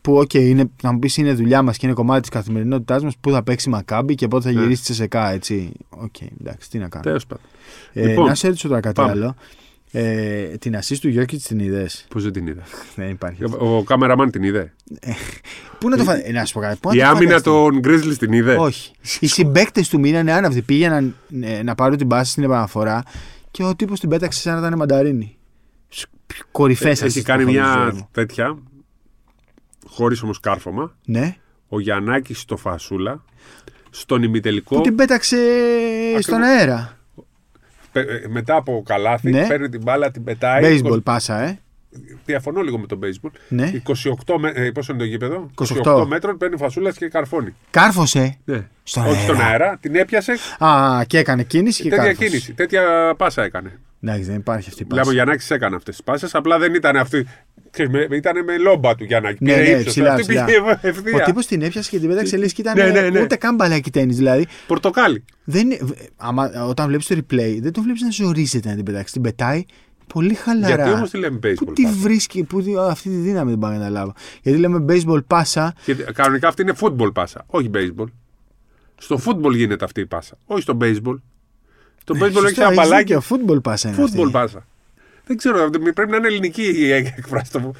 που, 0.00 0.16
οκ, 0.16 0.34
είναι, 0.34 0.70
να 0.82 0.92
μου 0.92 0.98
πεις 0.98 1.16
είναι 1.16 1.32
δουλειά 1.34 1.62
μας 1.62 1.76
και 1.76 1.86
είναι 1.86 1.94
κομμάτι 1.94 2.20
της 2.20 2.30
καθημερινότητάς 2.30 3.04
μας 3.04 3.16
πού 3.20 3.30
θα 3.30 3.42
παίξει 3.42 3.68
η 3.68 3.72
Μακάμπη 3.72 4.14
και 4.14 4.28
πότε 4.28 4.48
θα 4.48 4.54
Ναι. 4.54 4.60
γυρίσει 4.62 4.84
τη 4.84 4.94
ΤΣΣΚΑ, 4.94 5.30
έτσι. 5.30 5.72
Οκ, 5.88 6.14
εντάξει, 6.40 6.70
τι 6.70 6.78
να 6.78 6.88
κάνω. 6.88 7.04
Τέλος 7.04 7.26
πάντων. 7.26 7.44
Ε, 7.92 8.06
Λοιπόν, 8.06 8.26
να 8.26 8.34
σε 8.34 8.46
ρωτήσω 8.46 8.68
τώρα 8.68 8.80
κάτι 8.80 8.94
πάμε. 8.94 9.10
άλλο. 9.10 9.34
Ε, 9.92 10.42
την 10.42 10.76
ασίστ 10.76 11.00
του 11.00 11.08
Γιώκητς 11.08 11.46
την 11.46 11.58
είδες; 11.58 12.06
Πώς 12.08 12.22
δεν 12.22 12.32
την 12.32 12.46
είδα. 12.46 12.62
Δεν 12.94 13.08
υπάρχει. 13.08 13.44
Ο, 13.44 13.76
ο 13.76 13.82
κάμεραμαν 13.82 14.30
την 14.30 14.42
είδε. 14.42 14.72
Πού 15.78 15.88
να 15.88 15.96
το 15.96 16.04
φα... 16.04 16.26
ε, 16.26 16.32
να 16.32 16.44
σου 16.44 16.52
πω 16.52 16.60
κάτι. 16.60 16.78
Πού 16.80 16.88
να 16.88 16.94
Η 16.94 16.98
το 16.98 17.06
άμυνα 17.06 17.38
φανταστεί; 17.38 17.50
των 17.50 17.80
Grizzlies 17.84 18.16
την 18.18 18.32
είδε. 18.32 18.56
Όχι. 18.56 18.92
Οι 19.20 19.26
συμπαίκτες 19.26 19.88
του 19.88 19.98
μείνανε 19.98 20.32
άναυδοι. 20.32 20.62
Πήγαιναν 20.62 21.16
ε, 21.40 21.62
να 21.62 21.74
πάρουν 21.74 21.96
την 21.96 22.08
πάση 22.08 22.30
στην 22.30 22.42
επαναφορά 22.42 23.02
και 23.50 23.62
ο 23.64 23.76
τύπος 23.76 24.00
την 24.00 24.08
πέταξε 24.08 24.40
σαν 24.40 24.52
να 24.52 24.66
ήταν 24.66 24.78
μανταρίνη. 24.78 25.36
Κορυφές 26.50 27.02
Ε, 27.02 27.06
Έχει 27.06 27.22
κάνει 27.22 27.44
μια 27.44 27.92
τέτοια. 28.12 28.58
Χωρίς 29.86 30.22
όμως 30.22 30.40
κάρφωμα. 30.40 30.96
Ναι. 31.04 31.36
Ο 31.68 31.80
Γιαννάκης 31.80 32.40
στο 32.40 32.56
φασούλα. 32.56 33.24
Στον 33.90 34.22
ημιτελικό. 34.22 34.74
Που 34.76 34.80
την 34.80 34.94
πέταξε 34.94 35.36
στον 36.20 36.42
αέρα. 36.42 36.99
Πε- 37.92 38.10
ε, 38.10 38.28
μετά 38.28 38.56
από 38.56 38.82
καλάθι. 38.86 39.30
Ναι. 39.30 39.46
Παίρνει 39.46 39.68
την 39.68 39.82
μπάλα, 39.82 40.10
την 40.10 40.24
πετάει. 40.24 40.80
Baseball 40.84 41.02
πάσα, 41.02 41.40
ε. 41.40 41.58
Διαφωνώ 42.24 42.60
λίγο 42.60 42.78
με 42.78 42.86
τον 42.86 42.98
baseball. 43.02 43.30
Ναι. 43.48 43.70
28 44.26 44.36
με... 44.38 44.52
ε, 44.54 44.70
πόσο 44.70 44.92
είναι 44.92 45.00
το 45.02 45.06
γήπεδο; 45.08 45.50
28. 45.84 46.04
μέτρων 46.06 46.36
παίρνει 46.36 46.56
φασούλας 46.56 46.96
και 46.96 47.08
καρφώνει. 47.08 47.54
Κάρφωσε. 47.70 48.38
Ναι. 48.44 48.66
Στον 48.82 49.02
Όχι 49.02 49.12
αέρα. 49.14 49.22
στον 49.22 49.40
αέρα, 49.40 49.78
την 49.80 49.94
έπιασε. 49.94 50.34
Α, 50.58 51.00
και 51.06 51.18
έκανε 51.18 51.42
κίνηση 51.42 51.82
και 51.82 51.88
τέτοια 51.88 52.04
κάρφωσε. 52.04 52.28
κίνηση. 52.28 52.52
Τέτοια 52.52 53.14
πάσα 53.16 53.42
έκανε. 53.42 53.78
Εντάξει, 54.02 54.22
δεν 54.22 54.36
υπάρχει 54.36 54.68
αυτή 54.68 54.82
η 54.82 54.86
Μιλάμε 54.88 55.00
ο 55.00 55.04
πάσα. 55.04 55.14
Γιαννάκης 55.16 55.50
έκανε 55.50 55.76
αυτές 55.76 55.94
τις 55.96 56.04
πάσες. 56.04 56.34
Απλά 56.34 56.58
δεν 56.58 56.74
ήταν 56.74 56.96
αυτή. 56.96 57.26
Ήταν 58.12 58.44
με 58.44 58.58
λόμπα 58.58 58.94
του 58.94 59.04
Γιαννάκη. 59.04 59.44
Ναι, 59.44 59.52
Πήρε 59.52 59.62
ναι, 59.64 59.70
ύψος. 59.70 59.84
ψηλά, 59.86 60.12
Αυτή 60.12 60.22
ψηλά. 60.26 60.44
πήγε 60.44 60.58
Ο 60.58 60.78
ευθεία. 60.82 61.22
τύπος 61.24 61.46
την 61.46 61.62
έπιασε 61.62 61.90
και 61.90 61.98
την 61.98 62.08
πέταξε 62.08 62.36
λες 62.36 62.52
και 62.52 62.60
ήταν 62.60 62.76
Ναι, 62.76 63.00
ναι, 63.00 63.08
ναι. 63.10 63.20
ούτε 63.22 63.36
καν 63.36 63.54
μπαλάκι 63.54 63.90
τέννη. 63.90 64.14
Δηλαδή, 64.14 64.46
Πορτοκάλι. 64.66 65.24
δεν, 65.44 65.70
είναι- 65.70 65.78
άμα, 66.16 66.64
όταν 66.68 66.86
βλέπεις 66.86 67.06
το 67.06 67.14
replay, 67.14 67.58
δεν 67.60 67.72
τον 67.72 67.82
βλέπεις 67.82 68.02
να 68.02 68.10
ζορίζεται 68.10 68.68
να 68.68 68.74
την 68.74 68.84
πετάξει. 68.84 69.12
Την 69.12 69.22
πετάει 69.22 69.64
πολύ 70.14 70.34
χαλαρά. 70.34 70.74
Γιατί 70.74 70.90
όμως 70.90 71.10
τη 71.10 71.18
λέμε 71.18 71.38
baseball. 71.42 71.54
Πού 71.64 71.72
τη 71.72 71.82
pass? 71.86 71.92
βρίσκει, 72.00 72.42
πού 72.44 72.62
τη- 72.62 72.72
αυτή 72.88 73.08
τη 73.08 73.14
δύναμη 73.16 73.50
δεν 73.50 73.58
πάω 73.58 73.70
να 73.70 73.76
καταλάβω. 73.76 74.12
Γιατί 74.42 74.58
λέμε 74.58 74.84
baseball 74.88 75.24
πάσα. 75.26 75.74
Γιατί 75.84 76.02
κανονικά 76.12 76.48
αυτή 76.48 76.62
είναι 76.62 76.74
football 76.80 77.10
πάσα. 77.14 77.44
Όχι 77.46 77.70
baseball. 77.74 78.06
Στο 78.96 79.20
football 79.26 79.54
γίνεται 79.54 79.84
αυτή 79.84 80.00
η 80.00 80.06
πάσα. 80.06 80.38
Όχι 80.46 80.62
στο 80.62 80.76
baseball. 80.80 81.16
Το 82.04 82.14
baseball 82.16 82.22
έχεις 82.22 82.34
Ναι, 82.34 82.40
Σωστό, 82.40 82.60
ένα 82.62 82.70
έχεις 82.72 82.76
μπαλάκι. 82.76 83.14
δίκιο, 83.14 83.22
football 83.36 83.62
πάσα 83.62 83.88
είναι 83.88 83.96
Football 84.02 84.18
αυτή. 84.20 84.30
πάσα. 84.30 84.66
Δεν 85.26 85.36
ξέρω, 85.36 85.70
πρέπει 85.94 86.10
να 86.10 86.16
είναι 86.16 86.26
ελληνική 86.26 86.62
η 86.76 86.92
έκφραση. 86.92 87.50
το 87.52 87.72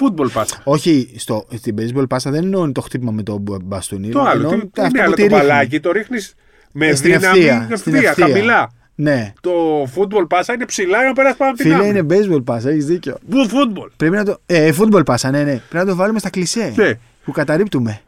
Football 0.00 0.30
πάσα. 0.32 0.60
Όχι, 0.64 1.12
στο, 1.16 1.46
στην 1.56 1.74
baseball 1.78 2.08
πάσα 2.08 2.30
δεν 2.30 2.42
εννοούν 2.42 2.72
το 2.72 2.80
χτύπημα 2.80 3.10
με 3.12 3.22
το 3.22 3.38
μπου- 3.38 3.62
μπαστούνι. 3.64 4.08
Το 4.08 4.20
άλλο. 4.20 4.42
εννοούν 4.48 4.70
Τι, 4.70 4.82
αυτό 4.82 4.84
είναι 4.84 4.98
που 4.98 5.02
άλλο 5.04 5.14
τη 5.14 5.20
το 5.22 5.26
ρίχνει. 5.28 5.38
μπαλάκι, 5.48 5.80
το 5.80 5.92
ρίχνεις 5.92 6.34
με 6.72 6.86
Ε, 6.86 6.94
στην 6.94 7.12
δύναμη 7.12 7.38
ευθεία, 7.38 7.76
στην 7.76 7.94
ευθεία, 7.94 8.10
ευθεία. 8.10 8.26
χαμηλά. 8.26 8.72
Ναι. 8.94 9.32
Το 9.40 9.82
football 9.82 10.24
πάσα 10.28 10.52
είναι 10.52 10.64
ψηλά 10.66 10.98
για 10.98 11.06
να 11.08 11.12
περάσει 11.12 11.36
πάνω 11.36 11.50
από 11.50 11.60
την 11.62 11.70
Φίλε, 11.70 11.82
άμυνα. 11.82 11.98
είναι 11.98 12.34
baseball 12.36 12.44
πάσα, 12.44 12.70
έχεις 12.70 12.86
δίκιο. 12.86 13.16
Πού 13.30 13.36
football. 13.50 13.88
Πρέπει 13.96 14.16
να 14.16 14.24
το. 14.24 14.38
Ε, 14.46 14.72
football 14.78 15.04
πάσα, 15.04 15.30
ναι, 15.30 15.38
ναι. 15.42 15.60
Πρέπει 15.68 15.84
να 15.84 15.90
το 15.90 15.94
βάλουμε 15.96 16.18
στα 16.18 16.30
κλισέ. 16.30 16.72
Ναι. 16.76 16.92
Που 17.24 17.32
καταρρύπτουμε. 17.32 18.00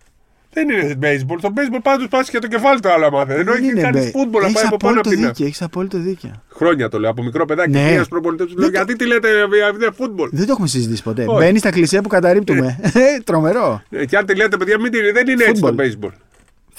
Δεν 0.56 0.68
είναι 0.70 0.98
baseball. 1.02 1.36
Το 1.40 1.52
baseball 1.56 1.78
πάντω 1.82 2.08
πάσει 2.08 2.30
και 2.30 2.38
το 2.38 2.46
κεφάλι 2.46 2.80
το 2.80 2.92
άλλο 2.92 3.10
μάθε. 3.10 3.34
Ενώ 3.34 3.52
Δεν 3.52 3.62
έχει 3.62 3.70
είναι 3.72 3.80
κάνει 3.80 3.98
μπε- 4.00 4.08
football 4.16 4.40
να 4.40 4.46
Έχεις 4.46 4.52
πάει 4.54 4.64
από 4.66 4.76
πάνω 4.76 4.76
από 4.76 4.86
απόλυτο 4.86 5.00
την 5.08 5.12
άμυνα. 5.12 5.28
δίκιο. 5.28 5.46
Έχεις 5.46 5.62
απόλυτο 5.62 5.98
δίκιο. 5.98 6.42
Χρόνια 6.48 6.88
το 6.88 6.98
λέω. 6.98 7.10
Από 7.10 7.22
μικρό 7.22 7.44
παιδάκι. 7.44 7.70
Ναι. 7.70 7.92
Ένα 7.92 8.04
προπονητή 8.04 8.44
τους 8.44 8.52
λέω 8.54 8.62
Δεν 8.62 8.70
το- 8.72 8.76
Γιατί 8.76 8.96
τη 8.96 9.06
λέτε 9.06 9.28
ε, 9.28 9.42
αυτή 9.42 9.84
είναι 9.84 9.88
football; 9.98 10.28
Δεν 10.30 10.46
το 10.46 10.52
έχουμε 10.52 10.66
συζητήσει 10.68 11.02
ποτέ. 11.02 11.24
Όχι. 11.28 11.38
Μπαίνει 11.44 11.58
στα 11.58 11.70
κλισέ 11.70 12.00
που 12.00 12.08
καταρρύπτουμε. 12.08 12.78
Ε, 12.82 13.20
Τρομερό. 13.24 13.82
Ε, 13.90 14.04
Και 14.06 14.16
αν 14.16 14.26
τη 14.26 14.34
λέτε, 14.36 14.56
παιδιά, 14.56 14.80
μην 14.80 14.90
τη 14.92 15.00
δεν 15.10 15.28
είναι 15.28 15.44
έτσι 15.44 15.62
το 15.62 15.74
Football. 15.76 15.80
baseball. 15.80 16.10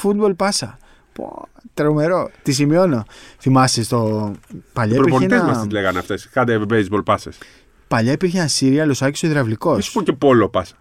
Football 0.04 0.36
πάσα. 0.36 0.78
Πω, 1.14 1.48
τρομερό. 1.74 2.30
Τη 2.44 2.52
σημειώνω. 2.52 3.06
Θυμάσαι 3.40 3.84
στο. 3.84 4.32
Οι 4.54 4.64
Παλιά 4.74 4.96
υπήρχε, 4.96 5.10
προπονητές 5.10 5.40
ένα... 5.40 5.48
μας 5.48 5.62
τις 5.62 5.72
λέγανε 5.72 6.00
αυτές. 6.00 6.30
Κάντε 6.32 6.60
baseball 6.70 7.04
πάσες. 7.06 7.38
Παλιά 7.88 8.12
υπήρχε 8.12 8.38
ένα 8.38 8.48
σύριαλ, 8.48 8.90
ο 8.90 8.94
Σάκης 8.94 9.24
ο 9.24 9.28
Ιδραυλικό. 9.28 9.76
Μη 9.76 9.82
σου 9.82 9.92
πω 9.94 10.02
και 10.02 10.14
πόλο 10.14 10.50
πάσα. 10.50 10.76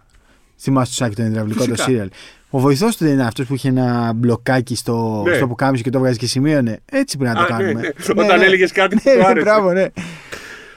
Θυμάσαι 0.59 0.89
το 0.89 0.95
Σάκη 0.95 1.15
τον 1.15 1.25
Ιδραυλικό 1.25 1.59
το 1.59 1.65
Φυσικά. 1.69 1.83
σύριαλ. 1.83 2.09
Ο 2.49 2.59
βοηθός 2.59 2.97
του 2.97 3.03
δεν 3.03 3.13
είναι 3.13 3.23
αυτός 3.25 3.45
που 3.45 3.53
είχε 3.53 3.67
ένα 3.67 4.13
μπλοκάκι 4.15 4.75
στο, 4.75 5.23
Ναι. 5.27 5.35
στο 5.35 5.47
πουκάμισο 5.47 5.83
και 5.83 5.89
το 5.89 5.99
βγάζει 5.99 6.17
και 6.17 6.27
σημείωνε. 6.27 6.79
Έτσι 6.85 7.17
πρέπει 7.17 7.35
να 7.35 7.45
το 7.45 7.53
Α, 7.53 7.57
ναι, 7.57 7.63
κάνουμε. 7.63 7.81
ναι. 8.15 8.23
Όταν 8.23 8.41
έλεγες 8.41 8.71
κάτι 8.71 8.95
που 8.95 9.01
ναι, 9.05 9.11
του 9.15 9.19
ναι, 9.19 9.25
άρεσε. 9.25 9.43
Μπράβο, 9.45 9.71
ναι. 9.73 9.85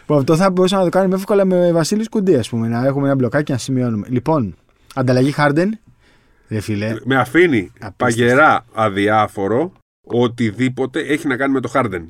Που 0.07 0.14
αυτό 0.14 0.37
θα 0.37 0.51
μπορούσαμε 0.51 0.83
να 0.85 0.91
το 0.91 0.97
κάνουμε 0.99 1.14
εύκολα 1.16 1.45
με 1.45 1.73
Βασίλης 1.73 2.09
Κουντή, 2.09 2.35
ας 2.37 2.49
πούμε. 2.49 2.68
Να 2.68 2.87
έχουμε 2.87 3.07
ένα 3.07 3.14
μπλοκάκι 3.14 3.53
να 3.53 3.59
σημειώνουμε. 3.59 4.07
Λοιπόν, 4.11 4.57
ανταλλαγή 4.95 5.31
Χάρντεν. 5.31 5.79
Ρε 6.49 6.61
φιλέ. 6.61 6.95
Με 7.05 7.16
αφήνει 7.16 7.59
Απίστευτο. 7.59 7.95
παγερά 7.97 8.64
αδιάφορο 8.75 9.73
οτιδήποτε 10.07 11.01
έχει 11.01 11.27
να 11.27 11.37
κάνει 11.37 11.53
με 11.53 11.61
το 11.61 11.71
Harden. 11.75 12.01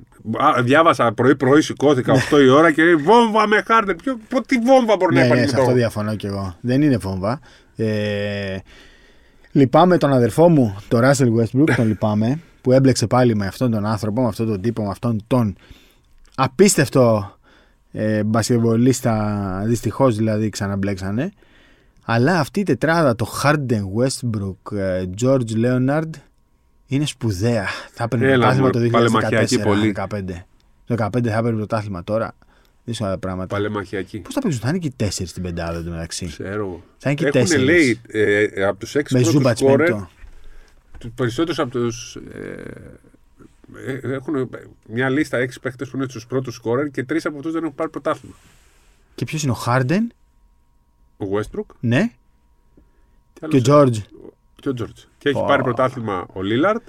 Α, 0.43 0.63
Διάβασα 0.63 1.13
πρωί-πρωί, 1.13 1.63
σηκώθηκα 1.63 2.15
8 2.31 2.41
η 2.43 2.49
ώρα 2.49 2.73
και 2.73 2.83
λέει, 2.83 2.95
βόμβα 2.95 3.47
με 3.47 3.63
Harden. 3.69 3.95
Ποιο, 4.03 4.19
πο- 4.29 4.41
τι 4.47 4.59
βόμβα 4.59 4.97
μπορεί 4.97 5.15
να 5.15 5.21
Ναι, 5.21 5.27
υπάρχει 5.27 5.35
ναι, 5.35 5.47
με 5.47 5.47
σε 5.51 5.55
το 5.57 5.63
αυτό 5.63 5.75
διαφωνώ 5.75 6.17
κι 6.17 6.27
εγώ. 6.27 6.57
Δεν 6.61 6.83
είναι 6.83 6.97
βόμβα. 6.97 7.41
Ε, 7.77 8.57
λυπάμαι 9.53 9.99
τον 9.99 10.13
αδερφό 10.13 10.49
μου, 10.49 10.77
τον 10.89 11.01
Ράσελ 11.01 11.33
Westbrook, 11.39 11.71
τον 11.77 11.87
λυπάμαι, 11.87 12.41
που 12.61 12.73
έμπλεξε 12.73 13.07
πάλι 13.07 13.37
με 13.37 13.47
αυτόν 13.47 13.71
τον 13.71 13.87
άνθρωπο, 13.87 14.23
με 14.23 14.29
αυτόν 14.29 14.47
τον 14.47 14.61
τύπο, 14.61 14.83
με 14.83 14.91
αυτόν 14.91 15.25
τον 15.27 15.57
απίστευτο 16.35 17.35
ε, 17.93 18.25
μπασκετμπολίστα, 18.25 19.63
δυστυχώς 19.67 20.17
δηλαδή 20.17 20.49
ξαναμπλέξανε. 20.49 21.31
Αλλά 22.05 22.41
αυτή 22.41 22.61
η 22.61 22.63
τετράδα, 22.63 23.15
το 23.15 23.27
Harden, 23.43 23.83
Westbrook, 23.99 24.77
ε, 24.77 25.05
George 25.23 25.65
Leonard, 25.65 26.11
είναι 26.87 27.07
σπουδαία. 27.07 27.67
Θα 27.93 28.05
έπαιρνε 28.05 28.27
Έλα, 28.27 28.35
πρωτάθλημα 28.35 28.71
το 28.71 28.79
μωρέ, 28.79 28.91
παλεμαχιακή 28.91 29.59
2014, 29.61 29.63
πολύ. 29.65 29.95
15. 29.97 30.05
Το 30.85 30.95
15 30.99 31.09
θα 31.29 31.37
έπαιρνε 31.37 31.57
πρωτάθλημα 31.57 32.05
τώρα. 32.05 32.35
Δύσκολα 32.91 33.19
πράγματα. 33.19 33.55
παλεμαχιακή. 33.55 34.19
Πώς 34.19 34.35
θα 34.35 34.41
παίζουν, 34.41 34.61
θα 34.61 34.69
είναι 34.69 34.79
και 34.79 34.87
οι 34.87 34.93
τέσσερις 34.97 35.31
στην 35.31 35.43
πεντάδα 35.43 35.83
του 35.83 35.91
μεταξύ. 35.91 36.27
Ξέρω 36.27 36.55
εγώ. 36.55 36.83
Θα 36.99 37.11
είναι 37.11 37.19
και 37.19 37.27
Έχουν 37.27 37.41
τέσσερις. 37.41 37.65
λέει 37.65 38.01
ε, 38.09 38.43
ε, 38.43 38.65
από 38.65 38.79
τους 38.79 38.95
έξι 38.95 39.15
Με 39.15 39.21
πρώτους 39.21 39.37
Ζούμπατς 39.39 39.59
σκόρερ, 39.61 39.87
πέμπτο. 39.89 40.11
τους 40.99 41.11
περισσότερους 41.15 41.59
από 41.59 41.71
τους. 41.71 42.17
Ε, 42.35 42.65
ε, 43.87 44.13
έχουν 44.15 44.51
μια 44.89 45.09
λίστα 45.09 45.39
έξι 45.39 45.61
παίχτες 45.61 45.89
που 45.89 45.97
είναι 45.97 46.07
στους 46.09 46.27
πρώτους 46.27 46.55
σκόρερ 46.55 46.91
και 46.91 47.05
τρεις 47.05 47.27
από 47.27 47.37
αυτούς 47.37 47.53
δεν 47.53 47.63
έχουν 47.63 47.75
πάρει 47.75 47.91
πρωτάθλημα. 47.91 48.35
Και 49.15 49.25
ποιος 49.25 49.43
είναι 49.43 49.53
ο 49.53 49.55
Χάρντεν, 49.55 50.13
Ο 51.19 51.25
Westbrook 51.37 51.75
ναι, 51.81 52.03
και, 53.33 53.41
και 53.41 53.45
ο 53.45 53.49
άλλος- 53.49 53.63
Τζόρτζ. 53.63 53.99
και 54.57 54.69
ο 54.69 54.75
George. 54.79 55.05
Και 55.19 55.29
έχει 55.29 55.39
Ω. 55.39 55.45
πάρει 55.45 55.63
πρωτάθλημα 55.63 56.27
ο 56.33 56.43
Λίλαρντ. 56.43 56.83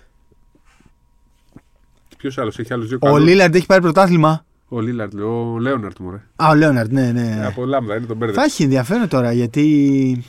Ποιος 2.17 2.37
άλλος 2.37 2.59
έχει 2.59 2.73
άλλους 2.73 2.87
δύο 2.87 2.97
Ο 3.01 3.05
καλούς. 3.05 3.27
Λίλαρντ 3.29 3.55
έχει 3.55 3.65
πάρει 3.65 3.81
πρωτάθλημα. 3.81 4.45
Ο 4.73 4.79
Λίλαρντ, 4.81 5.19
ο 5.19 5.57
Λέοναρτ 5.59 5.97
μου, 5.99 6.11
ρε. 6.11 6.21
Α, 6.35 6.49
ο 6.49 6.55
Λέοναρντ, 6.55 6.91
ναι, 6.91 7.11
ναι. 7.11 7.45
Από 7.45 7.65
Λάμδα, 7.65 7.95
είναι 7.95 8.05
τον 8.05 8.17
Θα 8.19 8.25
μπέρδε. 8.25 8.41
έχει 8.43 8.63
ενδιαφέρον 8.63 9.07
τώρα 9.07 9.31
γιατί. 9.31 10.23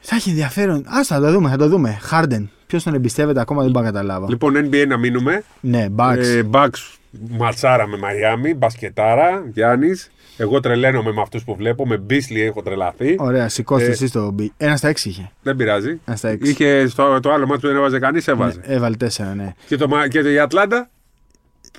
Θα 0.00 0.16
έχει 0.16 0.28
ενδιαφέρον. 0.30 0.76
Α, 0.86 1.04
θα 1.04 1.20
το 1.20 1.30
δούμε, 1.32 1.48
θα 1.50 1.56
το 1.56 1.68
δούμε. 1.68 1.98
Χάρντεν. 2.02 2.50
Ποιος 2.66 2.82
τον 2.82 2.94
εμπιστεύεται 2.94 3.40
ακόμα 3.40 3.62
δεν 3.62 3.70
μπορώ 3.70 3.84
να 3.84 3.90
καταλάβω. 3.92 4.26
Λοιπόν, 4.28 4.54
NBA 4.56 4.84
να 4.88 4.96
μείνουμε. 4.96 5.42
Ναι, 5.60 5.86
Bucks. 5.96 6.16
Ε, 6.18 6.42
Bucks 6.50 6.96
ματσάρα 7.30 7.86
με 7.86 7.96
Μαϊάμι, 7.98 8.54
μπασκετάρα, 8.54 9.44
Γιάννης. 9.52 10.10
Εγώ 10.36 10.60
τρελαίνομαι 10.60 11.12
με 11.12 11.20
αυτούς 11.20 11.44
που 11.44 11.54
βλέπω. 11.56 11.86
Με 11.86 11.96
Μπίσλεϊ 11.96 12.40
έχω 12.42 12.62
τρελαθεί. 12.62 13.14
Ωραία, 13.18 13.48
σηκώστε 13.48 13.86
ε, 13.86 13.90
εσείς 13.90 14.10
το 14.10 14.34
B. 14.38 14.46
Ένα 14.56 14.76
στα 14.76 14.88
έξι 14.88 15.08
είχε. 15.08 15.30
Δεν 15.42 15.56
πειράζει. 15.56 16.00
Ένα 16.04 16.16
στα 16.16 16.28
έξι. 16.28 16.50
Είχε 16.50 16.86
στο 16.86 17.20
το 17.22 17.32
άλλο 17.32 17.46
μάτι 17.46 17.60
που 17.60 17.66
δεν 17.66 17.76
έβαζε 17.76 17.98
κανείς, 17.98 18.28
έβαζε. 18.28 18.60
Ναι, 18.66 18.74
έβαλε 18.74 18.96
τέσσερα, 18.96 19.34
ναι. 19.34 19.54
Και, 19.66 19.76
το, 19.76 19.88
Μα- 19.88 20.08
και 20.08 20.18
η 20.18 20.38
Ατλάντα; 20.38 20.90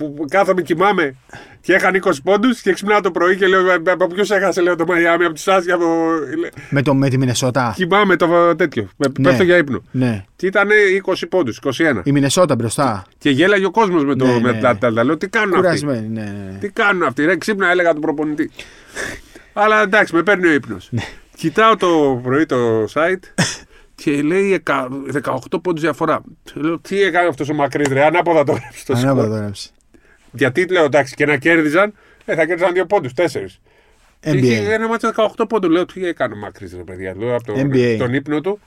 Που 0.04 0.24
κάθομαι 0.30 0.62
κοιμάμαι 0.62 1.14
και 1.60 1.72
είχαν 1.74 2.02
20 2.04 2.10
πόντους 2.22 2.60
και 2.60 2.72
ξυπνάω 2.72 3.00
το 3.00 3.10
πρωί 3.10 3.36
και 3.36 3.46
λέω 3.46 3.60
από 3.88 4.06
ποιου 4.06 4.24
έχασε 4.28 4.60
λέω 4.60 4.76
το 4.76 4.84
Μαϊάμι, 4.86 5.24
από 5.24 5.34
του 5.34 5.52
Άσια. 5.52 5.74
Από... 5.74 5.86
Με, 6.70 6.82
το, 6.82 6.94
με 6.94 7.08
τη 7.08 7.18
Μινεσότα. 7.18 7.72
Κοιμάμαι 7.76 8.16
το 8.16 8.56
τέτοιο. 8.56 8.88
Με, 8.96 9.06
Ναι. 9.18 9.28
Πέφτω 9.28 9.42
για 9.42 9.56
ύπνο. 9.56 9.82
Ναι. 9.90 10.24
Και 10.36 10.46
ήταν 10.46 10.68
20 11.06 11.12
πόντους, 11.28 11.60
21. 11.64 12.00
Η 12.04 12.12
Μινεσότα 12.12 12.54
μπροστά. 12.54 13.04
Και 13.18 13.30
γέλαγε 13.30 13.64
ο 13.66 13.70
κόσμος 13.70 14.04
με 14.04 14.14
το 14.16 14.26
Ναι, 14.26 14.32
με 14.40 14.50
ναι. 14.50 14.56
την 14.58 14.66
Ατλάντα. 14.66 15.04
Λέω 15.04 15.16
τι 15.16 15.28
κάνουν 15.28 15.48
αυτοί; 15.54 15.60
Κουρασμένη, 15.80 16.08
ναι, 16.08 16.20
ναι. 16.22 16.50
ναι. 16.52 16.58
Τι 16.58 16.68
κάνουν 16.70 17.02
αυτοί, 17.02 17.24
ρε, 17.24 17.36
ξύπνα, 17.36 17.70
έλεγα 17.70 17.92
τον 17.92 18.00
προπονητή. 18.00 18.50
Αλλά 19.52 19.82
εντάξει, 19.82 20.14
με 20.14 20.22
παίρνει 20.22 20.46
ο 20.46 20.52
ύπνος. 20.52 20.88
Ναι. 20.90 21.02
Κοιτάω 21.36 21.76
το 21.76 22.20
πρωί 22.22 22.46
το 22.46 22.82
site 22.94 23.44
και 23.94 24.22
λέει 24.22 24.52
εκα- 24.52 24.88
18 25.24 25.60
πόντους 25.62 25.82
διαφορά. 25.82 26.20
Λέω, 26.54 26.78
τι 26.78 27.02
έκανε 27.02 27.28
αυτός 27.28 27.48
ο 27.48 27.54
μακρύς, 27.54 27.88
ρε, 27.88 28.04
ανάποδα 28.04 28.44
το 28.44 28.52
έγραψε 28.52 28.84
το 28.86 28.92
Ανάποδα 28.96 29.20
σκορ. 29.22 29.30
το 29.30 29.36
έγραψε. 29.36 29.70
Γιατί 30.32 30.66
λέω, 30.70 30.84
εντάξει, 30.84 31.14
και 31.14 31.26
να 31.26 31.36
κέρδιζαν, 31.36 31.92
ε, 32.24 32.34
θα 32.34 32.46
κέρδιζαν 32.46 32.72
δύο 32.72 32.86
πόντους, 32.86 33.12
τέσσερις. 33.12 33.60
Είχε 34.24 34.60
NBA. 34.68 34.70
ένα 34.72 34.88
μάτσο 34.88 35.08
18 35.16 35.46
πόντους. 35.48 35.70
Λέω, 35.70 35.86
τι 35.86 36.06
έκανε 36.06 36.34
ο 36.34 36.36
μακρύς, 36.36 36.74
ρε 36.76 36.82
παιδιά. 36.82 37.14
Λέω, 37.18 37.34
από 37.34 37.44
το, 37.44 37.54
NBA. 37.60 37.96
τον 37.98 38.14
ύπνο 38.14 38.40
του. 38.40 38.60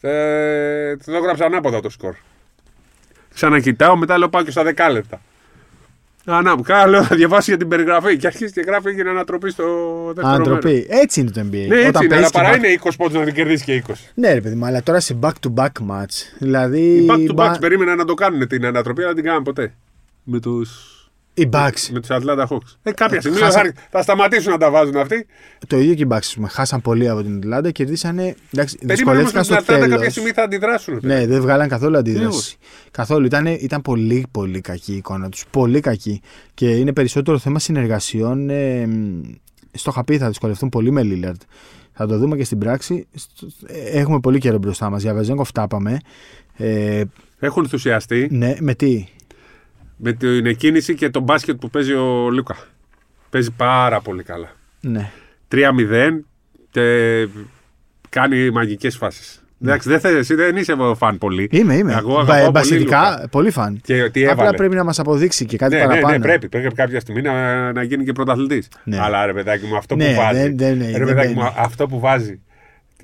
Ε, 0.00 0.96
το 0.96 1.12
έγραψε 1.14 1.44
ανάποδα 1.44 1.80
το 1.80 1.90
σκορ. 1.90 2.14
Ξανακοιτάω, 3.34 3.96
μετά 3.96 4.18
λέω 4.18 4.28
πάω 4.28 4.42
και 4.42 4.50
στα 4.50 4.62
δεκάλεπτα. 4.62 5.20
Ανάποδα, 6.24 6.86
λέω 6.86 7.04
θα 7.04 7.16
διαβάσει 7.16 7.50
για 7.50 7.58
την 7.58 7.68
περιγραφή. 7.68 8.16
Και 8.16 8.26
αρχίζει 8.26 8.52
και 8.52 8.60
γράφει 8.60 8.88
έγινε 8.88 9.10
ανατροπή 9.10 9.50
στο 9.50 9.64
δεύτερο 10.14 10.28
μέρος. 10.28 10.46
Ανατροπή. 10.46 10.86
Έτσι 10.90 11.20
είναι 11.20 11.30
το 11.30 11.40
NBA. 11.40 11.44
Ναι, 11.50 11.56
έτσι 11.58 11.76
είναι, 11.78 11.88
αλλά 11.98 12.08
παίζεις 12.08 12.30
και 12.30 12.38
παρά 12.38 12.52
back- 12.52 12.56
είναι 12.56 12.68
20 12.82 12.90
πόντους 12.96 13.18
να 13.18 13.24
την 13.24 13.34
κερδίσει 13.34 13.64
και 13.64 13.74
20. 13.88 13.92
Ναι, 14.14 14.32
ρε 14.32 14.40
παιδί 14.40 14.54
μου, 14.54 14.64
αλλά 14.66 14.82
τώρα 14.82 15.00
σε 15.00 15.16
back-to-back 15.20 15.66
match. 15.90 16.36
Δηλαδή. 16.38 16.80
Οι 16.80 17.06
back 17.10 17.30
to 17.30 17.34
μπα- 17.34 17.52
backs 17.54 17.60
περίμεναν 17.60 17.96
να 17.96 18.04
το 18.04 18.14
κάνουν 18.14 18.48
την 18.48 18.66
ανατροπή, 18.66 19.00
αλλά 19.02 19.12
δεν 19.12 19.16
την 19.16 19.24
κάναν 19.30 19.42
ποτέ. 19.42 19.72
Με 20.22 20.40
του 20.40 20.66
Οι 21.34 21.48
Bucks. 21.52 21.88
με 21.92 22.00
τους 22.00 22.08
Atlanta 22.10 22.46
Hawks. 22.46 22.76
Ε, 22.82 22.92
κάποια 22.92 23.20
στιγμή 23.20 23.38
Χάσα- 23.38 23.62
θα, 23.62 23.72
θα 23.90 24.02
σταματήσουν 24.02 24.52
να 24.52 24.58
τα 24.58 24.70
βάζουν 24.70 24.96
αυτοί. 24.96 25.26
Το 25.66 25.78
ίδιο 25.78 25.94
και 25.94 26.02
οι 26.02 26.06
Bucks. 26.10 26.16
ας 26.16 26.34
πούμε. 26.34 26.48
Χάσαν 26.48 26.80
πολύ 26.80 27.08
από 27.08 27.22
την 27.22 27.36
Ατλάντα, 27.36 27.70
κερδίσανε. 27.70 28.34
Εντάξει, 28.52 28.78
Περίμεναν 28.86 29.20
όμως 29.20 29.32
δυσκολεύτηκαν 29.32 29.40
ότι 29.40 29.48
την 29.48 29.64
στο 29.64 29.74
Atlanta 29.74 29.78
κάποια 29.80 29.96
τέλος. 29.98 30.12
στιγμή 30.12 30.30
θα 30.30 30.42
αντιδράσουν. 30.42 30.98
Ναι, 31.02 31.26
δεν 31.26 31.40
βγάλαν 31.40 31.68
καθόλου 31.68 31.96
αντίδραση. 31.96 32.24
Ακριβώς. 32.26 32.56
Καθόλου. 32.90 33.26
Ήταν, 33.26 33.46
ήταν 33.46 33.82
πολύ, 33.82 34.26
πολύ 34.30 34.60
κακή 34.60 34.92
η 34.92 34.96
εικόνα 34.96 35.28
τους. 35.28 35.44
Πολύ 35.50 35.80
κακή. 35.80 36.20
Και 36.54 36.68
είναι 36.70 36.92
περισσότερο 36.92 37.38
θέμα 37.38 37.58
συνεργασιών. 37.58 38.50
Ε, 38.50 38.86
μ, 38.86 39.20
στο 39.72 39.90
είχα 39.90 40.04
πει, 40.04 40.18
θα 40.18 40.28
δυσκολευτούν 40.28 40.68
πολύ 40.68 40.90
με 40.90 41.02
Λίλαρντ. 41.02 41.40
Θα 41.92 42.06
το 42.06 42.18
δούμε 42.18 42.36
και 42.36 42.44
στην 42.44 42.58
πράξη. 42.58 43.06
Στο- 43.14 43.46
ε, 43.66 43.98
Έχουμε 43.98 44.20
πολύ 44.20 44.38
καιρό 44.38 44.58
μπροστά 44.58 44.90
μας. 44.90 45.02
Για 45.02 45.14
Βεζένκοφ 45.14 45.52
τα 45.52 45.62
είπαμε. 45.62 45.98
Ε, 46.56 47.02
Έχουν 47.38 47.62
ενθουσιαστεί 47.62 48.28
ναι, 48.30 48.54
με 48.60 48.74
τι; 48.74 49.06
Με 50.02 50.12
την 50.12 50.46
εκκίνηση 50.46 50.94
και 50.94 51.10
τον 51.10 51.22
μπάσκετ 51.22 51.56
που 51.60 51.70
παίζει 51.70 51.92
ο 51.92 52.30
Λούκα. 52.30 52.56
Παίζει 53.30 53.50
πάρα 53.50 54.00
πολύ 54.00 54.22
καλά. 54.22 54.50
Ναι. 54.80 55.10
3-0 55.52 55.58
και 56.70 57.26
κάνει 58.08 58.50
μαγικές 58.50 58.96
φάσεις. 58.96 59.42
Εντάξει, 59.62 59.88
δεν, 59.88 60.00
θες, 60.00 60.12
εσύ 60.14 60.34
δεν 60.34 60.56
είσαι 60.56 60.74
φαν 60.96 61.18
πολύ. 61.18 61.48
Είμαι, 61.52 61.74
είμαι. 61.74 61.92
Εγώ 61.92 62.12
Μπα- 62.12 62.20
αγαπάω 62.20 62.38
πολύ 62.40 62.50
μπασκετικά, 62.50 63.10
Λούκα. 63.10 63.28
πολύ 63.30 63.50
φαν. 63.50 63.80
Και 63.84 64.10
τι 64.10 64.26
Απλά 64.26 64.42
έβαλε. 64.42 64.56
πρέπει 64.56 64.74
να 64.74 64.84
μας 64.84 64.98
αποδείξει 64.98 65.44
και 65.44 65.56
κάτι 65.56 65.74
ναι, 65.74 65.80
ναι, 65.80 65.86
παραπάνω. 65.86 66.16
ναι, 66.16 66.22
πρέπει. 66.22 66.48
Πρέπει 66.48 66.74
κάποια 66.74 67.00
στιγμή 67.00 67.22
να, 67.22 67.72
να 67.72 67.82
γίνει 67.82 68.04
και 68.04 68.12
πρωταθλητής. 68.12 68.68
Ναι. 68.84 68.98
Αλλά 69.00 69.26
ρε 69.26 69.32
παιδάκι 69.32 69.66
μου, 69.66 69.76
αυτό 69.76 69.96
Ναι, 69.96 70.06
που 70.08 70.14
βάζει. 70.14 70.40
δεν- 70.40 70.56
δεν- 70.56 70.78
ρε 70.78 70.86
δεν 70.98 71.04
παιδάκι 71.06 71.34
μου, 71.34 71.40
μπαίνει. 71.42 71.54
αυτό 71.56 71.86
που 71.86 72.00
βάζει. 72.00 72.40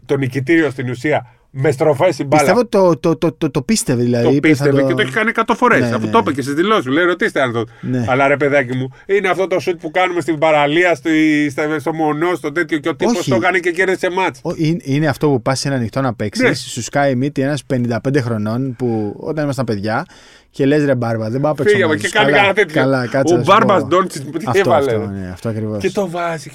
Το 0.06 0.16
νικητήριο 0.16 0.70
στην 0.70 0.90
ουσία 0.90 1.26
με 1.58 1.70
στροφέ 1.70 2.12
στην 2.12 2.26
μπάλα. 2.26 2.42
Πιστεύω 2.42 2.66
το, 2.66 2.96
το, 2.98 3.16
το, 3.16 3.32
το, 3.32 3.50
το 3.50 3.62
πίστευε 3.62 4.02
δηλαδή. 4.02 4.24
το 4.24 4.30
είπε, 4.30 4.54
θα 4.54 4.64
πίστευε 4.64 4.82
και 4.86 4.94
το 4.94 5.02
έχει 5.02 5.12
κάνει 5.12 5.30
100 5.34 5.42
φορές. 5.56 5.80
Ναι, 5.80 5.86
Αυτό 5.86 5.98
ναι, 5.98 6.04
το 6.06 6.10
ναι. 6.18 6.18
είπε 6.18 6.32
και 6.32 6.42
στις 6.42 6.54
δηλώσεις. 6.54 6.86
Λέει, 6.86 7.04
ρωτήστε 7.04 7.40
αν 7.42 7.52
το. 7.52 7.64
Ναι. 7.80 8.04
Αλλά 8.08 8.28
ρε 8.28 8.36
παιδάκι 8.36 8.76
μου, 8.76 8.88
είναι 9.06 9.28
αυτό 9.28 9.46
το 9.46 9.58
σουτ 9.58 9.80
που 9.80 9.90
κάνουμε 9.90 10.20
στην 10.20 10.38
παραλία, 10.38 10.94
στη, 10.94 11.48
στα- 11.50 11.78
στο 11.78 11.92
μονό, 11.94 12.34
στο 12.34 12.52
τέτοιο 12.52 12.78
και 12.78 12.88
ο 12.88 12.96
τύπος 12.96 13.18
Όχι. 13.18 13.30
το 13.30 13.36
έκανε 13.36 13.58
και 13.58 13.70
κέρδισε 13.70 14.10
μάτς. 14.10 14.40
Ο- 14.42 14.50
είναι, 14.56 14.78
είναι 14.82 15.06
αυτό 15.06 15.28
που 15.28 15.42
πας 15.42 15.58
σε 15.58 15.68
ένα 15.68 15.76
ανοιχτό 15.76 16.00
να 16.00 16.14
παίξεις, 16.14 16.44
Ναι. 16.48 16.54
σου 16.54 16.82
σκάει 16.82 17.12
η 17.12 17.14
μύτη 17.14 17.42
ένα 17.42 17.58
55 17.66 18.20
χρονών 18.20 18.74
που 18.76 19.14
όταν 19.18 19.44
ήμασταν 19.44 19.64
παιδιά 19.64 20.06
και 20.50 20.66
λες 20.66 20.84
ρε 20.84 20.94
μπάρμπα, 20.94 21.30
δεν 21.30 21.40
πάω 21.40 21.50
να 21.50 21.56
παίξω. 21.56 21.72
Φύγε 21.72 21.86
μόνος 21.86 22.00
και 22.00 22.06
σου». 22.06 22.12
κάνει 22.12 22.26
Καλά, 22.26 22.36
κανένα 22.36 22.54
τέτοιο. 22.54 22.80
Καλά, 22.80 23.06
κάτσε 23.06 23.34
ο 23.34 23.36
να 23.36 23.42
σου 23.44 23.50
Μπάρμπας 23.52 23.80
πω. 23.80 23.86
Ντόντσιτς 23.86 24.24
τι 24.30 24.44
Αυτό, 24.46 24.58
έβαλε; 24.70 24.92
αυτό, 24.94 25.10
ρε. 25.12 25.18
ναι, 25.20 25.28
αυτό 25.32 25.48
ακριβώς. 25.48 25.78
Και 25.78 25.90
το 25.90 26.08
βάζει. 26.10 26.50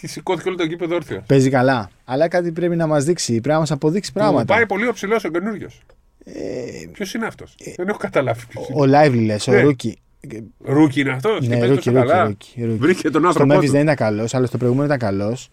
Και 0.00 0.08
σηκώθηκε 0.08 0.48
όλο 0.48 0.56
το 0.56 0.64
γήπεδο 0.64 0.94
όρθιο. 0.94 1.22
Παίζει 1.26 1.50
καλά. 1.50 1.90
Αλλά 2.08 2.28
κάτι 2.28 2.52
πρέπει 2.52 2.76
να 2.76 2.86
μας 2.86 3.04
δείξει, 3.04 3.30
πρέπει 3.32 3.48
να 3.48 3.58
μας 3.58 3.70
αποδείξει 3.70 4.10
Μου 4.14 4.20
πράγματα. 4.20 4.54
πάει 4.54 4.66
πολύ 4.66 4.86
ο 4.88 4.92
ψηλός 4.92 5.24
ο 5.24 5.28
καινούριος. 5.28 5.80
Ποιος 6.92 7.14
είναι 7.14 7.26
αυτός; 7.26 7.54
Δεν 7.76 7.88
έχω 7.88 7.98
καταλάβει. 7.98 8.40
ποιος 8.48 8.68
είναι. 8.68 8.80
Ο 8.80 8.84
Lively 8.84 9.24
λες, 9.24 9.46
ο 9.48 9.52
Ναι. 9.52 9.60
rookie. 9.60 9.98
Rookie 10.64 11.00
είναι 11.00 11.10
αυτός. 11.10 11.48
Ναι, 11.48 11.66
rookie, 11.66 11.90
rookie, 11.90 12.10
rookie. 12.24 12.76
Βρήκε 12.78 13.10
τον 13.10 13.20
Στο 13.20 13.28
άνθρωπό 13.28 13.54
Memphis 13.54 13.64
του. 13.64 13.70
δεν 13.70 13.80
ήταν 13.82 13.94
καλός, 13.94 14.34
αλλά 14.34 14.46
στο 14.46 14.56
προηγούμενο 14.58 14.86
ήταν 14.86 14.98
καλός. 14.98 15.48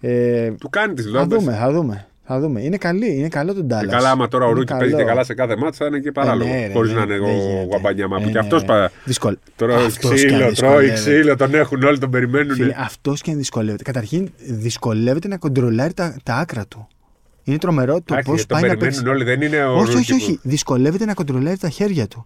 Ε, 0.00 0.50
Του 0.50 0.68
κάνει 0.70 0.94
τις 0.94 1.04
θα 1.04 1.10
lob. 1.10 1.36
δούμε, 1.36 1.52
θα 1.54 1.72
δούμε. 1.72 2.06
Θα 2.26 2.40
δούμε. 2.40 2.60
Είναι 2.62 2.76
καλή, 2.76 3.16
είναι 3.18 3.28
καλό 3.28 3.54
τον 3.54 3.66
Dallas. 3.66 3.86
Καλά, 3.88 4.10
άμα 4.10 4.28
τώρα 4.28 4.44
ο 4.44 4.48
Είναι 4.48 4.58
rookie 4.58 4.72
παίζει 4.72 4.88
και 4.90 4.96
καλό. 4.96 5.06
καλά 5.08 5.24
σε 5.24 5.34
κάθε 5.34 5.56
μάτσα, 5.56 5.78
θα 5.78 5.86
είναι 5.86 5.98
και 5.98 6.12
παράλογο. 6.12 6.50
Ε, 6.50 6.52
ναι, 6.54 6.66
ρε, 6.66 6.72
Χωρίς 6.72 6.90
ναι, 6.92 6.96
να 6.96 7.02
είναι 7.04 7.18
δεν 7.18 7.22
ο 7.24 7.28
γίνεται. 7.32 7.64
Γουεμπανιάμα. 7.64 8.16
Που 8.16 8.22
Ε, 8.22 8.26
και 8.26 8.32
ναι, 8.32 8.38
αυτός 8.38 8.64
ναι. 8.64 8.86
Δυσκολ... 9.04 9.36
Τρώει 9.56 9.74
Αυτός 9.84 9.98
και 10.10 10.14
ξύλο, 10.14 10.34
αν 10.34 10.40
τρώει 10.40 10.48
δυσκολεύεται. 10.50 10.94
ξύλο, 10.94 11.36
τον 11.36 11.54
έχουν 11.54 11.82
όλοι, 11.82 11.98
τον 11.98 12.10
περιμένουν. 12.10 12.54
Φίλε, 12.54 12.74
αυτός 12.78 13.20
και 13.20 13.30
αν 13.30 13.36
δυσκολεύεται. 13.36 13.82
Καταρχήν, 13.82 14.30
δυσκολεύεται 14.48 15.28
να 15.28 15.36
κοντρολάρει 15.36 15.92
τα, 15.94 16.16
τα 16.22 16.34
άκρα 16.34 16.66
του. 16.66 16.88
Είναι 17.44 17.58
τρομερό 17.58 17.94
το 17.94 18.04
Εντάξει, 18.10 18.30
πώς 18.30 18.46
τον 18.46 18.60
πάει 18.60 18.70
να 18.70 18.76
παίξει. 18.76 19.02
περιμένουν 19.02 19.14
όλοι, 19.14 19.24
δεν 19.24 19.40
είναι 19.48 19.64
ο 19.64 19.76
Όχι, 19.76 19.92
rookie 19.92 19.96
όχι, 19.98 20.10
που- 20.10 20.16
όχι. 20.22 20.38
Δυσκολεύεται 20.42 21.04
να 21.04 21.14
κοντρολάρει 21.14 21.58
τα 21.58 21.68
χέρια 21.68 22.08
του. 22.08 22.24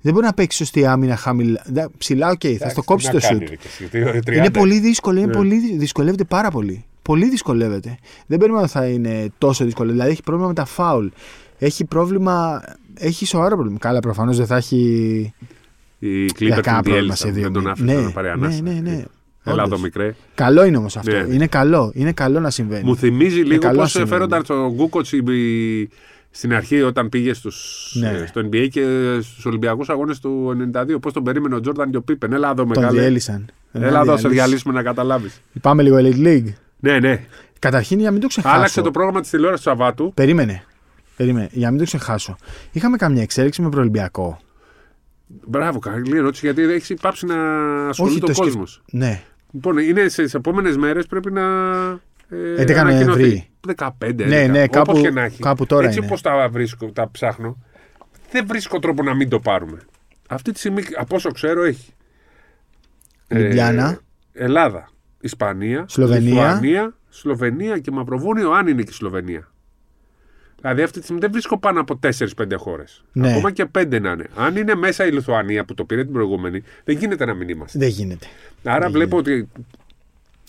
Δεν 0.00 0.12
μπορεί 0.12 0.24
να 0.26 0.32
παίξει 0.34 0.58
σωστή 0.58 0.86
άμυνα 0.86 1.16
χαμηλά. 1.16 1.62
Δα- 1.66 1.90
Ψηλά, 1.98 2.28
οκ, 2.30 2.38
θα 2.42 2.48
Εντάξει, 2.48 2.70
στο 2.70 2.80
τι 2.80 2.86
κόψει 2.86 3.06
να 3.06 3.12
το 3.12 3.18
κάνει, 3.20 3.38
σουτ. 3.38 3.48
ρε, 3.48 3.56
και 3.56 3.66
εσύ, 3.66 4.20
30. 4.26 4.36
Είναι 4.36 4.50
πολύ 4.50 4.78
δύσκολο, 4.78 5.18
είναι 5.18 5.26
Ναι. 5.26 5.32
πολύ, 5.32 5.58
δυ- 5.58 5.78
δυσκολεύεται 5.78 6.24
πάρα 6.24 6.50
πολύ. 6.50 6.84
Πολύ 7.02 7.28
δυσκολεύεται. 7.28 7.98
Δεν 8.26 8.38
περιμένω 8.38 8.62
ότι 8.62 8.72
θα 8.72 8.86
είναι 8.86 9.28
τόσο 9.38 9.64
δύσκολο. 9.64 9.90
Δηλαδή 9.90 10.10
έχει 10.10 10.22
πρόβλημα 10.22 10.48
με 10.48 10.54
τα 10.54 10.64
φάουλ. 10.64 11.06
Έχει 11.58 11.84
πρόβλημα. 11.84 12.62
Έχει 12.94 13.26
σοβαρό 13.26 13.54
πρόβλημα. 13.54 13.78
Καλά, 13.78 14.00
προφανώς 14.00 14.36
δεν 14.36 14.46
θα 14.46 14.56
έχει. 14.56 14.76
Η 15.98 16.24
Για 16.24 16.32
Κλίπερ 16.34 16.60
κανένα 16.60 16.82
την 16.82 16.92
πρόβλημα 16.92 17.14
σε 17.14 17.30
διέλυσαν, 17.30 17.32
δύο 17.32 17.42
δεν 17.42 17.52
τον 17.52 17.62
μήνες. 17.62 17.72
άφησαν 17.72 17.96
Ναι, 17.96 18.06
να 18.06 18.10
πάρει 18.12 18.26
ναι, 18.26 18.32
ανάσα. 18.32 18.62
ναι, 18.62 18.90
ναι. 18.90 19.04
Έλα 19.44 19.62
Όντως. 19.62 19.76
το 19.78 19.84
μικρέ. 19.84 20.14
Καλό 20.34 20.64
είναι 20.64 20.76
όμως 20.76 20.96
αυτό. 20.96 21.10
Ναι, 21.10 21.22
ναι. 21.22 21.34
Είναι 21.34 21.46
καλό. 21.46 21.92
Είναι 21.94 22.12
καλό 22.12 22.40
να 22.40 22.50
συμβαίνει. 22.50 22.84
Μου 22.84 22.96
θυμίζει 22.96 23.40
λίγο 23.40 23.60
καλό 23.60 23.78
πώς 23.78 23.90
συμβαίνει. 23.90 24.10
φέρονταν 24.12 24.44
στο 24.44 24.72
Γκούκοτς 24.74 25.12
στην 26.30 26.54
αρχή 26.54 26.82
όταν 26.82 27.08
πήγε 27.08 27.32
στους, 27.32 27.90
Ναι. 28.00 28.08
ε, 28.08 28.26
στο 28.26 28.40
NBA 28.40 28.68
και 28.70 28.82
στους 29.22 29.44
Ολυμπιακούς 29.46 29.88
Αγώνες 29.88 30.20
του 30.20 30.56
92. 30.74 31.00
Πώς 31.00 31.12
τον 31.12 31.22
περίμενε 31.22 31.54
ο 31.54 31.60
Τζόρνταν 31.60 31.90
και 31.90 31.96
ο 31.96 32.02
Πίπεν. 32.02 32.32
Έλα 32.32 32.46
εδώ 32.50 32.54
Τον 32.64 32.68
μεγάλε. 32.68 33.00
διέλυσαν. 33.00 33.46
Έλα 33.72 34.00
εδώ, 34.00 34.16
σε 34.16 34.28
διαλύσουμε 34.28 34.74
να 34.74 34.82
καταλάβεις. 34.82 35.40
Πάμε 35.60 35.82
λίγο 35.82 35.96
Elite 35.98 36.26
League. 36.26 36.52
Ναι, 36.80 36.98
ναι. 36.98 37.24
Καταρχήν 37.58 37.96
για 37.98 38.06
να 38.06 38.12
μην 38.12 38.20
το 38.20 38.26
ξεχάσω. 38.26 38.54
Άλλαξε 38.56 38.80
το 38.80 38.90
πρόγραμμα 38.90 39.20
της 39.20 39.30
τηλεόρασης 39.30 39.64
του 39.64 39.70
Σαββάτου. 39.70 40.12
Περίμενε. 40.14 40.62
Περίμενε. 41.16 41.48
Για 41.52 41.64
να 41.64 41.70
μην 41.70 41.78
το 41.78 41.84
ξεχάσω. 41.86 42.36
Είχαμε 42.72 42.96
καμιά 42.96 43.22
εξέλιξη 43.22 43.62
με 43.62 43.68
προελπιακό. 43.68 44.38
Μπράβο, 45.26 45.78
καλή 45.78 46.16
ερώτηση 46.16 46.44
γιατί 46.46 46.62
έχει 46.62 46.94
πάψει 46.94 47.26
να 47.26 47.36
ασχολείται 47.88 48.30
ο 48.30 48.34
σκεφ- 48.34 48.38
κόσμος. 48.48 48.82
Ναι. 48.92 49.22
Λοιπόν, 49.52 49.78
είναι 49.78 50.08
στι 50.08 50.28
επόμενες 50.34 50.76
μέρες 50.76 51.06
πρέπει 51.06 51.30
να. 51.32 51.42
Ε, 52.28 52.62
11 52.62 52.72
ανακοινωθεί. 52.80 53.20
Νοεμβρίου. 53.20 53.42
15. 53.60 54.24
Ναι, 54.26 54.44
11, 54.44 54.50
ναι, 54.50 54.62
όπως 54.62 54.70
κάπου- 54.70 55.00
και 55.00 55.10
να 55.10 55.22
έχει. 55.22 55.42
κάπου 55.42 55.66
τώρα 55.66 55.86
Έτσι 55.86 55.98
είναι. 55.98 56.06
όπω 56.12 56.20
τα 56.20 56.48
βρίσκω, 56.48 56.90
τα 56.92 57.10
ψάχνω, 57.10 57.56
δεν 58.30 58.46
βρίσκω 58.46 58.78
τρόπο 58.78 59.02
να 59.02 59.14
μην 59.14 59.28
το 59.28 59.40
πάρουμε. 59.40 59.78
Αυτή 60.28 60.52
τη 60.52 60.58
στιγμή, 60.58 60.82
από 60.96 61.16
όσο 61.16 61.30
ξέρω, 61.30 61.62
έχει. 61.64 61.92
Λιμπιάνα. 63.28 64.00
Ε, 64.32 64.44
Ελλάδα, 64.44 64.88
Ισπανία, 65.20 65.84
Σλοβενία. 65.88 66.30
Λιθουανία, 66.30 66.94
Σλοβενία 67.08 67.78
και 67.78 67.90
Μαυροβούνιο, 67.90 68.50
αν 68.50 68.66
είναι 68.66 68.82
και 68.82 68.90
η 68.90 68.94
Σλοβενία. 68.94 69.48
Δηλαδή 70.60 70.82
αυτή 70.82 70.98
τη 70.98 71.04
στιγμή 71.04 71.20
δεν 71.20 71.30
βρίσκω 71.32 71.58
πάνω 71.58 71.80
από 71.80 71.98
4-5 72.02 72.08
χώρες. 72.56 73.04
Ναι. 73.12 73.30
Ακόμα 73.30 73.50
και 73.50 73.66
5 73.78 74.00
να 74.00 74.10
είναι. 74.10 74.26
Αν 74.36 74.56
είναι 74.56 74.74
μέσα 74.74 75.06
η 75.06 75.10
Λιθουανία 75.12 75.64
που 75.64 75.74
το 75.74 75.84
πήρε 75.84 76.04
την 76.04 76.12
προηγούμενη, 76.12 76.62
δεν 76.84 76.96
γίνεται 76.96 77.24
να 77.24 77.34
μην 77.34 77.48
είμαστε. 77.48 77.78
Δεν 77.78 77.88
γίνεται. 77.88 78.26
Άρα 78.64 78.90
βλέπω 78.90 79.16
ότι. 79.16 79.48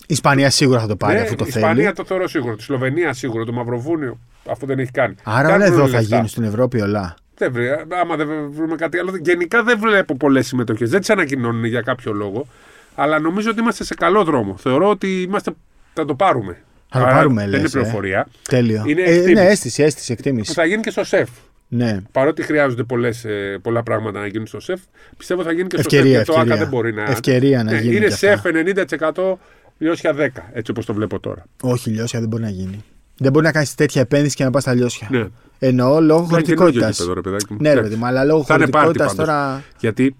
Η 0.06 0.14
Ισπανία 0.14 0.50
σίγουρα 0.50 0.80
θα 0.80 0.86
το 0.86 0.96
πάρει 0.96 1.14
ναι, 1.14 1.20
αφού 1.20 1.34
το 1.34 1.44
η 1.44 1.48
Ισπανία 1.48 1.82
θέλει. 1.82 1.94
το 1.94 2.04
θεωρώ 2.04 2.28
σίγουρο. 2.28 2.56
Τη 2.56 2.62
Σλοβενία 2.62 3.12
σίγουρο. 3.12 3.44
Το 3.44 3.52
Μαυροβούνιο 3.52 4.18
αυτό 4.50 4.66
δεν 4.66 4.78
έχει 4.78 4.90
κάνει. 4.90 5.14
Άρα 5.22 5.48
Κάνουν 5.48 5.62
όλα 5.62 5.72
εδώ 5.72 5.82
όλοι 5.82 5.90
θα 5.90 5.98
λεφτά. 5.98 6.14
γίνουν 6.14 6.28
στην 6.30 6.42
Ευρώπη 6.42 6.80
όλα. 6.80 7.16
Δεν 7.36 7.52
βρει, 7.52 7.68
άμα 8.02 8.16
δεν 8.16 8.28
βρούμε 8.50 8.76
κάτι 8.76 8.98
άλλο. 8.98 9.16
Γενικά 9.16 9.62
δεν 9.62 9.78
βλέπω 9.78 10.16
πολλές 10.16 10.46
συμμετοχές. 10.46 10.90
Δεν 10.90 11.00
τις 11.00 11.10
ανακοινώνουν 11.10 11.64
για 11.64 11.80
κάποιο 11.80 12.12
λόγο. 12.12 12.46
Αλλά 12.94 13.18
νομίζω 13.18 13.50
ότι 13.50 13.60
είμαστε 13.60 13.84
σε 13.84 13.94
καλό 13.94 14.24
δρόμο. 14.24 14.56
Θεωρώ 14.56 14.88
ότι 14.90 15.22
είμαστε, 15.22 15.52
θα 15.94 16.04
το 16.04 16.14
πάρουμε. 16.14 16.62
Θα 16.88 16.98
το 16.98 17.04
Άρα 17.04 17.14
πάρουμε, 17.14 17.40
Δεν 17.40 17.50
λες, 17.50 17.58
είναι 17.58 17.68
ε. 17.68 17.70
πληροφορία. 17.72 18.28
Τέλειο. 18.48 18.84
Είναι 18.86 19.02
Ε, 19.02 19.04
εκτίμηση. 19.04 19.32
ναι, 19.32 19.40
αίσθηση, 19.40 19.82
αίσθηση, 19.82 20.06
Που 20.06 20.12
εκτίμηση. 20.18 20.52
θα 20.52 20.64
γίνει 20.64 20.82
και 20.82 20.90
στο 20.90 21.04
σεφ. 21.04 21.28
Ναι. 21.68 22.00
Παρότι 22.12 22.42
χρειάζονται 22.42 22.82
πολλές, 22.82 23.24
ε, 23.24 23.58
πολλά 23.62 23.82
πράγματα 23.82 24.20
να 24.20 24.26
γίνουν 24.26 24.46
στο 24.46 24.60
σεφ, 24.60 24.80
πιστεύω 25.16 25.42
θα 25.42 25.52
γίνει 25.52 25.66
και 25.66 25.76
στο 25.76 25.86
Ευκαιρία, 25.96 26.18
σεφ. 26.18 26.26
Και 26.26 26.32
το 26.32 26.38
ΑΚΑ 26.40 26.42
ευκαιρία. 26.42 26.62
δεν 26.64 26.68
μπορεί 26.74 26.92
να. 26.92 27.02
Ευκαιρία 27.02 27.62
να 27.64 27.70
Ναι, 27.72 27.78
γίνει 27.80 27.96
Είναι 27.96 28.06
και 28.06 28.14
σεφ 28.14 28.34
αυτά. 28.34 28.50
90% 28.52 29.38
λιώσια 29.78 30.14
10, 30.18 30.28
έτσι 30.52 30.70
όπως 30.70 30.84
το 30.86 30.94
βλέπω 30.94 31.18
τώρα. 31.20 31.44
Όχι, 31.62 31.90
λιώσια 31.90 32.20
δεν 32.20 32.28
μπορεί 32.28 32.42
να 32.42 32.48
γίνει. 32.48 32.84
Δεν 33.16 33.32
μπορεί 33.32 33.44
να 33.44 33.52
κάνεις 33.52 33.74
τέτοια 33.74 34.00
επένδυση 34.00 34.36
και 34.36 34.44
να 34.44 34.50
πας 34.50 34.62
στα 34.62 34.74
λιώσια. 34.74 35.08
Ναι. 35.10 35.24
Εννοώ 35.58 36.00
λόγω 36.00 36.26
Θα 36.26 36.28
είναι 36.32 36.42
καινούργιο 36.42 36.56
χωρητικότητας. 36.56 36.96
γήπεδο, 36.98 37.14
ρε 37.14 37.20
παιδάκι 37.20 37.46
μου. 37.52 37.58
Ναι, 37.60 37.68
ρε 37.68 37.72
Εντάξει. 37.72 37.88
παιδί 37.90 38.00
μου, 38.02 38.06
αλλά 38.08 38.24
λόγω 38.24 38.44
Θα 38.44 38.54
είναι 38.54 38.66
πάρτι 38.66 38.86
χωρητικότητας 38.86 39.26
πάντως. 39.26 39.34
τώρα 39.34 39.62
Γιατί 39.80 40.16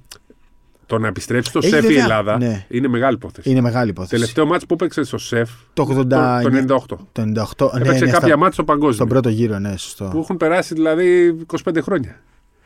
το 0.92 0.98
να 0.98 1.06
επιστρέψει 1.08 1.50
στο 1.50 1.58
Έχει 1.58 1.68
σεφ 1.68 1.82
η 1.84 1.86
βέβαια- 1.86 2.02
Ελλάδα 2.02 2.38
ναι. 2.38 2.66
είναι 2.68 2.88
μεγάλη 2.88 3.14
υπόθεση. 3.14 3.50
είναι 3.50 3.60
μεγάλη 3.60 3.90
υπόθεση. 3.90 4.12
Τελευταίο 4.14 4.46
μάτσο 4.46 4.66
που 4.66 4.74
έπαιξε 4.74 5.02
στο 5.02 5.18
σεφ 5.18 5.50
Το 5.72 5.82
89. 5.82 6.42
το, 6.42 6.50
το 6.50 6.74
98. 6.74 6.98
Το 7.12 7.22
98. 7.22 7.72
Ναι, 7.72 7.80
Έπαιξε 7.80 8.04
ναι, 8.04 8.10
κάποια 8.10 8.28
στα- 8.28 8.36
μάτια 8.36 8.52
στο 8.52 8.64
παγκόσμιο. 8.64 8.92
στον 8.92 9.08
πρώτο 9.08 9.28
γύρο, 9.28 9.58
ναι, 9.58 9.76
σωστό. 9.76 10.08
Που 10.12 10.18
έχουν 10.18 10.36
περάσει 10.36 10.74
δηλαδή 10.74 11.36
25 11.66 11.82
χρόνια. 11.82 12.20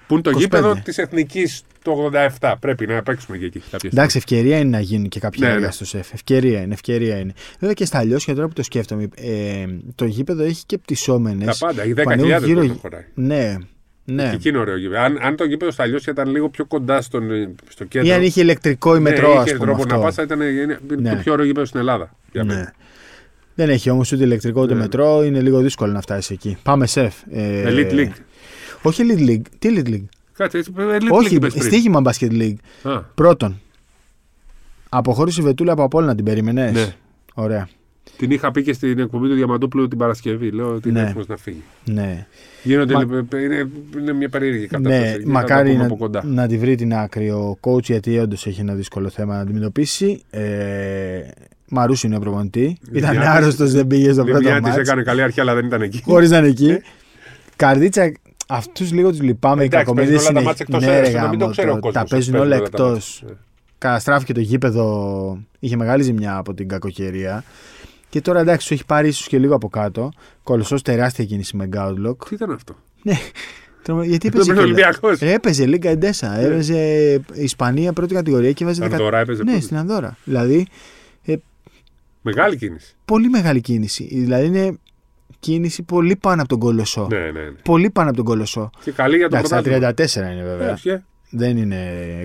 Που 0.07 0.12
είναι 0.14 0.22
το 0.22 0.31
25. 0.31 0.39
γήπεδο 0.39 0.74
της 0.85 0.99
Εθνικής 0.99 1.62
το 1.83 1.93
87. 2.41 2.55
Πρέπει 2.61 2.87
να 2.87 3.03
παίξουμε 3.03 3.37
και 3.37 3.45
εκεί 3.45 3.59
κάποια 3.59 3.79
στιγμή. 3.79 3.99
Εντάξει, 3.99 4.16
ευκαιρία 4.16 4.59
είναι 4.59 4.70
να 4.70 4.81
γίνουν 4.81 5.09
και 5.09 5.20
κάποια 5.20 5.47
Ναι, 5.49 5.53
έργα 5.55 5.66
ναι. 5.66 5.72
στο 5.72 5.85
σεφ. 5.85 6.12
Ευκαιρία 6.12 6.61
είναι, 6.61 6.74
ευκαιρία 6.74 7.18
είναι. 7.18 7.33
Βέβαια 7.59 7.74
και 7.74 7.85
στα 7.85 7.99
αλλιώς, 7.99 8.24
τώρα 8.24 8.47
που 8.47 8.53
το 8.53 8.62
σκέφτομαι, 8.62 9.09
ε, 9.16 9.66
το 9.95 10.05
γήπεδο 10.05 10.43
έχει 10.43 10.62
και 10.66 10.79
πτυσσόμενες. 10.79 11.59
Τα 11.59 11.66
πάντα. 11.66 11.85
Οι 11.85 11.93
10.000 11.93 12.53
μπορεί 12.55 12.66
να 12.68 12.74
χωράει. 12.81 13.05
Ναι, 13.14 13.57
ναι. 14.09 14.29
Και 14.29 14.35
εκεί 14.35 14.49
είναι 14.49 14.59
ωραίο 14.59 14.77
γήπεδο. 14.77 15.01
Αν, 15.01 15.19
αν 15.23 15.37
το 15.37 15.45
γήπεδο 15.45 15.71
στα 15.71 15.87
Λιώσια 15.87 16.13
ήταν 16.13 16.29
λίγο 16.31 16.49
πιο 16.49 16.65
κοντά 16.65 17.03
στον, 17.03 17.29
στο 17.69 17.85
κέντρο. 17.85 18.09
Ή 18.09 18.13
αν 18.13 18.23
είχε 18.23 18.41
ηλεκτρικό 18.41 18.91
ή 18.97 19.01
ναι, 19.01 19.11
μετρό, 19.11 19.39
ας 19.39 19.45
είχε 19.47 19.55
πούμε. 19.55 19.67
τρόπο 19.67 19.83
αυτό. 19.83 19.95
να 19.97 20.01
πας, 20.03 20.15
θα 20.15 20.23
ήταν 20.23 20.41
είναι 20.41 20.79
Ναι. 20.99 21.11
το 21.11 21.17
πιο 21.23 21.33
ωραίο 21.33 21.45
γήπεδο 21.47 21.67
στην 21.67 21.81
Ελλάδα. 21.81 22.17
Για 22.33 22.45
Ναι. 22.45 22.55
μένα. 22.55 22.75
Δεν 23.55 23.69
έχει 23.69 23.91
όμως 23.91 24.13
ούτε 24.13 24.25
ηλεκτρικό 24.25 24.63
ούτε 24.63 24.75
Ναι. 24.75 24.81
μετρό, 24.81 25.25
είναι 25.25 25.41
λίγο 25.41 25.61
δύσκολο 25.61 25.93
να 25.93 26.01
φτάσεις 26.01 26.31
εκεί. 26.31 26.57
Πάμε 26.63 26.87
σεφ. 26.87 27.15
Ε, 27.31 27.65
Elite 27.67 27.93
League. 27.93 28.13
Όχι 28.83 29.03
Elite 29.09 29.29
League. 29.29 29.43
Τι 29.59 29.69
Elite 29.75 29.89
League; 29.89 30.05
Κάτσε, 30.33 30.59
έτσι, 30.59 30.73
Elite 30.77 31.09
όχι, 31.11 31.37
League 31.37 31.41
πες 31.41 31.53
πριν. 31.53 31.65
στοίχημα 31.65 32.03
Basket 32.05 32.31
League. 32.31 32.55
Α, 32.83 33.01
Πρώτον, 33.01 33.61
αποχώρησε 34.89 35.41
η 35.41 35.45
Βετούλα 35.45 35.73
από 35.73 35.83
απόλυτα 35.83 36.11
να 36.11 36.17
την 36.17 36.25
περίμενες; 36.25 36.73
Ναι. 36.73 36.95
Ωραία. 37.35 37.69
Την 38.17 38.31
είχα 38.31 38.51
πει 38.51 38.63
και 38.63 38.73
στην 38.73 38.99
εκπομπή 38.99 39.29
του 39.29 39.35
Διαμαντούπλου 39.35 39.89
την 39.89 39.99
Παρασκευή. 39.99 40.51
Λέω 40.51 40.75
ότι 40.75 40.89
είναι 40.89 41.01
Ναι. 41.01 41.07
έτοιμος 41.09 41.27
να 41.27 41.37
φύγει. 41.37 41.63
Ναι. 41.85 42.27
Γίνονται, 42.63 42.93
Μα- 42.93 43.01
λοιπόν, 43.01 43.27
είναι, 43.41 43.69
είναι 43.99 44.13
μια 44.13 44.29
περίεργη 44.29 44.67
κατάσταση. 44.67 45.01
Ναι, 45.01 45.09
Εκεί 45.09 45.19
θα 45.21 45.27
τα 45.27 45.31
μακάρι 45.33 45.69
πούμε 45.69 45.81
να, 45.81 45.87
από 45.87 45.97
κοντά. 45.97 46.25
να 46.25 46.47
τη 46.47 46.59
βρει 46.59 46.75
την 46.75 46.95
άκρη 46.95 47.31
ο 47.31 47.59
coach 47.61 47.83
γιατί 47.83 48.19
όντως 48.19 48.47
έχει 48.47 48.61
ένα 48.61 48.75
δύσκολο 48.75 49.09
θέμα 49.09 49.35
να 49.35 49.41
αντιμετωπίσει. 49.41 50.23
Ε, 50.31 50.43
Μαρούσι 51.69 52.07
είναι 52.07 52.17
ο 52.17 52.21
προπονητή. 52.21 52.79
Ήταν 52.93 53.13
Λιβιάδης- 53.13 53.29
άρρωστος, 53.43 53.73
δεν 53.73 53.87
πήγε 53.87 54.13
στο 54.13 54.23
πρώτο 54.25 54.39
Λιβιάδης 54.39 54.63
μάτς. 54.69 54.77
έκανε 54.77 55.03
καλή 55.03 55.23
αρχή, 55.23 55.41
αλλά 55.41 55.55
δεν 55.55 55.67
ήταν 55.67 55.83
εκεί. 55.83 56.03
Χωρίς 56.03 56.31
να 56.31 56.39
είναι 56.39 56.47
εκεί. 56.49 56.79
Καρδίτσα, 57.57 58.13
αυτούς 58.49 58.93
λίγο 58.93 59.11
τους 59.11 59.21
λυπάμαι. 59.23 59.63
Οι 59.63 59.67
Εντάξει, 59.67 59.85
κακομοίρες 59.87 60.09
παίζουν 60.11 60.25
όλα 60.27 60.35
τα 60.35 60.41
είναι. 60.41 60.49
μάτς 60.49 60.61
εκτός 60.61 60.85
Ναι, 60.85 60.93
έδρας, 60.93 61.13
ρε, 61.13 61.21
να 61.21 61.29
μην 61.29 61.39
το 61.39 61.45
γάμο 61.45 61.51
ξέρει 61.53 61.69
ο 61.69 61.75
το. 61.75 61.81
κόσμος, 61.81 62.03
Τα 62.03 62.09
παίζουν 62.11 62.33
παίζουν 62.33 62.51
όλα 62.51 62.57
όλα 62.61 62.71
τα 62.71 62.83
εκτός. 62.85 63.21
μάτς. 63.23 63.23
Ναι. 63.33 63.37
Καταστράφηκε 63.79 64.33
το 64.33 64.41
γήπεδο. 64.41 65.39
Είχε 65.59 65.77
μεγάλη 65.77 66.03
ζημιά 66.03 66.37
από 66.37 66.55
την 66.55 66.69
κακοκαιρία. 66.69 67.45
Και 68.17 68.23
τώρα 68.23 68.41
εντάξει, 68.41 68.67
σου 68.67 68.75
έχει 68.75 68.85
πάρει 68.85 69.09
ίσως 69.09 69.27
και 69.27 69.39
λίγο 69.39 69.55
από 69.55 69.69
κάτω. 69.69 70.12
Κολοσσός 70.43 70.83
τεράστια 70.83 71.25
κίνηση 71.25 71.57
με 71.57 71.67
Γκάουτλοκ. 71.67 72.29
Τι 72.29 72.35
ήταν 72.35 72.51
αυτό; 72.51 72.77
Ναι. 73.03 73.14
Τρομα- 73.83 74.05
Γιατί 74.05 74.29
Δεν 74.29 74.41
έπαιζε. 74.41 74.53
έπαιζε 74.53 74.67
κιόλας. 74.67 74.97
Ολυμπιακός. 74.99 75.21
Ε, 75.21 75.33
Έπαιζε 75.33 75.67
Λίγκα 75.67 75.91
Εντέσα. 75.91 76.39
Έπαιζε 76.39 76.77
Ισπανία 77.35 77.93
πρώτη 77.93 78.14
κατηγορία 78.14 78.53
και 78.53 78.64
βάζει 78.64 78.83
Ανδώρα 78.83 79.19
έπαιζε 79.19 79.43
Ναι, 79.43 79.51
πρώτη. 79.51 79.64
στην 79.64 79.77
Ανδώρα. 79.77 80.17
Δηλαδή 80.25 80.67
Μεγάλη 82.23 82.57
κίνηση. 82.57 82.95
πολύ 83.05 83.29
μεγάλη 83.29 83.61
κίνηση. 83.61 84.09
Δηλαδή 84.12 84.47
είναι 84.47 84.79
κίνηση 85.39 85.83
πολύ 85.83 86.17
πάνω 86.17 86.41
από 86.41 86.49
τον 86.49 86.59
Κολοσσό. 86.59 87.07
Ναι, 87.11 87.19
ναι, 87.19 87.31
ναι. 87.31 87.51
Πολύ 87.62 87.91
πάνω 87.91 88.09
από 88.09 88.17
τον 88.17 88.27
Κολοσσό. 88.27 88.71
Και 88.85 88.91
καλή 88.91 89.17
για 89.17 89.29
το 89.29 89.37
Εντάξει, 89.37 89.53
τα 89.55 89.62
πρωτάθλημα. 89.62 89.95
34 90.29 90.33
είναι 90.33 90.43
βέβαια. 90.43 90.73
Όχι, 90.73 90.89
ε. 90.89 91.05
Δεν 91.31 91.57
είναι 91.57 91.81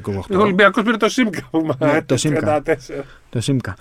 28. 0.06 0.12
Ο 0.32 0.42
Ολυμπιακός 0.42 0.84
πήρε 0.84 0.98
το 0.98 1.10
ΣΥΜΚΑ. 1.10 1.50
Ναι, 1.80 2.02
το 2.02 2.18
ΣΥΜΚΑ. 2.18 2.62
34. 2.66 3.04
Το 3.30 3.42
ΣΥΜΚΑ. 3.42 3.76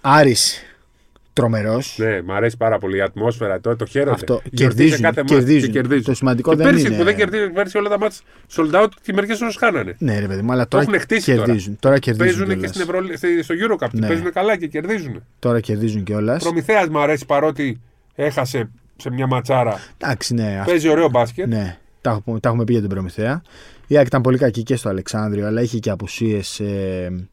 Άρης, 0.00 0.62
τρομερός. 1.40 1.94
Ναι, 1.98 2.22
μου 2.22 2.32
αρέσει 2.32 2.56
πάρα 2.56 2.78
πολύ 2.78 2.96
η 2.96 3.00
ατμόσφαιρα. 3.00 3.60
Το, 3.60 3.76
το 3.76 3.86
χαίρομαι. 3.86 4.10
Αυτό. 4.10 4.40
Γιορτή 4.50 4.56
σε 4.58 4.64
Κερδίζουν, 4.64 5.00
κάθε 5.02 5.20
μάτς 5.20 5.32
κερδίζουν. 5.32 5.60
και 5.70 5.78
κερδίζουν. 5.78 6.04
Το 6.04 6.14
σημαντικό 6.14 6.50
και 6.50 6.56
δεν 6.56 6.66
πέρσι 6.66 6.86
είναι- 6.86 6.96
που 6.96 7.04
δεν 7.04 7.16
κερδίζουν, 7.16 7.52
πέρσι 7.52 7.78
όλα 7.78 7.88
τα 7.88 7.98
μάτς 7.98 8.22
sold 8.56 8.82
out 8.82 8.88
και 9.02 9.12
μερικέ 9.12 9.32
ώρε 9.44 9.52
χάνανε. 9.58 9.94
Ναι, 9.98 10.18
ρε 10.18 10.26
παιδί 10.26 10.42
μου, 10.42 10.52
αλλά 10.52 10.68
τώρα 10.68 10.82
έχουν 10.88 11.00
χτίσει 11.00 11.34
τώρα. 11.34 11.44
κερδίζουν. 11.46 11.76
Τώρα, 11.80 11.98
κερδίζουν. 11.98 12.26
Παίζουν 12.28 12.46
και 12.48 12.52
κιόλας. 12.54 12.70
στην 12.70 12.80
Ευρω... 12.82 13.16
στη- 13.16 13.42
στο 13.42 13.54
Eurocup. 13.54 13.88
Ναι. 13.92 14.06
Παίζουν 14.06 14.32
καλά 14.32 14.56
και 14.56 14.66
κερδίζουν. 14.66 15.22
Τώρα 15.38 15.60
κερδίζουν 15.60 16.02
κιόλας. 16.02 16.42
Προμηθέας 16.42 16.88
μου 16.88 16.98
αρέσει 17.00 17.26
παρότι 17.26 17.80
έχασε 18.14 18.68
σε 18.96 19.10
μια 19.10 19.26
ματσάρα. 19.26 19.78
Εντάξει, 19.98 20.34
ναι. 20.34 20.56
αυτό- 20.58 20.70
Παίζει 20.70 20.88
ωραίο 20.88 21.08
μπάσκετ. 21.08 21.46
ναι. 21.46 21.76
Τα, 22.00 22.10
έχουμε- 22.10 22.40
τα 22.40 22.48
έχουμε 22.48 22.64
πει 22.64 22.72
για 22.72 22.80
την 22.80 22.90
Προμηθέα. 22.90 23.42
Η 23.86 23.96
ΑΕΚ 23.96 24.06
ήταν 24.06 24.22
πολύ 24.22 24.38
κακή 24.38 24.62
και 24.62 24.76
στο 24.76 24.88
Αλεξάνδριο, 24.88 25.46
αλλά 25.46 25.60
είχε 25.62 25.78
και 25.78 25.90
απουσίες. 25.90 26.60
Ε, 26.60 27.26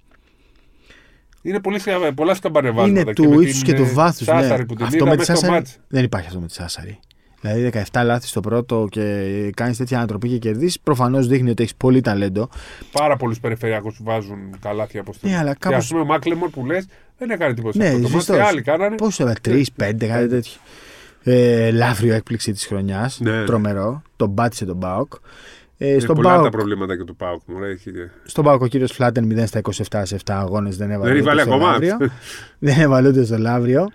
Είναι 1.45 1.59
πολύ, 1.59 1.79
σκα- 1.79 2.13
πολλά 2.15 2.33
σκαμπανεβάσματα. 2.33 2.89
είναι 3.01 3.03
και 3.03 3.13
του 3.13 3.29
με 3.29 3.43
ύψου 3.43 3.53
την, 3.63 3.63
και 3.63 3.73
του 3.73 3.81
ε, 3.89 3.91
βάθους. 3.93 4.27
Ναι. 4.27 4.41
Σάσαρη 4.41 4.65
που 4.65 4.73
την 4.75 4.85
Αυτό 4.85 4.95
είδα 4.95 5.05
με 5.05 5.11
τη 5.11 5.17
μέσα 5.17 5.31
στο 5.35 5.39
Σάσαρη. 5.45 5.53
μάτς. 5.59 5.77
Δεν 5.87 6.03
υπάρχει 6.03 6.27
αυτό 6.27 6.39
με 6.39 6.47
τη 6.47 6.53
Σάσαρη. 6.53 6.99
Δηλαδή 7.41 7.69
17 7.91 8.01
λάθη 8.03 8.27
στο 8.27 8.39
πρώτο 8.39 8.87
και 8.89 9.49
κάνεις 9.55 9.77
τέτοια 9.77 9.97
ανατροπή 9.97 10.29
και 10.29 10.37
κερδίσεις. 10.37 10.79
Προφανώς 10.79 11.27
δείχνει 11.27 11.49
ότι 11.49 11.61
έχεις 11.63 11.75
πολύ 11.75 12.01
ταλέντο. 12.01 12.49
Πάρα 12.91 13.15
πολλούς 13.17 13.39
περιφερειακούς 13.39 13.97
που 13.97 14.03
βάζουν 14.03 14.37
καλάθια 14.61 15.01
από 15.01 15.13
Ναι, 15.21 15.37
αλλά 15.37 15.51
Και 15.51 15.57
κάπως- 15.59 15.77
ας 15.77 15.87
πούμε 15.87 16.01
ο 16.01 16.05
Μάκλεμορ 16.05 16.49
που 16.49 16.65
λες 16.65 16.85
δεν 17.17 17.29
έκανε 17.29 17.53
τίποτα. 17.53 17.77
Ναι, 17.77 17.83
σε 17.83 17.89
αυτό 17.89 18.01
το 18.07 18.09
μάτς. 18.09 18.25
ζεστός. 18.25 18.35
Και 18.37 18.43
άλλοι 18.43 18.61
κάνανε. 18.61 18.95
Πόσο 18.95 19.23
έβαλε, 19.23 19.39
τρεις, 19.41 19.71
πέντε, 19.71 20.07
κάτι 20.07 20.27
τέτοιο. 20.27 20.51
Ε, 21.23 21.71
λαύριο 21.71 22.13
έκπληξη 22.13 22.51
της 22.51 22.65
χρονιάς. 22.65 23.19
Ναι. 23.19 23.43
Τρομερό. 23.43 24.01
Τον 24.15 24.33
πάτησε 24.33 24.65
τον 24.65 24.75
Μπάουκ. 24.75 25.13
Ε, 25.77 25.89
Είναι 25.89 25.99
στον 25.99 26.15
πολλά 26.15 26.29
τα 26.29 26.35
Πάοκ, 26.39 26.51
προβλήματα 26.51 26.97
και 26.97 27.03
του 27.03 27.15
Πάουκ. 27.15 27.41
μου, 27.45 27.63
Έχει... 27.63 27.91
στον 28.23 28.43
Πάοκ 28.43 28.61
ο 28.61 28.67
κύριος 28.67 28.91
Φλάτεν 28.91 29.31
0 29.39 29.43
στα 29.45 29.61
27 29.63 30.01
σε 30.03 30.15
7 30.15 30.19
αγώνες 30.25 30.77
δεν 30.77 30.91
έβαλε. 30.91 31.11
Δεν 31.11 31.21
ούτε 31.21 31.29
έβαλε 31.31 31.41
στο 31.41 31.53
ακόμα. 31.53 31.71
Λαύριο. 31.71 31.97
δεν 32.59 32.79
έβαλε 32.81 33.07
ούτε 33.07 33.23
στο 33.25 33.37
Λαύριο. 33.37 33.89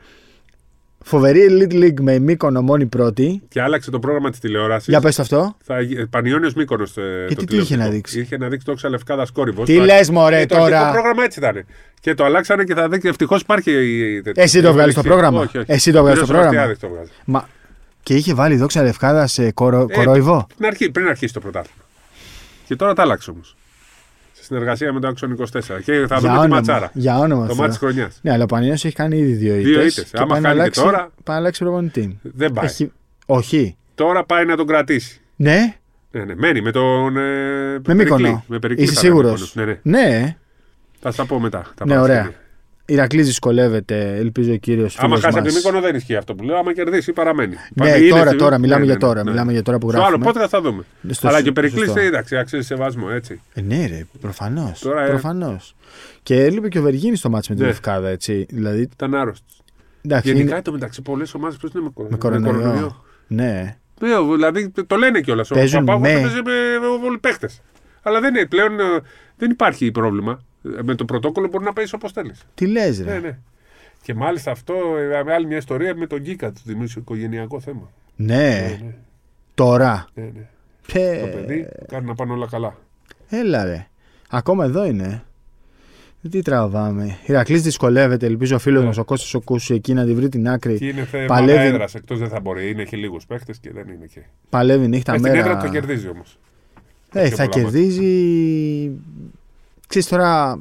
Φοβερή 1.05 1.41
Elite 1.51 1.73
League 1.75 2.01
με 2.01 2.19
Μύκονο 2.19 2.63
μόνη 2.63 2.87
πρώτη. 2.87 3.43
και 3.49 3.63
άλλαξε 3.63 3.91
το 3.91 3.99
πρόγραμμα 3.99 4.31
της 4.31 4.39
τηλεόρασης. 4.39 4.89
Για 4.89 5.01
πες 5.01 5.17
το 5.17 5.23
αυτό. 5.23 5.57
Πανιόνιος 6.11 6.55
Μήκονο. 6.55 6.85
Γιατί 7.27 7.45
τι 7.45 7.57
είχε 7.57 7.77
να 7.77 7.89
δείξει; 7.89 8.21
Είχε 8.21 8.37
να 8.37 8.49
δείξει 8.49 8.67
το 8.67 8.75
Ξαλευκάδα 8.75 9.25
Σκόρυβο. 9.27 9.65
Τι 9.65 9.75
λες, 9.77 10.11
μωρέ, 10.11 10.47
το 10.47 10.57
τώρα; 10.57 10.77
αρχικό 10.79 10.93
πρόγραμμα 10.93 11.25
έτσι 11.25 11.39
ήταν. 11.39 11.65
Και 12.01 12.15
το 12.15 12.25
αλλάξανε 12.25 12.65
και 12.65 12.75
θα 12.75 12.89
δείξει. 12.89 13.09
Ευτυχώς 13.09 13.41
υπάρχει. 13.41 13.71
η- 13.71 14.23
Εσύ 14.35 14.63
το 14.63 14.69
η 14.69 14.73
βγάλεις 14.73 14.93
στο 14.93 15.01
ευελιξία. 15.01 15.03
πρόγραμμα; 15.03 15.41
Όχι, 15.41 15.59
όχι. 15.59 15.73
Εσύ 15.73 15.93
το 15.93 16.01
βγάλεις 16.03 16.21
Κύριος 16.21 16.77
στο 16.77 16.87
πρόγραμμα; 16.87 17.49
Και 18.09 18.15
είχε 18.15 18.35
βάλει 18.35 18.57
δόξα 18.57 18.83
Λευκάδα 18.83 19.27
σε 19.27 19.53
κορο... 19.53 19.87
Ε, 19.91 19.95
κορόιβο. 19.95 20.47
Πριν, 20.57 20.69
αρχί, 20.69 20.91
πριν 20.91 21.07
αρχίσει 21.09 21.33
το 21.33 21.41
πρωτάθλημα. 21.41 21.83
Και 22.67 22.77
τώρα 22.77 22.95
τα 22.95 23.03
άλλαξε 23.03 23.31
όμως. 23.31 23.57
Σε 24.33 24.45
συνεργασία 24.45 24.93
με 24.93 25.01
το 25.01 25.13
Action 25.17 25.45
24. 25.77 25.83
Και 25.85 26.05
θα 26.09 26.19
δούμε 26.21 26.41
τη 26.43 26.49
ματσάρα. 26.49 26.91
για 26.95 27.19
όνομα 27.19 27.41
Το 27.43 27.47
Θεού. 27.49 27.57
μάτι 27.57 27.69
της 27.69 27.79
χρονιάς. 27.79 28.19
Ναι, 28.23 28.33
αλλά 28.33 28.43
ο 28.45 28.47
Πανιόνιος 28.47 28.85
έχει 28.85 28.95
κάνει 28.95 29.17
ήδη 29.19 29.33
δύο 29.33 29.55
ήττες. 29.57 29.71
Δύο 29.73 29.83
ήττες. 29.85 30.05
και 30.05 30.17
Άμα 30.19 30.27
πάει 30.27 30.41
να 30.41 30.49
χάνει 30.49 30.55
και 30.57 30.61
αλλάξει- 30.61 30.83
τώρα- 30.83 30.99
Πάει 30.99 31.11
να 31.25 31.35
αλλάξει 31.35 31.61
προπονητή. 31.65 32.19
Δεν 32.23 32.53
πάει. 32.53 32.65
Έχει... 32.67 32.93
Όχι. 33.27 33.77
Τώρα 33.95 34.25
πάει 34.25 34.45
να 34.45 34.57
τον 34.57 34.67
κρατήσει. 34.67 35.21
Ναι, 35.37 35.77
Ναι, 36.11 36.25
ναι. 36.25 36.35
Μένει 36.35 36.61
με 36.61 36.71
τον. 36.71 37.17
Ε, 37.17 37.21
με 37.73 37.79
Περικλή. 37.83 38.05
Μύκονο. 38.05 38.45
Με 38.47 38.59
Περικλή 38.59 38.85
Είσαι 38.85 38.93
θα 38.93 39.01
είναι 39.01 39.09
σίγουρος. 39.09 39.55
Μύκονος. 39.55 39.81
Ναι, 39.83 39.99
ναι. 40.01 40.09
ναι. 40.19 40.37
Θα 41.01 41.11
στα 41.11 41.25
πω 41.27 41.41
μετά. 41.41 41.63
Τα 41.75 41.85
Ναι, 41.87 41.95
Παρασκευή. 41.95 42.19
ωραία. 42.21 42.33
Ηρακλής 42.91 43.27
δυσκολεύεται, 43.27 44.17
ελπίζω 44.17 44.53
ο 44.53 44.57
κύριο 44.57 44.89
Άμα 44.97 45.19
χάσει 45.21 45.39
από 45.39 45.49
τη 45.49 45.55
Μύκονο 45.55 45.81
δεν 45.81 45.95
ισχύει 45.95 46.17
αυτό 46.17 46.35
που 46.35 46.45
λέω. 46.45 46.57
Άμα 46.57 46.73
κερδίσει 46.75 47.13
παραμένει. 47.13 47.55
Ναι, 47.75 47.89
Είναι 47.91 48.09
τώρα, 48.09 48.29
στη- 48.29 48.37
τώρα, 48.39 48.59
μιλάμε 48.59 48.81
ναι, 48.81 48.85
για 48.87 48.95
ναι, 48.95 49.01
τώρα. 49.01 49.25
ναι. 49.25 49.31
Μιλάμε 49.31 49.53
για 49.53 49.63
τώρα 49.63 49.79
που 49.79 49.89
Στο 49.91 49.99
άλλο 49.99 50.07
γράφουμε. 50.09 50.33
πότε 50.33 50.49
θα 50.49 50.61
δούμε. 50.61 50.85
Στο 51.11 51.29
Αλλά 51.29 51.39
σ- 51.39 51.43
και 51.43 51.49
ο 51.49 51.53
Περικλή 51.53 51.85
σωστό. 51.85 52.01
εντάξει, 52.01 52.37
αξίζει 52.37 52.63
σεβασμό 52.67 53.07
έτσι. 53.11 53.41
Ε, 53.55 53.61
ναι, 53.61 53.87
ρε, 53.87 54.07
προφανώ. 54.21 54.73
Τώρα, 54.81 55.05
ε, 55.05 55.09
Προφανώς. 55.09 55.75
Και 56.23 56.45
έλειπε 56.45 56.69
και 56.69 56.79
ο 56.79 56.83
Βεργίνη 56.83 57.17
στο 57.17 57.31
μάτσο 57.31 57.51
με 57.51 57.57
την 57.57 57.65
Ναι. 57.67 57.71
Λευκάδα, 57.73 58.09
έτσι. 58.09 58.47
Δηλαδή, 58.51 58.81
Ήταν 58.81 59.15
άρρωστο. 59.15 59.47
εντάξει, 60.03 60.29
Γενικά 60.33 60.53
είναι... 60.53 60.63
το 60.63 60.73
μεταξύ 60.73 61.03
πολλέ 61.03 61.25
ομάδε 61.37 61.57
πώ 61.61 61.69
είναι 61.75 61.85
με 61.85 61.91
κορο- 61.95 62.11
με 62.11 62.17
κορονοϊό. 62.17 63.05
Ναι. 63.27 63.77
Ναι, 64.01 64.09
δηλαδή 64.35 64.71
το 64.87 64.97
λένε 64.97 65.21
κιόλα. 65.21 65.45
Ο 65.51 65.55
Παίζουν 65.55 65.85
Παπάγος 65.85 66.09
με- 66.09 66.21
παίζει 66.21 66.35
με, 66.45 66.53
με 67.01 67.07
όλοι 67.07 67.19
παίχτε. 67.19 67.49
Αλλά 68.03 68.21
δεν 68.21 68.35
είναι 68.35 68.47
πλέον. 68.47 68.81
ε, 68.81 68.85
Δεν 69.37 69.51
υπάρχει 69.51 69.91
πρόβλημα. 69.91 70.43
Ε, 70.79 70.83
Με 70.83 70.95
το 70.95 71.05
πρωτόκολλο 71.05 71.49
μπορεί 71.49 71.65
να 71.65 71.73
παίζεις 71.73 71.93
όπως 71.93 72.13
θέλεις. 72.13 72.47
Τι 72.55 72.67
λες, 72.67 73.01
ρε. 73.03 73.13
Ναι, 73.13 73.19
ναι. 73.19 73.39
Και 74.03 74.15
μάλιστα 74.15 74.51
αυτό, 74.51 74.75
ε, 75.19 75.23
με 75.23 75.33
άλλη 75.33 75.47
μια 75.47 75.57
ιστορία 75.57 75.95
με 75.97 76.07
τον 76.07 76.19
Γκίκα 76.21 76.53
του 76.53 76.61
δημιουργήσει 76.65 76.99
οικογενειακό 76.99 77.61
θέμα. 77.61 77.91
Ναι, 78.17 78.79
ναι. 78.83 78.95
τώρα. 79.55 80.07
Ναι, 80.15 80.23
ναι. 80.23 80.49
Πε... 80.93 81.19
Το 81.21 81.27
παιδί 81.39 81.69
κάνει 81.89 82.07
να 82.07 82.15
πάνε 82.15 82.33
όλα 82.33 82.47
καλά. 82.51 82.77
Έλα 83.29 83.65
ρε. 83.65 83.87
Ακόμα 84.31 84.65
εδώ 84.65 84.85
είναι. 84.85 85.23
Τι 86.31 86.43
τραβάμε. 86.43 87.19
Ηρακλής 87.27 87.63
δυσκολεύεται. 87.63 88.27
Ελπίζω 88.27 88.57
ο 88.57 88.59
φίλος 88.59 88.81
Ναι. 88.81 88.87
μας 88.87 88.97
ο 88.99 89.05
Κώστας 89.05 89.35
ο 89.35 89.41
Κούσου 89.41 89.75
εκεί 89.75 89.95
να 89.95 90.05
τη 90.05 90.15
βρει 90.15 90.29
την 90.29 90.49
άκρη. 90.49 90.79
Και 90.79 90.87
είναι 90.87 91.05
θέμα 91.05 91.25
Παλεύει. 91.27 91.65
έδρα 91.67 91.89
εκτός 91.95 92.19
δεν 92.19 92.29
θα 92.29 92.41
μπορεί. 92.41 92.71
Είναι, 92.71 92.83
έχει 92.83 92.97
λίγους 92.97 93.27
παίχτε 93.27 93.53
και 93.61 93.71
δεν 93.73 93.89
είναι 93.89 94.05
εκεί. 94.05 94.23
Παλεύει 94.51 94.89
νύχτα 94.89 95.13
Ε, 95.15 95.19
Στην 95.19 95.31
μέρα. 95.33 95.45
έδρα 95.45 95.57
το 95.63 95.69
κερδίζει 95.69 96.09
όμως. 96.09 96.39
Ε, 97.13 97.27
πιο 97.29 97.37
θα 97.37 97.49
πολλά 97.49 97.63
μάτια. 97.65 97.81
Κερδίζει. 99.89 100.09
Ξέρεις 100.09 100.09
τώρα, 100.09 100.61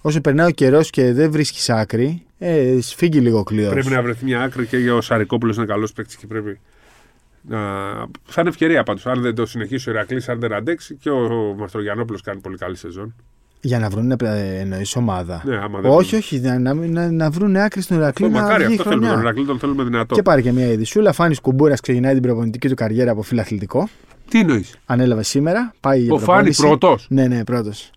όσο 0.00 0.20
περνάει 0.20 0.46
ο 0.46 0.50
καιρός 0.50 0.90
και 0.90 1.12
δεν 1.12 1.30
βρίσκεις 1.30 1.70
άκρη, 1.70 2.22
ε, 2.38 2.78
σφίγγει 2.80 3.18
λίγο 3.20 3.42
κλειός. 3.42 3.72
Πρέπει 3.72 3.88
να 3.88 4.02
βρεθεί 4.02 4.24
μια 4.24 4.42
άκρη 4.42 4.66
και 4.66 4.76
για 4.76 4.94
ο 4.94 5.00
Σαρικόπουλος 5.00 5.56
είναι 5.56 5.66
καλός 5.66 5.92
παίκτης 5.92 6.16
και 6.16 6.26
πρέπει 6.26 6.60
Να... 7.48 7.58
Θα 8.24 8.40
είναι 8.40 8.48
ευκαιρία 8.48 8.82
πάντως. 8.82 9.06
Αν 9.06 9.20
δεν 9.20 9.34
το 9.34 9.46
συνεχίσει 9.46 9.88
ο 9.88 9.92
Ηρακλής, 9.92 10.28
αν 10.28 10.40
δεν 10.40 10.52
αντέξει 10.52 10.94
και 10.94 11.10
ο 11.10 11.54
Μαστρογιανόπουλος 11.58 12.22
κάνει 12.22 12.40
πολύ 12.40 12.56
καλή 12.56 12.76
σεζόν. 12.76 13.14
Για 13.62 13.78
να 13.78 13.88
βρουν 13.88 14.16
εννοείς 14.60 14.96
ομάδα. 14.96 15.42
Ναι, 15.44 15.56
άμα 15.56 15.80
δεν 15.80 15.90
όχι, 15.90 16.16
όχι, 16.16 16.40
να, 16.40 16.58
να, 16.58 16.74
να, 16.74 17.10
να 17.10 17.30
βρουν 17.30 17.56
άκρη 17.56 17.82
στον 17.82 17.96
Ηρακλή. 17.96 18.26
Το 18.26 18.32
να 18.32 18.42
μακάρι 18.42 18.64
βγει 18.64 18.72
αυτό 18.76 18.90
θέλουμε. 18.90 19.06
χρονιά. 19.06 19.22
Τον 19.22 19.22
Ηρακλή 19.26 19.46
τον 19.46 19.58
θέλουμε 19.58 19.84
δυνατό. 19.84 20.14
Και 20.14 20.22
πάρει 20.22 20.42
και 20.42 20.52
μια 20.52 20.66
ειδισούλα. 20.66 21.12
Φάνης 21.12 21.40
Κουμπούρας 21.40 21.80
ξεκινάει 21.80 22.12
την 22.12 22.22
προπονητική 22.22 22.68
του 22.68 22.74
καριέρα 22.74 23.10
από 23.10 23.22
φιλαθλητικό. 23.22 23.88
Τι 24.28 24.38
εννοείς; 24.40 24.78
Ανέλαβε 24.86 25.22
σήμερα. 25.22 25.74
Πάει 25.80 26.00
για 26.00 26.12
Ο 26.12 26.18
Φάνης 26.18 26.56
προπόνηση. 26.56 26.78
πρώτος. 26.78 27.06
Ναι, 27.10 27.26
ναι, 27.26 27.44
πρώτος. 27.44 27.90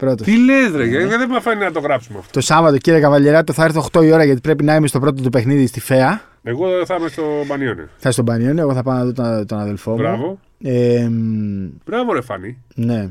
Πρώτος. 0.00 0.26
Τι 0.26 0.44
λες, 0.44 0.70
ρε, 0.74 0.84
γιατί 0.86 1.06
δεν 1.06 1.28
με 1.30 1.36
αφήνει 1.36 1.56
να 1.60 1.72
το 1.72 1.80
γράψουμε 1.80 2.18
αυτό. 2.18 2.30
Το 2.32 2.40
Σάββατο, 2.40 2.78
κύριε 2.78 3.00
Καβαλιεράτο, 3.00 3.52
θα 3.52 3.64
έρθω 3.64 3.88
8 3.92 4.04
η 4.04 4.12
ώρα 4.12 4.24
γιατί 4.24 4.40
πρέπει 4.40 4.64
να 4.64 4.74
είμαι 4.74 4.86
στο 4.86 5.00
πρώτο 5.00 5.22
του 5.22 5.30
παιχνίδι 5.30 5.66
στη 5.66 5.80
ΦΕΑ. 5.80 6.22
Εγώ 6.42 6.66
θα 6.86 6.96
είμαι 6.98 7.08
στο 7.08 7.22
Πανιόνιο. 7.48 7.84
Θα 7.86 7.98
είμαι 8.02 8.12
στον 8.12 8.24
Πανιόνιο, 8.24 8.62
εγώ 8.62 8.74
θα 8.74 8.82
πάω 8.82 8.94
να 8.96 9.04
δω 9.04 9.12
τον, 9.12 9.46
τον 9.46 9.58
αδελφό 9.58 9.90
μου. 9.90 9.96
Μπράβο. 9.96 10.38
Ε, 10.62 11.08
μ, 11.10 11.68
Μπράβο, 11.86 12.12
ρε 12.12 12.20
Φάνη. 12.20 12.58
ναι. 12.74 13.08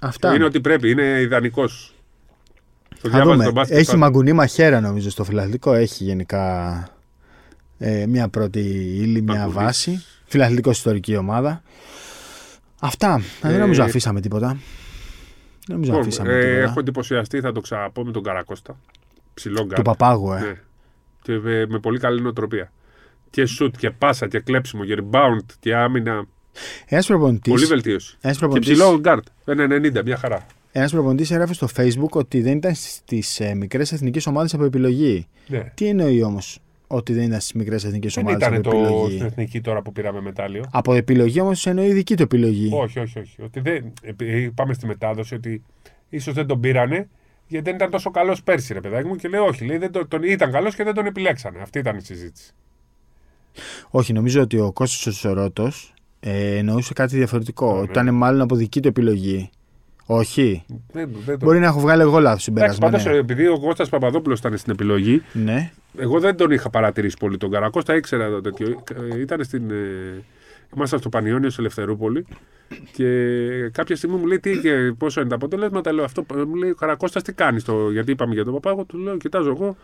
Αυτά. 0.00 0.34
Είναι 0.34 0.44
ότι 0.44 0.60
πρέπει, 0.60 0.90
είναι 0.90 1.20
ιδανικός. 1.20 1.94
Το 2.88 2.96
Θα 3.02 3.08
διάβαζε 3.08 3.30
δούμε. 3.32 3.44
τον 3.44 3.52
μπάσκετ 3.52 3.76
Έχει 3.76 3.86
πάντα. 3.86 3.98
μαγκουνί 3.98 4.32
μαχαίρα 4.32 4.80
νομίζω 4.80 5.10
στο 5.10 5.24
φιλαθλητικό. 5.24 5.72
Έχει 5.72 6.04
γενικά 6.04 6.82
ε, 7.78 8.06
μια 8.06 8.28
πρώτη 8.28 8.58
ύλη, 9.00 9.22
μια 9.22 9.34
Μαγκουνής. 9.34 9.54
βάση. 9.62 10.04
Φιλαθλητικός 10.26 10.76
ιστορική 10.76 11.16
ομάδα. 11.16 11.62
Αυτά. 12.80 13.20
Δεν 13.40 13.54
Ε, 13.54 13.58
νομίζω 13.58 13.82
αφήσαμε 13.82 14.20
τίποτα. 14.20 14.56
Δεν 15.66 15.76
νομίζω 15.76 15.90
Λοιπόν, 15.92 16.06
αφήσαμε 16.06 16.32
ε, 16.34 16.40
τίποτα. 16.40 16.60
έχω 16.62 16.80
εντυπωσιαστεί, 16.80 17.40
θα 17.40 17.52
το 17.52 17.60
ξαναπώ 17.60 18.04
με 18.04 18.12
τον 18.12 18.22
Καρακώστα. 18.22 18.78
Ψηλό 19.34 19.60
Του 19.60 19.66
γκάρ. 19.66 19.82
Παπάγου, 19.82 20.32
ε. 20.32 20.40
Ναι. 20.40 20.54
Και 21.22 21.38
με, 21.38 21.66
με 21.66 21.78
πολύ 21.78 21.98
καλή 21.98 22.20
νοοτροπία. 22.22 22.72
Και 23.30 23.46
σουτ 23.46 23.76
και 23.76 23.90
πάσα 23.90 24.28
και 24.28 24.40
κλέψιμο 24.40 24.84
και 24.84 24.96
rebound 25.00 25.46
και 25.60 25.74
άμυνα. 25.74 26.24
Ένας 26.86 27.06
προπονητή. 27.06 27.50
Πολύ 27.50 27.64
βελτίωση. 27.64 28.16
Ένας 28.20 28.36
Και 28.36 28.42
προπονητής, 28.44 28.72
ψηλό 28.78 28.98
γκάρτ. 28.98 29.26
Ένα 29.44 29.66
90, 30.00 30.04
μια 30.04 30.16
χαρά. 30.16 30.46
ένας 30.72 30.90
προπονητής 30.92 31.30
έγραφε 31.30 31.54
στο 31.54 31.68
facebook 31.76 32.08
ότι 32.10 32.40
δεν 32.40 32.56
ήταν 32.56 32.74
στις 32.74 33.40
ε, 33.40 33.54
μικρές 33.54 33.92
εθνικές 33.92 34.26
ομάδες 34.26 34.54
από 34.54 34.64
επιλογή. 34.64 35.26
Ναι. 35.46 35.72
Τι 35.74 35.86
εννοεί 35.86 36.22
όμως 36.22 36.58
ότι 36.86 37.12
δεν 37.12 37.22
ήταν 37.22 37.40
στις 37.40 37.52
μικρές 37.52 37.84
εθνικές 37.84 38.14
Δεν 38.14 38.26
ομάδες 38.26 38.46
ήταν 38.46 38.58
από 38.58 38.70
το 38.70 38.76
επιλογή. 38.78 39.14
στην 39.14 39.26
εθνική 39.26 39.60
τώρα 39.60 39.82
που 39.82 39.92
πήραμε 39.92 40.20
μετάλλιο. 40.20 40.64
Από 40.70 40.94
επιλογή 40.94 41.40
όμως 41.40 41.66
εννοεί 41.66 41.92
δική 41.92 42.16
του 42.16 42.22
επιλογή. 42.22 42.70
Όχι, 42.72 42.98
όχι, 42.98 43.18
όχι. 43.18 43.42
Ότι 43.42 43.60
δεν, 43.60 43.92
επειδή 44.02 44.50
πάμε 44.50 44.74
στη 44.74 44.86
μετάδοση 44.86 45.34
ότι 45.34 45.62
ίσως 46.08 46.34
δεν 46.34 46.46
τον 46.46 46.60
πήρανε 46.60 47.08
γιατί 47.46 47.64
δεν 47.64 47.74
ήταν 47.74 47.90
τόσο 47.90 48.10
καλός 48.10 48.42
πέρσι, 48.42 48.72
ρε 48.72 48.80
παιδάκι 48.80 49.06
μου. 49.06 49.16
Και 49.16 49.28
λέει, 49.28 49.40
Όχι, 49.40 49.64
λέει, 49.64 49.76
δεν 49.78 49.92
τον, 49.92 50.08
τον, 50.08 50.22
ήταν 50.22 50.50
καλός 50.52 50.74
και 50.74 50.84
δεν 50.84 50.94
τον 50.94 51.06
επιλέξανε. 51.06 51.58
Αυτή 51.62 51.78
ήταν 51.78 51.96
η 51.96 52.00
συζήτηση. 52.00 52.52
Όχι, 53.90 54.12
νομίζω 54.12 54.42
ότι 54.42 54.58
ο 54.58 54.72
Κώστας 54.72 55.06
ο 55.06 55.12
Σορότος 55.18 55.94
ε, 56.20 56.56
εννοούσε 56.56 56.92
κάτι 56.92 57.16
διαφορετικό. 57.16 57.66
Ναι, 57.66 57.78
Ότι 57.78 57.86
ναι. 57.86 57.90
ήταν 57.92 58.14
μάλλον 58.14 58.40
από 58.40 58.56
δική 58.56 58.80
του 58.80 58.88
επιλογή. 58.88 59.50
Όχι. 60.06 60.64
Δεν, 60.92 61.08
δεν 61.24 61.38
το... 61.38 61.44
Μπορεί 61.46 61.58
να 61.58 61.66
έχω 61.66 61.80
βγάλει 61.80 62.02
εγώ 62.02 62.18
λάθος 62.18 62.48
Εντάξει, 62.48 62.74
συμπέρασμα. 62.74 62.86
πάντως, 62.88 63.04
ναι. 63.04 63.12
επειδή 63.12 63.46
ο 63.48 63.58
Κώστας 63.58 63.88
Παπαδόπουλος 63.88 64.38
ήταν 64.38 64.56
στην 64.56 64.72
επιλογή, 64.72 65.22
ναι. 65.32 65.70
εγώ 65.98 66.20
δεν 66.20 66.36
τον 66.36 66.50
είχα 66.50 66.70
παρατηρήσει 66.70 67.16
πολύ 67.20 67.36
τον 67.36 67.50
Καρακώστα, 67.50 67.94
ήξερα 67.96 68.30
το 68.30 68.40
τέτοιο. 68.40 68.82
Ε, 69.14 69.20
Ήταν 69.20 69.44
στην. 69.44 69.70
Ε, 69.70 70.22
ήμασταν 70.76 70.98
στο 70.98 71.08
Πανιόνιο 71.08 71.50
σε 71.50 71.60
Ελευθερούπολη 71.60 72.26
και 72.92 73.08
κάποια 73.72 73.96
στιγμή 73.96 74.16
μου 74.16 74.26
λέει 74.26 74.40
τι, 74.40 74.58
και 74.58 74.92
πόσο 74.98 75.20
είναι 75.20 75.28
τα 75.28 75.34
αποτελέσματα. 75.34 75.92
Λέω 75.92 76.04
αυτό. 76.04 76.24
Μου 76.48 76.54
λέει 76.54 76.70
ο 76.70 76.74
Καρακώστα 76.74 77.22
τι 77.22 77.32
κάνει, 77.32 77.60
το, 77.62 77.90
γιατί 77.90 78.10
είπαμε 78.10 78.34
για 78.34 78.44
τον 78.44 78.52
Παπάγο. 78.52 78.84
Του 78.84 78.98
λέω, 78.98 79.16
κοιτάζω 79.16 79.50
εγώ. 79.50 79.76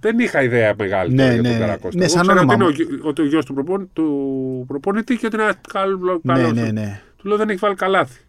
Δεν 0.00 0.18
είχα 0.18 0.42
ιδέα 0.42 0.74
μεγάλη 0.78 1.14
Ναι, 1.14 1.22
τώρα 1.22 1.32
για 1.32 1.42
ναι, 1.42 1.48
τον 1.48 1.58
ναι. 1.58 1.64
Καρακώστα. 1.66 1.98
Ναι, 1.98 2.04
Εγώ 2.04 2.12
σαν 2.12 2.22
ξέρω 2.22 2.38
ότι 2.40 2.48
όνομα 2.48 2.54
είναι 2.54 2.64
ο, 2.64 2.70
γιο- 2.70 3.00
ότι 3.08 3.22
ο 3.22 3.24
γιος 3.26 3.44
του, 3.44 3.54
προπον, 3.54 3.88
του 3.92 4.64
προπονητή 4.66 5.16
και 5.16 5.26
ότι 5.26 5.34
είναι 5.36 5.44
ένας 5.44 5.56
καλό. 5.72 6.20
ναι, 6.22 6.32
καλός. 6.34 6.52
ναι, 6.52 6.70
ναι. 6.70 7.00
Του 7.16 7.28
λέω 7.28 7.36
δεν 7.36 7.48
έχει 7.48 7.58
βάλει 7.58 7.74
καλάθι. 7.74 8.20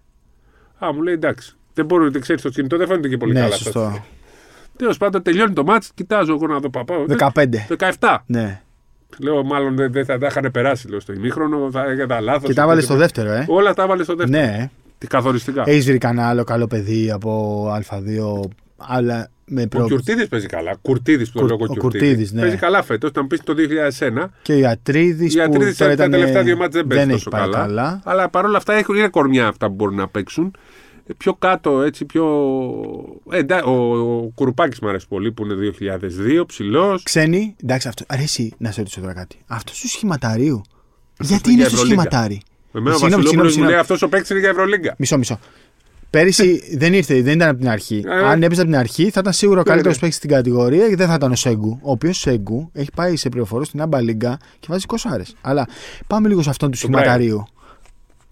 Α, 0.79 0.93
μου 0.93 1.01
λέει 1.01 1.13
εντάξει. 1.13 1.55
Δεν 1.73 1.85
μπορεί 1.85 2.11
να 2.11 2.19
ξέρεις 2.19 2.41
το 2.41 2.49
κινητό, 2.49 2.77
δεν 2.77 2.87
φαίνεται 2.87 3.07
και 3.07 3.17
πολύ 3.17 3.33
Ναι, 3.33 3.39
καλά. 3.39 3.55
σωστό. 3.55 4.03
Τέλος 4.77 4.97
πάντων, 4.97 5.21
τελειώνει 5.21 5.53
το 5.53 5.63
μάτς, 5.63 5.91
κοιτάζω 5.93 6.33
εγώ 6.33 6.47
να 6.47 6.59
δω 6.59 6.69
παπάω. 6.69 7.05
15. 7.07 7.29
17. 7.99 8.17
Ναι. 8.25 8.61
Λέω, 9.19 9.43
μάλλον 9.43 9.75
δεν, 9.75 9.91
δεν 9.91 10.05
θα 10.05 10.17
τα 10.17 10.27
είχαν 10.27 10.51
περάσει 10.51 10.89
λέω, 10.89 10.99
στο 10.99 11.13
ημίχρονο, 11.13 11.71
θα 11.71 11.83
έκανα 11.85 12.19
λάθος. 12.19 12.47
Και 12.47 12.53
τα 12.53 12.65
βάλε 12.67 12.81
στο 12.81 12.95
δεύτερο, 12.95 13.31
ε. 13.31 13.45
Όλα 13.49 13.73
τα 13.73 13.83
έβαλε 13.83 14.03
στο 14.03 14.15
δεύτερο. 14.15 14.45
Ναι. 14.45 14.69
Τι 14.97 15.07
καθοριστικά. 15.07 15.63
Έχεις 15.65 15.85
βρει 15.85 15.97
κανένα 15.97 16.27
άλλο 16.29 16.43
καλό 16.43 16.67
παιδί 16.67 17.11
από 17.11 17.65
Α2, 17.73 18.39
αλλά 18.77 19.29
με 19.47 19.61
Ο 19.61 19.67
προ... 19.67 19.85
Κιουρτίδη 19.85 20.27
παίζει 20.27 20.45
καλά. 20.45 20.75
Κουρτίδης 20.81 21.31
που 21.31 21.39
Κουρ- 21.39 21.49
το 21.51 21.55
λέω 21.57 21.65
ο 21.69 21.71
εγώ 21.73 21.81
Κουρτίδης, 21.81 22.31
ναι. 22.31 22.41
Παίζει 22.41 22.55
καλά 22.57 22.83
φέτος. 22.83 23.11
Να 23.15 23.27
πεις 23.27 23.43
το 23.43 23.53
2001. 23.57 24.25
Και 24.41 24.53
ο 24.53 24.57
Ιατρίδης. 24.57 25.33
Οι 25.33 25.37
Ιατρίδης 25.37 25.77
τα 25.77 25.95
τελευταία 25.95 26.43
δύο 26.43 26.57
μάτια 26.57 26.79
δεν 26.79 26.87
παίζει 26.87 27.03
έχει 27.03 27.11
τόσο 27.11 27.29
πάει 27.29 27.49
καλά. 27.49 28.01
Αλλά 28.05 28.29
παρόλα 28.29 28.57
αυτά 28.57 28.73
έχουν, 28.73 28.95
είναι 28.95 29.07
κορμιά 29.07 29.47
αυτά 29.47 29.67
που 29.67 29.73
μπορούν 29.73 29.95
να 29.95 30.07
παίξουν. 30.07 30.55
Ε, 31.07 31.13
Πιο 31.17 31.33
κάτω, 31.33 31.81
έτσι 31.81 32.05
πιο. 32.05 32.25
Ε, 33.31 33.37
εντά- 33.37 33.65
ο, 33.65 33.71
ο 34.15 34.31
Κουρουπάκης 34.35 34.79
μου 34.79 34.89
αρέσει 34.89 35.07
πολύ 35.07 35.31
που 35.31 35.45
είναι 35.45 35.55
2002, 36.39 36.43
ψηλός. 36.47 37.03
Ξένοι, 37.03 37.55
εντάξει, 37.63 37.87
αυτό. 37.87 38.03
Αρέσει 38.07 38.53
να 38.57 38.71
σε 38.71 38.79
ρωτήσω 38.79 38.99
τώρα 39.01 39.13
κάτι. 39.13 39.37
Αυτός 39.47 39.79
του 39.79 39.87
σχηματαρίου. 39.87 40.61
Γιατί 41.19 41.51
είναι 41.51 41.51
είναι 41.51 41.61
για 41.61 41.65
στο 41.69 41.75
Ευρωλίγκα. 41.75 42.01
σχηματάρι; 42.01 42.41
Εμένα 42.73 42.95
ο 42.95 42.97
Συγγνώμη, 42.97 43.23
Βασιλόπουλος 43.23 43.43
μου 43.43 43.49
συγγνώμη, 43.49 43.71
λέει 43.71 43.79
αυτός 43.79 44.01
ο 44.01 44.09
παίκτης 44.09 44.29
είναι 44.29 44.39
για 44.39 44.49
Ευρωλίγκα. 44.49 44.95
Μισό, 44.97 45.17
μισό. 45.17 45.39
Πέρυσι 46.15 46.77
δεν 46.77 46.93
ήρθε, 46.93 47.21
δεν 47.21 47.33
ήταν 47.33 47.49
από 47.49 47.59
την 47.59 47.69
αρχή. 47.69 48.03
Ε, 48.05 48.25
Αν 48.25 48.43
έπαιζε 48.43 48.61
από 48.61 48.69
την 48.69 48.79
αρχή, 48.79 49.09
θα 49.09 49.19
ήταν 49.19 49.33
σίγουρα 49.33 49.59
ο 49.59 49.63
ναι, 49.63 49.69
καλύτερος 49.69 49.95
ναι. 49.95 50.01
παίκτης 50.01 50.17
στην 50.17 50.29
κατηγορία 50.29 50.89
και 50.89 50.95
δεν 50.95 51.07
θα 51.07 51.13
ήταν 51.13 51.31
ο 51.31 51.35
Σέγκου. 51.35 51.79
Ο 51.81 51.91
οποίος 51.91 52.17
Σέγκου 52.17 52.69
έχει 52.73 52.89
πάει 52.95 53.15
σε 53.15 53.29
πληροφορό 53.29 53.63
στην 53.63 53.81
Άμπα 53.81 54.01
Λίγκα 54.01 54.37
και 54.59 54.67
βάζει 54.69 54.85
κοσάρε. 54.85 55.23
Αλλά 55.41 55.67
πάμε 56.07 56.27
λίγο 56.27 56.41
σε 56.41 56.49
αυτόν 56.49 56.71
του 56.71 56.77
Το 56.77 56.81
σχηματαρίου. 56.81 57.47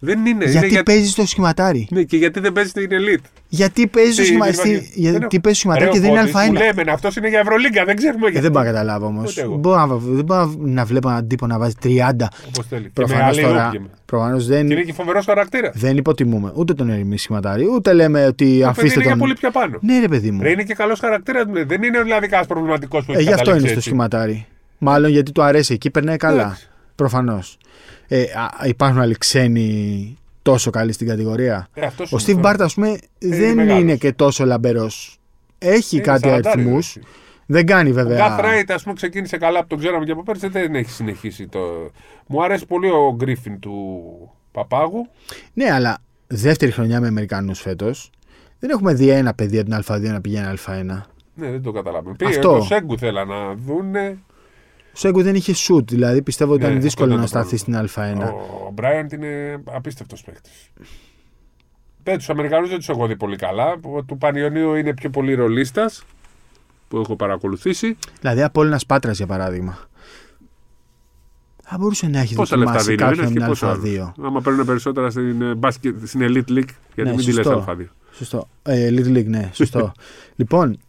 Δεν 0.06 0.26
είναι. 0.26 0.46
γιατί 0.46 0.58
είναι 0.58 0.68
για... 0.68 0.84
παίζει 0.84 1.10
στο 1.10 1.26
σχηματάρι. 1.26 1.88
Ναι, 1.92 2.04
και 2.04 2.18
γιατί 2.18 2.40
δεν 2.40 2.54
παίζει 2.54 2.70
στην 2.70 2.88
Elite. 2.92 3.24
Γιατί 3.48 3.88
παίζει 3.88 4.12
στο 4.12 4.22
Τι, 4.22 4.28
σχημα... 4.28 4.46
δεν 4.46 4.54
στη- 4.54 4.68
υπάρχει- 4.70 4.92
δεν 4.94 5.02
Γιατί 5.12 5.18
έχω- 5.18 5.28
παίζει 5.42 5.60
στο 5.60 5.70
σχηματάρι 5.70 5.86
Ρε, 5.86 5.92
και 5.92 5.98
ο 5.98 6.02
δεν 6.02 6.10
είναι 6.12 6.20
Φώτης 6.20 6.48
Που 6.50 6.56
Α1. 6.56 6.58
λέμε, 6.76 6.92
αυτός 6.92 7.16
είναι 7.16 7.30
για 7.30 7.40
Ευρωλίγκα, 7.40 7.86
δεν 7.86 7.96
ξέρουμε 7.96 8.28
Ε, 8.28 8.30
γιατί. 8.30 8.42
δεν 8.46 8.52
μπορώ 8.52 8.66
να 8.66 8.72
καταλάβω 8.72 9.06
όμως. 9.06 9.32
Ούτε 9.32 9.42
εγώ. 9.42 10.00
Δεν 10.00 10.26
μπορώ 10.26 10.54
να 10.60 10.86
βλέπω 10.86 11.10
έναν 11.10 11.28
τύπο 11.28 11.48
να 11.48 11.58
βάζει 11.60 11.74
30. 11.84 12.28
Όπως 12.48 12.66
θέλει. 12.70 12.82
Και 12.82 12.88
με 12.88 12.92
Προφανώ 12.94 13.24
άλλη 13.26 13.42
τώρα. 13.42 13.68
όποια. 13.68 13.82
Προφανώς 14.06 14.48
δεν, 14.48 14.68
Και 14.68 14.74
είναι 14.74 14.82
και 14.84 14.94
φοβερός 14.94 15.26
χαρακτήρα. 15.26 15.72
δεν 15.74 15.98
υποτιμούμε 15.98 16.52
ούτε 16.56 16.74
τον 16.74 16.90
Ερμή 16.90 17.18
σχηματάρι, 17.18 17.66
ούτε 17.76 17.94
λέμε 17.94 18.26
ότι 18.26 18.46
Το 18.46 18.50
παιδί 18.52 18.64
αφήστε 18.64 18.94
είναι 18.94 19.02
για 19.02 19.10
τον. 19.10 19.20
πολύ 19.20 19.34
πιο 19.34 19.52
πάνω. 19.52 19.78
Ναι, 19.82 20.00
ρε 20.00 20.08
παιδί 20.08 20.32
μου. 20.32 20.42
Ρε, 20.42 20.50
είναι 20.50 20.64
και 20.64 20.74
καλός 20.74 21.00
χαρακτήρας. 21.00 21.44
Δεν 21.66 21.84
είναι 21.84 22.02
δηλαδή 22.02 22.26
κανένας 22.28 22.48
προβληματικός 22.48 23.06
που 23.06 23.12
Ε, 23.12 23.16
έχει 23.16 23.24
γι' 23.24 23.30
αυτό 23.34 23.50
είναι 23.50 23.60
καταλήξει 23.60 23.68
στο 23.70 23.78
έτσι. 23.78 23.90
σχηματάρι. 23.90 24.46
Μάλλον 24.78 25.12
γιατί 25.12 25.32
του 25.32 25.42
αρέσει 25.44 25.74
εκεί, 25.74 25.90
περνάει 25.90 26.18
καλά. 26.18 26.42
Εντάξει. 26.42 26.68
Προφανώς. 26.96 27.58
Ε, 28.08 28.22
α, 28.22 28.68
υπάρχουν 28.68 29.00
άλλοι 29.02 29.16
ξένοι 29.18 30.18
τόσο 30.42 30.70
καλοί 30.70 30.92
στην 30.92 31.08
κατηγορία; 31.08 31.68
Ε, 31.74 31.86
αυτός 31.86 32.14
Ο 32.14 32.18
σου 32.20 32.26
Steve 32.32 32.36
μου 32.36 32.42
Bart, 32.46 32.56
ας 32.60 32.74
πούμε, 32.74 32.98
δεν 33.20 33.56
μεγάλος. 33.56 33.82
είναι 33.82 33.96
και 33.96 34.14
τόσο 34.14 34.46
λαμπερός. 34.46 35.18
Έχει 35.58 35.96
Είναι 35.96 36.06
κάτι 36.06 36.28
σαραντάρι, 36.28 36.60
αριθμούς. 36.60 36.96
έτσι. 36.96 37.08
Δεν 37.46 37.66
κάνει 37.66 37.90
Ο 37.90 37.94
βέβαια. 37.94 38.18
Γκάθ 38.28 38.40
Ράιτ, 38.40 38.72
ας 38.72 38.84
πούμε, 38.84 38.96
ξεκίνησε 38.96 39.38
καλά 39.38 39.60
που 39.62 39.68
τον 39.68 39.80
ξέραμε 39.80 40.06
και 40.06 40.12
από 40.12 40.24
πέρσι, 40.24 40.48
δεν 40.48 40.76
έχει 40.76 40.90
συνεχίσει 40.90 41.48
το. 41.48 41.60
Μου 42.28 42.44
αρέσει 42.44 42.66
πολύ 42.66 42.90
ο 42.90 43.14
Γκρίφιν 43.16 43.60
του 43.60 44.02
Παπάγου. 44.52 45.08
Ναι, 45.54 45.72
αλλά 45.72 45.98
δεύτερη 46.28 46.72
χρονιά 46.72 47.00
με 47.02 47.08
Αμερικανούς 47.08 47.60
φέτος. 47.62 48.10
Δεν 48.60 48.70
έχουμε 48.70 48.94
δει 48.94 49.10
ένα 49.10 49.34
παιδί 49.34 49.60
από 49.60 49.70
την 49.70 49.84
Α2 49.96 50.02
να 50.02 50.22
πηγαίνει 50.22 50.58
Α1. 50.66 51.02
Ναι, 51.36 51.50
δεν 51.52 51.62
το 51.62 51.72
καταλαβαίνω. 51.72 52.12
Αυτό. 52.12 52.26
Πήγε 52.26 52.40
το 52.40 52.62
Σέγκου 52.62 52.98
θέλα 52.98 53.26
να 53.26 53.54
δούνε. 53.54 54.18
Ο 54.94 54.98
Σέγκου 54.98 55.22
δεν 55.22 55.36
είχε 55.36 55.54
σουτ, 55.54 55.90
δηλαδή 55.90 56.22
πιστεύω 56.22 56.52
ότι 56.52 56.62
Ναι, 56.62 56.66
ήταν 56.68 56.78
αυτό 56.78 56.88
δύσκολο 56.88 57.08
ήταν 57.08 57.20
να 57.20 57.24
το 57.24 57.30
σταθεί 57.30 57.58
στην 57.58 57.74
πρόβλημα. 57.94 58.30
Α1. 58.30 58.34
Ο 58.68 58.72
Μπράιαντ 58.72 59.12
είναι 59.12 59.62
απίστευτος 59.64 60.24
παίκτης. 60.24 60.72
Δεν 62.04 62.18
τους 62.18 62.30
Αμερικανούς 62.30 62.70
δεν 62.70 62.78
τους 62.78 62.90
έχω 62.90 63.08
δει 63.08 63.16
πολύ 63.16 63.36
καλά. 63.36 63.76
Ο 63.82 64.04
του 64.04 64.18
Πανιωνίου 64.18 64.74
είναι 64.76 64.94
πιο 64.94 65.10
πολύ 65.10 65.34
ρολίστας 65.34 66.04
που 66.88 66.98
έχω 66.98 67.16
παρακολουθήσει. 67.16 67.98
Δηλαδή, 68.22 68.42
Απόλυνα 68.44 68.80
Πάτρας 68.88 69.18
για 69.18 69.28
παράδειγμα. 69.28 69.78
Θα 71.64 71.78
μπορούσε 71.80 72.08
να 72.08 72.20
έχει 72.20 72.36
Πόσα 72.36 72.58
λεφτά 72.58 72.74
δοκιμάσει 72.74 72.96
δίνει 72.96 73.04
ο 73.04 73.06
κάποιον 73.06 73.26
ένας 73.26 73.34
και 73.34 73.40
την 73.40 73.48
πόσα. 73.48 74.14
Α2. 74.20 74.26
Άμα 74.26 74.42
παίρνουν 74.42 74.66
περισσότερα 74.66 75.10
στην, 75.10 75.42
ε, 75.42 75.56
μπάσκετ, 75.56 76.08
στην 76.08 76.22
Elite 76.24 76.50
League, 76.50 76.70
γιατί 76.96 77.10
Ναι, 77.10 77.16
μην 77.16 77.26
τη 77.26 77.34
λες 77.34 77.46
σωστό. 77.46 77.66
Α2. 77.68 77.86
Σωστό. 78.12 78.48
Ε, 78.64 78.90
Little 78.90 79.18
League, 79.18 79.26
ναι, 79.26 79.50
σωστό. 79.54 79.92
λοιπόν, 80.36 80.80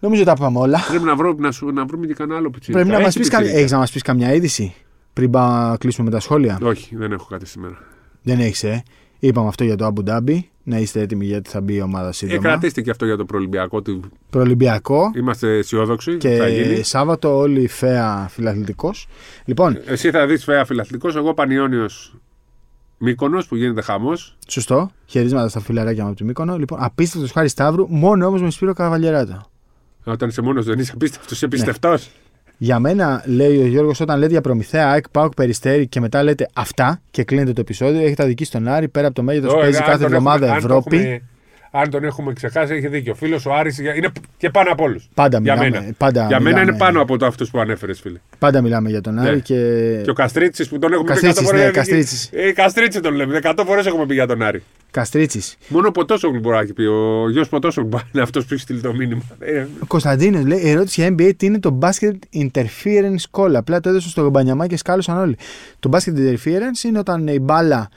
νομίζω 0.00 0.24
τα 0.24 0.34
είπαμε 0.36 0.58
όλα. 0.58 0.78
Πρέπει 0.88 1.04
να, 1.04 1.16
βρω, 1.16 1.34
να, 1.38 1.50
σου, 1.52 1.66
να 1.70 1.84
βρούμε 1.84 2.06
και 2.06 2.14
κανένα 2.14 2.38
άλλο 2.38 2.50
πιτσίρικα. 2.50 2.78
Πρέπει 2.84 2.96
να 2.96 3.04
μας 3.04 3.08
Έχει 3.16 3.18
πεις 3.18 3.28
πιτσίρικα. 3.28 3.58
έχεις 3.58 3.70
να 3.72 3.78
μας 3.78 3.90
πεις 3.92 4.02
καμιά 4.02 4.34
είδηση 4.34 4.74
πριν 5.12 5.30
πάμε 5.30 5.68
να 5.68 5.76
κλείσουμε 5.76 6.08
με 6.10 6.14
τα 6.14 6.20
σχόλια; 6.20 6.58
Όχι, 6.62 6.96
δεν 6.96 7.12
έχω 7.12 7.26
κάτι 7.30 7.46
σήμερα. 7.46 7.78
Δεν 8.22 8.40
έχεις, 8.40 8.64
ε. 8.64 8.82
Είπαμε 9.18 9.48
αυτό 9.48 9.64
για 9.64 9.76
το 9.76 9.92
Abu 9.96 10.10
Dhabi. 10.10 10.38
Να 10.62 10.78
είστε 10.78 11.00
έτοιμοι 11.00 11.24
γιατί 11.24 11.50
θα 11.50 11.60
μπει 11.60 11.74
η 11.74 11.80
ομάδα 11.80 12.08
Ε, 12.08 12.12
σύντομα. 12.12 12.40
κρατήστε 12.40 12.80
και 12.80 12.90
αυτό 12.90 13.04
για 13.04 13.16
το 13.16 13.24
προολυμπιακό. 13.24 13.82
του. 13.82 14.00
Προολυμπιακό 14.30 15.10
Είμαστε 15.16 15.56
αισιόδοξοι. 15.56 16.16
και 16.16 16.36
Θα 16.36 16.48
γίνει. 16.48 16.82
Σάββατο 16.82 17.36
όλη 17.36 17.60
η 17.62 17.68
ΦΕΑ 17.68 18.26
φιλαθλητικός. 18.30 19.06
Λοιπόν, 19.44 19.78
Εσύ 19.86 20.10
θα 20.10 20.26
δεις 20.26 20.44
φαία 20.44 20.64
φιλαθλητικός, 20.64 21.16
εγώ 21.16 21.34
Πανιόνιος 21.34 22.14
Μύκονος 22.98 23.46
που 23.46 23.56
γίνεται 23.56 23.80
χαμός. 23.82 24.36
σωστό. 24.48 24.90
Χαιρίσματα 25.06 25.48
στα 25.48 25.60
φιλαράκια 25.60 26.02
μου 26.02 26.08
από 26.08 26.18
το 26.18 26.24
Μύκονο. 26.24 26.58
Λοιπόν, 26.58 26.78
απίστευτος 26.82 27.30
χάρης 27.32 27.50
Σταύρου, 27.50 27.86
μόνο 27.88 28.26
όμως 28.26 28.42
με 28.42 28.50
Σπύρο 28.50 28.72
Καβαλιεράτο. 28.72 29.50
Όταν 30.12 30.28
είσαι 30.28 30.42
μόνος 30.42 30.64
δεν 30.64 30.78
είσαι 30.78 30.92
απίστευτος, 30.94 31.32
είσαι 31.32 31.48
πιστευτό. 31.48 31.94
Για 32.60 32.78
μένα, 32.78 33.22
λέει 33.26 33.58
ο 33.62 33.66
Γιώργος, 33.66 34.00
όταν 34.00 34.18
λέτε 34.18 34.30
για 34.32 34.40
προμηθέα, 34.40 34.90
ΑΕΚ, 34.90 35.08
ΠΑΟΚ, 35.08 35.34
Περιστέρη 35.34 35.86
και 35.86 36.00
μετά 36.00 36.22
λέτε 36.22 36.48
αυτά 36.52 37.00
και 37.10 37.24
κλείνετε 37.24 37.52
το 37.52 37.60
επεισόδιο, 37.60 38.00
έχετε 38.00 38.22
αδική 38.22 38.44
στον 38.44 38.68
Άρη 38.68 38.88
πέρα 38.88 39.06
από 39.06 39.14
το 39.16 39.22
μέγεθος 39.22 39.52
Ω, 39.52 39.56
παίζει 39.56 39.76
αν 39.78 39.84
κάθε 39.84 39.96
τον 39.98 40.06
εβδομάδα 40.06 40.46
έχουμε- 40.46 40.56
αν 40.56 40.68
το 40.68 40.74
Ευρώπη. 40.74 41.22
Έχουμε- 41.70 41.82
Αν 41.84 41.90
τον 41.90 42.04
έχουμε 42.04 42.32
ξεχάσει, 42.32 42.74
έχει 42.74 42.86
δίκιο. 42.88 43.12
Ο 43.12 43.14
φίλος 43.14 43.46
ο 43.46 43.52
Άρης 43.54 43.78
είναι 43.78 44.10
και 44.36 44.50
πάνω 44.50 44.72
από 44.72 44.84
όλους. 44.84 45.08
Πάντα 45.14 45.38
για 45.42 45.54
μιλάμε- 45.54 45.80
μένα, 45.80 45.92
πάντα 45.98 46.26
για 46.26 46.40
μένα 46.40 46.48
μιλάμε- 46.50 46.68
είναι 46.68 46.78
πάνω 46.78 47.00
από 47.02 47.16
το 47.18 47.26
αυτούς 47.26 47.50
που 47.50 47.58
ανέφερες, 47.60 48.00
φίλε. 48.00 48.18
Πάντα 48.38 48.60
μιλάμε 48.60 48.88
για 48.90 49.00
τον 49.00 49.18
Άρη 49.18 49.34
Ναι. 49.34 49.40
και. 49.40 49.54
Και 50.04 50.10
ο 50.10 50.12
Καστρίτσι 50.12 50.68
που 50.68 50.78
τον 50.78 50.92
έχουμε 50.92 51.06
πει 51.06 51.20
Καστρίτσης, 51.20 51.40
100 51.46 51.52
ναι, 51.52 51.58
φορές. 51.58 51.74
Καστρίτσης. 51.74 52.30
Ε, 52.32 52.52
Καστρίτσι 52.52 53.00
τον 53.00 53.14
λέμε. 53.14 53.36
100 53.36 53.64
φορές 53.64 53.86
έχουμε 53.86 54.06
πει 54.06 54.14
για 54.14 54.26
τον 54.26 54.42
Άρη. 54.42 54.62
Καστρίτσι. 54.90 55.42
Μόνο 55.68 55.88
ο 55.88 55.90
Ποτόσογλου 55.90 56.40
μπορεί 56.40 56.54
να 56.56 56.62
έχει 56.62 56.72
πει. 56.72 56.82
Ο 56.84 57.30
γιος 57.30 57.48
Ποτόσογλου 57.48 57.98
είναι 58.12 58.22
αυτός 58.22 58.44
που 58.44 58.54
έχει 58.54 58.62
στείλει 58.62 58.80
το 58.80 58.94
μήνυμα. 58.94 59.22
Ε, 59.38 59.66
Ο 59.80 59.86
Κωνσταντίνος 59.86 60.44
λέει: 60.44 60.58
η 60.62 60.70
ερώτηση 60.70 61.00
για 61.00 61.10
NBA 61.18 61.30
τι 61.36 61.46
είναι 61.46 61.58
το 61.58 61.78
basket 61.82 62.12
interference 62.34 63.22
call; 63.30 63.52
Απλά 63.54 63.80
το 63.80 63.88
έδωσε 63.88 64.08
στο 64.08 64.30
μπανιαμά 64.30 64.66
και 64.66 64.76
σκάλωσαν 64.76 65.18
όλοι. 65.18 65.36
Το 65.80 65.90
basket 65.92 66.18
interference 66.18 66.84
είναι 66.84 66.98
όταν 66.98 67.26
η 67.28 67.38
μπάλα 67.38 67.88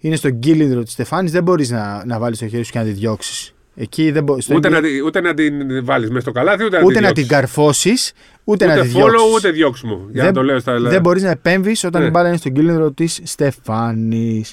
είναι 0.00 0.16
στον 0.16 0.38
κύλινδρο 0.38 0.82
της 0.82 0.92
Στεφάνης, 0.92 1.32
δεν 1.32 1.42
μπορείς 1.42 1.70
να, 1.70 2.04
να 2.04 2.18
βάλεις 2.18 2.38
το 2.38 2.46
χέρι 2.48 2.62
σου 2.64 2.72
και 2.72 2.78
να 2.78 2.84
τη 2.84 2.90
διώξεις. 2.90 3.54
Εκεί 3.74 4.10
δεν 4.10 4.24
μπορεί. 4.24 4.42
ούτε, 4.54 4.68
να, 4.68 4.80
τη- 4.80 5.00
ούτε 5.04 5.20
να 5.20 5.34
την 5.34 5.84
βάλεις 5.84 6.08
μέσα 6.08 6.20
στο 6.20 6.32
καλάθι, 6.32 6.64
ούτε, 6.64 6.82
ούτε 6.84 6.94
να 6.94 7.00
να 7.00 7.12
την 7.12 7.22
την 7.22 7.26
καρφώσεις, 7.32 8.12
ούτε, 8.44 8.66
να 8.66 8.72
Ούτε 8.72 8.82
τη 8.82 8.88
follow, 8.88 8.92
διώξεις. 9.00 9.34
ούτε 9.36 9.50
διώξιμο. 9.50 10.06
Για 10.12 10.24
να 10.24 10.32
το 10.32 10.42
λέω 10.42 10.58
στα 10.58 10.80
δεν 10.80 11.00
μπορείς 11.00 11.22
να 11.22 11.30
επέμβεις 11.30 11.84
όταν 11.84 12.00
Ναι. 12.02 12.06
η 12.06 12.10
μπάλα 12.12 12.28
είναι 12.28 12.36
στον 12.36 12.52
κύλινδρο 12.52 12.90
της 12.92 13.20
Στεφάνης. 13.22 14.52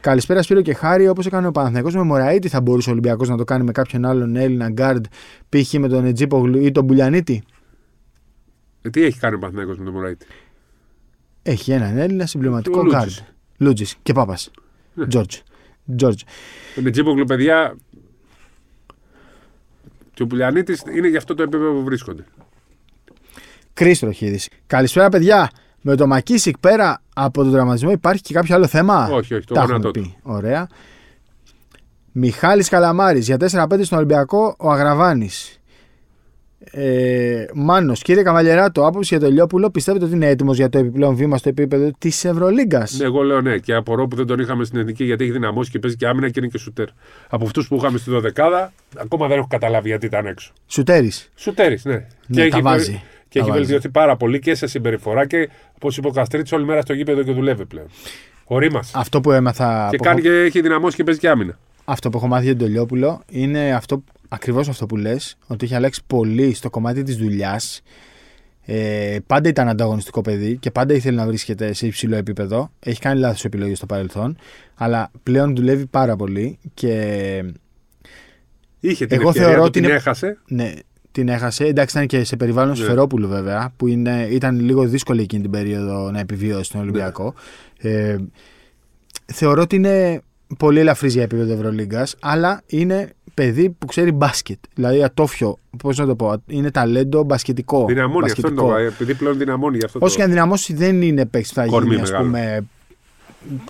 Καλησπέρα 0.00 0.42
Σπύρο 0.42 0.60
και 0.60 0.74
Χάρη. 0.74 1.08
Όπως 1.08 1.26
έκανε 1.26 1.46
ο 1.46 1.50
Παναθηναϊκός 1.52 1.94
με 1.94 2.02
Μωραήτη, 2.02 2.48
θα 2.48 2.60
μπορούσε 2.60 2.88
ο 2.88 2.92
Ολυμπιακός 2.92 3.28
να 3.28 3.36
το 3.36 3.44
κάνει 3.44 3.64
με 3.64 3.72
κάποιον 3.72 4.04
άλλον 4.04 4.36
Έλληνα 4.36 4.68
γκάρντ, 4.70 5.04
π.χ. 5.48 5.72
με 5.72 5.88
τον 5.88 6.04
Ετζίπογλου 6.04 6.60
ή 6.60 6.70
τον 6.72 6.84
Μπουλιανίτη; 6.84 7.42
Ε, 8.82 8.90
Τι 8.90 9.02
έχει 9.04 9.18
κάνει 9.18 9.34
ο 9.34 9.38
Παθηναϊκός 9.38 9.78
με 9.78 9.84
τον 9.84 9.92
Μωραήτη; 9.92 10.26
Έχει 11.42 11.72
έναν 11.72 11.98
Έλληνα 11.98 12.26
συμπληρωματικό 12.26 12.80
Ο 12.80 12.82
γκάρντ. 12.84 12.94
Λούτζης. 13.04 13.24
Λούτζης 13.58 13.96
και 14.02 14.12
Πάπας. 14.12 14.50
Ναι. 14.96 15.06
Τζόρτζ. 15.06 15.36
Τζόρτζ. 15.96 16.22
Τον 16.74 16.90
Τζίπογλου, 16.92 17.24
παιδιά. 17.24 17.76
Και 20.14 20.22
ο 20.22 20.26
Πουλιανίτης 20.26 20.82
είναι 20.96 21.08
για 21.08 21.18
αυτό 21.18 21.34
το 21.34 21.42
επίπεδο 21.42 21.72
που 21.72 21.84
βρίσκονται. 21.84 22.24
Κρίστρο 23.74 24.10
Χίδη. 24.10 24.40
Καλησπέρα, 24.66 25.08
παιδιά. 25.08 25.50
Με 25.80 25.96
το 25.96 26.06
Μακίσικ 26.06 26.58
πέρα 26.58 27.02
από 27.14 27.42
τον 27.42 27.52
τραυματισμό 27.52 27.90
υπάρχει 27.90 28.22
και 28.22 28.34
κάποιο 28.34 28.54
άλλο 28.54 28.66
θέμα; 28.66 29.08
Όχι, 29.12 29.34
όχι, 29.34 29.46
το 29.46 29.54
Τα 29.54 29.60
έχουμε 29.60 29.76
γόνατό 29.76 29.90
του. 29.90 30.00
πει. 30.00 30.16
Ωραία. 30.22 30.68
Μιχάλης 32.12 32.68
Καλαμάρης 32.68 33.26
για 33.26 33.36
4-5 33.36 33.84
στον 33.84 33.98
Ολυμπιακό 33.98 34.54
ο 34.58 34.70
Αγραβάνης. 34.70 35.60
Ε, 36.70 37.44
Μάνος, 37.54 38.02
κύριε 38.02 38.22
Καβαλιεράτο, 38.22 38.86
άποψη 38.86 39.16
για 39.16 39.26
το 39.26 39.32
Λιόπουλο, 39.32 39.70
πιστεύετε 39.70 40.04
ότι 40.04 40.14
είναι 40.14 40.26
έτοιμος 40.28 40.56
για 40.56 40.68
το 40.68 40.78
επιπλέον 40.78 41.14
βήμα 41.14 41.36
στο 41.36 41.48
επίπεδο 41.48 41.90
της 41.98 42.24
Ευρωλίγκας; 42.24 42.98
Ναι, 42.98 43.04
εγώ 43.04 43.22
λέω 43.22 43.40
ναι. 43.40 43.58
Και 43.58 43.74
απορώ 43.74 44.06
που 44.08 44.16
δεν 44.16 44.26
τον 44.26 44.38
είχαμε 44.38 44.64
στην 44.64 44.78
εθνική 44.78 45.04
γιατί 45.04 45.24
έχει 45.24 45.32
δυναμώσει 45.32 45.70
και 45.70 45.78
παίζει 45.78 45.96
και 45.96 46.06
άμυνα 46.06 46.28
και 46.30 46.38
είναι 46.40 46.48
και 46.48 46.58
σουτέρ. 46.58 46.86
Από 47.28 47.44
αυτούς 47.44 47.68
που 47.68 47.76
είχαμε 47.76 47.98
στη 47.98 48.10
δωδεκάδα, 48.10 48.72
ακόμα 48.96 49.26
δεν 49.28 49.38
έχω 49.38 49.46
καταλάβει 49.50 49.88
γιατί 49.88 50.06
ήταν 50.06 50.26
έξω. 50.26 50.52
Σουτέρης. 50.66 51.30
Σουτέρης, 51.36 51.84
ναι. 51.84 52.06
Ναι, 52.26 52.48
τα 52.48 52.60
βάζει. 52.60 53.02
Και 53.28 53.38
Τα 53.38 53.44
έχει 53.44 53.48
βάζει. 53.48 53.60
βελτιωθεί 53.60 53.88
πάρα 53.88 54.16
πολύ 54.16 54.38
και 54.38 54.54
σε 54.54 54.66
συμπεριφορά 54.66 55.26
και 55.26 55.48
όπως 55.76 55.96
είπε 55.96 56.06
ο 56.08 56.10
Καστρίτη, 56.10 56.54
όλη 56.54 56.64
μέρα 56.64 56.80
στο 56.80 56.92
γήπεδο 56.92 57.22
και 57.22 57.32
δουλεύει 57.32 57.66
πλέον. 57.66 57.86
Ορί 58.44 58.70
μας. 58.70 58.90
Αυτό 58.94 59.20
που 59.20 59.32
έμαθα. 59.32 59.86
Και 59.90 59.96
από- 59.96 60.04
κάνει 60.04 60.20
και 60.20 60.30
έχει 60.30 60.60
δυναμώσει 60.60 60.96
και 60.96 61.04
παίζει 61.04 61.20
και 61.20 61.28
άμυνα. 61.28 61.58
Αυτό 61.88 62.10
που 62.10 62.16
έχω 62.16 62.26
μάθει 62.26 62.44
για 62.44 62.56
τον 62.56 62.68
Λιόπουλο 62.68 63.22
είναι 63.30 63.74
αυτό, 63.74 64.04
ακριβώς 64.28 64.68
αυτό 64.68 64.86
που 64.86 64.96
λες, 64.96 65.36
ότι 65.46 65.64
έχει 65.64 65.74
αλλάξει 65.74 66.00
πολύ 66.06 66.54
στο 66.54 66.70
κομμάτι 66.70 67.02
της 67.02 67.16
δουλειάς. 67.16 67.80
Ε, 68.68 69.16
πάντα 69.26 69.48
ήταν 69.48 69.68
ανταγωνιστικό 69.68 70.20
παιδί 70.20 70.56
και 70.56 70.70
πάντα 70.70 70.94
ήθελε 70.94 71.16
να 71.16 71.26
βρίσκεται 71.26 71.72
σε 71.72 71.86
υψηλό 71.86 72.16
επίπεδο. 72.16 72.70
Έχει 72.78 73.00
κάνει 73.00 73.20
λάθος 73.20 73.44
επιλογές 73.44 73.76
στο 73.76 73.86
παρελθόν, 73.86 74.36
αλλά 74.74 75.10
πλέον 75.22 75.54
δουλεύει 75.56 75.86
πάρα 75.86 76.16
πολύ 76.16 76.58
και 76.74 76.90
Είχε 78.80 79.06
την 79.06 79.18
Εγώ 79.20 79.28
ευκαιρία 79.28 79.48
θεωρώ 79.48 79.60
του, 79.62 79.66
ότι 79.68 79.78
την 79.80 79.88
είναι- 79.88 79.98
έχασε. 79.98 80.38
ναι, 80.48 80.72
την 81.12 81.28
έχασε. 81.28 81.64
Εντάξει, 81.64 81.96
ήταν 81.96 82.06
και 82.08 82.24
σε 82.24 82.36
περιβάλλον 82.36 82.70
Ναι. 82.78 82.84
Σφερόπουλου 82.84 83.28
βέβαια, 83.28 83.72
που 83.76 83.86
είναι, 83.86 84.28
ήταν 84.30 84.60
λίγο 84.60 84.84
δύσκολη 84.84 85.22
εκείνη 85.22 85.42
την 85.42 85.50
περίοδο 85.50 86.10
να 86.10 86.18
επιβιώσει 86.20 86.70
τον 86.70 86.80
Ολυμπιακό. 86.80 87.34
Ε, 87.78 88.16
θεωρώ 89.26 89.62
ότι 89.62 89.76
είναι 89.76 90.22
πολύ 90.58 90.80
ελαφρύς 90.80 91.14
για 91.14 91.22
επίπεδο 91.22 91.52
Ευρωλίγκας, 91.52 92.16
αλλά 92.20 92.62
είναι 92.66 93.10
παιδί 93.34 93.70
που 93.70 93.86
ξέρει 93.86 94.12
μπάσκετ. 94.12 94.58
Δηλαδή 94.74 95.02
ατόφιο, 95.02 95.58
πώς 95.82 95.98
να 95.98 96.06
το 96.06 96.14
πω, 96.16 96.42
είναι 96.46 96.70
ταλέντο 96.70 97.22
μπασκετικό. 97.22 97.84
Δυναμώνει 97.86 98.30
αυτό 98.30 98.46
είναι 98.48 98.56
το 98.56 98.62
μπασκετικό. 98.62 98.88
βα- 98.88 98.94
Επειδή 98.94 99.14
πλέον 99.14 99.38
δυναμώνει 99.38 99.76
γι' 99.76 99.84
αυτό. 99.84 99.98
Όσο 100.02 100.10
το... 100.12 100.16
και 100.18 100.22
αν 100.24 100.30
δυναμώσει, 100.30 100.74
δεν 100.74 101.02
είναι 101.02 101.26
παίκτης 101.26 101.52
που 101.52 101.60
θα 101.60 101.66
Κορμί 101.66 101.88
γίνει, 101.88 102.00
ας 102.02 102.10
μεγάλο. 102.10 102.26
πούμε. 102.28 102.66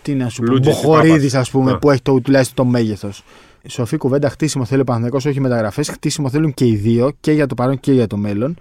Τι 0.03 0.15
να 0.15 0.29
σου 0.29 0.43
πω, 0.43 0.53
Λούτζης 0.53 0.73
ή 0.73 0.77
Μποχορίδης, 0.87 1.33
Πάπας. 1.33 1.35
ας 1.35 1.51
πούμε, 1.51 1.71
Α. 1.71 1.79
που 1.79 1.91
έχει 1.91 2.03
το, 2.03 2.21
τουλάχιστον 2.21 2.65
το 2.65 2.71
μέγεθος. 2.71 3.25
Σοφή 3.69 3.97
κουβέντα, 3.97 4.29
χτίσιμο 4.29 4.65
θέλει 4.65 4.81
ο 4.81 4.85
Παναθηναϊκός, 4.85 5.25
όχι 5.25 5.41
μεταγραφές. 5.41 5.89
Χτίσιμο 5.89 6.31
θέλουν 6.31 6.55
και 6.55 6.67
οι 6.67 6.75
δύο, 6.77 7.13
και 7.21 7.33
για 7.33 7.47
το 7.47 7.55
παρόν 7.55 7.81
και 7.81 7.93
για 7.93 8.07
το 8.07 8.17
μέλλον. 8.17 8.57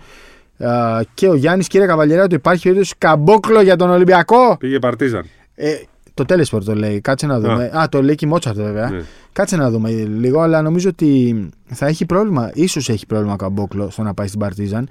Α, 0.58 1.02
και 1.14 1.28
ο 1.28 1.36
Γιάννης, 1.36 1.68
κύριε 1.68 1.88
Καβαλιέρα, 1.88 2.28
του 2.28 2.36
υπάρχει 2.36 2.64
περίπτωση 2.64 2.94
καμπόκλο 2.98 3.62
για 3.62 3.76
τον 3.76 3.90
Ολυμπιακό; 3.90 4.58
Πήγε 4.60 4.80
Παρτίζαν. 4.80 5.26
Ε, 5.56 5.76
το 6.16 6.26
τέλεσπορ 6.26 6.64
το 6.64 6.76
λέει. 6.76 7.02
Κάτσε 7.02 7.26
να 7.28 7.40
δούμε. 7.40 7.72
Α, 7.78 7.90
το 7.90 8.04
λέει 8.04 8.16
και 8.16 8.26
η 8.26 8.30
Μότσαρτ 8.30 8.56
βέβαια. 8.58 8.90
Ναι. 8.90 9.02
Κάτσε 9.34 9.56
να 9.56 9.70
δούμε 9.70 9.90
λίγο, 9.92 10.40
αλλά 10.40 10.62
νομίζω 10.62 10.90
ότι 10.90 11.36
θα 11.66 11.88
έχει 11.88 12.06
πρόβλημα. 12.06 12.52
ίσως 12.54 12.90
έχει 12.90 13.06
πρόβλημα 13.06 13.34
ο 13.34 13.36
Καμπόκλο 13.36 13.90
στο 13.90 14.04
να 14.04 14.14
πάει 14.14 14.28
στην 14.28 14.40
Παρτίζαν. 14.40 14.88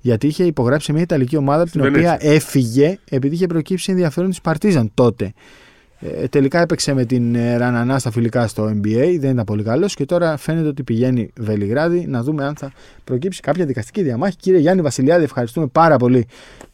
Γιατί 0.00 0.26
είχε 0.26 0.44
υπογράψει 0.44 0.86
σε 0.86 0.92
μια 0.92 1.02
Ιταλική 1.02 1.36
ομάδα 1.36 1.62
από 1.62 1.70
την 1.70 1.80
Στην 1.80 1.92
οποία 1.92 2.02
Βενέτσια. 2.08 2.32
έφυγε 2.32 2.98
επειδή 3.10 3.34
είχε 3.34 3.46
προκύψει 3.46 3.90
ενδιαφέρον 3.92 4.30
της 4.30 4.40
Παρτίζαν 4.40 4.90
τότε. 4.94 5.32
Ε, 6.00 6.28
τελικά 6.28 6.60
έπαιξε 6.60 6.94
με 6.94 7.04
την 7.04 7.34
ε, 7.34 7.56
Ρανανά 7.56 7.98
στα 7.98 8.10
φιλικά 8.10 8.46
στο 8.46 8.64
NBA, 8.64 9.16
δεν 9.20 9.30
ήταν 9.30 9.44
πολύ 9.44 9.62
καλός 9.62 9.94
και 9.94 10.04
τώρα 10.04 10.36
φαίνεται 10.36 10.68
ότι 10.68 10.82
πηγαίνει 10.82 11.30
Βελιγράδι 11.38 12.06
να 12.06 12.22
δούμε 12.22 12.44
αν 12.44 12.56
θα 12.56 12.72
προκύψει 13.04 13.40
κάποια 13.40 13.66
δικαστική 13.66 14.02
διαμάχη. 14.02 14.36
Κύριε 14.36 14.60
Γιάννη 14.60 14.82
Βασιλιάδη, 14.82 15.24
ευχαριστούμε 15.24 15.66
πάρα 15.66 15.96
πολύ 15.96 16.26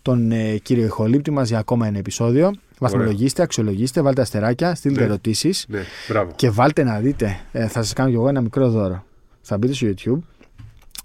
τον 0.03 0.33
ε, 0.33 0.57
κύριο 0.57 0.85
ηχολήπτη 0.85 1.31
μας 1.31 1.49
για 1.49 1.59
ακόμα 1.59 1.87
ένα 1.87 1.99
επεισόδιο. 1.99 2.51
Βαθμολογήστε, 2.79 3.43
αξιολογήστε, 3.43 4.01
βάλτε 4.03 4.21
αστεράκια, 4.21 4.75
στείλτε 4.75 5.01
Ναι. 5.01 5.05
ερωτήσεις. 5.07 5.65
Ναι, 5.69 5.81
μπράβο. 6.09 6.33
Και 6.37 6.51
βάλτε 6.51 6.83
να 6.83 6.99
δείτε, 6.99 7.37
ε, 7.53 7.67
θα 7.69 7.83
σας 7.83 7.93
κάνω 7.93 8.09
κι 8.09 8.15
εγώ 8.15 8.29
ένα 8.29 8.41
μικρό 8.41 8.69
δώρο. 8.71 9.05
Θα 9.41 9.59
μπείτε 9.59 9.73
στο 9.73 9.87
YouTube 9.87 10.19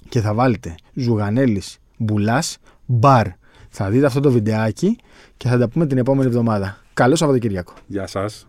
και 0.09 0.19
θα 0.19 0.33
βάλετε 0.33 0.75
Ζουγανέλης 0.93 1.77
Μπουλάς 1.97 2.57
Μπαρ. 2.85 3.27
Θα 3.69 3.89
δείτε 3.89 4.05
αυτό 4.05 4.19
το 4.19 4.31
βιντεάκι 4.31 4.97
και 5.37 5.47
θα 5.47 5.57
τα 5.57 5.67
πούμε 5.69 5.87
την 5.87 5.97
επόμενη 5.97 6.27
εβδομάδα. 6.27 6.77
Καλό 6.99 7.15
Σαββατοκύριακο. 7.15 7.73
Γεια 7.87 8.07
σας. 8.07 8.48